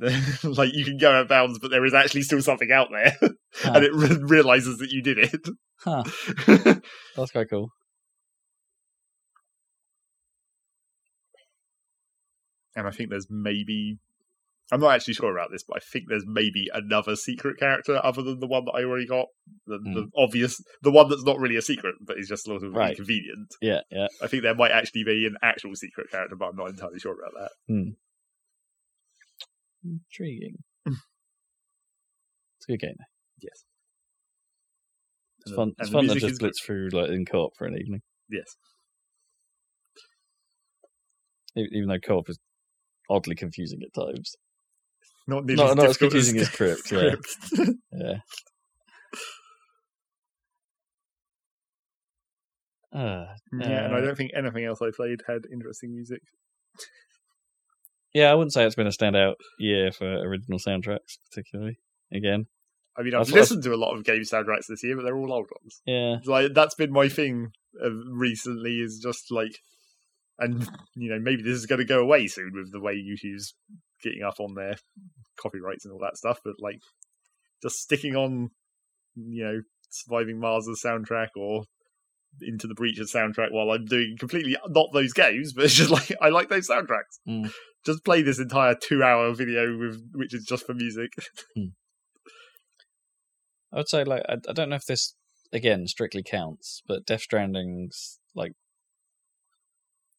[0.44, 3.16] like you can go out of bounds, but there is actually still something out there,
[3.54, 3.72] Huh.
[3.74, 5.48] and it re- realizes that you did it.
[5.82, 6.04] Huh.
[7.16, 7.70] That's quite cool.
[12.78, 13.98] and I think there's maybe
[14.70, 18.22] I'm not actually sure about this, but I think there's maybe another secret character other
[18.22, 19.26] than the one that I already got.
[19.66, 20.08] The, the hmm.
[20.22, 22.90] obvious, the one that's not really a secret, but is just sort of Right.
[22.90, 23.54] inconvenient.
[23.62, 24.08] Yeah, yeah.
[24.22, 27.14] I think there might actually be an actual secret character, but I'm not entirely sure
[27.18, 27.50] about that.
[27.72, 27.90] Hmm.
[29.84, 30.56] Intriguing.
[30.86, 30.96] it's
[32.68, 32.96] a good game.
[33.40, 33.64] Yes,
[35.40, 35.68] It's And fun.
[35.76, 38.56] the- It's fun to just blitz through like in co-op for an evening, Yes,
[41.56, 42.38] even though co-op is
[43.10, 44.34] oddly confusing at times.
[45.26, 46.98] not nearly Not- as not as confusing as Crypt, yeah.
[46.98, 47.36] Crypt.
[47.92, 48.18] Yeah.
[52.90, 53.26] Uh,
[53.60, 56.22] yeah, and I Uh, don't think anything else I played had interesting music.
[58.14, 61.78] Yeah, I wouldn't say it's been a standout year for original soundtracks, particularly.
[62.12, 62.46] Again,
[62.96, 65.16] I mean, I've That's listened to a lot of game soundtracks this year, but they're
[65.16, 65.80] all old ones.
[65.86, 67.52] yeah, like that's been my thing
[68.10, 69.58] recently is just like
[70.38, 73.54] and you know maybe this is going to go away soon with the way YouTube's
[74.02, 74.76] getting up on their
[75.40, 76.78] copyrights and all that stuff but like
[77.62, 78.50] just sticking on
[79.14, 81.64] you know surviving Mars' soundtrack or
[82.40, 86.12] into the breaches soundtrack while I'm doing completely not those games but it's just like
[86.20, 87.52] I like those soundtracks Mm.
[87.86, 91.12] Just play this entire two hour video with which is just for music
[93.72, 95.14] I would say like I, I don't know if this
[95.52, 98.52] again strictly counts, but Death Stranding's like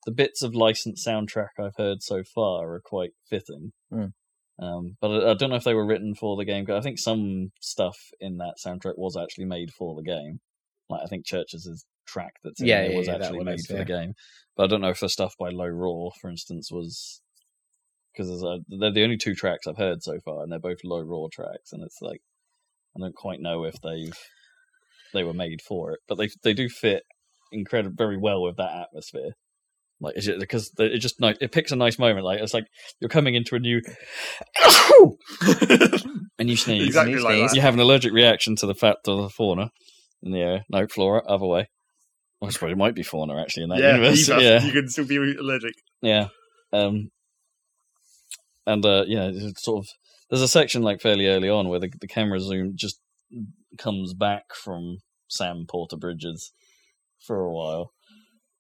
[0.06, 3.74] the bits of licensed soundtrack I've heard so far are quite fitting.
[3.92, 4.14] Mm.
[4.62, 6.66] Um, but I, I don't know if they were written for the game.
[6.70, 10.40] I think some stuff in that soundtrack was actually made for the game.
[10.90, 13.68] Like I think CHVRCHES' track that's in Yeah, there yeah, was yeah, actually made is,
[13.68, 13.80] for yeah.
[13.80, 14.14] the game.
[14.56, 17.22] But I don't know if the stuff by Low Roar, for instance, was
[18.14, 21.30] because they're the only two tracks I've heard so far, and they're both Low Roar
[21.32, 22.22] tracks, and it's like
[22.96, 24.18] I don't quite know if they've
[25.14, 27.04] they were made for it, but they they do fit
[27.52, 29.32] incredibly very well with that atmosphere.
[30.02, 32.26] Like it's just, because it just like it picks a nice moment.
[32.26, 32.68] Like it's like
[33.00, 33.82] you're coming into a new
[36.40, 36.88] and you sneeze.
[36.88, 37.52] exactly you sneeze.
[37.52, 39.72] that You have an allergic reaction to the fact of the fauna
[40.24, 40.64] in the air.
[40.70, 41.68] No, flora, other way.
[42.40, 44.30] Well, I suppose it might be fauna actually in that yeah, universe.
[44.30, 44.42] either.
[44.42, 46.28] Yeah, you can still be allergic yeah.
[46.72, 47.10] Um,
[48.70, 49.90] and uh, yeah, it's sort of
[50.30, 53.00] there's a section like fairly early on where the, the camera zoom just
[53.78, 56.52] comes back from Sam Porter Bridges
[57.26, 57.92] for a while.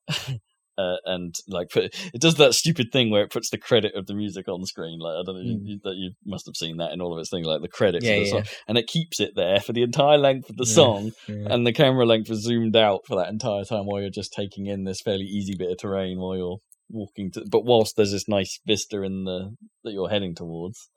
[0.79, 4.05] Uh, and like put, it does that stupid thing where it puts the credit of
[4.05, 4.97] the music on the screen.
[4.97, 7.19] Like I don't know you, you, that you must have seen that in all of
[7.19, 9.73] its things, like the credits Yeah, the yeah, song, and it keeps it there for
[9.73, 10.73] the entire length of the Yeah.
[10.75, 14.31] song and the camera length is zoomed out for that entire time while you're just
[14.31, 16.59] taking in this fairly easy bit of terrain while you're
[16.89, 20.89] walking to but whilst there's this nice vista in the that you're heading towards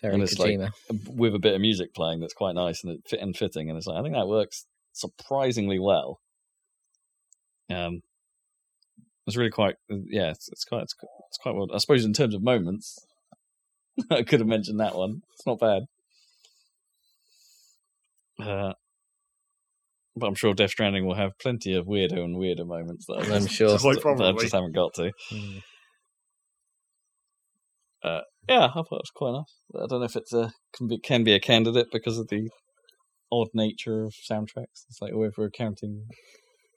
[0.00, 0.70] Very and it's like- Kojima.
[1.16, 3.76] with a bit of music playing that's quite nice and it fit and fitting and
[3.78, 6.20] it's like I think that works surprisingly well
[7.70, 8.02] um
[9.26, 10.94] It's really quite, yeah, it's, it's quite, it's,
[11.28, 11.68] it's quite well.
[11.72, 12.98] I suppose in terms of moments,
[14.10, 15.22] I could have mentioned that one.
[15.34, 15.82] It's not bad.
[18.44, 18.72] Uh,
[20.16, 23.24] but I'm sure Death Stranding will have plenty of weirdo and weirder moments that I'm
[23.42, 23.78] just, sure.
[23.78, 25.12] Quite that I just haven't got to.
[25.32, 25.62] Mm.
[28.48, 29.82] Yeah, I thought it was quite nice.
[29.84, 32.50] I don't know if it's a can be, can be a candidate because of the
[33.30, 34.84] odd nature of soundtracks.
[34.88, 36.06] It's like, oh, if we're counting,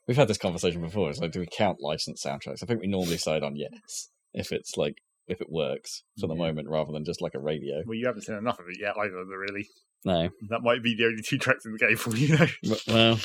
[0.06, 1.10] we've had this conversation before.
[1.10, 2.62] It's like, do we count licensed soundtracks?
[2.62, 4.94] I think we normally side on yes if it's like
[5.26, 6.38] if it works for the Yeah.
[6.46, 7.82] moment rather than just like a radio.
[7.84, 9.66] Well, you haven't seen enough of it yet either, really.
[10.04, 12.76] No, That might be the only two tracks in the game for you, know.
[12.86, 13.18] Well,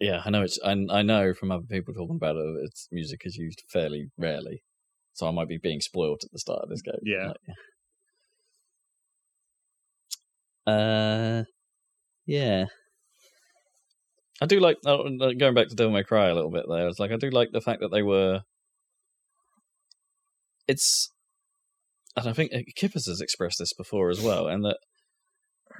[0.00, 0.58] yeah, I know it's.
[0.64, 4.62] I, I know from other people talking about it, its music is used fairly rarely,
[5.14, 6.94] so I might be being spoiled at the start of this game.
[7.04, 7.28] Yeah.
[7.28, 7.36] Like,
[10.66, 11.44] uh,
[12.26, 12.66] yeah.
[14.42, 16.66] I do like uh, uh, going back to Devil May Cry a little bit.
[16.68, 18.42] There, it's like I do like the fact that they were.
[20.68, 21.10] It's,
[22.16, 24.78] and I think uh, Kippers has expressed this before as well, and that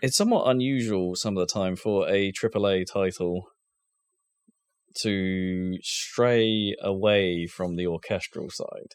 [0.03, 3.49] it's somewhat unusual some of the time for a AAA title
[5.03, 8.95] to stray away from the orchestral side.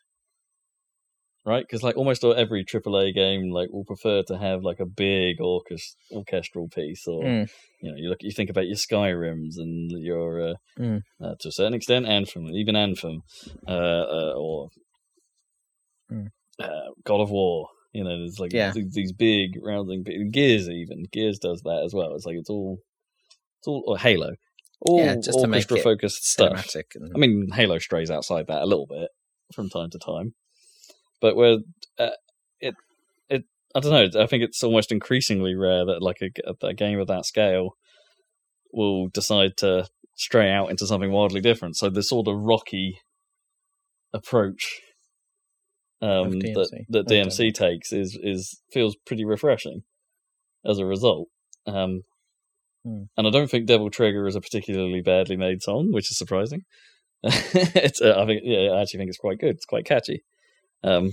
[1.44, 5.40] Right, because like almost every AAA game, like will prefer to have like a big
[5.40, 7.50] orchest- orchestral piece, or Mm.
[7.82, 11.02] you know, you look, you think about your Skyrims and your, uh, Mm.
[11.20, 13.24] uh, to a certain extent, Anthem, even Anthem,
[13.68, 14.70] uh, uh, or
[16.12, 16.28] Mm.
[16.64, 17.68] Uh, God of War.
[17.94, 18.72] You know, there's like Yeah.
[18.72, 20.70] these, these big rounding Gears.
[20.70, 22.16] Even Gears does that as well.
[22.16, 22.80] It's like it's all,
[23.60, 24.32] it's all or Halo,
[24.82, 26.74] all Yeah, just orchestra focused stuff.
[26.96, 29.10] And, I mean, Halo strays outside that a little bit
[29.54, 30.34] from time to time,
[31.20, 31.58] but where
[32.00, 32.12] uh,
[32.62, 32.76] it
[33.30, 33.44] it
[33.76, 34.22] I don't know.
[34.22, 37.76] I think it's almost increasingly rare that like a, a game of that scale
[38.72, 41.76] will decide to stray out into something wildly different.
[41.76, 43.00] So the sort of rocky
[44.14, 44.82] approach
[46.02, 46.86] um, that DMC.
[46.90, 49.82] that Or DMC takes is is feels pretty refreshing
[50.66, 51.28] as a result.
[51.68, 52.02] Um,
[52.84, 53.04] Hmm.
[53.18, 56.62] And I don't think Devil Trigger is a particularly badly made song, which is surprising.
[57.24, 59.56] it's uh, I think yeah, I actually think it's quite good.
[59.56, 60.24] It's quite catchy.
[60.84, 61.12] Um,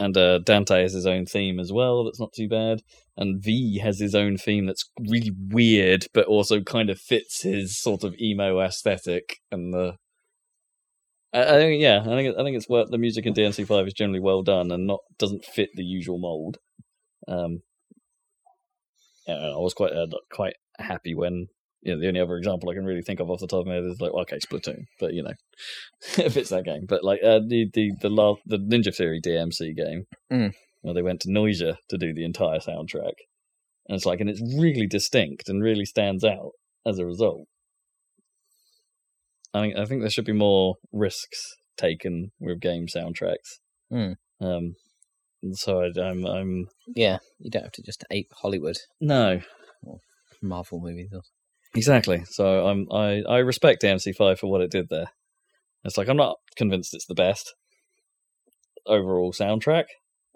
[0.00, 2.04] and uh, Dante has his own theme as well.
[2.04, 2.80] That's not too bad.
[3.16, 7.78] And V has his own theme that's really weird, but also kind of fits his
[7.78, 9.36] sort of emo aesthetic.
[9.52, 9.96] And the
[11.32, 13.86] I, I think yeah, I think I think it's worth the music in DMC Five
[13.86, 16.58] is generally well done and not doesn't fit the usual mold.
[17.28, 17.62] Um,
[19.26, 21.46] yeah, I was quite uh, quite happy when
[21.82, 23.66] you know, the only other example I can really think of off the top of
[23.66, 25.32] my head is like, okay, Splatoon, but you know,
[26.18, 29.76] if it's that game, but like uh, the the the la- the Ninja Theory DMC
[29.76, 30.52] game, Mm.
[30.82, 33.14] where they went to Noisia to do the entire soundtrack,
[33.88, 36.52] and it's like, and it's really distinct and really stands out
[36.86, 37.46] as a result.
[39.52, 43.58] I think I think there should be more risks taken with game soundtracks.
[43.92, 44.14] Mm.
[44.40, 44.74] Um,
[45.52, 49.40] so I, I'm I'm yeah, you don't have to just ape Hollywood no
[50.42, 51.10] Marvel movies.
[51.12, 51.22] Or...
[51.74, 52.22] Exactly.
[52.26, 55.10] So I'm I I respect DMC5 for what it did there.
[55.84, 57.54] It's like I'm not convinced it's the best
[58.86, 59.84] overall soundtrack.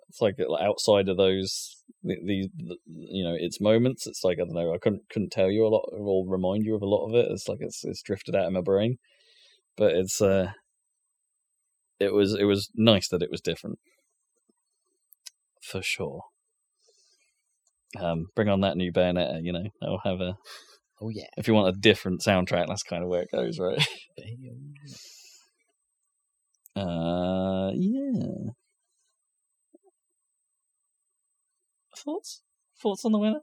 [0.08, 4.06] It's like outside of those the, the, the you know its moments.
[4.06, 4.74] It's like I don't know.
[4.74, 7.30] I couldn't couldn't tell you a lot or remind you of a lot of it.
[7.30, 8.98] It's like it's it's drifted out of my brain,
[9.76, 10.52] but it's uh
[12.00, 13.78] it was it was nice that it was different
[15.62, 16.22] for sure.
[17.98, 19.64] Um, bring on that new Bayonetta, you know.
[19.82, 20.36] I'll have a
[21.00, 21.26] Oh yeah.
[21.36, 23.84] if you want a different soundtrack, that's kind of where it goes, right?
[26.76, 28.50] Uh, yeah.
[32.04, 32.42] Thoughts?
[32.82, 33.40] Thoughts on the winner?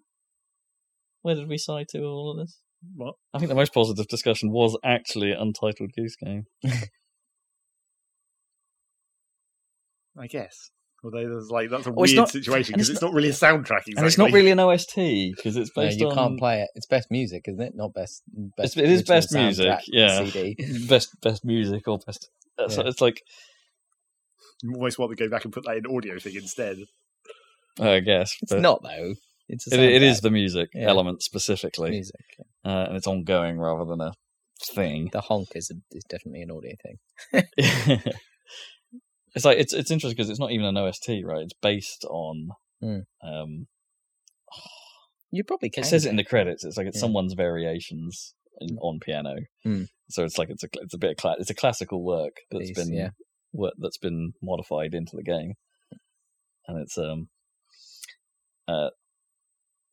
[1.21, 2.59] Where did we side to all of this?
[2.95, 3.15] What?
[3.33, 6.45] I think the most positive discussion was actually Untitled Goose Game.
[10.17, 10.71] I guess.
[11.03, 13.33] Although there's like that's a Well, weird not- situation because it's it's, not really a
[13.33, 13.93] soundtrack exactly.
[13.97, 14.95] And it's not really an OST
[15.35, 16.69] because it's No, based you on can't play it.
[16.75, 17.73] It's best music, isn't it?
[17.75, 18.21] Not best.
[18.57, 20.23] best It's- it is original best music, yeah.
[20.25, 20.85] CD.
[20.87, 22.29] best best music or best.
[22.59, 23.21] uh, So it's like
[24.61, 26.77] You almost want to go back and put that in audio thing instead.
[27.79, 29.13] I guess It's not though.
[29.47, 30.87] It's it, it is the music Yeah.
[30.89, 32.25] element specifically, music.
[32.65, 34.13] uh, and it's ongoing rather than a
[34.73, 35.09] thing.
[35.11, 37.43] The honk is a, is definitely an audio thing.
[39.35, 41.41] it's like it's it's interesting because it's not even an OST, right?
[41.43, 42.49] It's based on.
[42.81, 42.99] Hmm.
[43.23, 43.67] Um,
[45.31, 45.83] You probably can.
[45.83, 46.63] it says it in the credits.
[46.63, 47.01] It's like it's Yeah.
[47.01, 49.35] someone's variations in, on piano.
[49.63, 49.83] Hmm.
[50.09, 52.67] So it's like it's a it's a bit of cla- it's a classical work that's
[52.69, 53.09] Piece, been yeah.
[53.53, 55.53] work that's been modified into the game,
[56.67, 57.29] and it's um
[58.71, 58.89] uh,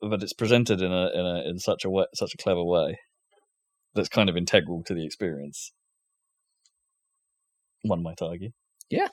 [0.00, 2.98] but it's presented in a in a in such a way, such a clever way
[3.94, 5.72] that's kind of integral to the experience.
[7.82, 8.50] One might argue.
[8.90, 9.08] Yeah.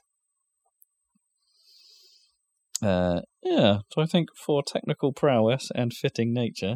[2.84, 3.80] Uh, yeah.
[3.92, 6.76] So I think for technical prowess and fitting nature,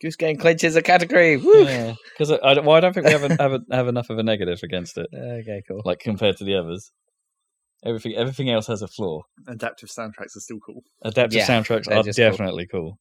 [0.00, 1.36] Goose Game clinches a category.
[1.36, 1.64] Woo!
[1.64, 3.88] yeah, because I, I, don't- well, I don't think we have, a, have, a, have
[3.88, 5.82] enough of a negative against it, Okay, cool.
[5.84, 6.90] like compared to the others.
[7.84, 9.22] Everything, everything else has a flaw.
[9.48, 10.82] Adaptive soundtracks are still cool.
[11.02, 12.30] Adaptive Yeah, soundtracks they're are just cool.
[12.30, 12.98] definitely cool.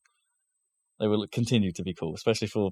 [0.99, 2.71] They will continue to be cool, especially for,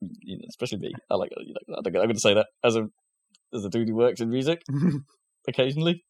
[0.00, 0.92] you know, especially me.
[1.10, 1.30] I like.
[1.36, 2.86] You know, I think I'm going to say that as a
[3.54, 4.62] as a dude who works in music
[5.48, 6.04] occasionally.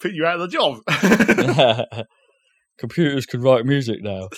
[0.00, 2.06] Put you out of the job.
[2.78, 4.28] Computers can write music now.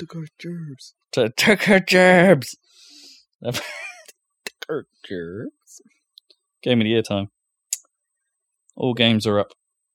[0.00, 0.94] the ghost germs.
[1.12, 2.56] To took her gerbs.
[3.44, 3.62] Took
[4.68, 5.80] her gerbs.
[6.62, 7.28] Game of the year time.
[8.76, 9.52] All games are up.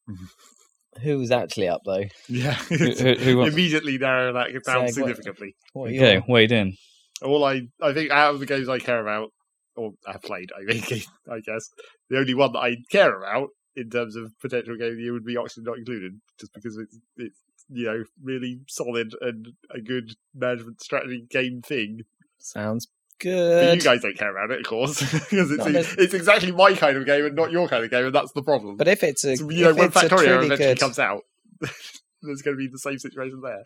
[1.01, 2.05] Who's actually up though?
[2.27, 2.53] Yeah.
[2.55, 3.53] Who, who, who wants?
[3.53, 5.55] Immediately narrow that down Sag, what- significantly.
[5.73, 6.75] What are Okay, your- wade in.
[7.21, 9.31] All I, I think out of the games I care about,
[9.75, 11.69] or have played, I think, I guess,
[12.09, 15.13] the only one that I care about in terms of potential game of the year
[15.13, 17.35] would be Oxygen Not Included, just because it's, it's
[17.69, 22.01] you know, really solid and a good management strategy game thing.
[22.39, 22.87] Sounds
[23.23, 26.73] But you guys don't care about it, of course, because it's, nec- it's exactly my
[26.73, 28.77] kind of game and not your kind of game, and that's the problem.
[28.77, 31.21] But if it's a, So, you know, if when Factorio truly eventually good, comes out,
[31.61, 33.61] there's going to be the same situation there.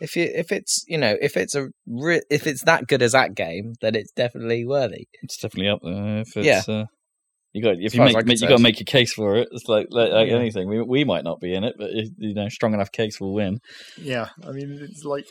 [0.00, 3.12] if you if it's you know if it's a re- if it's that good as
[3.12, 5.06] that game, then it's definitely worthy.
[5.22, 6.18] It's definitely up there.
[6.18, 6.62] If it's, Yeah.
[6.74, 6.84] uh,
[7.52, 9.48] you got if you make, I'm make- you got to make your case for it.
[9.52, 10.36] It's like like, like Yeah.
[10.36, 10.68] anything.
[10.68, 13.34] We we might not be in it, but if, you know, strong enough case will
[13.34, 13.58] win.
[14.00, 15.26] Yeah, I mean, it's like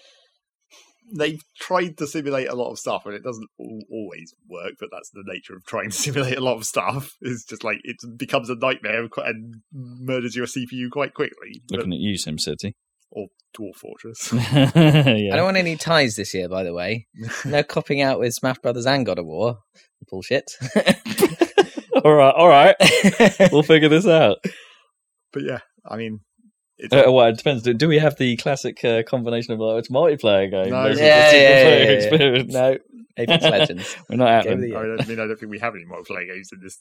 [1.17, 4.73] they've tried to simulate a lot of stuff, and it doesn't always work.
[4.80, 7.11] But that's the nature of trying to simulate a lot of stuff.
[7.22, 11.61] It's just like it becomes a nightmare and murders your CPU quite quickly.
[11.69, 12.73] But, Looking at you, SimCity.
[13.11, 14.33] or Dwarf Fortress.
[14.33, 17.07] I don't want any ties this year, by the way.
[17.45, 19.59] No copping out with Smash Brothers and God of War.
[20.09, 20.51] Bullshit.
[22.03, 22.75] all right, all right.
[23.51, 24.38] We'll figure this out.
[25.33, 26.31] but yeah, I mean, it's,
[26.92, 27.64] Uh, well, it depends.
[27.64, 30.69] Do, do we have the classic uh, combination of like, it's multiplayer game?
[30.72, 30.84] No.
[30.84, 31.98] versus Yeah, a single yeah, player yeah, yeah.
[31.98, 32.53] experience?
[32.53, 32.77] no,
[33.18, 33.95] Apex Legends.
[34.10, 34.90] We're not Game of the I, year.
[34.92, 36.80] mean, I mean, I don't think we have any multiplayer games in this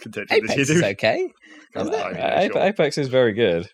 [0.00, 0.60] contention this Apex year.
[0.62, 0.84] is do we?
[0.92, 1.28] okay.
[1.76, 1.96] Isn't it?
[1.96, 2.62] lie, Uh, yeah, Ape- sure.
[2.62, 3.68] Apex is very good.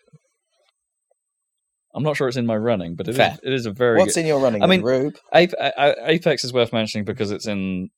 [1.95, 3.17] I'm not sure it's in my running, but it is.
[3.17, 3.37] Fair.
[3.43, 3.97] It is a very.
[3.97, 4.63] What's good, in your running?
[4.63, 5.17] I mean- Rube.
[5.33, 7.89] Ape, A- A- Apex is worth mentioning because it's in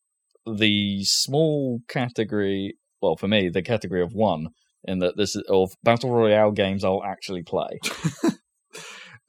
[0.46, 2.76] the small category.
[3.02, 4.50] Well, for me, the category of one
[4.84, 7.80] in that this is of battle royale games I'll actually play.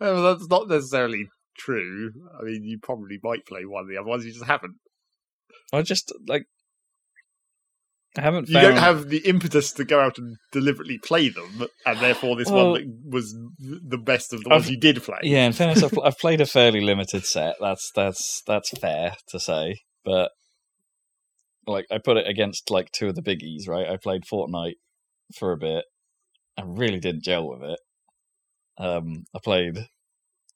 [0.00, 2.10] Well, that's not necessarily true.
[2.40, 4.24] I mean, you probably might play one of the other ones.
[4.24, 4.76] You just haven't.
[5.72, 6.44] I just like.
[8.16, 8.48] I haven't.
[8.48, 12.50] You don't have the impetus to go out and deliberately play them, and therefore this
[12.50, 15.18] Well- one was the best of the ones I've- you did play.
[15.22, 17.56] Yeah, in fairness, I've, I've played a fairly limited set.
[17.60, 20.30] That's that's that's fair to say, but
[21.66, 23.86] like I put it against like two of the biggies, right?
[23.88, 24.76] I played Fortnite
[25.34, 25.84] for a bit.
[26.56, 27.80] I really didn't gel with it.
[28.78, 29.86] Um, I played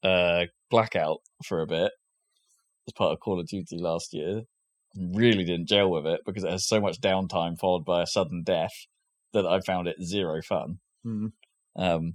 [0.03, 1.91] uh, Blackout for a bit
[2.87, 4.43] as part of Call of Duty last year.
[4.97, 8.43] Really didn't gel with it because it has so much downtime followed by a sudden
[8.43, 8.73] death
[9.33, 10.79] that I found it zero fun.
[11.03, 11.27] Hmm.
[11.75, 12.13] Um,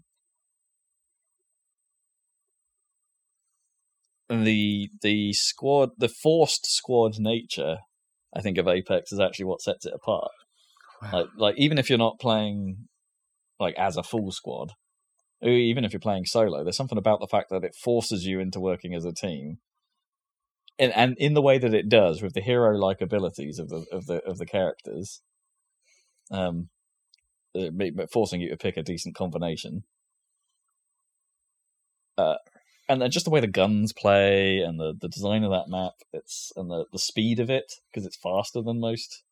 [4.30, 7.78] the the squad, the forced squad nature,
[8.34, 10.30] I think of Apex is actually what sets it apart.
[11.12, 12.88] Like, like even if you're not playing
[13.58, 14.72] like as a full squad,
[15.42, 18.60] even if you're playing solo, there's something about the fact that it forces you into
[18.60, 19.58] working as a team,
[20.78, 24.06] and and in the way that it does with the hero-like abilities of the of
[24.06, 25.22] the of the characters,
[26.30, 26.68] um,
[27.54, 29.84] ma- forcing you to pick a decent combination.
[32.18, 32.36] Uh,
[32.86, 35.92] and then just the way the guns play and the, the design of that map,
[36.12, 39.22] it's and the, the speed of it because it's faster than most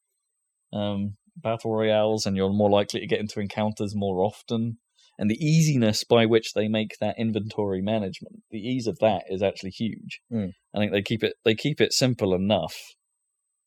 [0.73, 4.79] um, battle royales, and you're more likely to get into encounters more often.
[5.21, 9.43] And the easiness by which they make that inventory management, the ease of that is
[9.43, 10.21] actually huge.
[10.33, 10.53] Mm.
[10.75, 12.77] I think they keep it they keep it simple enough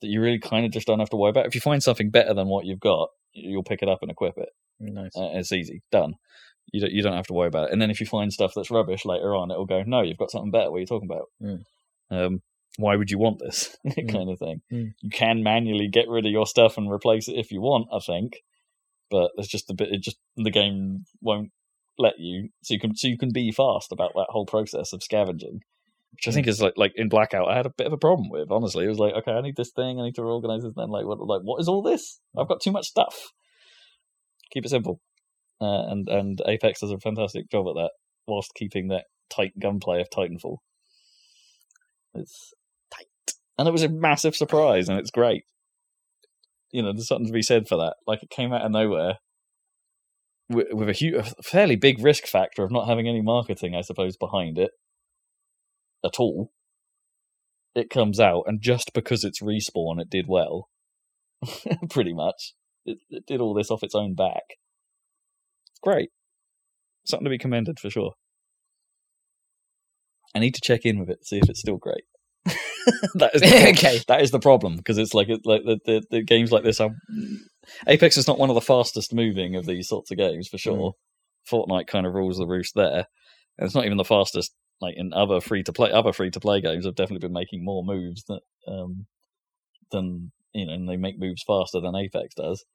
[0.02, 1.46] that you really kind of just don't have to worry about.
[1.46, 1.50] it.
[1.50, 4.38] If you find something better than what you've got, you'll pick it up and equip
[4.38, 4.50] it.
[4.80, 5.12] Nice.
[5.16, 6.16] Uh, it's easy, done.
[6.72, 7.74] You don't you don't have to worry about it.
[7.74, 10.32] And then if you find stuff that's rubbish later on, it'll go, no, you've got
[10.32, 10.72] something better.
[10.72, 11.26] What are you talking about?
[11.42, 11.60] Mm.
[12.10, 12.40] Um,
[12.78, 14.12] why would you want this Mm.
[14.12, 14.62] kind of thing?
[14.72, 14.94] Mm.
[15.02, 17.88] You can manually get rid of your stuff and replace it if you want.
[17.94, 18.38] I think,
[19.10, 19.90] but it's just a bit.
[19.92, 21.52] It just the game won't
[21.98, 22.50] let you.
[22.64, 25.62] So you can so you can be fast about that whole process of scavenging.
[26.14, 28.30] Which I think is like like in Blackout, I had a bit of a problem
[28.30, 28.52] with.
[28.52, 30.74] Honestly, it was like, okay, I need this thing, I need to reorganize this.
[30.76, 32.20] Then, like, what, like, what is all this?
[32.38, 33.32] I've got too much stuff.
[34.52, 35.00] Keep it simple,
[35.62, 37.92] uh, and and Apex does a fantastic job at that,
[38.28, 40.58] whilst keeping that tight gunplay of Titanfall.
[42.14, 42.54] It's.
[43.62, 45.44] And it was a massive surprise, and it's great.
[46.72, 47.94] You know, there's something to be said for that.
[48.08, 49.20] Like it came out of nowhere
[50.50, 53.82] with, with a, huge, a fairly big risk factor of not having any marketing, I
[53.82, 54.72] suppose, behind it
[56.04, 56.52] at all.
[57.76, 60.70] It comes out, and just because it's respawn, it did well.
[61.92, 64.58] Pretty much, it, it did all this off its own back.
[65.70, 66.10] It's great.
[67.06, 68.14] Something to be commended for sure.
[70.34, 72.06] I need to check in with it, see if it's still great.
[73.16, 73.76] that is the problem.
[73.76, 74.00] Okay.
[74.08, 76.80] That is the problem because it's like it, like the, the the games like this
[76.80, 76.92] are.
[77.88, 80.94] Apex is not one of the fastest moving of these sorts of games for sure.
[81.50, 83.06] Fortnite kind of rules the roost there,
[83.58, 84.54] and it's not even the fastest.
[84.80, 87.64] Like in other free to play, other free to play games have definitely been making
[87.64, 89.06] more moves that um,
[89.92, 92.66] than you know, and they make moves faster than Apex does.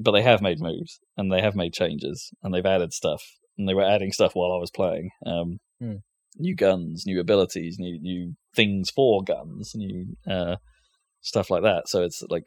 [0.00, 3.22] But they have made moves and they have made changes and they've added stuff
[3.56, 5.10] and they were adding stuff while I was playing.
[5.26, 5.96] Um, Hmm.
[6.38, 10.56] New guns, new abilities, new new things for guns, new uh,
[11.20, 11.88] stuff like that.
[11.88, 12.44] So it's like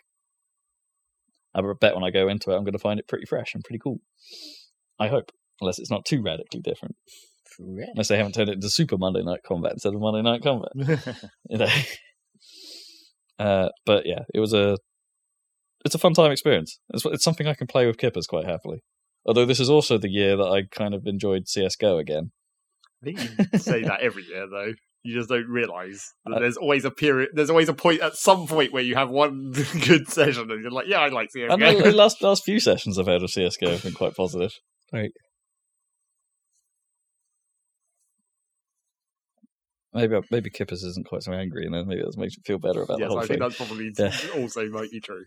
[1.54, 3.64] I bet when I go into it, I'm going to find it pretty fresh and
[3.64, 4.00] pretty cool.
[5.00, 6.96] I hope, unless it's not too radically different.
[7.60, 10.72] Unless they haven't turned it into Super Monday Night Combat instead of Monday Night Combat
[11.50, 11.68] you know.
[13.40, 14.78] Uh, but yeah, it was a
[15.84, 16.78] it's a fun time experience.
[16.94, 18.84] It's, it's something I can play with kippers quite happily.
[19.26, 22.34] Although this is also the year that I kind of enjoyed CS:GO again.
[23.02, 23.20] I think
[23.54, 24.74] you say that every year, though.
[25.04, 27.30] You just don't realise that Uh, there's always a period.
[27.34, 29.52] There's always a point at some point where you have one
[29.88, 32.60] good session, and you're like, "Yeah, I like CS:GO." And the, the last last few
[32.60, 34.52] sessions I've had of CS:GO have been quite positive.
[34.94, 35.12] Like
[39.94, 42.84] maybe maybe kippers isn't quite so angry, and then maybe that makes me feel better
[42.84, 43.40] about yes, the whole I thing.
[43.40, 44.42] think that's probably Yeah.
[44.42, 45.26] also might be true.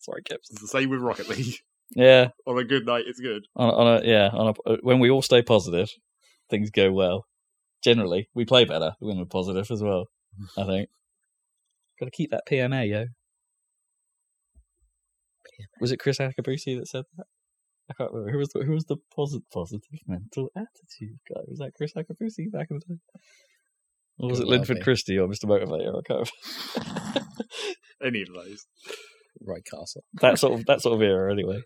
[0.00, 0.50] Sorry, Kips.
[0.50, 1.54] It's the same with Rocket League.
[1.94, 3.42] Yeah, On a good night, it's good.
[3.54, 5.88] on a, on a yeah on a, when we all stay positive,
[6.50, 7.26] things go well.
[7.82, 10.06] Generally, we play better when we're positive as well.
[10.56, 10.88] I think.
[12.00, 13.04] Got to keep that PMA, yo.
[15.80, 17.26] Was it Kriss Akabusi that said that?
[17.90, 18.32] I can't remember.
[18.32, 21.40] Who was the, who was the positive, positive mental attitude guy?
[21.46, 23.00] Was that Kriss Akabusi back in the day?
[24.18, 24.82] Or was Could it Linford be.
[24.82, 25.44] Christie or Mr.
[25.44, 25.98] Motivator?
[25.98, 26.30] I can't
[26.76, 27.28] remember.
[28.04, 28.66] Any of those.
[29.44, 30.04] Right Castle.
[30.20, 31.62] that sort of that sort of era, anyway.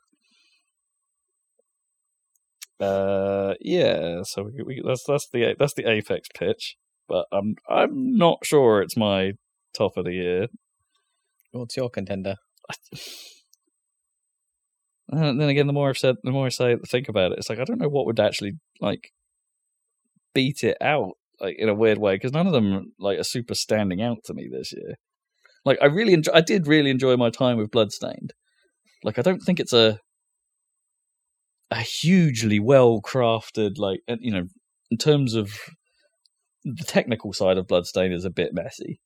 [2.81, 4.23] Uh, yeah.
[4.25, 6.77] So we, we, that's that's the that's the Apex pitch,
[7.09, 9.33] but I'm I'm not sure it's my
[9.77, 10.47] top of the year.
[11.53, 12.37] What's your contender?
[15.09, 17.39] And then again, the more I've said, the more I say, think about it.
[17.39, 19.13] It's like I don't know what would actually like
[20.35, 23.55] beat it out, like in a weird way, because none of them like are super
[23.55, 24.97] standing out to me this year.
[25.65, 28.33] Like I really, enjoy, I did really enjoy my time with Bloodstained.
[29.05, 30.01] Like I don't think it's a
[31.71, 34.45] a hugely well crafted, like you know,
[34.91, 35.53] in terms of
[36.65, 39.01] the technical side of Bloodstain is a bit messy.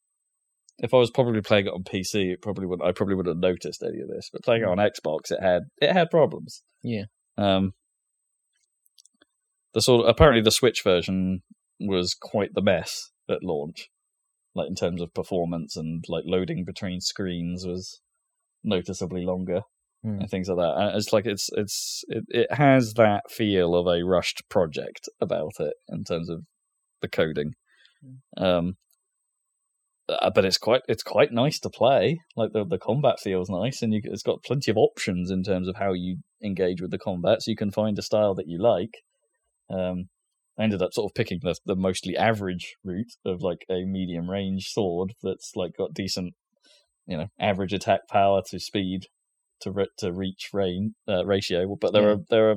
[0.78, 3.50] If I was probably playing it on PC, it probably would I probably wouldn't have
[3.50, 4.30] noticed any of this.
[4.32, 6.62] But playing it on Xbox, it had it had problems.
[6.82, 7.04] Yeah.
[7.36, 7.72] Um.
[9.72, 11.42] The sort of, apparently the Switch version
[11.78, 13.88] was quite the mess at launch,
[14.54, 18.00] like in terms of performance and like loading between screens was
[18.64, 19.62] noticeably longer
[20.02, 20.20] Hmm.
[20.20, 20.76] and things like that.
[20.78, 25.60] And It's like it's it's it, it has that feel of a rushed project about
[25.60, 26.44] it in terms of
[27.02, 27.52] the coding.
[28.36, 28.76] Um,
[30.08, 32.18] uh, but it's quite it's quite nice to play.
[32.36, 35.68] Like the the combat feels nice, and you, it's got plenty of options in terms
[35.68, 38.58] of how you engage with the combat, so you can find a style that you
[38.58, 39.02] like.
[39.68, 40.08] Um,
[40.58, 44.30] I ended up sort of picking the the mostly average route of like a medium
[44.30, 46.34] range sword that's like got decent,
[47.06, 49.06] you know, average attack power to speed
[49.62, 51.76] to re- to reach rain uh, ratio.
[51.80, 52.08] But there Yeah.
[52.14, 52.56] are there are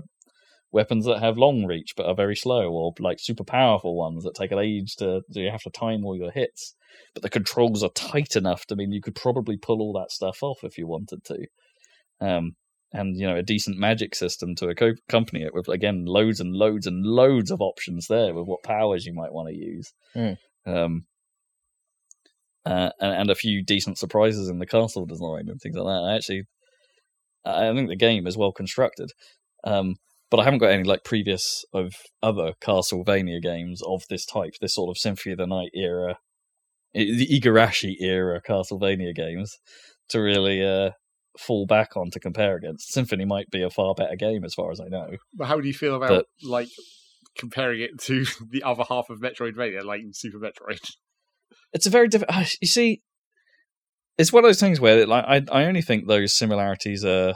[0.72, 4.36] weapons that have long reach but are very slow, or like super powerful ones that
[4.36, 5.22] take an age to.
[5.32, 6.76] So you have to time all your hits.
[7.14, 10.44] But the controls are tight enough to mean you could probably pull all that stuff
[10.44, 11.46] off if you wanted to.
[12.22, 12.56] Um,
[12.96, 16.86] and you know a decent magic system to accompany it with again loads and loads
[16.86, 19.92] and loads of options there with what powers you might want to use.
[20.14, 20.34] Hmm.
[20.66, 21.06] Um,
[22.66, 26.08] uh, and, and a few decent surprises in the castle design and things like that.
[26.10, 26.44] I actually,
[27.46, 29.10] I think the game is well constructed.
[29.64, 29.96] Um,
[30.32, 34.76] but I haven't got any like previous of other Castlevania games of this type, this
[34.76, 36.18] sort of Symphony of the Night era,
[36.94, 39.58] the Igarashi era Castlevania games
[40.10, 40.92] to really uh,
[41.40, 42.92] fall back on to compare against.
[42.92, 45.12] Symphony might be a far better game as far as I know.
[45.34, 46.70] But how do you feel about But- like
[47.38, 50.80] comparing it to the other half of Metroidvania, like Super Metroid?
[51.74, 52.34] it's a very different.
[52.62, 53.02] You see,
[54.18, 57.36] it's one of those things where like I I only think those similarities are.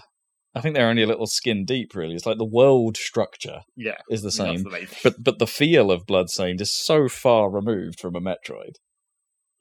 [0.56, 1.94] I think they're only a little skin deep.
[1.96, 5.92] Really, it's like the world structure Yeah, is the same, the but but the feel
[5.92, 8.74] of Bloodstained is so far removed from a Metroid.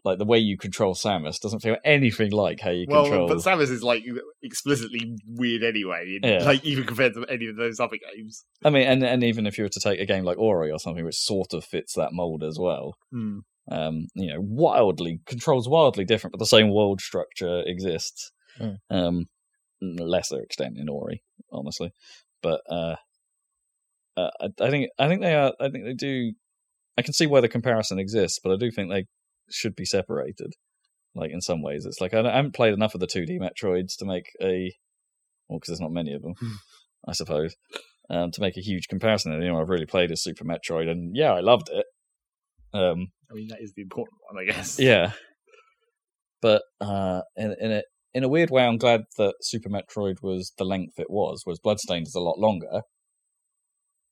[0.04, 3.26] Like the way you control Samus doesn't feel anything like how you Well, control.
[3.26, 4.04] but Samus is like
[4.40, 6.44] explicitly weird anyway, Yeah.
[6.44, 8.44] like even compared to any of those other games.
[8.64, 10.78] I mean, and and even if you were to take a game like Ori or
[10.78, 13.40] something, which sort of fits that mold as well, Hmm.
[13.70, 18.32] Um, you know, wildly controls wildly different, but the same world structure exists.
[18.60, 18.78] Mm.
[18.90, 19.26] Um,
[19.82, 21.22] lesser extent in Ori,
[21.52, 21.92] honestly,
[22.42, 22.96] but uh,
[24.16, 25.52] uh, I, I think I think they are.
[25.60, 26.32] I think they do.
[26.96, 29.04] I can see why the comparison exists, but I do think they
[29.50, 30.54] should be separated.
[31.14, 33.38] Like in some ways, it's like I, I haven't played enough of the two D
[33.38, 34.72] Metroids to make a
[35.48, 36.54] well, because there's not many of them, Hmm.
[37.06, 37.54] I suppose,
[38.10, 39.32] um, to make a huge comparison.
[39.32, 41.86] And you know, I've really played as Super Metroid, and yeah, I loved it.
[42.72, 44.78] Um, I mean, that is the important one, I guess.
[44.80, 45.12] yeah,
[46.42, 47.82] but uh, in in a
[48.14, 51.42] in a weird way, I'm glad that Super Metroid was the length it was.
[51.44, 52.82] Whereas Bloodstained is a lot longer,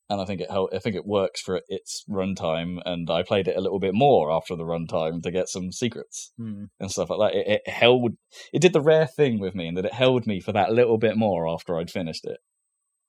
[0.09, 2.79] and I think it I think it works for its runtime.
[2.85, 6.31] And I played it a little bit more after the runtime to get some secrets
[6.37, 6.65] Hmm.
[6.79, 7.39] and stuff like that.
[7.39, 8.13] It, it held
[8.53, 10.97] it did the rare thing with me in that it held me for that little
[10.97, 12.37] bit more after I'd finished it.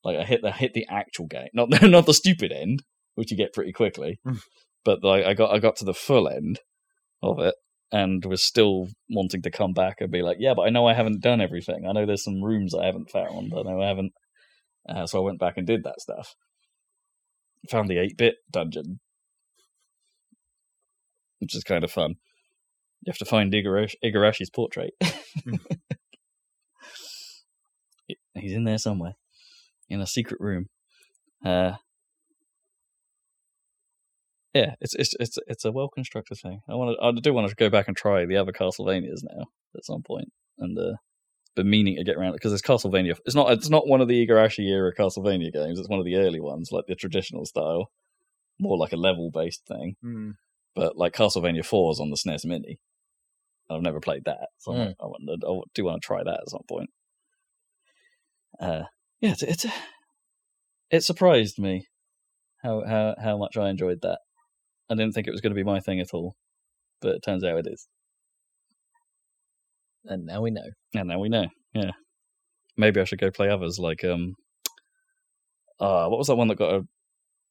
[0.05, 2.83] Like I hit the hit the actual game, not not the stupid end,
[3.17, 4.39] which you get pretty quickly, Mm.
[4.87, 6.61] But like I got I got to the full end
[7.23, 7.57] of it
[7.93, 10.95] and was still wanting to come back and be like, yeah, but I know I
[10.95, 11.87] haven't done everything.
[11.87, 13.53] I know there's some rooms I haven't found.
[13.55, 14.13] I know I haven't.
[14.89, 16.37] Uh, so I went back and did that stuff.
[17.71, 19.01] Found the eight bit dungeon,
[21.41, 22.15] which is kind of fun.
[23.05, 24.95] You have to find Igarashi, Igarashi's portrait.
[28.35, 29.17] He's in there somewhere,
[29.89, 30.67] in a secret room.
[31.45, 31.73] Uh,
[34.57, 36.61] yeah, it's it's it's it's a well constructed thing.
[36.69, 39.45] I want to, I do want to go back and try the other Castlevanias now
[39.77, 40.29] at some point.
[40.59, 40.95] and uh,
[41.55, 43.17] been meaning to get around it because it's Castlevania.
[43.25, 45.79] It's not it's not one of the Igarashi era Castlevania games.
[45.79, 47.91] It's one of the early ones, like the traditional style,
[48.61, 50.31] more like a level based thing Hmm.
[50.75, 52.79] but like Castlevania 4 is on the SNES Mini.
[53.71, 54.95] I've never played that, so Mm.
[55.01, 56.91] I, want to, I do want to try that at some point.
[58.61, 58.85] Uh,
[59.21, 59.67] yeah, it's, it's
[60.91, 61.87] it surprised me
[62.63, 64.21] how how how much I enjoyed that.
[64.91, 66.35] I didn't think it was going to be my thing at all,
[67.01, 67.87] but it turns out it is,
[70.05, 70.69] And now we know.
[70.95, 71.47] and now we know.
[71.75, 71.91] Yeah,
[72.77, 74.35] maybe I should go play others like um,
[75.81, 76.83] uh what was that one that got a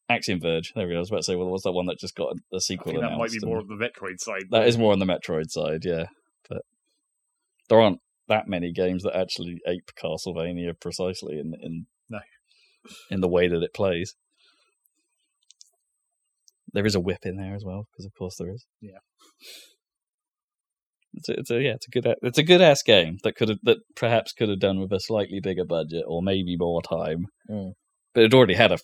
[0.10, 0.72] Axiom Verge?
[0.76, 0.98] There we go.
[0.98, 2.92] I was about to say, well, what was that one that just got a sequel
[2.94, 4.44] think that might be more of the Metroid side.
[4.52, 6.06] That is more on the Metroid side, yeah.
[6.48, 6.62] But
[7.70, 12.20] there aren't that many games that actually ape Castlevania precisely in in No.
[13.12, 14.16] in the way that it plays.
[16.76, 18.66] There is a whip in there as well, because of course there is.
[18.82, 19.00] Yeah.
[21.14, 23.48] It's a, it's a yeah, it's a good it's a good ass game that could
[23.48, 27.28] have that perhaps could have done with a slightly bigger budget or maybe more time,
[27.50, 27.72] Mm.
[28.14, 28.78] but it already had a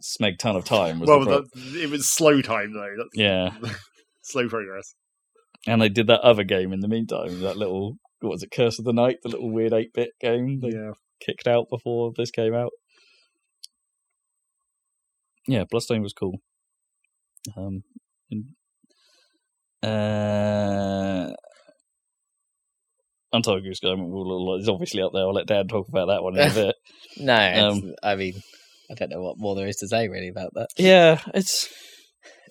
[0.00, 1.00] smeg ton of time.
[1.00, 2.94] Was well, the that, it was slow time though.
[2.96, 3.50] That's yeah,
[4.22, 4.94] slow progress.
[5.66, 7.40] and they did that other game in the meantime.
[7.40, 10.60] That little what was it, Curse of the Night, the little weird eight bit game
[10.60, 10.92] they Yeah.
[11.26, 12.70] kicked out before this came out.
[15.48, 16.38] Yeah, Bloodstained was cool.
[17.56, 17.82] Um,
[18.30, 18.44] and,
[19.82, 21.32] uh,
[23.32, 24.12] Untitled Goose Game
[24.60, 25.22] is obviously up there.
[25.22, 26.76] I'll let Dan talk about that one in a bit.
[27.16, 27.34] No,
[27.68, 28.34] Um, I mean,
[28.90, 30.68] I don't know what more there is to say really about that.
[30.76, 31.68] yeah, it's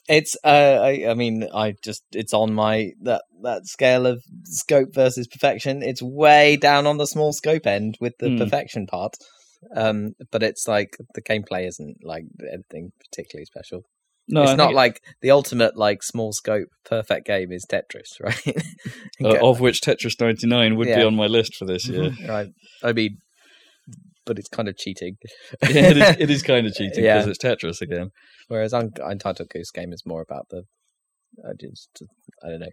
[0.10, 4.90] It's, uh, I, I mean, I just, it's on my that that scale of scope
[4.94, 5.84] versus perfection.
[5.84, 8.38] It's way down on the small scope end with the Hmm.
[8.40, 9.14] perfection part.
[9.76, 13.84] Um, but it's like the gameplay isn't like anything particularly special.
[14.32, 18.64] No, it's I not like the ultimate like small scope perfect game is Tetris, right?
[19.24, 22.12] uh, of which Tetris 99 would be on my list for this year.
[22.28, 22.50] right.
[22.84, 23.18] I mean,
[24.26, 25.18] but it's kind of cheating.
[25.64, 27.18] yeah, it is, it is kind of cheating Yeah.
[27.20, 28.12] because it's Tetris again.
[28.48, 30.64] Whereas Un- Untitled Goose Game is more about the,
[31.44, 31.90] I just,
[32.44, 32.68] I don't know,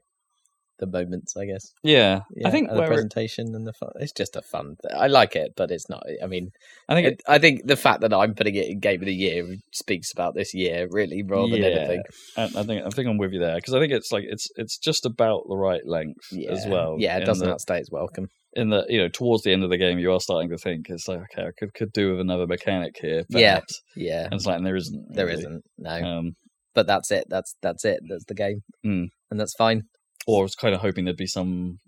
[0.79, 1.73] the moments, I guess.
[1.83, 3.91] Yeah, Yeah, I think the where it- presentation and the fun.
[3.97, 4.77] It's just a fun.
[4.83, 6.03] Th- I like it, but it's not.
[6.23, 6.51] I mean,
[6.89, 9.07] I think it, it, I think the fact that I'm putting it in Game of
[9.07, 12.03] the Year speaks about this year, really, more than anything.
[12.37, 14.49] I, I think I think I'm with you there because I think it's like it's
[14.57, 16.53] it's just about the right length Yeah.
[16.53, 16.97] as well.
[16.99, 18.29] Yeah, it doesn't that- outstay its welcome.
[18.55, 20.87] in the you know towards the end of the game you are starting to think
[20.89, 23.57] it's like okay I could could do with another mechanic here Yeah.
[23.57, 23.83] perhaps.
[23.95, 25.43] Yeah, and it's like and there isn't there really.
[25.45, 25.61] not
[26.03, 26.33] No, um
[26.75, 27.25] but that's it.
[27.29, 28.01] That's that's it.
[28.09, 29.05] That's the game, Hmm.
[29.31, 29.83] and that's fine.
[30.29, 31.79] Or I was kind of hoping there'd be some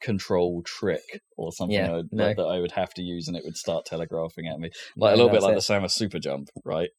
[0.00, 2.26] control trick or something Yeah, I would, no.
[2.26, 5.14] like, that I would have to use and it would start telegraphing at me like
[5.14, 6.90] a little bit like the Samus super jump right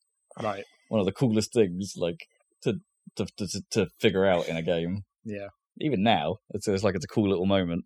[0.42, 0.64] Right.
[0.88, 2.20] one of the coolest things like
[2.64, 2.76] to
[3.18, 5.48] to to, to figure out in a game Yeah.
[5.82, 7.84] even now it's, it's like it's a cool little moment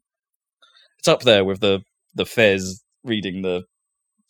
[1.00, 1.82] it's up there with the
[2.14, 3.64] the Fez reading the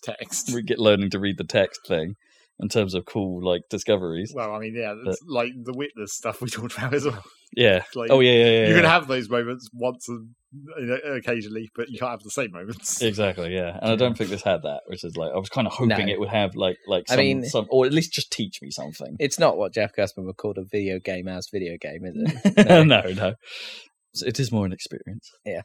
[0.04, 0.54] Text.
[0.54, 2.14] re- get learning to read the text thing
[2.60, 4.34] in terms of cool like discoveries.
[4.36, 7.24] Well, I mean, yeah, it's like the witness stuff we talked about as well.
[7.56, 7.84] Yeah.
[7.96, 8.68] Like, Oh yeah, yeah, yeah.
[8.70, 10.30] you can have those moments once and
[10.80, 13.02] you know, occasionally, but you can't have the same moments.
[13.08, 15.68] Exactly, yeah, and I don't think this had that, which is like I was kind
[15.68, 16.12] of hoping No.
[16.14, 18.70] it would have like like I some, mean- some or at least just teach me
[18.72, 19.16] something.
[19.20, 22.68] It's not what Jeff Gerstmann would call a video game as video game, is it?
[22.68, 23.02] no, No.
[23.14, 23.34] no,
[24.26, 25.30] it is more an experience.
[25.46, 25.62] Yeah.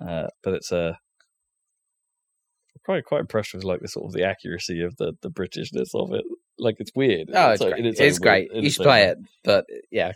[0.00, 0.92] uh, but it's uh,
[2.88, 6.14] probably quite impressed with like the sort of the accuracy of the the Britishness of
[6.14, 6.24] it.
[6.58, 7.28] Like it's weird.
[7.34, 7.86] Oh, It's it's great.
[7.86, 8.48] its It's great.
[8.50, 9.18] weird- You should play it.
[9.44, 10.12] But yeah,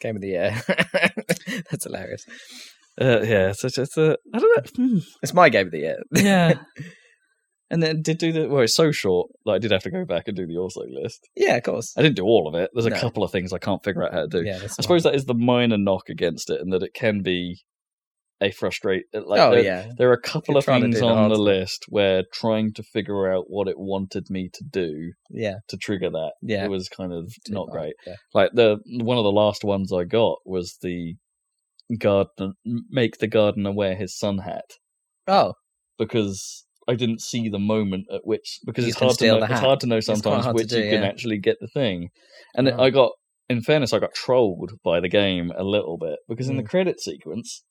[0.00, 0.62] game of the year.
[1.70, 2.24] That's hilarious.
[3.00, 4.84] Uh, yeah, it's, it's, it's a I don't know.
[4.88, 4.98] Hmm.
[5.22, 5.98] It's my game of the year.
[6.12, 6.54] Yeah.
[7.70, 8.62] And then did do the well.
[8.62, 11.28] It's so short that I did have to go back and do the also list.
[11.36, 11.92] yeah, of course.
[11.98, 12.70] I didn't do all of it.
[12.72, 12.98] There's a No.
[12.98, 14.42] couple of things I can't figure out how to do.
[14.42, 17.60] Yeah, I suppose that is the minor knock against it, and that it can be
[18.40, 19.04] a frustrate.
[19.12, 21.44] Like oh there, yeah, there are a couple You're of things on the stuff.
[21.44, 26.10] list where trying to figure out what it wanted me to do yeah, to trigger
[26.10, 26.64] that yeah.
[26.64, 27.94] it was kind of not Right, great.
[28.06, 28.14] Yeah.
[28.34, 31.16] Like the one of the last ones I got was the
[31.98, 34.64] gardener make the gardener wear his sun hat
[35.26, 35.54] Oh,
[35.98, 39.60] because I didn't see the moment at which because You it's hard to know, it's
[39.60, 41.08] hard to know sometimes which do, you can yeah.
[41.08, 42.08] actually get the thing.
[42.54, 42.78] And Oh.
[42.80, 43.12] I got
[43.48, 46.68] in fairness I got trolled by the game a little bit because in the Mm.
[46.68, 47.62] credit sequence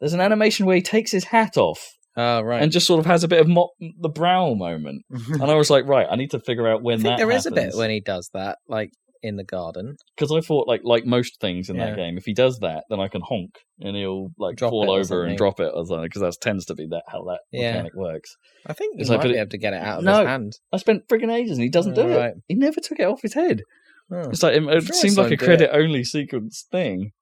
[0.00, 1.82] there's an animation where he takes his hat off
[2.16, 2.62] oh right.
[2.62, 5.02] and just sort of has a bit of mop the brow moment.
[5.40, 7.30] And I was like, right, I need to figure out I when think that there
[7.32, 8.90] is a bit when he does that, like
[9.22, 9.96] in the garden.
[10.14, 11.86] because I thought like like most things in Yeah.
[11.86, 14.72] that game, if he does that, then I can honk and he'll like Drop it
[14.72, 15.28] fall or over something.
[15.30, 17.72] and drop it or something because that tends to be that how that Yeah.
[17.72, 18.36] mechanic works.
[18.66, 20.04] I think you It's might like, but be it- able to get it out of
[20.04, 20.18] No.
[20.18, 20.52] his hand.
[20.72, 22.34] I spent friggin' ages and he doesn't do Oh, it.
[22.48, 23.62] He never took it off his head.
[24.10, 27.12] It's like it, it seemed like a credit only sequence thing,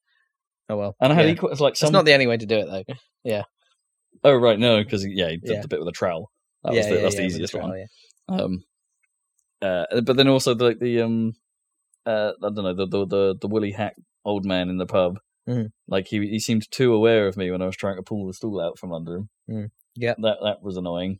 [0.72, 0.96] Oh well.
[1.00, 1.32] and I had yeah.
[1.32, 1.50] equal.
[1.50, 1.92] It's like That's some.
[1.92, 2.94] not the only way to do it though.
[3.24, 3.42] Yeah.
[4.24, 5.60] Oh right, no, because yeah, he did Yeah.
[5.62, 6.30] the bit with the trowel.
[6.64, 7.78] That yeah, was the, yeah, that's yeah, the easiest trowel, one.
[7.78, 8.36] yeah.
[8.36, 8.64] Um,
[9.60, 11.32] uh, but then also the the um,
[12.06, 13.94] uh, I don't know the the the, the woolly hat
[14.24, 15.18] old man in the pub.
[15.48, 15.70] Mhm.
[15.88, 18.34] Like he he seemed too aware of me when I was trying to pull the
[18.34, 19.28] stool out from under him.
[19.50, 19.70] Mm.
[19.96, 20.16] Yep.
[20.22, 21.18] that that was annoying,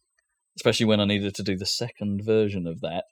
[0.56, 3.04] especially when I needed to do the second version of that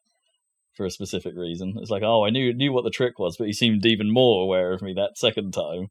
[0.75, 1.75] for a specific reason.
[1.79, 4.43] It's like, oh, I knew knew what the trick was, but he seemed even more
[4.45, 5.89] aware of me that second time.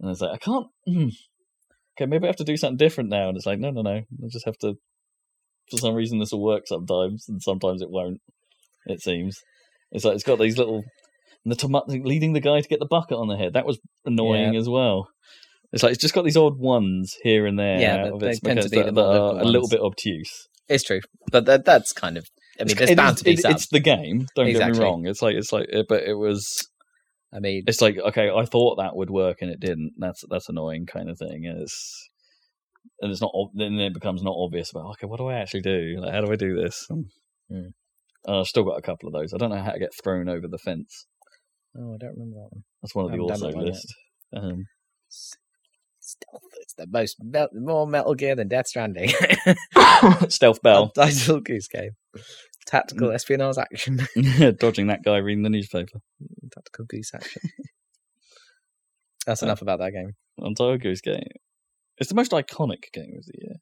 [0.00, 0.66] And it's like, I can't.
[0.86, 1.08] hmm.
[1.98, 3.28] Okay, maybe I have to do something different now.
[3.28, 3.90] And it's like, no, no, no.
[3.90, 4.74] I just have to.
[5.70, 8.20] For some reason, this will work sometimes, and sometimes it won't.
[8.86, 9.40] It seems.
[9.90, 10.84] It's like it's got these little.
[11.44, 13.54] And the tomato leading the guy to get the bucket on the head.
[13.54, 15.08] That was annoying as well.
[15.72, 17.80] It's like it's just got these odd ones here and there.
[17.80, 19.44] Yeah, out but of they its tend to be that, the more that are a
[19.44, 20.48] little bit obtuse.
[20.68, 21.00] It's true,
[21.32, 22.26] but that that's kind of.
[22.60, 23.44] I mean, there's It bound is- to be it-.
[23.44, 24.26] It's the game.
[24.36, 25.06] Don't get me wrong.
[25.06, 26.68] It's like it's like, it- but it was.
[27.36, 29.92] I mean, It's like okay, I thought that would work and it didn't.
[29.98, 31.44] That's that's annoying kind of thing.
[31.46, 32.08] And it's
[33.00, 33.32] and it's not.
[33.54, 35.96] Then it becomes not obvious about okay, what do I actually do?
[36.00, 36.86] Like, how do I do this?
[36.88, 37.06] And,
[37.48, 37.68] Hmm.
[38.26, 39.32] uh, I've still got a couple of those.
[39.32, 41.06] I don't know how to get thrown over the fence.
[41.78, 42.64] oh, I don't remember that one.
[42.82, 43.86] That's one of the also list.
[44.34, 44.64] Um,
[46.00, 46.42] Stealth.
[46.60, 47.16] It's the most
[47.52, 49.10] more Metal Gear than Death Stranding.
[50.28, 51.90] Stealth Bell, Digital Goose Game.
[52.66, 52.70] Mm.
[52.70, 54.00] Tactical espionage action.
[54.58, 56.00] dodging that guy reading the newspaper.
[56.52, 57.42] Tactical Goose action.
[59.26, 60.12] That's Uh, enough about that game.
[60.38, 61.22] Untitled Goose Game.
[61.98, 63.54] It's the most iconic game of the year.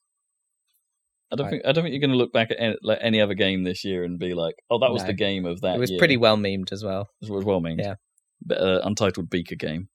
[1.32, 1.50] I don't Right.
[1.52, 3.62] think I don't think you're going to look back at any, like, any other game
[3.64, 5.06] this year and be like, "Oh, that was No.
[5.08, 7.08] the game of that." It was year." pretty well memed as well.
[7.22, 7.78] It was well memed.
[7.80, 7.94] Yeah.
[8.44, 9.88] But, uh, Untitled Beaker game.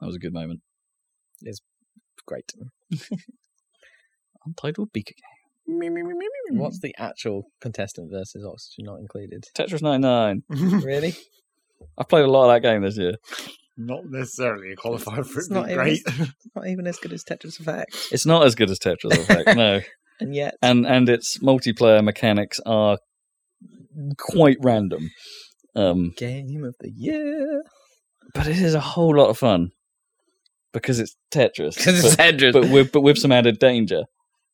[0.00, 0.60] That was a good moment.
[1.42, 1.60] It's
[2.26, 2.50] great.
[4.46, 5.35] Untitled Beaker game.
[5.68, 9.44] What's the actual contestant versus oxygen not included?
[9.56, 10.42] Tetris 99.
[10.82, 11.14] really?
[11.98, 13.14] I've played a lot of that game this year.
[13.76, 16.00] Not necessarily a qualifier for It's it to not be even- great.
[16.56, 17.94] Not even as good as Tetris Effect.
[18.10, 19.80] It's not as good as Tetris Effect, no.
[20.18, 22.96] And yet, And and its multiplayer mechanics are
[24.16, 25.10] quite random.
[25.74, 27.62] Um, game of the year.
[28.32, 29.72] but it is a whole lot of fun
[30.72, 31.76] because it's Tetris.
[31.76, 32.52] Because it's but, Tetris.
[32.54, 34.04] but with but with some added danger.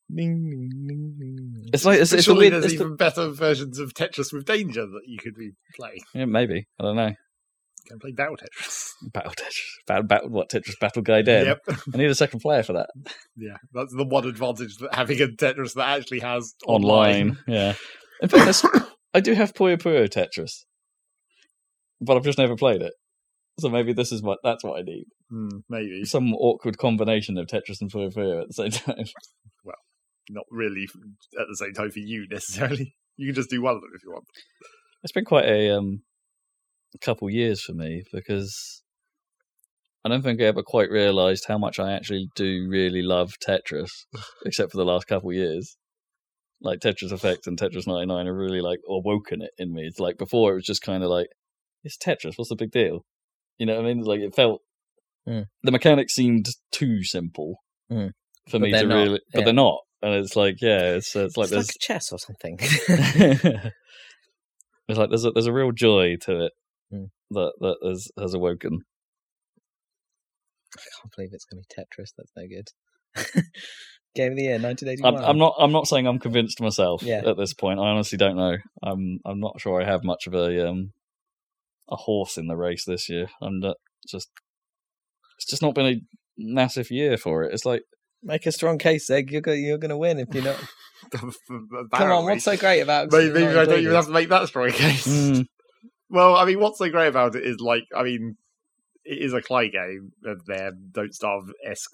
[0.09, 2.53] It's like it's, But it's the surely weird.
[2.53, 6.01] there's It's the, even better versions of Tetris with danger that you could be playing.
[6.13, 7.07] yeah, maybe I don't know.
[7.07, 8.89] You can play Battle Tetris.
[9.13, 11.47] Battle Tetris, battle, battle what Tetris Battle Guy dead.
[11.67, 11.77] Yep.
[11.93, 12.89] I need a second player for that
[13.35, 17.21] Yeah, that's the one advantage that having a Tetris that actually has online.
[17.31, 17.37] online.
[17.47, 17.73] Yeah.
[18.21, 18.65] In fairness,
[19.13, 20.63] I do have Puyo Puyo Tetris,
[21.99, 22.93] but I've just never played it.
[23.59, 25.05] So maybe this is what that's what I need.
[25.29, 29.05] Hmm, maybe Some awkward combination of Tetris and Puyo Puyo at the same time.
[30.29, 30.83] Not really
[31.39, 32.95] at the same time for you necessarily.
[33.17, 34.25] You can just do one of them if you want.
[35.03, 36.01] It's been quite a um
[37.01, 38.83] couple years for me because
[40.05, 43.89] I don't think I ever quite realised how much I actually do really love Tetris,
[44.45, 45.75] except for the last couple years.
[46.61, 49.83] like Tetris Effect and Tetris 99 have really like awoken it in me.
[49.85, 51.27] It's like before it was just kind of like
[51.83, 52.33] it's Tetris.
[52.37, 53.05] What's the big deal?
[53.57, 54.03] You know what I mean?
[54.03, 54.61] Like it felt
[55.25, 55.45] Mm.
[55.63, 57.55] the mechanics seemed too simple
[57.89, 58.11] Mm.
[58.49, 59.45] for But me to not, really, but yeah.
[59.45, 59.79] they're not.
[60.03, 62.57] And it's like yeah, it's it's like it's there's like chess or something.
[64.87, 66.51] it's like there's a there's a real joy to it
[66.93, 67.09] Mm.
[67.31, 68.81] that that has has awoken.
[70.75, 72.11] I can't believe it's going to be Tetris.
[72.15, 72.67] That's no good.
[74.15, 75.23] Game of the year, I'm, 1981.
[75.23, 77.21] I'm not I'm not saying I'm convinced myself Yeah.
[77.25, 77.79] at this point.
[77.79, 78.57] I honestly don't know.
[78.83, 80.91] I'm I'm not sure I have much of a um
[81.89, 83.27] a horse in the race this year.
[83.41, 84.29] I'm not just
[85.37, 86.01] it's just not been a
[86.37, 87.53] massive year for it.
[87.53, 87.81] It's like
[88.23, 89.29] Make a strong case, Zac.
[89.31, 90.59] You're go- you're going to win if you're not.
[91.91, 93.11] Come on, what's so great about?
[93.11, 93.95] Maybe, maybe I don't even included?
[93.95, 95.07] have to make that strong case.
[95.07, 95.45] mm,
[96.09, 98.35] Well, I mean, what's so great about it is like, I mean,
[99.03, 101.91] it is a Klei game of their Don't Starve esque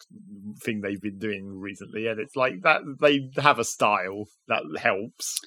[0.61, 5.39] thing they've been doing recently, and it's like that they have a style that helps.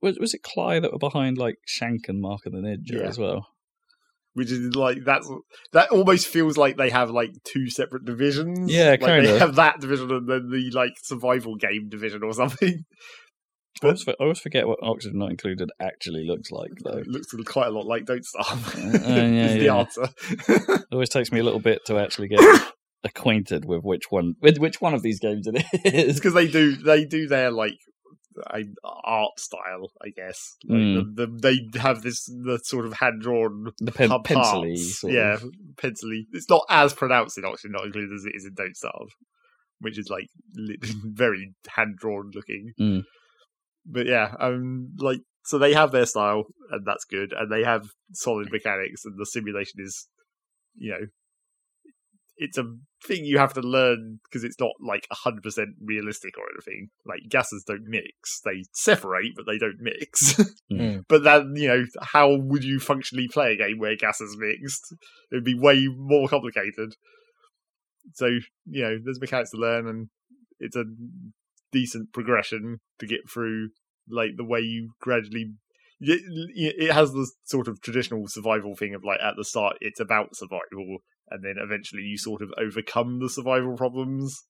[0.00, 3.08] was, was it Klei that were behind like Shank and Mark and the Ninja Yeah.
[3.08, 3.48] as well?
[4.38, 5.28] Which is like that's
[5.72, 8.70] that almost feels like they have like two separate divisions.
[8.72, 9.38] Yeah, like they kinda.
[9.40, 12.84] have that division and then the like survival game division or something.
[13.82, 16.98] I always, for- I always forget what Oxygen Not Included actually looks like though.
[16.98, 18.76] It looks quite a lot like Don't Starve.
[18.76, 20.08] Uh, yeah, is the answer.
[20.48, 22.40] It always takes me a little bit to actually get
[23.04, 26.14] acquainted with which one with which one of these games it's is.
[26.14, 27.74] because they do they do their like
[28.84, 30.56] art style, I guess.
[30.66, 31.16] Like Mm.
[31.16, 31.38] the, the,
[31.72, 35.44] they have this the sort of hand drawn The pen, pencily, yeah, of.
[35.76, 36.26] pencily.
[36.32, 39.10] It's not as pronounced in Oxygen Not Included as it is in Don't Starve,
[39.80, 42.72] which is like li- very hand drawn looking.
[42.80, 43.04] Mm.
[43.86, 47.88] But yeah, um, like so they have their style, and that's good, and they have
[48.12, 50.06] solid mechanics, and the simulation is,
[50.76, 51.06] you know,
[52.38, 52.64] it's a
[53.04, 56.88] thing you have to learn because it's not like hundred percent realistic or anything.
[57.04, 60.40] Like gases don't mix; they separate, but they don't mix.
[60.70, 61.04] Mm.
[61.08, 64.92] But then, you know, how would you functionally play a game where gases mixed?
[65.30, 66.94] It would be way more complicated.
[68.14, 68.26] So,
[68.66, 70.08] you know, there's mechanics to learn, and
[70.60, 70.84] it's a
[71.72, 73.70] decent progression to get through,
[74.10, 75.54] like, the way you gradually.
[76.00, 76.20] It,
[76.54, 80.36] it has the sort of traditional survival thing of, like, at the start, it's about
[80.36, 80.98] survival,
[81.30, 84.44] and then eventually you sort of overcome the survival problems.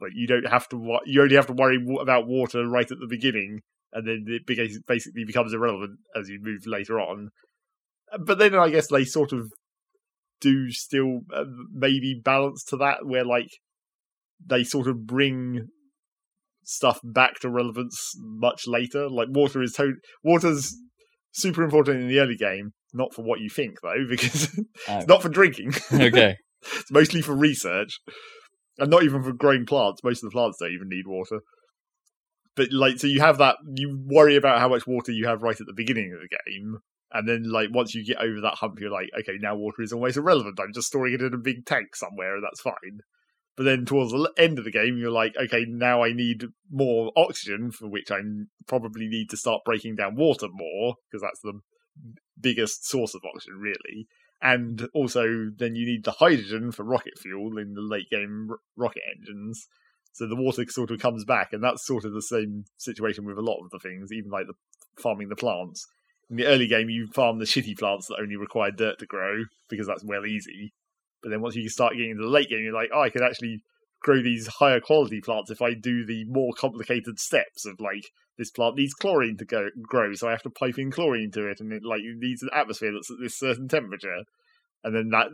[0.00, 3.08] Like, you don't have to, you only have to worry about water right at the
[3.08, 3.60] beginning,
[3.92, 7.30] and then it basically becomes irrelevant as you move later on.
[8.18, 9.52] But then I guess they sort of
[10.40, 13.50] do still uh, maybe balance to that, where like
[14.44, 15.68] they sort of bring
[16.62, 19.08] stuff back to relevance much later.
[19.08, 20.76] Like water is to- water's
[21.32, 24.48] super important in the early game, not for what you think though, because
[24.88, 24.98] Oh.
[24.98, 25.72] it's not for drinking.
[25.92, 26.36] okay.
[26.62, 27.98] it's mostly for research,
[28.78, 30.02] and not even for growing plants.
[30.04, 31.40] Most of the plants don't even need water.
[32.56, 33.56] But like, so you have that.
[33.74, 36.78] You worry about how much water you have right at the beginning of the game,
[37.12, 39.92] and then like once you get over that hump, you're like, okay, now water is
[39.92, 40.58] almost irrelevant.
[40.60, 43.00] I'm just storing it in a big tank somewhere, and that's fine.
[43.56, 47.10] But then towards the end of the game, you're like, okay, now I need more
[47.16, 48.18] oxygen, for which I
[48.68, 51.60] probably need to start breaking down water more because that's the
[52.40, 54.08] biggest source of oxygen, really
[54.40, 58.58] and also then you need the hydrogen for rocket fuel in the late game r-
[58.76, 59.66] rocket engines.
[60.12, 63.38] So the water sort of comes back, and that's sort of the same situation with
[63.38, 64.54] a lot of the things, even like the
[65.00, 65.86] farming the plants.
[66.30, 69.44] In the early game, you farm the shitty plants that only require dirt to grow
[69.68, 70.72] because that's well easy.
[71.22, 73.22] But then once you start getting into the late game, you're like, oh, I could
[73.22, 73.62] actually
[74.00, 78.50] grow these higher quality plants if I do the more complicated steps of like this
[78.50, 81.60] plant needs chlorine to go grow, so I have to pipe in chlorine to it,
[81.60, 84.22] and it like it needs an atmosphere that's at this certain temperature,
[84.84, 85.26] and then that.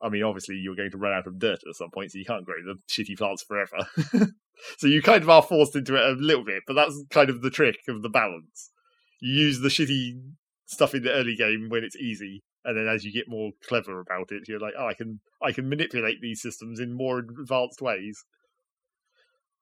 [0.00, 2.24] I mean, obviously, you're going to run out of dirt at some point, so you
[2.24, 3.78] can't grow the shitty plants forever.
[4.78, 7.42] so you kind of are forced into it a little bit, but that's kind of
[7.42, 8.70] the trick of the balance.
[9.20, 10.20] You use the shitty
[10.66, 14.00] stuff in the early game when it's easy, and then as you get more clever
[14.00, 17.80] about it, you're like, oh, I can I can manipulate these systems in more advanced
[17.80, 18.24] ways.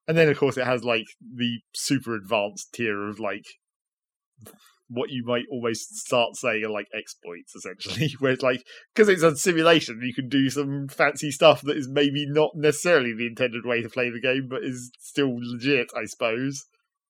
[0.07, 3.45] And then, of course, it has like the super advanced tier of like
[4.89, 9.23] what you might almost start saying are like exploits, essentially, where it's like because it's
[9.23, 13.65] a simulation, you can do some fancy stuff that is maybe not necessarily the intended
[13.65, 16.65] way to play the game, but is still legit, I suppose.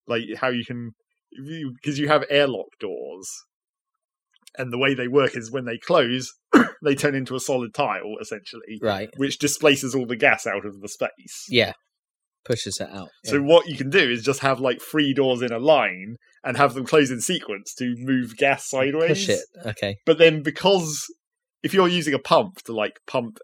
[0.07, 0.95] Like how you can
[1.75, 3.30] because you have airlock doors,
[4.58, 6.34] and the way they work is when they close,
[6.84, 9.09] they turn into a solid tile, essentially, Right.
[9.17, 11.45] which displaces all the gas out of the space.
[11.50, 11.74] Yeah.
[12.45, 13.09] Pushes it out.
[13.26, 16.56] So what you can do is just have like three doors in a line and
[16.56, 19.26] have them close in sequence to move gas sideways.
[19.26, 19.42] Push it.
[19.66, 19.98] Okay.
[20.06, 21.06] But then because
[21.61, 23.40] if you're using a pump to like pump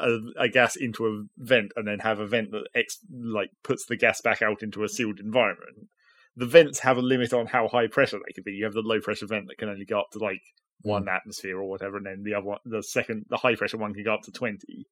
[0.00, 3.84] a, a gas into a vent and then have a vent that ex- like puts
[3.84, 5.88] the gas back out into a sealed environment,
[6.36, 8.52] the vents have a limit on how high pressure they can be.
[8.52, 10.42] You have the low pressure vent that can only go up to like
[10.82, 13.94] one atmosphere or whatever, and then the other one, the second, the high pressure one
[13.94, 14.86] can go up to twenty.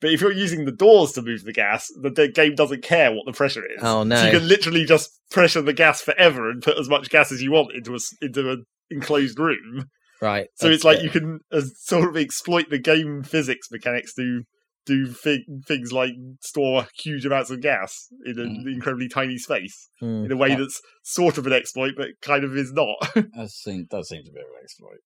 [0.00, 3.12] But if you're using the doors to move the gas, the, the game doesn't care
[3.12, 3.82] what the pressure is.
[3.82, 4.16] Oh, no.
[4.16, 7.42] So you can literally just pressure the gas forever and put as much gas as
[7.42, 9.90] you want into a into an enclosed room.
[10.22, 10.48] Right.
[10.54, 11.04] So it's like it.
[11.04, 14.42] you can uh, sort of exploit the game physics mechanics to
[14.86, 18.74] do thi- things like store huge amounts of gas in an Mm.
[18.74, 20.24] incredibly tiny space Hmm.
[20.24, 22.96] in a way that's sort of an exploit, but kind of is not.
[23.36, 25.00] That seems, that seems a bit of an exploit.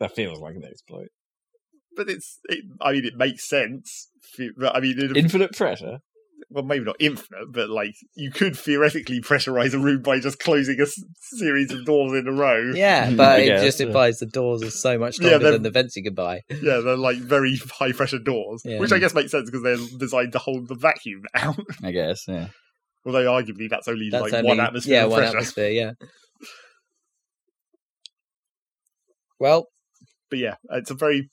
[0.00, 1.08] That feels like an exploit.
[1.96, 4.08] but it's, it, I mean, it makes sense.
[4.56, 5.98] But I mean, it, Infinite pressure.
[6.50, 10.78] Well, maybe not infinite, but like you could theoretically pressurize a room by just closing
[10.78, 12.72] a s- series of doors in a row.
[12.74, 13.86] Yeah, but it guess, just yeah.
[13.86, 16.42] implies the doors are so much Yeah, than the vents you can buy.
[16.50, 18.78] Yeah, they're like very high pressure doors, Yeah.
[18.78, 21.58] which I guess makes sense because they're designed to hold the vacuum out.
[21.82, 22.24] I guess.
[22.28, 22.48] Yeah.
[23.06, 25.36] Although arguably that's only That's like only one atmosphere yeah, of one pressure.
[25.36, 25.70] atmosphere.
[25.70, 25.92] Yeah.
[29.40, 29.68] Well,
[30.30, 31.30] But yeah, it's a very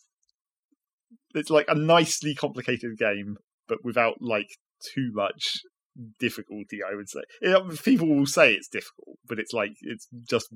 [1.33, 4.47] it's like a nicely complicated game, but without like
[4.93, 5.61] too much
[6.19, 6.79] difficulty.
[6.83, 10.47] I would say Yeah, people will say it's difficult, but it's like it's just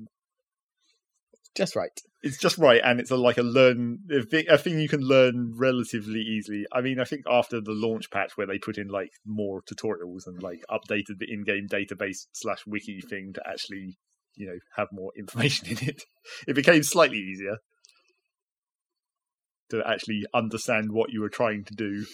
[1.56, 1.90] just right.
[2.22, 5.00] it's just right, and it's a, like a learn a thing, a thing you can
[5.00, 6.64] learn relatively easily.
[6.72, 10.26] I mean, I think after the launch patch where they put in like more tutorials
[10.26, 13.96] and like updated the in-game database slash wiki thing to actually
[14.36, 16.04] you know have more information in it,
[16.46, 17.56] it became slightly easier
[19.70, 22.04] to actually understand what you were trying to do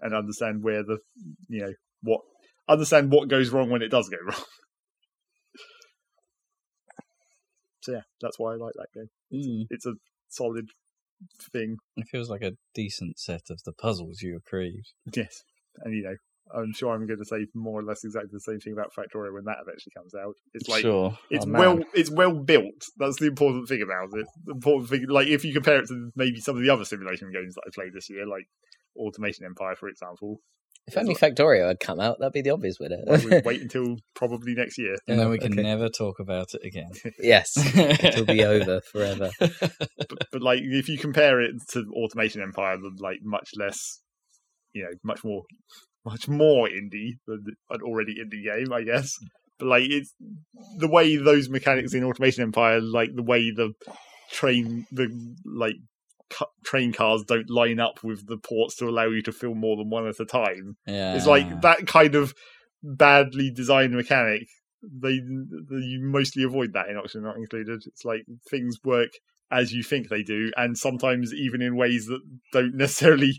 [0.00, 0.98] and understand where the
[1.48, 2.20] you know what
[2.68, 4.42] understand what goes wrong when it does go wrong.
[7.80, 9.66] So yeah, that's why I like that game Mm.
[9.70, 9.92] it's a
[10.28, 10.70] solid
[11.52, 11.76] thing.
[11.96, 14.84] It feels like a decent set of the puzzles you have created.
[15.14, 15.42] Yes,
[15.84, 16.16] and you know,
[16.54, 19.32] I'm sure I'm going to say more or less exactly the same thing about Factorio
[19.32, 20.34] when that eventually comes out.
[20.54, 21.16] It's like sure.
[21.30, 22.84] it's Oh, well, it's well built.
[22.96, 24.26] That's the important thing about it.
[24.44, 27.30] The important thing, like if you compare it to maybe some of the other simulation
[27.32, 28.46] games that I played this year, like
[28.96, 30.40] Automation Empire, for example,
[30.86, 32.98] If only Factorio had come out, that'd be the obvious winner.
[33.06, 34.96] we'd wait until probably next year.
[35.06, 35.62] And then we can Okay.
[35.62, 36.90] never talk about it again.
[37.18, 39.30] yes, it'll be over forever.
[39.38, 44.00] But, but like if you compare it to Automation Empire, the like much less,
[44.72, 45.42] you know, much more,
[46.10, 49.16] much more indie than an already indie game, I guess.
[49.58, 50.14] But like it's
[50.76, 53.72] the way those mechanics in Automation Empire, like the way the
[54.30, 55.08] train, the
[55.44, 55.76] like
[56.30, 59.76] cu- train cars don't line up with the ports to allow you to fill more
[59.76, 60.76] than one at a time.
[60.86, 61.16] yeah.
[61.16, 62.34] It's like that kind of
[62.82, 64.46] badly designed mechanic.
[64.82, 67.82] They, they you mostly avoid that in Oxygen Not Included.
[67.86, 69.10] It's like things work
[69.50, 72.20] as you think they do, and sometimes even in ways that
[72.52, 73.32] don't necessarily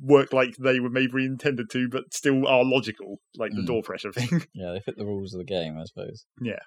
[0.00, 3.66] work like they were maybe intended to, but still are logical, like the Mm.
[3.66, 4.46] door pressure thing.
[4.54, 6.26] Yeah, they fit the rules of the game, I suppose.
[6.40, 6.60] Yeah,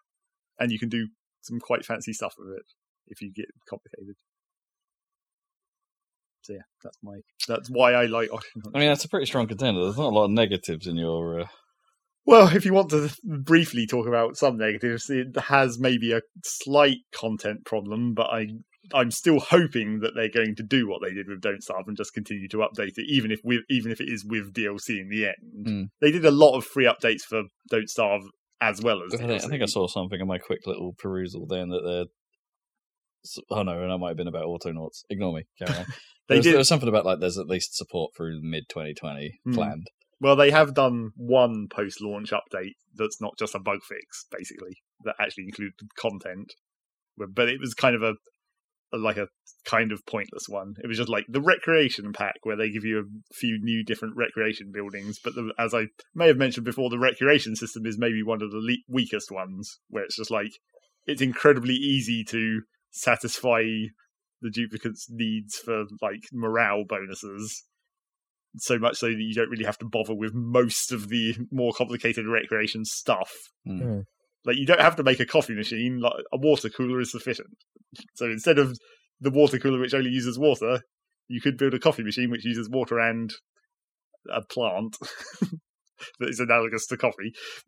[0.59, 1.07] and you can do
[1.41, 2.65] some quite fancy stuff with it
[3.07, 4.15] if you get complicated.
[6.43, 8.29] So yeah, that's my that's why I like
[8.73, 9.83] I mean, that's a pretty strong contender.
[9.83, 11.41] There's not a lot of negatives in your.
[11.41, 11.47] Uh...
[12.25, 16.97] Well, if you want to briefly talk about some negatives, it has maybe a slight
[17.13, 18.47] content problem, but I
[18.93, 21.97] I'm still hoping that they're going to do what they did with Don't Starve and
[21.97, 25.25] just continue to update it, even if even if it is with DLC in the
[25.27, 25.67] end.
[25.67, 25.83] Hmm.
[26.01, 28.21] They did a lot of free updates for Don't Starve
[28.59, 31.45] as well as I think, I think I saw something in my quick little perusal
[31.47, 32.05] then that they're.
[33.51, 35.03] Oh no, and that might have been about Autonauts.
[35.09, 35.43] Ignore me.
[35.59, 35.85] Carry on.
[36.29, 38.65] They there, was, did- there was something about like there's at least support through mid
[38.69, 39.53] 2020 Hmm.
[39.53, 39.87] planned.
[40.19, 44.73] Well, they have done one post-launch update that's not just a bug fix, basically,
[45.05, 46.53] that actually included content.
[47.17, 48.15] But- it was kind of a
[48.93, 49.27] like a
[49.65, 50.75] kind of pointless one.
[50.83, 54.15] It was just like the recreation pack where they give you a few new different
[54.15, 55.19] recreation buildings.
[55.23, 58.51] But the, as I may have mentioned before, the recreation system is maybe one of
[58.51, 60.51] the le- weakest ones, where it's just like
[61.05, 63.63] it's incredibly easy to satisfy
[64.41, 67.63] the Duplicants' needs for like morale bonuses
[68.57, 71.73] so much so that you don't really have to bother with most of the more
[71.73, 73.31] complicated recreation stuff.
[73.65, 74.01] Hmm.
[74.47, 77.49] Like you don't have to make a coffee machine; like a water cooler is sufficient.
[78.15, 78.77] So instead of
[79.19, 80.79] the water cooler which only uses water,
[81.27, 83.29] you could build a coffee machine which uses water and
[84.31, 84.97] a plant
[86.19, 87.33] that is analogous to coffee.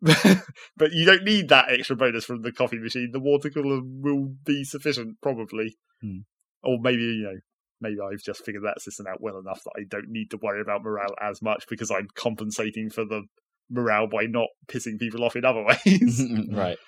[0.76, 3.10] but you don't need that extra bonus from the coffee machine.
[3.12, 5.76] The water cooler will be sufficient, probably.
[6.00, 6.20] Hmm.
[6.62, 7.38] Or maybe you know
[7.82, 10.62] maybe I've just figured that system out well enough that I don't need to worry
[10.62, 13.24] about morale as much because I'm compensating for the
[13.70, 16.22] morale by not pissing people off in other ways.
[16.50, 16.78] right.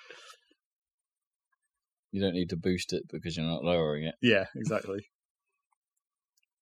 [2.11, 4.15] You don't need to boost it because you're not lowering it.
[4.21, 5.07] yeah, exactly.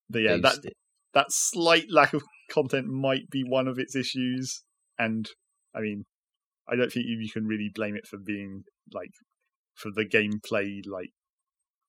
[0.09, 0.73] But yeah, that it.
[1.13, 4.63] that slight lack of content might be one of its issues,
[4.97, 5.27] and
[5.75, 6.05] I mean,
[6.69, 9.11] I don't think you, you can really blame it for being like
[9.73, 11.11] for the gameplay like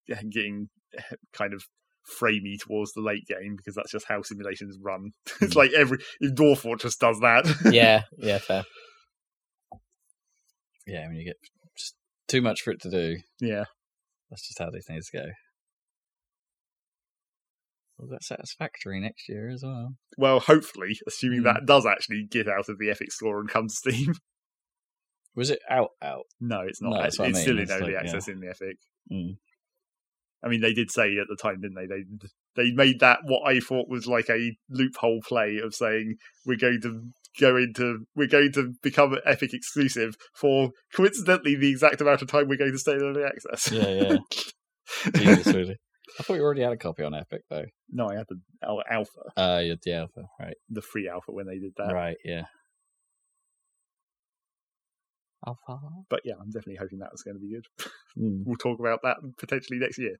[0.06, 0.68] getting
[1.32, 1.64] kind of
[2.20, 5.12] framey towards the late game because that's just how simulations run.
[5.40, 5.56] it's Mm.
[5.56, 7.44] like every if Dwarf Fortress does that.
[7.72, 8.64] yeah, yeah, fair.
[10.86, 11.36] Yeah, when you get
[11.78, 11.94] just
[12.28, 13.64] too much for it to do, yeah.
[14.30, 15.24] that's just how these things go.
[17.98, 19.94] Well, that's satisfactory next year as well.
[20.18, 21.44] Well, hopefully, assuming Hmm.
[21.44, 24.14] that does actually get out of the Epic Store and come to Steam.
[25.34, 25.90] Was it out?
[26.02, 26.24] Out?
[26.40, 26.90] No, it's not.
[26.90, 28.76] No, that's it's I mean, still in it's early like, access in the Epic.
[29.10, 29.36] Mm.
[30.44, 31.86] I mean, they did say at the time, didn't they?
[31.86, 32.04] They
[32.56, 36.80] they made that what I thought was like a loophole play of saying we're going
[36.82, 37.08] to
[37.40, 42.48] go into we're going to become Epic exclusive for coincidentally the exact amount of time
[42.48, 43.70] we're going to stay in early access.
[43.70, 44.16] Yeah, yeah.
[45.16, 45.76] Jesus, really.
[46.18, 47.64] I thought you already had a copy on Epic though.
[47.90, 50.56] no, I had the al- alpha, Uh, you had the alpha, right?
[50.68, 51.92] the free alpha when they did that.
[51.92, 52.42] Right, yeah.
[55.46, 55.78] Alpha.
[56.08, 57.66] But yeah, I'm definitely hoping that was going to be good.
[58.18, 58.42] Mm.
[58.44, 60.16] We'll talk about that potentially next year.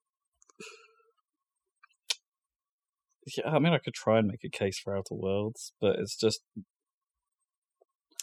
[3.37, 6.17] Yeah, I mean, I could try and make a case for Outer Worlds, but it's
[6.17, 6.41] just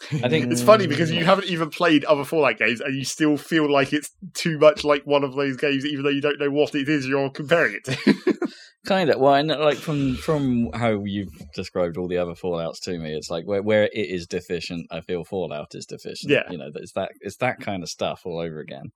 [0.12, 3.36] I think- it's funny because you haven't even played other Fallout games and you still
[3.36, 6.50] feel like it's too much like one of those games, even though you don't know
[6.50, 8.48] what it is you're comparing it to.
[8.86, 9.20] kind of.
[9.20, 13.14] Well, I know, like from from how you've described all the other Fallout's to me,
[13.14, 16.30] it's like where where it is deficient, I feel Fallout is deficient.
[16.30, 16.50] Yeah.
[16.50, 18.92] you know, it's that it's that kind of stuff all over again.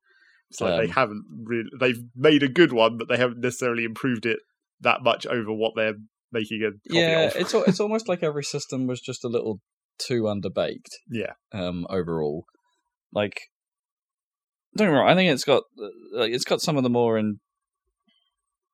[0.50, 1.70] It's like they Um, haven't really.
[1.78, 4.38] They've made a good one, but they haven't necessarily improved it
[4.80, 5.94] that much over what they're
[6.32, 7.36] making a copy yeah, of.
[7.36, 9.60] it's it's almost like every system was just a little
[9.98, 10.90] too underbaked.
[11.10, 12.44] Yeah, um, overall.
[13.12, 13.40] Like,
[14.76, 15.08] don't get me wrong.
[15.08, 17.40] I think it's got uh, like it's got some of the more in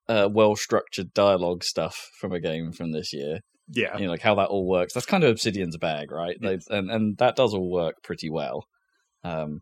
[0.09, 3.39] uh, well structured dialogue stuff from a game from this year.
[3.69, 4.93] yeah, You know, like how that all works.
[4.93, 6.35] That's kind of Obsidian's bag, right?
[6.41, 8.65] They, and and that does all work pretty well.
[9.23, 9.61] Um,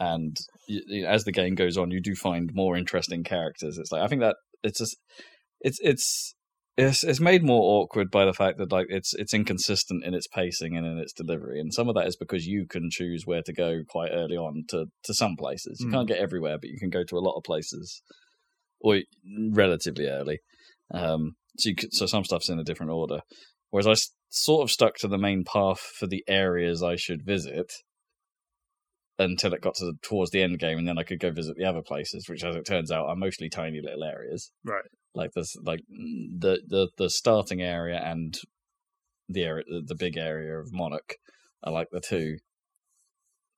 [0.00, 3.78] and you, as the game goes on, you do find more interesting characters.
[3.78, 4.96] It's like I think that it's just
[5.60, 6.34] it's it's
[6.76, 10.26] it's it's made more awkward by the fact that like it's it's inconsistent in its
[10.26, 13.42] pacing and in its delivery, and some of that is because you can choose where
[13.42, 15.78] to go quite early on to to some places.
[15.80, 15.92] You Mm.
[15.92, 18.02] can't get everywhere, but you can go to a lot of places,
[18.80, 19.00] or
[19.52, 20.38] relatively early.
[20.92, 23.20] Um, so you could, so some stuff's in a different order.
[23.70, 27.22] Whereas I s- sort of stuck to the main path for the areas I should
[27.24, 27.70] visit
[29.20, 31.66] until it got to towards the end game, and then I could go visit the
[31.66, 34.50] other places, which, as it turns out, are mostly tiny little areas.
[34.64, 34.84] Right.
[35.14, 38.36] Like this, like the the the starting area and
[39.28, 41.16] the area, the, big area of Monarch
[41.62, 42.38] are like the two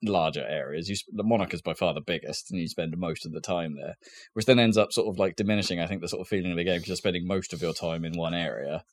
[0.03, 0.89] larger areas.
[0.89, 3.41] You, sp- the Monarch is by far the biggest, and you spend most of the
[3.41, 3.95] time there,
[4.33, 5.81] which then ends up sort of like diminishing.
[5.81, 7.75] I think the sort of feeling of the game because you're spending most of your
[7.75, 8.85] time in one area,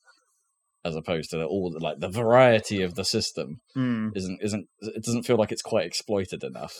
[0.86, 4.10] as opposed to the, all the, like the variety of the system Hmm.
[4.16, 6.76] isn't isn't it doesn't feel like it's quite exploited enough.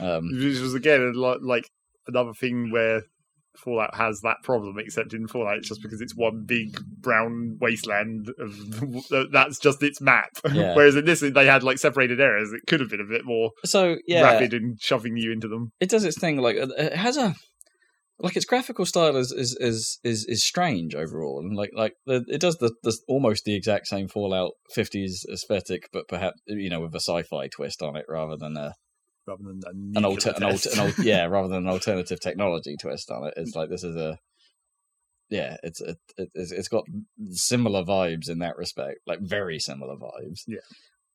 [0.00, 1.68] Um, which was again a lot like
[2.06, 3.02] another thing where
[3.58, 8.30] Fallout has that problem, except in Fallout it's just because it's one big brown wasteland
[8.38, 8.56] of
[9.30, 10.30] that's just its map.
[10.52, 10.74] Yeah.
[10.74, 12.52] Whereas in this they had like separated areas.
[12.52, 15.72] It could have been a bit more so yeah, rapid in shoving you into them.
[15.80, 16.38] it does its thing.
[16.38, 17.34] Like uh, it has a
[18.22, 22.24] like its graphical style is is is is, is strange overall, and like like the,
[22.28, 26.80] it does the, the almost the exact same Fallout 50s aesthetic, but perhaps you know
[26.80, 28.74] with a sci-fi twist on it rather than a
[29.24, 29.60] Rather than
[29.94, 33.34] an alter, an, alter, an al- yeah rather than an alternative technology twist on it.
[33.36, 34.18] It's like this is a
[35.30, 36.84] yeah it's it, it, it's it's got
[37.30, 40.40] similar vibes in that respect, like very similar vibes.
[40.48, 40.58] Yeah.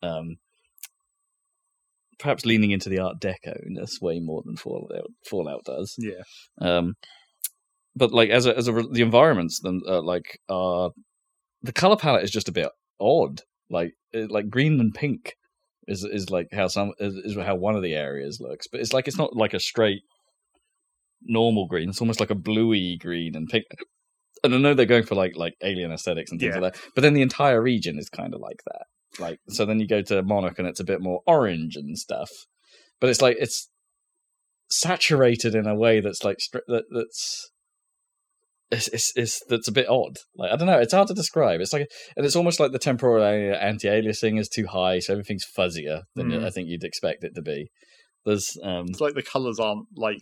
[0.01, 0.37] Um,
[2.19, 5.95] perhaps leaning into the Art Deco-ness way more than Fallout Fallout does.
[5.97, 6.23] yeah,
[6.59, 6.93] Um,
[7.95, 10.89] but like as a as a the environments, then uh, like uh,
[11.61, 13.41] the color palette is just a bit odd.
[13.69, 15.33] Like it, like green and pink
[15.87, 18.93] is is like how some is, is how one of the areas looks, but it's
[18.93, 20.01] like it's not like a straight
[21.23, 21.89] normal green.
[21.89, 23.65] It's almost like a bluey green and pink.
[24.53, 26.61] And I know they're going for like like alien aesthetics and things Yeah.
[26.61, 28.85] like that, but then the entire region is kind of like that.
[29.19, 32.29] Like so, then you go to Monarch and it's a bit more orange and stuff,
[32.99, 33.69] but it's like it's
[34.69, 37.49] saturated in a way that's like that that's
[38.69, 40.17] it's, it's, it's that's a bit odd.
[40.35, 41.61] Like I don't know, it's hard to describe.
[41.61, 46.01] It's like and it's almost like the temporal anti-aliasing is too high, so everything's fuzzier
[46.15, 46.43] than Mm.
[46.43, 47.69] I think you'd expect it to be.
[48.25, 50.19] There's um it's like the colors aren't like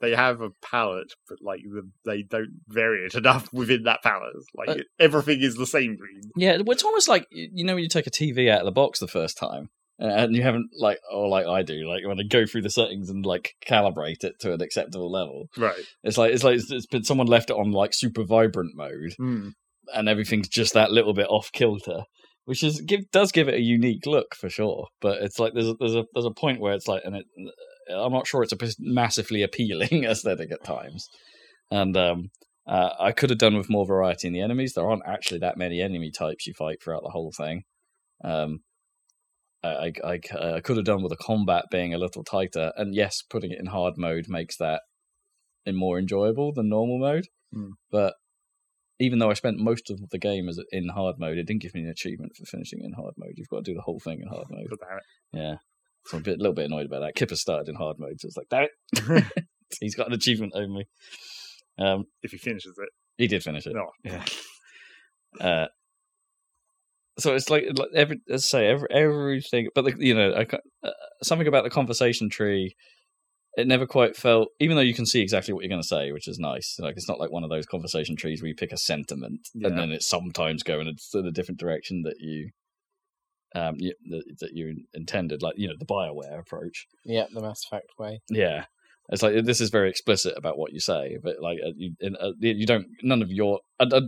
[0.00, 4.34] they have a palette, but like the, they don't vary it enough within that palette.
[4.54, 6.22] Like Uh, everything is the same green.
[6.36, 8.98] yeah, it's almost like you know when you take a TV out of the box
[9.00, 9.68] the first time.
[9.98, 13.08] And you haven't like, or like I do, like when I go through the settings
[13.08, 15.48] and like calibrate it to an acceptable level.
[15.56, 15.74] Right.
[16.02, 19.14] It's like it's like it's, it's been someone left it on like super vibrant mode,
[19.18, 19.52] Mm.
[19.94, 22.02] and everything's just that little bit off kilter.
[22.44, 24.88] which is give does give it a unique look for sure.
[25.00, 27.24] But it's like there's a, there's a there's a point where it's like, and it,
[27.90, 31.08] I'm not sure it's a massively appealing aesthetic at times,
[31.70, 32.30] and um,
[32.66, 34.74] uh, I could have done with more variety in the enemies.
[34.74, 37.62] There aren't actually that many enemy types you fight throughout the whole thing.
[38.24, 38.60] Um,
[39.62, 42.94] I, I, I, I could have done with the combat being a little tighter, and
[42.94, 44.82] yes, putting it in hard mode makes that
[45.64, 47.26] in more enjoyable than normal mode.
[47.52, 47.70] Hmm.
[47.90, 48.14] But
[48.98, 51.74] even though I spent most of the game as in hard mode, it didn't give
[51.74, 53.34] me an achievement for finishing in hard mode.
[53.36, 54.66] You've got to do the whole thing in hard mode.
[54.70, 55.04] But damn it.
[55.32, 55.56] Yeah,
[56.06, 57.14] so I'm a bit, a little bit annoyed about that.
[57.14, 59.24] Kipper started in hard mode, so it's like, damn it,
[59.80, 60.84] he's got an achievement over me.
[61.78, 62.88] Um, if he finishes it.
[63.18, 63.74] he did finish it.
[63.74, 63.90] No.
[64.02, 64.24] Yeah.
[65.40, 65.66] Uh,
[67.18, 70.46] so it's like, like every, let's say every, everything, but the, you know, I,
[70.86, 70.90] uh,
[71.22, 72.74] something about the conversation tree.
[73.58, 76.12] It never quite felt, even though you can see exactly what you're going to say,
[76.12, 76.76] which is nice.
[76.78, 79.68] Like it's not like one of those conversation trees where you pick a sentiment Yeah.
[79.68, 82.50] and then it sometimes go in a, in a different direction that you,
[83.56, 85.42] um, you, that, that you intended.
[85.42, 86.86] Like you know, the Bioware approach.
[87.04, 88.20] Yeah, the Mass Effect way.
[88.28, 88.66] Yeah,
[89.08, 92.16] it's like this is very explicit about what you say, but like uh, you, in,
[92.16, 92.86] uh, you don't.
[93.02, 93.60] None of your.
[93.80, 94.00] I, I,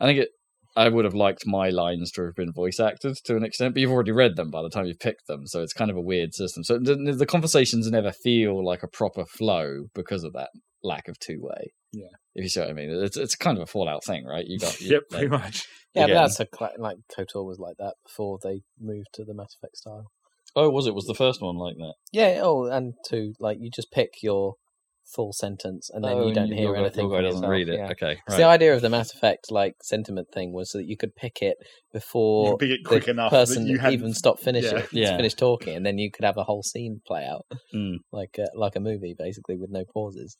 [0.00, 0.28] I think it.
[0.74, 3.80] I would have liked my lines to have been voice acted to an extent, but
[3.82, 6.00] you've already read them by the time you've picked them, so it's kind of a
[6.00, 6.64] weird system.
[6.64, 10.48] So the, the conversations never feel like a proper flow because of that
[10.82, 11.72] lack of two way.
[11.92, 12.06] Yeah.
[12.34, 14.46] if you see what I mean, it's it's kind of a Fallout thing, right?
[14.46, 15.66] You got you, Yep, like, pretty much.
[15.94, 16.16] Yeah, Again.
[16.16, 19.54] but that's a cla- like KOTOR was like that before they moved to the Mass
[19.60, 20.06] Effect style.
[20.56, 21.94] oh, was it was the first one like that?
[22.12, 22.40] Yeah.
[22.42, 24.54] Oh, and two, like you just pick your
[25.14, 27.08] full sentence and then Oh, you don't and hear your guy- anything.
[27.08, 27.74] Your guy from doesn't yourself, read it.
[27.78, 27.90] yeah.
[27.90, 28.36] Okay, So right.
[28.38, 31.56] The idea of the Mass Effect like sentiment thing was that you could pick it
[31.60, 34.86] You before can pick it quick the enough person you hadn't even stopped finishing, Yeah.
[35.10, 35.16] Yeah.
[35.16, 37.96] finished talking, and then you could have a whole scene play out Mm.
[38.12, 40.36] like uh, like a movie, basically with no pauses.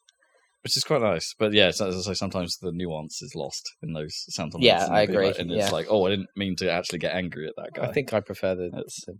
[0.62, 1.34] Which is quite nice.
[1.38, 4.64] But yeah, as I say, sometimes the nuance is lost in those sentiments.
[4.66, 7.46] Yeah, I agree, like- and it's like, oh, I didn't mean to actually get angry
[7.48, 7.86] at that guy.
[7.88, 8.70] I think I prefer the.
[8.70, 9.18] The-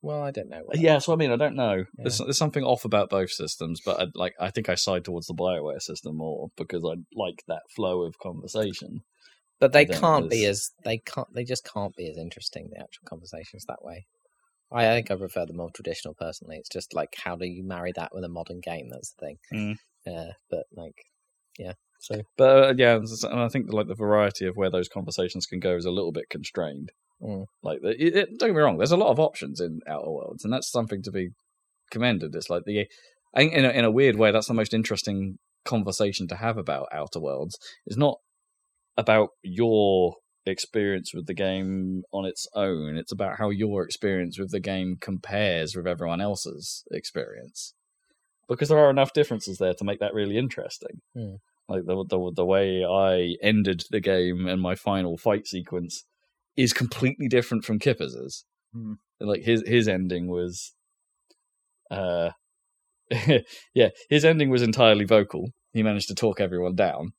[0.00, 0.62] well, I don't know.
[0.74, 1.84] yeah, so I mean, I don't know.
[1.94, 2.26] There's, Yeah.
[2.26, 5.34] there's something off about both systems, but I, like, I think I side towards the
[5.34, 9.00] Bioware system more because I like that flow of conversation.
[9.58, 13.02] but they can't be as they can't they just can't be as interesting the actual
[13.06, 14.06] conversations that way.
[14.74, 16.56] I, think I prefer the more traditional personally.
[16.56, 18.88] It's just like how do you marry that with a modern game?
[18.90, 19.38] That's the thing.
[19.52, 19.76] Mm.
[20.06, 20.96] Uh, but like,
[21.58, 21.72] yeah.
[22.00, 25.60] So But uh, yeah, and I think like the variety of where those conversations can
[25.60, 26.90] go is a little bit constrained.
[27.22, 27.44] Mm.
[27.62, 30.44] Like, it, it, don't get me wrong, there's a lot of options in Outer Worlds,
[30.44, 31.30] and that's something to be
[31.92, 32.34] commended.
[32.34, 32.86] It's like the,
[33.34, 36.56] I think in a, in a weird way, that's the most interesting conversation to have
[36.56, 37.56] about Outer Worlds.
[37.86, 38.18] It's not
[38.96, 42.96] about your experience with the game on its own.
[42.96, 47.74] It's about how your experience with the game compares with everyone else's experience.
[48.48, 51.00] Because there are enough differences there to make that really interesting.
[51.14, 51.34] Hmm.
[51.68, 56.04] Like the, the the way I ended the game and my final fight sequence
[56.56, 58.44] is completely different from Kippers's.
[58.74, 58.94] Hmm.
[59.20, 60.74] Like his his ending was,
[61.90, 62.30] uh,
[63.74, 65.50] yeah, his ending was entirely vocal.
[65.72, 67.12] He managed to talk everyone down,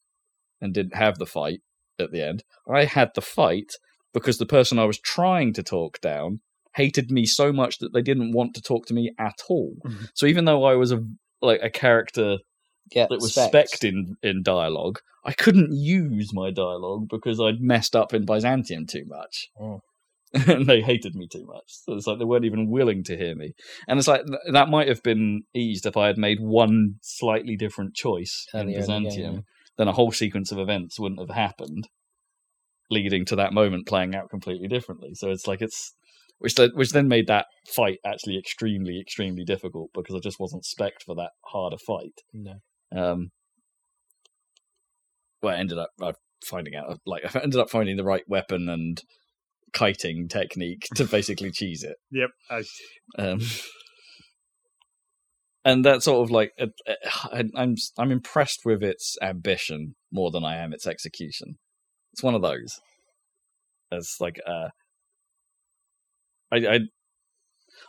[0.62, 1.62] and didn't have the fight
[2.00, 2.44] at the end.
[2.72, 3.74] I had the fight
[4.14, 6.42] because the person I was trying to talk down
[6.76, 9.76] hated me so much that they didn't want to talk to me at all.
[9.86, 10.10] Mhm.
[10.16, 11.00] So even though I was a
[11.42, 12.38] like a character
[12.92, 13.50] yeah, that was spec.
[13.50, 18.86] spec'd in, in dialogue, I couldn't use my dialogue because I'd messed up in Byzantium
[18.88, 19.50] too much.
[19.60, 19.82] Oh.
[20.48, 21.64] and they hated me too much.
[21.68, 23.54] So it's like they weren't even willing to hear me.
[23.88, 27.56] And it's like th- that might have been eased if I had made one slightly
[27.56, 29.42] different choice in Earlier in game, Byzantium, yeah.
[29.78, 31.88] Then a whole sequence of events wouldn't have happened,
[32.90, 35.12] leading to that moment playing out completely differently.
[35.14, 35.94] So it's like it's
[36.40, 40.66] which then, which then made that fight actually extremely extremely difficult because I just wasn't
[40.66, 42.22] spec'd for that harder fight.
[42.34, 42.56] No.
[42.96, 43.30] Um,
[45.42, 46.14] well, I ended up uh,
[46.46, 49.02] finding out, like, I ended up finding the right weapon and
[49.74, 51.98] kiting technique to basically cheese it.
[52.12, 52.30] Yep.
[52.50, 52.64] I,
[53.18, 53.40] Um,
[55.66, 56.52] and that sort of like,
[57.32, 61.58] I, I'm I'm impressed with its ambition more than I am its execution.
[62.12, 62.80] It's one of those.
[63.92, 64.70] It's like, uh,
[66.52, 66.80] I I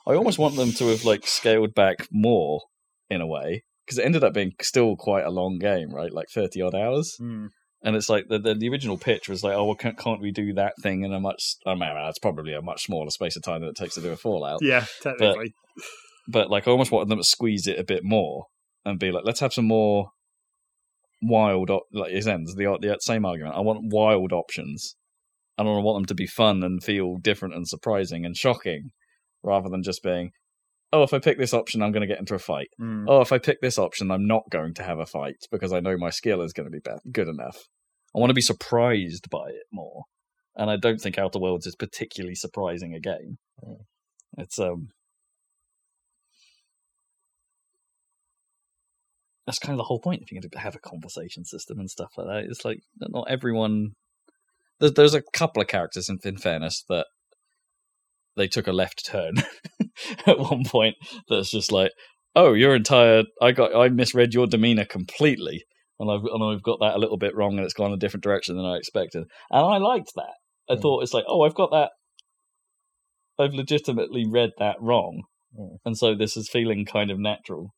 [0.07, 2.63] I almost want them to have like scaled back more
[3.11, 6.13] in a way because it ended up being still quite a long game, right?
[6.13, 7.17] Like thirty odd hours.
[7.19, 7.47] hmm.
[7.87, 10.31] And it's like the, the the original pitch was like, oh, well, can't, can't we
[10.31, 11.57] do that thing in a much?
[11.67, 14.11] I mean, that's probably a much smaller space of time than it takes to do
[14.11, 14.61] a Fallout.
[14.63, 15.55] Yeah, technically.
[15.77, 15.85] But
[16.33, 18.47] like, I almost wanted them to squeeze it a bit more
[18.85, 20.09] and be like, let's have some more
[21.23, 23.57] wild, op- like it ends the the same argument.
[23.57, 24.97] I want wild options,
[25.57, 28.91] and I want them to be fun and feel different and surprising and shocking,
[29.43, 30.31] rather than just being,
[30.93, 32.69] oh, if I pick this option, I'm going to get into a fight.
[32.79, 33.07] Hmm.
[33.09, 35.81] Oh, if I pick this option, I'm not going to have a fight because I
[35.81, 37.57] know my skill is going to be be- good enough.
[38.15, 40.05] I want to be surprised by it more.
[40.57, 43.39] and I don't think Outer Worlds is particularly surprising a game.
[43.65, 43.85] Mm.
[44.39, 44.89] It's um,
[49.47, 51.91] that's kind of the whole point if you're going to have a conversation system and
[51.91, 52.45] stuff like that.
[52.51, 53.91] It's like not everyone.
[54.81, 57.07] There's there's a couple of characters in, in fairness that
[58.37, 59.35] they took a left turn
[60.27, 60.97] at one point.
[61.29, 61.93] That's just like,
[62.35, 65.65] oh, your entire I got I misread your demeanor completely,
[66.01, 68.25] and I've and I've got that a little bit wrong, and it's gone a different
[68.25, 70.35] direction than I expected, and I liked that.
[70.71, 70.81] I Mm.
[70.83, 71.91] thought it's like, oh, I've got that.
[73.39, 75.25] I've legitimately read that wrong,
[75.59, 75.77] Mm.
[75.85, 77.75] and so this is feeling kind of natural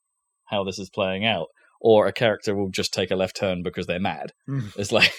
[0.46, 1.48] how this is playing out.
[1.78, 4.32] Or a character will just take a left turn because they're mad.
[4.48, 4.74] Mm.
[4.78, 5.12] It's like,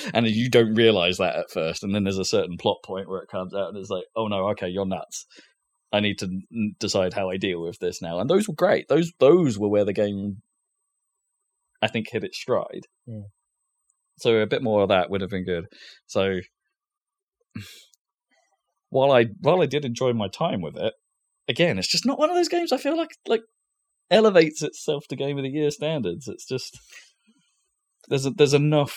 [0.14, 3.22] and you don't realize that at first, and then there's a certain plot point where
[3.22, 5.26] it comes out, and it's like, oh no, okay, you're nuts.
[5.92, 6.40] I need to
[6.80, 8.18] decide how I deal with this now.
[8.18, 8.88] And those were great.
[8.88, 10.42] Those those were where the game,
[11.80, 12.86] I think, hit its stride.
[13.06, 13.22] Yeah.
[14.18, 15.66] So a bit more of that would have been good.
[16.06, 16.40] So
[18.90, 20.94] while I while I did enjoy my time with it,
[21.48, 23.42] again, it's just not one of those games I feel like like
[24.10, 26.28] elevates itself to game of the year standards.
[26.28, 26.78] It's just
[28.08, 28.96] there's a, there's enough.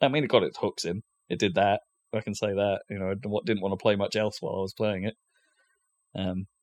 [0.00, 1.02] I mean, it got its hooks in.
[1.28, 1.80] It did that.
[2.14, 2.80] I can say that.
[2.88, 5.14] You know, I didn't didn't want to play much else while I was playing it.
[6.14, 6.46] Um,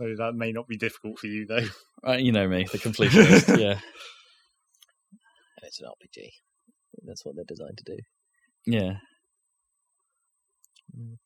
[0.00, 1.66] So that may not be difficult for you though.
[2.06, 3.58] uh, you know me, the completionist.
[3.60, 3.80] yeah,
[5.64, 6.28] It's an RPG.
[7.04, 7.98] That's what they're designed to do.
[8.66, 8.92] yeah.
[10.96, 11.16] Mm.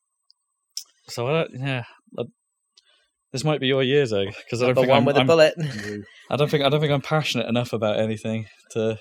[1.09, 1.85] So I don't, yeah,
[2.19, 2.23] I,
[3.33, 5.21] this might be your year, Zog, because I don't the think one I'm, with a
[5.21, 5.55] I'm- bullet.
[6.31, 8.99] I don't think I don't think I'm passionate enough about anything to.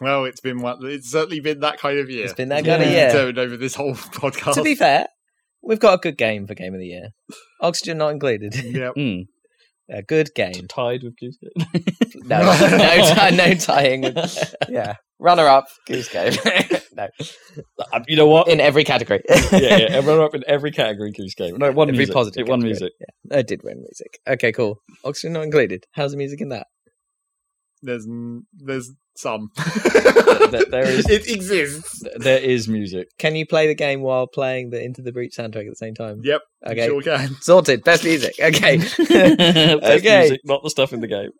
[0.00, 0.78] well, it's been one.
[0.82, 2.24] It's certainly been that kind of year.
[2.24, 3.06] It's been that It's kind of year.
[3.08, 4.54] determined over this whole podcast.
[4.54, 5.06] to be fair,
[5.62, 7.08] we've got a good game for Game of the Year.
[7.60, 8.54] Oxygen not included.
[8.64, 9.26] yeah, Mm,
[9.90, 10.66] a good game.
[10.68, 11.84] tied with Goose Game.
[12.24, 14.02] No, no, tie, no tying.
[14.02, 16.32] With, yeah, runner up, Goose Game.
[16.96, 17.08] no,
[18.08, 18.48] you know what?
[18.48, 19.22] in every category.
[19.52, 21.12] yeah, yeah, everyone up in every category.
[21.12, 21.56] Goose Game.
[21.56, 22.14] No, one every music.
[22.14, 22.46] positive.
[22.46, 22.70] It won category.
[22.70, 22.92] music.
[23.30, 24.18] Yeah, it did win music.
[24.28, 24.76] Okay, cool.
[25.04, 25.84] Oxygen not included.
[25.92, 26.66] How's the music in that?
[27.84, 28.06] there's
[28.54, 29.48] there's some.
[30.52, 32.02] There- there is- It exists.
[32.16, 33.08] There is music.
[33.18, 35.94] Can you play the game while playing the Into the Breach soundtrack at the same
[35.94, 36.20] time?
[36.22, 36.40] Yep.
[36.68, 36.86] Okay.
[36.86, 37.36] Sure can.
[37.40, 37.82] Sorted.
[37.84, 38.34] Best music.
[38.40, 38.78] Okay.
[38.78, 40.20] Best Okay.
[40.20, 41.30] music, not the stuff in the game.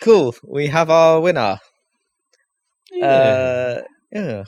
[0.00, 0.34] cool.
[0.46, 1.58] We have our winner.
[3.02, 4.44] Uh, yeah.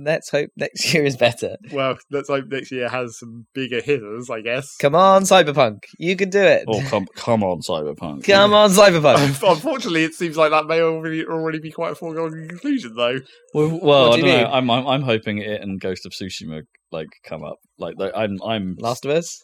[0.00, 1.56] Let's hope next year is better.
[1.72, 4.30] Well, let's hope next year has some bigger hitters.
[4.30, 4.76] I guess.
[4.76, 5.78] Come on, Cyberpunk.
[5.98, 6.64] You can do it.
[6.68, 8.24] oh come, come on, Cyberpunk.
[8.24, 9.42] Come on, Cyberpunk.
[9.50, 13.18] Unfortunately, it seems like that may already already be quite a foregone conclusion, though.
[13.54, 14.44] Well, well What I do don't you know.
[14.44, 14.54] mean?
[14.54, 17.56] I'm, I'm I'm hoping it and Ghost of Tsushima like come up.
[17.78, 18.76] Like I'm I'm.
[18.78, 19.42] Last of Us.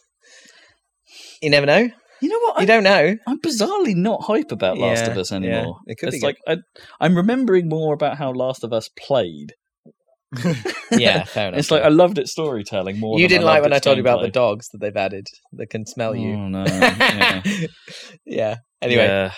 [1.41, 1.89] You never know.
[2.21, 2.55] You know what?
[2.57, 3.17] You I'm, don't know.
[3.27, 5.37] I'm bizarrely not hype about Last Yeah, of Us yeah.
[5.37, 5.79] anymore.
[5.87, 6.57] It could it's be like I,
[6.99, 9.53] I'm remembering more about how Last of Us played.
[10.91, 11.59] Yeah, fair enough.
[11.59, 13.17] It's like I loved its storytelling more.
[13.17, 15.69] you than didn't like when I told you about the dogs that they've added that
[15.69, 16.33] can smell you.
[16.35, 16.63] Oh no!
[16.65, 17.41] Yeah.
[18.25, 18.55] yeah.
[18.81, 19.31] Anyway, Yeah.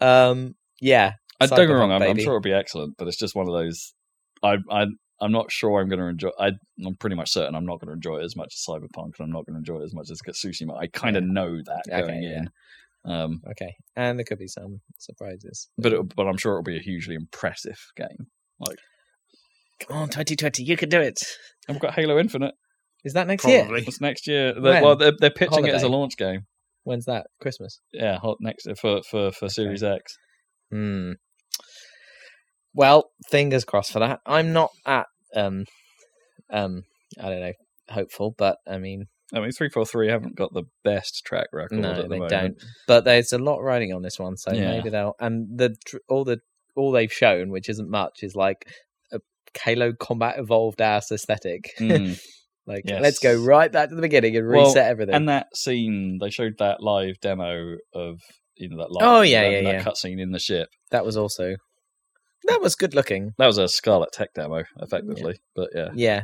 [0.00, 1.12] um, yeah.
[1.38, 1.92] I don't get me wrong.
[1.92, 3.92] I'm, I'm sure it'll be excellent, but it's just one of those.
[4.42, 4.86] I I
[5.20, 6.30] I'm not sure I'm going to enjoy.
[6.38, 6.52] I
[6.84, 9.20] I'm pretty much certain I'm not going to enjoy it as much as Cyberpunk, and
[9.26, 10.78] I'm not going to enjoy it as much as Tsushima.
[10.78, 11.32] I kind of Yeah.
[11.32, 12.38] know that Okay, going yeah.
[12.38, 12.48] in.
[13.10, 15.68] Um, Okay, and there could be some surprises.
[15.78, 18.26] but it, but I'm sure it'll be a hugely impressive game.
[18.58, 18.78] Like,
[19.80, 21.18] come on, 2020, you can do it.
[21.68, 22.54] And we've got Halo Infinite.
[23.04, 23.60] Is that next year?
[23.64, 23.84] Probably.
[23.86, 24.52] It's next year.
[24.54, 24.82] They, When?
[24.82, 26.46] well, they're, they're pitching it as a launch game.
[26.82, 27.26] When's that?
[27.40, 27.80] Christmas.
[27.92, 30.16] Yeah, hot next for for for Series X.
[30.72, 31.12] Hmm.
[32.76, 34.20] Well, fingers crossed for that.
[34.26, 35.64] I'm not at um
[36.50, 36.84] um
[37.20, 37.52] I don't know
[37.88, 41.80] hopeful, but I mean I mean, three four three haven't got the best track record.
[41.80, 42.30] no, the they moment.
[42.30, 42.54] don't.
[42.86, 44.70] But there's a lot riding on this one, so Yeah.
[44.76, 45.74] maybe they'll and the
[46.08, 46.38] all the
[46.76, 48.68] all they've shown, which isn't much, is like
[49.10, 49.18] a
[49.60, 51.72] Halo Combat Evolved ass aesthetic.
[51.80, 52.20] Mm.
[52.66, 53.00] like Yes.
[53.02, 55.14] let's go right back to the beginning and Well, reset everything.
[55.14, 58.20] and that scene they showed that live demo of
[58.56, 59.82] you know that live, Oh, yeah, that, yeah, yeah.
[59.84, 60.68] cutscene in the ship.
[60.90, 61.56] that was also
[62.48, 63.34] that was good looking.
[63.38, 65.38] That was a Scarlett Tech demo, effectively.
[65.54, 66.22] But yeah, Yeah.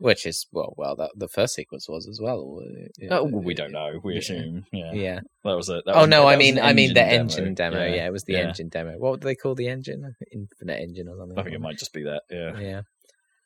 [0.00, 2.60] Which is well, well, that the first sequence was as well.
[2.62, 3.98] uh, oh, well, we don't know.
[4.04, 4.18] We Yeah.
[4.20, 4.64] assume.
[4.72, 5.20] Yeah, Yeah.
[5.44, 5.66] that was.
[5.66, 7.84] That oh was, no, I mean, I mean the engine engine demo.
[7.84, 8.46] Yeah, it was the yeah.
[8.46, 8.92] engine demo.
[8.96, 10.14] What do they call the engine?
[10.32, 11.36] Infinite engine or something.
[11.36, 12.22] I think it might just be that.
[12.30, 12.58] Yeah.
[12.60, 12.82] Yeah.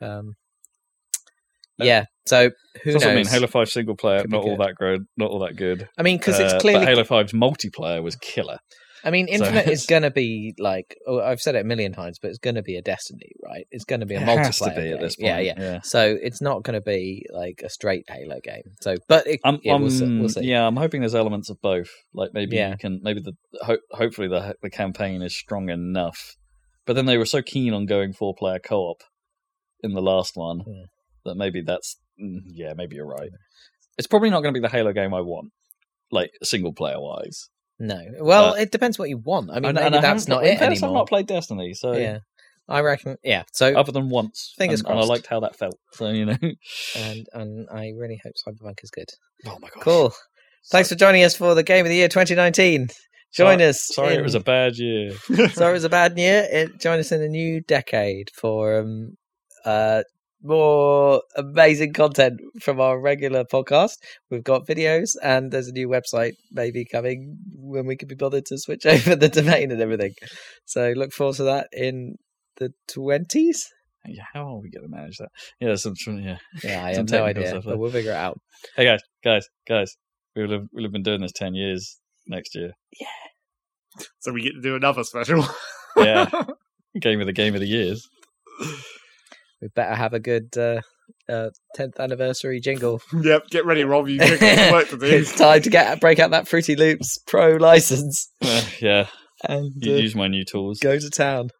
[0.03, 0.35] Um.
[1.79, 2.05] Yeah.
[2.27, 2.51] So
[2.83, 3.05] who knows?
[3.05, 3.27] I mean.
[3.27, 5.07] Halo Five single player, Could not all that good.
[5.17, 5.89] Not all that good.
[5.99, 6.85] I mean, because Uh, it's but clearly.
[6.85, 8.59] Halo 5's multiplayer was killer.
[9.05, 11.65] I mean, so Infinite it's- is going to be like oh, I've said it a
[11.65, 13.67] million times, but it's going to be a Destiny, right?
[13.71, 14.45] It's going to be a It multiplayer.
[14.45, 14.95] has to be game.
[14.95, 15.27] at this point.
[15.29, 15.55] Yeah, yeah.
[15.59, 15.81] yeah.
[15.83, 18.63] So it's not going to be like a straight Halo game.
[18.81, 20.19] So, but it, I'm, yeah, I'm, we'll see.
[20.21, 20.43] We'll see.
[20.45, 21.91] yeah, I'm hoping there's elements of both.
[22.15, 22.71] Like maybe Yeah.
[22.71, 23.33] you can, maybe the
[23.63, 26.37] ho- hopefully the the campaign is strong enough.
[26.87, 29.03] But then they were so keen on going four player co op
[29.83, 30.85] in the last one Yeah.
[31.25, 33.31] that maybe that's mm, yeah, maybe you're right.
[33.99, 35.51] It's probably not going to be the Halo game I want,
[36.11, 37.49] like single player wise.
[37.85, 38.01] No.
[38.21, 39.51] Well, Uh, it depends what you want.
[39.51, 41.93] I mean, And- maybe and I that's haven't- it fairness, I've not played Destiny, so
[41.97, 42.19] Yeah.
[42.69, 43.17] I reckon.
[43.25, 43.43] Yeah.
[43.53, 45.77] So, other than once, Fingers and, and I liked how that felt.
[45.95, 46.37] So you know,
[46.97, 49.09] and and I really hope Cyberpunk is good.
[49.47, 50.15] oh my god, Cool.
[50.71, 52.89] Thanks for joining us for the game of the year 2019.
[53.35, 53.83] Join Sorry- us.
[53.89, 55.11] Sorry, it was a bad year.
[55.55, 56.47] sorry it was a bad year.
[56.53, 59.17] It, join us in a new decade for um,
[59.65, 60.03] uh,
[60.43, 63.99] more amazing content from our regular podcast.
[64.31, 68.47] We've got videos and there's a new website maybe coming when we can be bothered
[68.47, 70.15] to switch over the domain and everything.
[70.65, 72.17] So look forward to that in
[72.57, 73.67] the 20s.
[74.07, 75.29] Yeah, how are we going to manage that?
[75.61, 76.39] Yeah, some yeah.
[76.65, 78.41] Yeah, I Some have no idea, stuff but we'll figure it out.
[78.75, 79.97] Hey guys, guys, guys,
[80.35, 82.73] we'll have we'll have been doing this ten years next year.
[83.01, 84.03] Yeah.
[84.19, 85.47] So we get to do another special.
[85.97, 86.29] Yeah,
[87.01, 88.09] game of the game of the years.
[89.63, 90.81] We better have a good uh,
[91.29, 93.01] uh, 10th anniversary jingle.
[93.23, 94.09] yep, get ready, Rob.
[94.09, 95.07] You have got work to do.
[95.07, 99.07] it's time to get break out that Fruity Loops Pro license Uh, yeah,
[99.45, 100.81] and you uh, use my new tools.
[100.81, 101.51] go to town.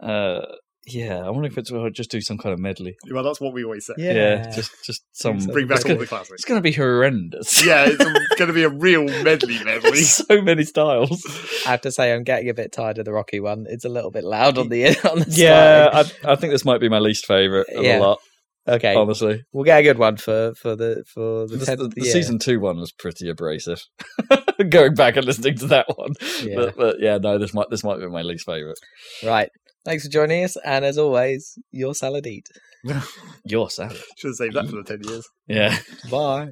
[0.00, 0.42] Uh,
[0.88, 2.96] yeah, I wonder if it's well, just do some kind of medley.
[3.10, 3.94] Well, that's what we always say.
[3.98, 5.40] Yeah, just just some.
[5.40, 6.32] So Bring back all gonna, the classics.
[6.34, 7.64] it's gonna be horrendous.
[7.64, 9.96] Yeah, it's going to be a real medley medley.
[10.02, 11.24] so many styles.
[11.66, 13.66] I have to say, I'm getting a bit tired of the Rocky one.
[13.68, 15.90] It's a little bit loud on the on the Yeah.
[15.92, 17.98] I, I think this might be my least favorite of Yeah.
[17.98, 18.18] the lot.
[18.66, 21.88] Okay, Honestly, we'll get a good one for for the for the, the, 10th the-
[21.88, 23.82] the the season two one was pretty abrasive.
[24.68, 26.10] Going back and listening to that one,
[26.42, 26.54] Yeah.
[26.56, 28.78] but, but yeah, no, this might this might be my least favorite.
[29.24, 29.48] Right.
[29.84, 32.48] Thanks for joining us, and as always, your salad eat.
[33.44, 33.96] Your salad.
[34.16, 35.28] Should have saved that for the 10 years.
[35.46, 35.76] Yeah.
[36.10, 36.50] Bye.